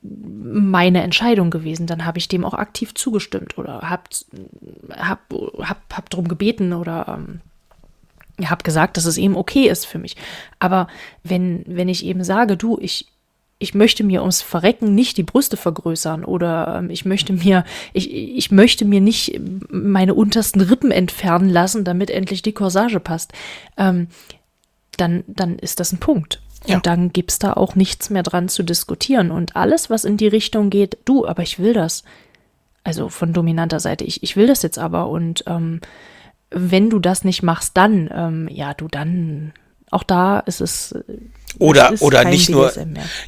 meine 0.02 1.02
Entscheidung 1.02 1.50
gewesen. 1.50 1.86
Dann 1.86 2.04
habe 2.04 2.18
ich 2.18 2.28
dem 2.28 2.44
auch 2.44 2.54
aktiv 2.54 2.94
zugestimmt 2.94 3.58
oder 3.58 3.82
habe 3.82 4.04
hab, 4.90 5.20
hab, 5.60 5.94
hab 5.94 6.10
drum 6.10 6.28
gebeten 6.28 6.72
oder 6.72 7.16
ähm, 7.18 7.40
ich 8.38 8.50
habe 8.50 8.64
gesagt, 8.64 8.96
dass 8.96 9.04
es 9.04 9.18
eben 9.18 9.36
okay 9.36 9.68
ist 9.68 9.86
für 9.86 9.98
mich. 9.98 10.16
Aber 10.58 10.88
wenn, 11.22 11.64
wenn 11.66 11.88
ich 11.88 12.04
eben 12.04 12.24
sage, 12.24 12.56
du, 12.56 12.78
ich, 12.80 13.06
ich 13.58 13.74
möchte 13.74 14.02
mir 14.04 14.20
ums 14.20 14.42
Verrecken 14.42 14.94
nicht 14.94 15.16
die 15.16 15.22
Brüste 15.22 15.56
vergrößern 15.56 16.24
oder 16.24 16.76
ähm, 16.78 16.90
ich 16.90 17.04
möchte 17.04 17.32
mir, 17.32 17.64
ich, 17.92 18.12
ich 18.12 18.50
möchte 18.50 18.84
mir 18.84 19.00
nicht 19.00 19.40
meine 19.70 20.14
untersten 20.14 20.60
Rippen 20.60 20.90
entfernen 20.90 21.48
lassen, 21.48 21.84
damit 21.84 22.10
endlich 22.10 22.42
die 22.42 22.52
Corsage 22.52 23.00
passt, 23.00 23.32
ähm, 23.76 24.08
dann, 24.96 25.24
dann 25.26 25.58
ist 25.58 25.80
das 25.80 25.92
ein 25.92 25.98
Punkt. 25.98 26.40
Ja. 26.66 26.76
Und 26.76 26.86
dann 26.86 27.12
gibt's 27.12 27.38
da 27.38 27.52
auch 27.52 27.74
nichts 27.74 28.10
mehr 28.10 28.22
dran 28.22 28.48
zu 28.48 28.62
diskutieren. 28.62 29.30
Und 29.30 29.54
alles, 29.54 29.90
was 29.90 30.04
in 30.04 30.16
die 30.16 30.28
Richtung 30.28 30.70
geht, 30.70 30.98
du, 31.04 31.26
aber 31.26 31.42
ich 31.42 31.58
will 31.58 31.74
das. 31.74 32.04
Also 32.84 33.08
von 33.08 33.32
dominanter 33.32 33.80
Seite, 33.80 34.04
ich, 34.04 34.22
ich 34.22 34.36
will 34.36 34.46
das 34.46 34.62
jetzt 34.62 34.78
aber 34.78 35.08
und 35.08 35.44
ähm, 35.46 35.80
wenn 36.54 36.90
du 36.90 36.98
das 36.98 37.24
nicht 37.24 37.42
machst, 37.42 37.72
dann, 37.74 38.08
ähm, 38.12 38.48
ja, 38.50 38.74
du 38.74 38.88
dann, 38.88 39.52
auch 39.90 40.02
da 40.02 40.40
ist 40.40 40.60
es. 40.60 40.94
Oder, 41.60 41.92
ist 41.92 42.02
oder 42.02 42.24
nicht 42.24 42.50
nur, 42.50 42.72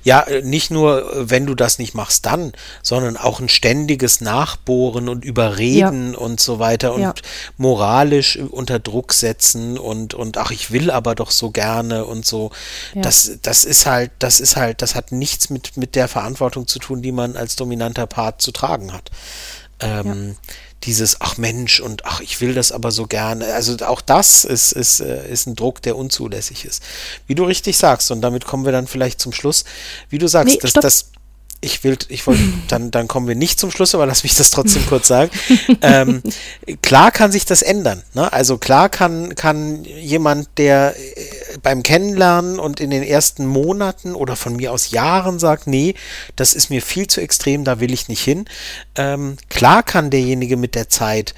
ja, 0.03 0.27
nicht 0.43 0.73
nur, 0.73 1.13
wenn 1.15 1.47
du 1.47 1.55
das 1.55 1.79
nicht 1.79 1.95
machst, 1.95 2.27
dann, 2.27 2.51
sondern 2.83 3.17
auch 3.17 3.39
ein 3.39 3.49
ständiges 3.49 4.21
Nachbohren 4.21 5.09
und 5.09 5.25
Überreden 5.25 6.13
ja. 6.13 6.19
und 6.19 6.41
so 6.41 6.59
weiter 6.59 6.93
und 6.93 7.03
ja. 7.03 7.15
moralisch 7.57 8.37
unter 8.37 8.81
Druck 8.81 9.13
setzen 9.13 9.79
und, 9.79 10.15
und 10.15 10.39
ach, 10.39 10.51
ich 10.51 10.73
will 10.73 10.91
aber 10.91 11.15
doch 11.15 11.31
so 11.31 11.53
gerne 11.53 12.05
und 12.05 12.27
so. 12.27 12.51
Ja. 12.95 13.03
Das, 13.03 13.39
das 13.43 13.65
ist 13.65 13.87
halt, 13.87 14.11
das 14.19 14.41
ist 14.41 14.57
halt, 14.57 14.83
das 14.83 14.97
hat 14.97 15.13
nichts 15.13 15.49
mit, 15.49 15.77
mit 15.77 15.95
der 15.95 16.09
Verantwortung 16.09 16.67
zu 16.67 16.81
tun, 16.81 17.03
die 17.03 17.13
man 17.13 17.37
als 17.37 17.55
dominanter 17.55 18.09
Part 18.09 18.43
zu 18.43 18.51
tragen 18.51 18.93
hat. 18.93 19.13
Ähm, 19.79 20.37
dieses, 20.85 21.21
ach 21.21 21.37
Mensch, 21.37 21.81
und 21.81 22.05
ach, 22.05 22.21
ich 22.21 22.41
will 22.41 22.55
das 22.55 22.71
aber 22.71 22.91
so 22.91 23.07
gerne. 23.07 23.53
Also 23.55 23.77
auch 23.85 24.01
das 24.01 24.45
ist, 24.45 24.73
ist, 24.73 25.01
äh, 25.01 25.29
ist 25.31 25.47
ein 25.47 25.57
Druck, 25.57 25.83
der 25.83 25.97
unzulässig 25.97 26.65
ist. 26.65 26.83
Wie 27.27 27.35
du 27.35 27.45
richtig 27.45 27.77
sagst, 27.77 28.11
und 28.11 28.21
damit 28.21 28.45
kommen 28.45 28.65
wir 28.65 28.73
dann 28.73 28.87
vielleicht 28.87 29.21
zum 29.21 29.33
Schluss, 29.33 29.65
wie 30.11 30.19
du 30.19 30.29
sagst, 30.29 30.55
nee, 30.55 30.61
dass 30.61 30.73
das 30.75 31.07
ich 31.67 31.85
will, 31.85 31.99
ich 32.09 32.27
wollte, 32.27 32.43
dann, 32.69 32.91
dann 32.91 33.09
kommen 33.09 33.29
wir 33.29 33.35
nicht 33.35 33.61
zum 33.61 33.71
Schluss, 33.71 33.95
aber 33.95 34.07
lass 34.07 34.23
mich 34.23 34.35
das 34.35 34.51
trotzdem 34.51 34.87
kurz 34.87 35.09
sagen. 35.09 35.31
Ähm, 35.83 36.23
klar 36.81 37.11
kann 37.11 37.33
sich 37.33 37.45
das 37.45 37.61
ändern. 37.63 38.03
Ne? 38.15 38.33
Also 38.33 38.57
klar 38.57 38.89
kann, 38.89 39.35
kann 39.35 39.85
jemand, 39.85 40.49
der 40.57 40.95
äh, 40.97 41.59
beim 41.63 41.83
Kennenlernen 41.83 42.59
und 42.59 42.81
in 42.81 42.91
den 42.91 43.03
ersten 43.03 43.47
Monaten 43.47 44.15
oder 44.15 44.37
von 44.37 44.57
mir 44.57 44.73
aus 44.73 44.91
Jahren 44.91 45.39
sagt, 45.39 45.67
nee, 45.67 45.95
das 46.37 46.55
ist 46.55 46.71
mir 46.71 46.81
viel 46.81 47.09
zu 47.09 47.21
extrem, 47.21 47.65
da 47.65 47.81
will 47.81 47.93
ich 47.93 48.09
nicht 48.09 48.23
hin. 48.23 48.47
Ähm, 48.95 49.37
klar 49.49 49.83
kann 49.83 50.11
derjenige 50.11 50.57
mit 50.57 50.75
der 50.75 50.89
Zeit 50.89 51.35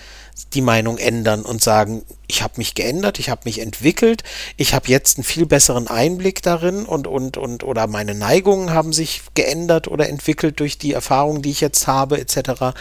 die 0.55 0.61
Meinung 0.61 0.99
ändern 0.99 1.43
und 1.43 1.63
sagen, 1.63 2.03
ich 2.27 2.43
habe 2.43 2.55
mich 2.57 2.75
geändert, 2.75 3.19
ich 3.19 3.31
habe 3.31 3.43
mich 3.45 3.61
entwickelt, 3.61 4.23
ich 4.57 4.75
habe 4.75 4.89
jetzt 4.89 5.19
einen 5.19 5.25
viel 5.25 5.47
besseren 5.47 5.89
Einblick 5.89 6.43
darin 6.43 6.85
und, 6.85 7.07
und, 7.07 7.37
und 7.37 7.65
oder 7.65 7.87
meine 7.87 8.15
Neigungen 8.15 8.71
haben 8.71 8.93
sich 8.93 9.23
geändert 9.35 9.89
oder 9.89 10.09
entwickelt 10.09 10.61
durch 10.61 10.79
die 10.79 10.93
Erfahrung, 10.93 11.43
die 11.43 11.51
ich 11.51 11.61
jetzt 11.61 11.87
habe, 11.87 12.19
etc. 12.19 12.77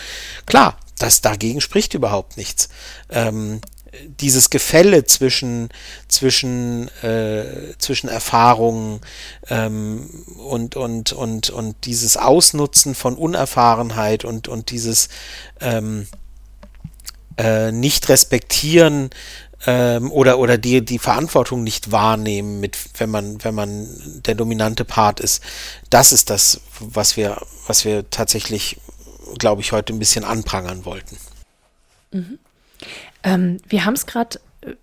Klar, 0.46 0.78
das 1.00 1.22
dagegen 1.22 1.62
spricht 1.62 1.94
überhaupt 1.94 2.38
nichts. 2.38 2.70
Ähm, 3.10 3.62
dieses 4.06 4.50
Gefälle 4.50 5.06
zwischen, 5.06 5.70
zwischen, 6.08 6.90
äh, 7.02 7.74
zwischen 7.78 8.10
Erfahrungen 8.10 9.02
ähm, 9.50 10.10
und, 10.38 10.76
und, 10.76 11.14
und, 11.14 11.50
und 11.50 11.76
dieses 11.86 12.18
Ausnutzen 12.18 12.96
von 12.96 13.16
Unerfahrenheit 13.16 14.26
und, 14.26 14.48
und 14.48 14.72
dieses 14.72 15.10
ähm, 15.62 16.08
äh, 17.38 17.72
nicht 17.72 18.10
respektieren 18.10 19.10
ähm, 19.66 20.12
oder, 20.12 20.40
oder 20.40 20.58
die, 20.58 20.84
die 20.84 21.00
Verantwortung 21.00 21.64
nicht 21.64 21.92
wahrnehmen, 21.92 22.60
mit, 22.60 22.78
wenn 22.98 23.10
man, 23.10 23.44
wenn 23.44 23.56
man 23.56 23.88
der 24.26 24.36
dominante 24.36 24.86
Part 24.86 25.20
ist. 25.20 25.44
Das 25.90 26.12
ist 26.12 26.30
das, 26.30 26.62
was 26.80 27.18
wir, 27.18 27.42
was 27.66 27.86
wir 27.86 28.10
tatsächlich, 28.10 28.80
glaube 29.38 29.62
ich, 29.62 29.72
heute 29.72 29.94
ein 29.94 30.00
bisschen 30.00 30.24
anprangern 30.24 30.86
wollten. 30.86 31.18
Mhm. 32.12 32.40
Ähm, 33.24 33.58
wir 33.68 33.86
haben 33.86 33.96
es 33.96 34.06
gerade 34.06 34.40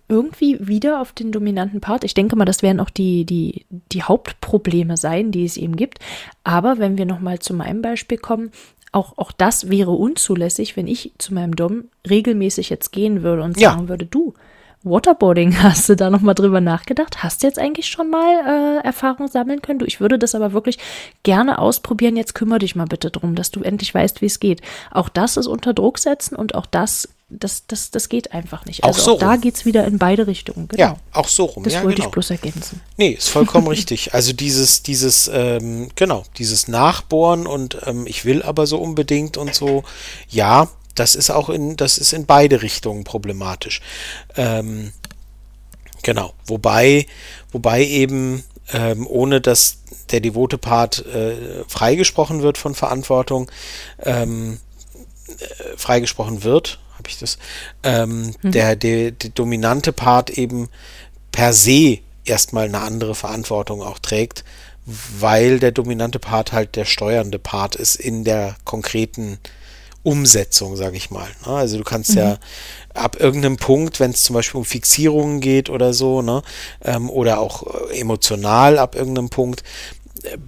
irgendwie 0.07 0.57
wieder 0.59 1.01
auf 1.01 1.11
den 1.11 1.31
dominanten 1.31 1.81
Part. 1.81 2.03
Ich 2.03 2.13
denke 2.13 2.35
mal, 2.35 2.45
das 2.45 2.61
werden 2.61 2.79
auch 2.79 2.89
die, 2.89 3.25
die, 3.25 3.65
die 3.91 4.03
Hauptprobleme 4.03 4.97
sein, 4.97 5.31
die 5.31 5.45
es 5.45 5.57
eben 5.57 5.75
gibt. 5.75 5.99
Aber 6.43 6.77
wenn 6.77 6.97
wir 6.97 7.05
nochmal 7.05 7.39
zu 7.39 7.53
meinem 7.53 7.81
Beispiel 7.81 8.17
kommen, 8.17 8.51
auch, 8.95 9.17
auch 9.17 9.31
das 9.31 9.69
wäre 9.69 9.91
unzulässig, 9.91 10.77
wenn 10.77 10.87
ich 10.87 11.11
zu 11.17 11.33
meinem 11.33 11.55
Dom 11.55 11.85
regelmäßig 12.09 12.69
jetzt 12.69 12.91
gehen 12.91 13.23
würde 13.23 13.43
und 13.43 13.59
Ja. 13.59 13.71
sagen 13.71 13.89
würde, 13.89 14.05
du, 14.05 14.33
Waterboarding, 14.83 15.55
hast 15.63 15.89
du 15.89 15.95
da 15.95 16.09
nochmal 16.09 16.35
drüber 16.35 16.61
nachgedacht? 16.61 17.23
Hast 17.23 17.41
du 17.43 17.47
jetzt 17.47 17.57
eigentlich 17.59 17.87
schon 17.87 18.09
mal 18.09 18.79
äh, 18.81 18.85
Erfahrung 18.85 19.27
sammeln 19.27 19.61
können? 19.61 19.79
Du, 19.79 19.85
ich 19.85 19.99
würde 19.99 20.19
das 20.19 20.35
aber 20.35 20.53
wirklich 20.53 20.77
gerne 21.23 21.57
ausprobieren. 21.59 22.15
Jetzt 22.15 22.35
kümmere 22.35 22.59
dich 22.59 22.75
mal 22.75 22.85
bitte 22.85 23.09
drum, 23.09 23.35
dass 23.35 23.51
du 23.51 23.61
endlich 23.63 23.93
weißt, 23.93 24.21
wie 24.21 24.27
es 24.27 24.39
geht. 24.39 24.61
Auch 24.91 25.09
das 25.09 25.37
ist 25.37 25.47
unter 25.47 25.73
Druck 25.73 25.97
setzen 25.97 26.35
und 26.35 26.53
auch 26.55 26.67
das, 26.67 27.09
das, 27.29 27.65
das, 27.67 27.89
das 27.89 28.09
geht 28.09 28.33
einfach 28.33 28.65
nicht. 28.65 28.83
Auch 28.83 28.89
Also 28.89 29.01
so 29.01 29.15
auch 29.15 29.19
da 29.19 29.31
rum. 29.31 29.41
geht's 29.41 29.65
wieder 29.65 29.85
in 29.85 29.97
beide 29.97 30.27
Richtungen. 30.27 30.67
Genau. 30.67 30.81
Ja, 30.81 30.97
auch 31.11 31.27
so 31.27 31.45
rum. 31.45 31.63
Das 31.63 31.73
ja, 31.73 31.83
wollte 31.83 31.95
genau. 31.95 32.07
ich 32.07 32.11
bloß 32.11 32.29
ergänzen. 32.29 32.81
Nee, 32.97 33.09
ist 33.09 33.29
vollkommen 33.29 33.67
richtig. 33.69 34.13
Also 34.13 34.31
dieses, 34.31 34.83
dieses, 34.83 35.29
ähm, 35.33 35.89
genau, 35.95 36.23
dieses 36.37 36.67
Nachbohren 36.67 37.47
und 37.47 37.79
ähm, 37.85 38.05
ich 38.05 38.25
will 38.25 38.43
aber 38.43 38.67
so 38.67 38.77
unbedingt 38.77 39.37
und 39.37 39.55
so, 39.55 39.83
ja, 40.29 40.69
das 40.93 41.15
ist 41.15 41.31
auch 41.31 41.49
in, 41.49 41.75
das 41.75 41.97
ist 41.97 42.13
in 42.13 42.25
beide 42.25 42.61
Richtungen 42.61 43.03
problematisch. 43.03 43.81
Ähm, 44.35 44.93
genau, 46.03 46.33
wobei, 46.45 47.07
wobei 47.51 47.85
eben, 47.85 48.43
ähm, 48.71 49.07
ohne 49.07 49.41
dass 49.41 49.79
der 50.11 50.19
devote 50.21 50.59
Part 50.59 51.03
äh, 51.07 51.63
freigesprochen 51.67 52.43
wird 52.43 52.59
von 52.59 52.75
Verantwortung, 52.75 53.51
ähm, 54.03 54.59
äh, 55.27 55.75
freigesprochen 55.75 56.43
wird, 56.43 56.79
habe 57.05 57.11
ich 57.11 57.19
das, 57.19 57.37
ähm, 57.83 58.33
der, 58.41 58.75
der, 58.75 59.11
der 59.11 59.29
dominante 59.29 59.93
Part 59.93 60.31
eben 60.31 60.69
per 61.31 61.53
se 61.53 61.99
erstmal 62.25 62.65
eine 62.65 62.79
andere 62.79 63.13
Verantwortung 63.13 63.83
auch 63.83 63.99
trägt, 63.99 64.43
weil 64.85 65.59
der 65.59 65.71
dominante 65.71 66.17
Part 66.17 66.51
halt 66.51 66.75
der 66.75 66.85
steuernde 66.85 67.37
Part 67.37 67.75
ist 67.75 67.95
in 67.95 68.23
der 68.23 68.55
konkreten 68.65 69.39
Umsetzung, 70.01 70.75
sage 70.75 70.97
ich 70.97 71.09
mal. 71.11 71.27
ne? 71.45 71.53
Also 71.53 71.77
du 71.77 71.83
kannst 71.83 72.13
ja 72.13 72.37
ab 72.93 73.19
irgendeinem 73.19 73.57
Punkt, 73.57 73.99
wenn 73.99 74.11
es 74.11 74.23
zum 74.23 74.35
Beispiel 74.35 74.59
um 74.59 74.65
Fixierungen 74.65 75.41
geht 75.41 75.69
oder 75.69 75.93
so, 75.93 76.21
ne, 76.21 76.43
ähm, 76.83 77.09
oder 77.09 77.39
auch 77.39 77.89
äh, 77.89 77.99
emotional 77.99 78.77
ab 78.77 78.95
irgendeinem 78.95 79.29
Punkt, 79.29 79.63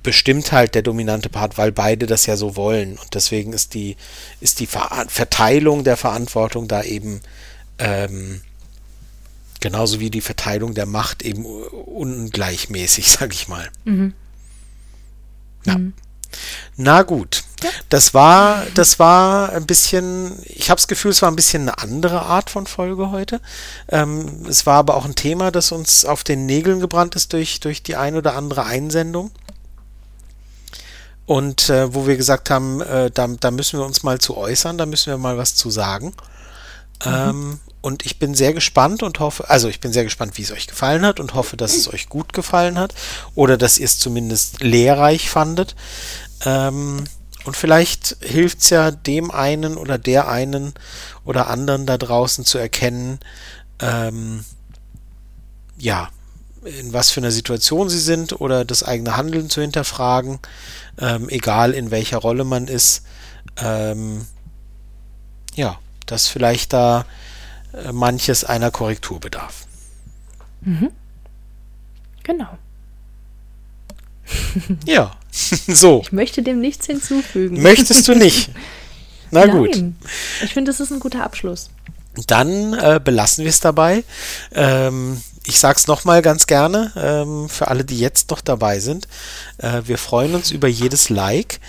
bestimmt 0.03 0.51
halt 0.51 0.75
der 0.75 0.81
dominante 0.81 1.29
Part, 1.29 1.57
weil 1.57 1.71
beide 1.71 2.05
das 2.05 2.25
ja 2.25 2.37
so 2.37 2.55
wollen. 2.55 2.97
Und 2.97 3.13
deswegen 3.13 3.53
ist 3.53 3.73
die, 3.73 3.97
ist 4.39 4.59
die 4.59 4.67
Ver 4.67 5.05
Verteilung 5.07 5.83
der 5.83 5.97
Verantwortung 5.97 6.67
da 6.67 6.83
eben 6.83 7.21
ähm, 7.77 8.41
genauso 9.59 9.99
wie 9.99 10.09
die 10.09 10.21
Verteilung 10.21 10.73
der 10.73 10.85
Macht 10.85 11.23
eben 11.23 11.45
ungleichmäßig, 11.45 13.11
sag 13.19 13.33
ich 13.33 13.47
mal. 13.47 13.69
Ja. 15.65 15.75
Na 16.75 17.01
gut, 17.03 17.43
das 17.89 18.13
war, 18.13 18.65
das 18.75 18.99
war 18.99 19.51
ein 19.53 19.65
bisschen, 19.65 20.37
ich 20.45 20.69
habe 20.69 20.77
das 20.77 20.87
Gefühl, 20.87 21.11
es 21.11 21.21
war 21.21 21.31
ein 21.31 21.35
bisschen 21.35 21.63
eine 21.63 21.79
andere 21.79 22.21
Art 22.23 22.49
von 22.49 22.67
Folge 22.67 23.09
heute. 23.11 23.41
Ähm, 23.89 24.45
es 24.47 24.65
war 24.65 24.75
aber 24.75 24.95
auch 24.95 25.05
ein 25.05 25.15
Thema, 25.15 25.51
das 25.51 25.71
uns 25.71 26.05
auf 26.05 26.23
den 26.23 26.45
Nägeln 26.45 26.79
gebrannt 26.79 27.15
ist 27.15 27.33
durch, 27.33 27.59
durch 27.59 27.81
die 27.81 27.95
ein 27.95 28.15
oder 28.15 28.35
andere 28.35 28.65
Einsendung. 28.65 29.31
Und 31.27 31.69
äh, 31.69 31.93
wo 31.93 32.07
wir 32.07 32.17
gesagt 32.17 32.49
haben, 32.49 32.81
äh, 32.81 33.11
da, 33.11 33.27
da 33.27 33.51
müssen 33.51 33.77
wir 33.77 33.85
uns 33.85 34.01
mal 34.01 34.17
zu 34.17 34.37
äußern, 34.37 34.77
da 34.77 34.85
müssen 34.85 35.11
wir 35.11 35.17
mal 35.17 35.37
was 35.37 35.55
zu 35.55 35.69
sagen. 35.69 36.13
Ähm, 37.05 37.59
und 37.81 38.05
ich 38.05 38.17
bin 38.17 38.33
sehr 38.33 38.53
gespannt 38.53 39.03
und 39.03 39.19
hoffe, 39.19 39.49
also 39.49 39.67
ich 39.67 39.79
bin 39.79 39.93
sehr 39.93 40.05
gespannt, 40.05 40.37
wie 40.37 40.41
es 40.41 40.51
euch 40.51 40.67
gefallen 40.67 41.05
hat 41.05 41.19
und 41.19 41.35
hoffe, 41.35 41.57
dass 41.57 41.75
es 41.75 41.93
euch 41.93 42.09
gut 42.09 42.33
gefallen 42.33 42.79
hat 42.79 42.95
oder 43.35 43.57
dass 43.57 43.77
ihr 43.77 43.85
es 43.85 43.99
zumindest 43.99 44.63
lehrreich 44.63 45.29
fandet. 45.29 45.75
Ähm, 46.45 47.03
und 47.43 47.55
vielleicht 47.55 48.17
hilft 48.21 48.59
es 48.59 48.69
ja 48.71 48.91
dem 48.91 49.29
einen 49.29 49.77
oder 49.77 49.97
der 49.97 50.27
einen 50.27 50.73
oder 51.23 51.47
anderen 51.47 51.85
da 51.85 51.97
draußen 51.97 52.45
zu 52.45 52.57
erkennen, 52.57 53.19
ähm, 53.79 54.43
ja, 55.77 56.09
in 56.63 56.91
was 56.91 57.11
für 57.11 57.21
einer 57.21 57.31
Situation 57.31 57.89
sie 57.89 57.99
sind 57.99 58.41
oder 58.41 58.65
das 58.65 58.83
eigene 58.83 59.15
Handeln 59.15 59.49
zu 59.49 59.61
hinterfragen, 59.61 60.39
ähm, 60.99 61.29
egal 61.29 61.73
in 61.73 61.91
welcher 61.91 62.17
Rolle 62.17 62.43
man 62.43 62.67
ist. 62.67 63.03
Ähm, 63.57 64.25
ja, 65.55 65.79
dass 66.05 66.27
vielleicht 66.27 66.73
da 66.73 67.05
äh, 67.73 67.91
manches 67.91 68.43
einer 68.43 68.71
Korrektur 68.71 69.19
bedarf. 69.19 69.65
Genau. 72.23 72.47
Ja, 74.85 75.15
so. 75.31 76.01
Ich 76.03 76.11
möchte 76.11 76.41
dem 76.41 76.59
nichts 76.59 76.85
hinzufügen. 76.87 77.61
Möchtest 77.61 78.07
du 78.07 78.15
nicht? 78.15 78.49
Na 79.31 79.45
gut. 79.45 79.75
Nein. 79.75 79.95
Ich 80.43 80.53
finde, 80.53 80.71
das 80.71 80.79
ist 80.79 80.91
ein 80.91 80.99
guter 80.99 81.23
Abschluss. 81.23 81.69
Dann 82.25 82.73
äh, 82.73 82.99
belassen 83.03 83.43
wir 83.43 83.49
es 83.49 83.59
dabei. 83.59 84.03
Ähm, 84.51 85.21
ich 85.47 85.59
sage 85.59 85.77
es 85.77 85.87
nochmal 85.87 86.21
ganz 86.21 86.45
gerne 86.45 86.91
ähm, 86.95 87.49
für 87.49 87.69
alle, 87.69 87.85
die 87.85 87.97
jetzt 87.97 88.29
noch 88.31 88.41
dabei 88.41 88.79
sind. 88.79 89.07
Äh, 89.57 89.83
wir 89.85 89.97
freuen 89.97 90.35
uns 90.35 90.51
über 90.51 90.67
jedes 90.67 91.09
Like. 91.09 91.59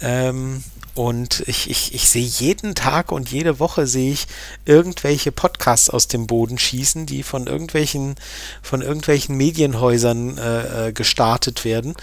Ähm, 0.00 0.64
und 0.96 1.44
ich, 1.46 1.68
ich, 1.68 1.94
ich 1.94 2.08
sehe 2.08 2.24
jeden 2.24 2.74
Tag 2.74 3.12
und 3.12 3.30
jede 3.30 3.58
Woche 3.58 3.86
sehe 3.86 4.12
ich 4.12 4.26
irgendwelche 4.64 5.30
Podcasts 5.30 5.90
aus 5.90 6.08
dem 6.08 6.26
Boden 6.26 6.56
schießen, 6.56 7.04
die 7.04 7.22
von 7.22 7.46
irgendwelchen, 7.46 8.14
von 8.62 8.80
irgendwelchen 8.80 9.36
Medienhäusern 9.36 10.38
äh, 10.38 10.88
äh, 10.88 10.92
gestartet 10.92 11.66
werden, 11.66 11.94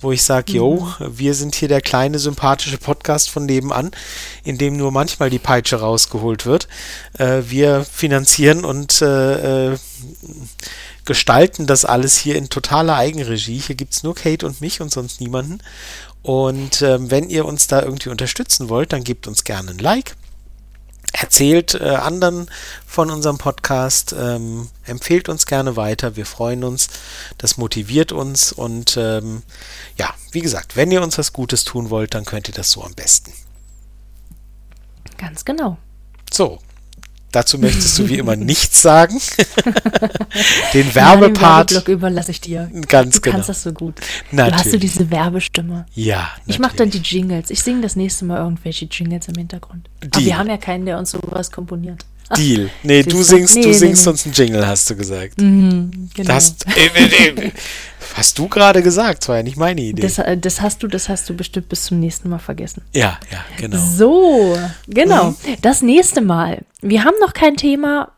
wo 0.00 0.12
ich 0.12 0.22
sage, 0.22 0.52
yo, 0.52 0.86
wir 1.00 1.34
sind 1.34 1.54
hier 1.54 1.68
der 1.68 1.80
kleine 1.80 2.18
sympathische 2.18 2.76
Podcast 2.76 3.30
von 3.30 3.46
nebenan, 3.46 3.90
in 4.44 4.58
dem 4.58 4.76
nur 4.76 4.92
manchmal 4.92 5.30
die 5.30 5.38
Peitsche 5.38 5.76
rausgeholt 5.76 6.44
wird. 6.44 6.68
Äh, 7.18 7.44
wir 7.46 7.84
finanzieren 7.84 8.66
und 8.66 9.00
äh, 9.00 9.72
äh, 9.72 9.78
gestalten 11.04 11.66
das 11.66 11.84
alles 11.84 12.18
hier 12.18 12.36
in 12.36 12.48
totaler 12.48 12.96
Eigenregie. 12.96 13.58
Hier 13.58 13.76
gibt 13.76 13.94
es 13.94 14.02
nur 14.02 14.14
Kate 14.14 14.46
und 14.46 14.60
mich 14.60 14.80
und 14.82 14.92
sonst 14.92 15.20
niemanden. 15.20 15.60
Und 16.22 16.82
ähm, 16.82 17.10
wenn 17.10 17.28
ihr 17.28 17.44
uns 17.44 17.66
da 17.66 17.82
irgendwie 17.82 18.10
unterstützen 18.10 18.68
wollt, 18.68 18.92
dann 18.92 19.04
gebt 19.04 19.26
uns 19.26 19.44
gerne 19.44 19.70
ein 19.70 19.78
Like. 19.78 20.16
Erzählt 21.12 21.74
äh, 21.74 21.88
anderen 21.88 22.50
von 22.86 23.10
unserem 23.10 23.36
Podcast, 23.36 24.14
ähm, 24.18 24.68
empfehlt 24.86 25.28
uns 25.28 25.44
gerne 25.46 25.76
weiter. 25.76 26.16
Wir 26.16 26.24
freuen 26.24 26.64
uns, 26.64 26.88
das 27.38 27.58
motiviert 27.58 28.12
uns. 28.12 28.52
Und 28.52 28.96
ähm, 28.96 29.42
ja, 29.98 30.14
wie 30.30 30.40
gesagt, 30.40 30.76
wenn 30.76 30.90
ihr 30.90 31.02
uns 31.02 31.18
was 31.18 31.32
Gutes 31.32 31.64
tun 31.64 31.90
wollt, 31.90 32.14
dann 32.14 32.24
könnt 32.24 32.48
ihr 32.48 32.54
das 32.54 32.70
so 32.70 32.82
am 32.82 32.94
besten. 32.94 33.32
Ganz 35.18 35.44
genau. 35.44 35.76
So, 36.32 36.58
dazu 37.32 37.58
möchtest 37.58 37.98
du 37.98 38.08
wie 38.08 38.18
immer 38.18 38.36
nichts 38.52 38.82
sagen. 38.82 39.18
Den 39.24 39.44
Ja, 40.72 40.72
den 40.72 40.94
Werbepart. 40.94 41.70
Werbeblock 41.70 41.88
überlasse 41.88 42.30
ich 42.30 42.40
dir. 42.40 42.70
Ganz 42.88 43.16
du 43.16 43.20
genau. 43.20 43.36
kannst 43.36 43.48
das 43.48 43.62
so 43.62 43.72
gut. 43.72 43.98
Du 44.30 44.38
hast 44.38 44.64
Natürlich. 44.66 44.92
diese 44.92 45.10
Werbestimme. 45.10 45.86
Ja. 45.94 46.30
Ich 46.46 46.58
mache 46.58 46.76
dann 46.76 46.88
natürlich. 46.88 47.08
die 47.10 47.16
Jingles. 47.16 47.50
Ich 47.50 47.62
singe 47.62 47.80
das 47.80 47.96
nächste 47.96 48.24
Mal 48.24 48.38
irgendwelche 48.38 48.86
Jingles 48.86 49.28
im 49.28 49.34
Hintergrund. 49.36 49.88
Aber 50.00 50.10
Deal. 50.10 50.26
wir 50.26 50.38
haben 50.38 50.48
ja 50.48 50.56
keinen, 50.56 50.86
der 50.86 50.98
uns 50.98 51.10
sowas 51.10 51.50
komponiert. 51.50 52.04
Deal. 52.36 52.70
Nee, 52.82 53.02
du 53.02 53.10
du? 53.10 53.22
singst, 53.22 53.56
Nee, 53.56 53.62
du 53.62 53.68
nee, 53.68 53.74
singst 53.74 54.04
nee. 54.06 54.10
uns 54.10 54.24
einen 54.24 54.34
Jingle, 54.34 54.66
hast 54.66 54.88
du 54.88 54.96
gesagt. 54.96 55.36
Genau. 55.36 56.00
Hast, 56.28 56.66
äh, 56.76 56.86
äh, 56.86 57.28
äh, 57.28 57.50
hast 58.16 58.38
du 58.38 58.48
gerade 58.48 58.82
gesagt, 58.82 59.22
das 59.22 59.28
war 59.28 59.36
ja 59.36 59.42
nicht 59.42 59.56
meine 59.56 59.80
Idee. 59.80 60.02
das, 60.02 60.18
äh, 60.18 60.36
das 60.36 60.60
hast 60.60 60.82
du, 60.82 60.88
das 60.88 61.08
hast 61.08 61.28
du 61.28 61.34
bestimmt 61.34 61.68
bis 61.68 61.84
zum 61.84 62.00
nächsten 62.00 62.28
Mal 62.28 62.38
vergessen. 62.38 62.82
ja, 62.92 63.18
ja, 63.30 63.44
genau. 63.56 63.78
So, 63.78 64.58
genau. 64.86 65.30
Mhm. 65.30 65.36
Das 65.62 65.82
nächste 65.82 66.20
Mal. 66.20 66.62
Wir 66.80 67.04
haben 67.04 67.16
noch 67.20 67.32
kein 67.32 67.56
Thema, 67.56 68.12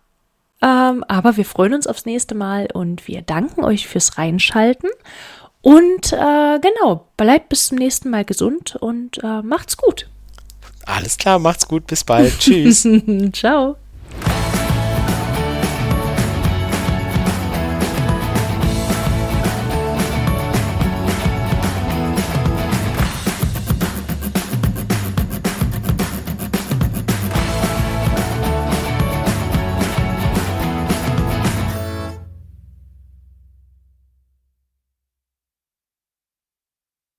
ähm, 0.63 1.05
aber 1.09 1.37
wir 1.37 1.45
freuen 1.45 1.75
uns 1.75 1.87
aufs 1.87 2.07
nächste 2.07 2.35
Mal 2.35 2.69
und 2.73 3.07
wir 3.07 3.23
danken 3.23 3.65
euch 3.65 3.87
fürs 3.87 4.19
Reinschalten. 4.19 4.91
Und 5.61 6.13
äh, 6.13 6.59
genau, 6.61 7.09
bleibt 7.17 7.49
bis 7.49 7.69
zum 7.69 7.79
nächsten 7.79 8.11
Mal 8.11 8.25
gesund 8.25 8.77
und 8.77 9.23
äh, 9.23 9.43
macht's 9.43 9.77
gut. 9.77 10.09
Alles 10.87 11.17
klar, 11.17 11.39
macht's 11.39 11.67
gut, 11.67 11.87
bis 11.87 12.05
bald. 12.05 12.39
Tschüss. 12.39 12.87
Ciao. 13.33 13.77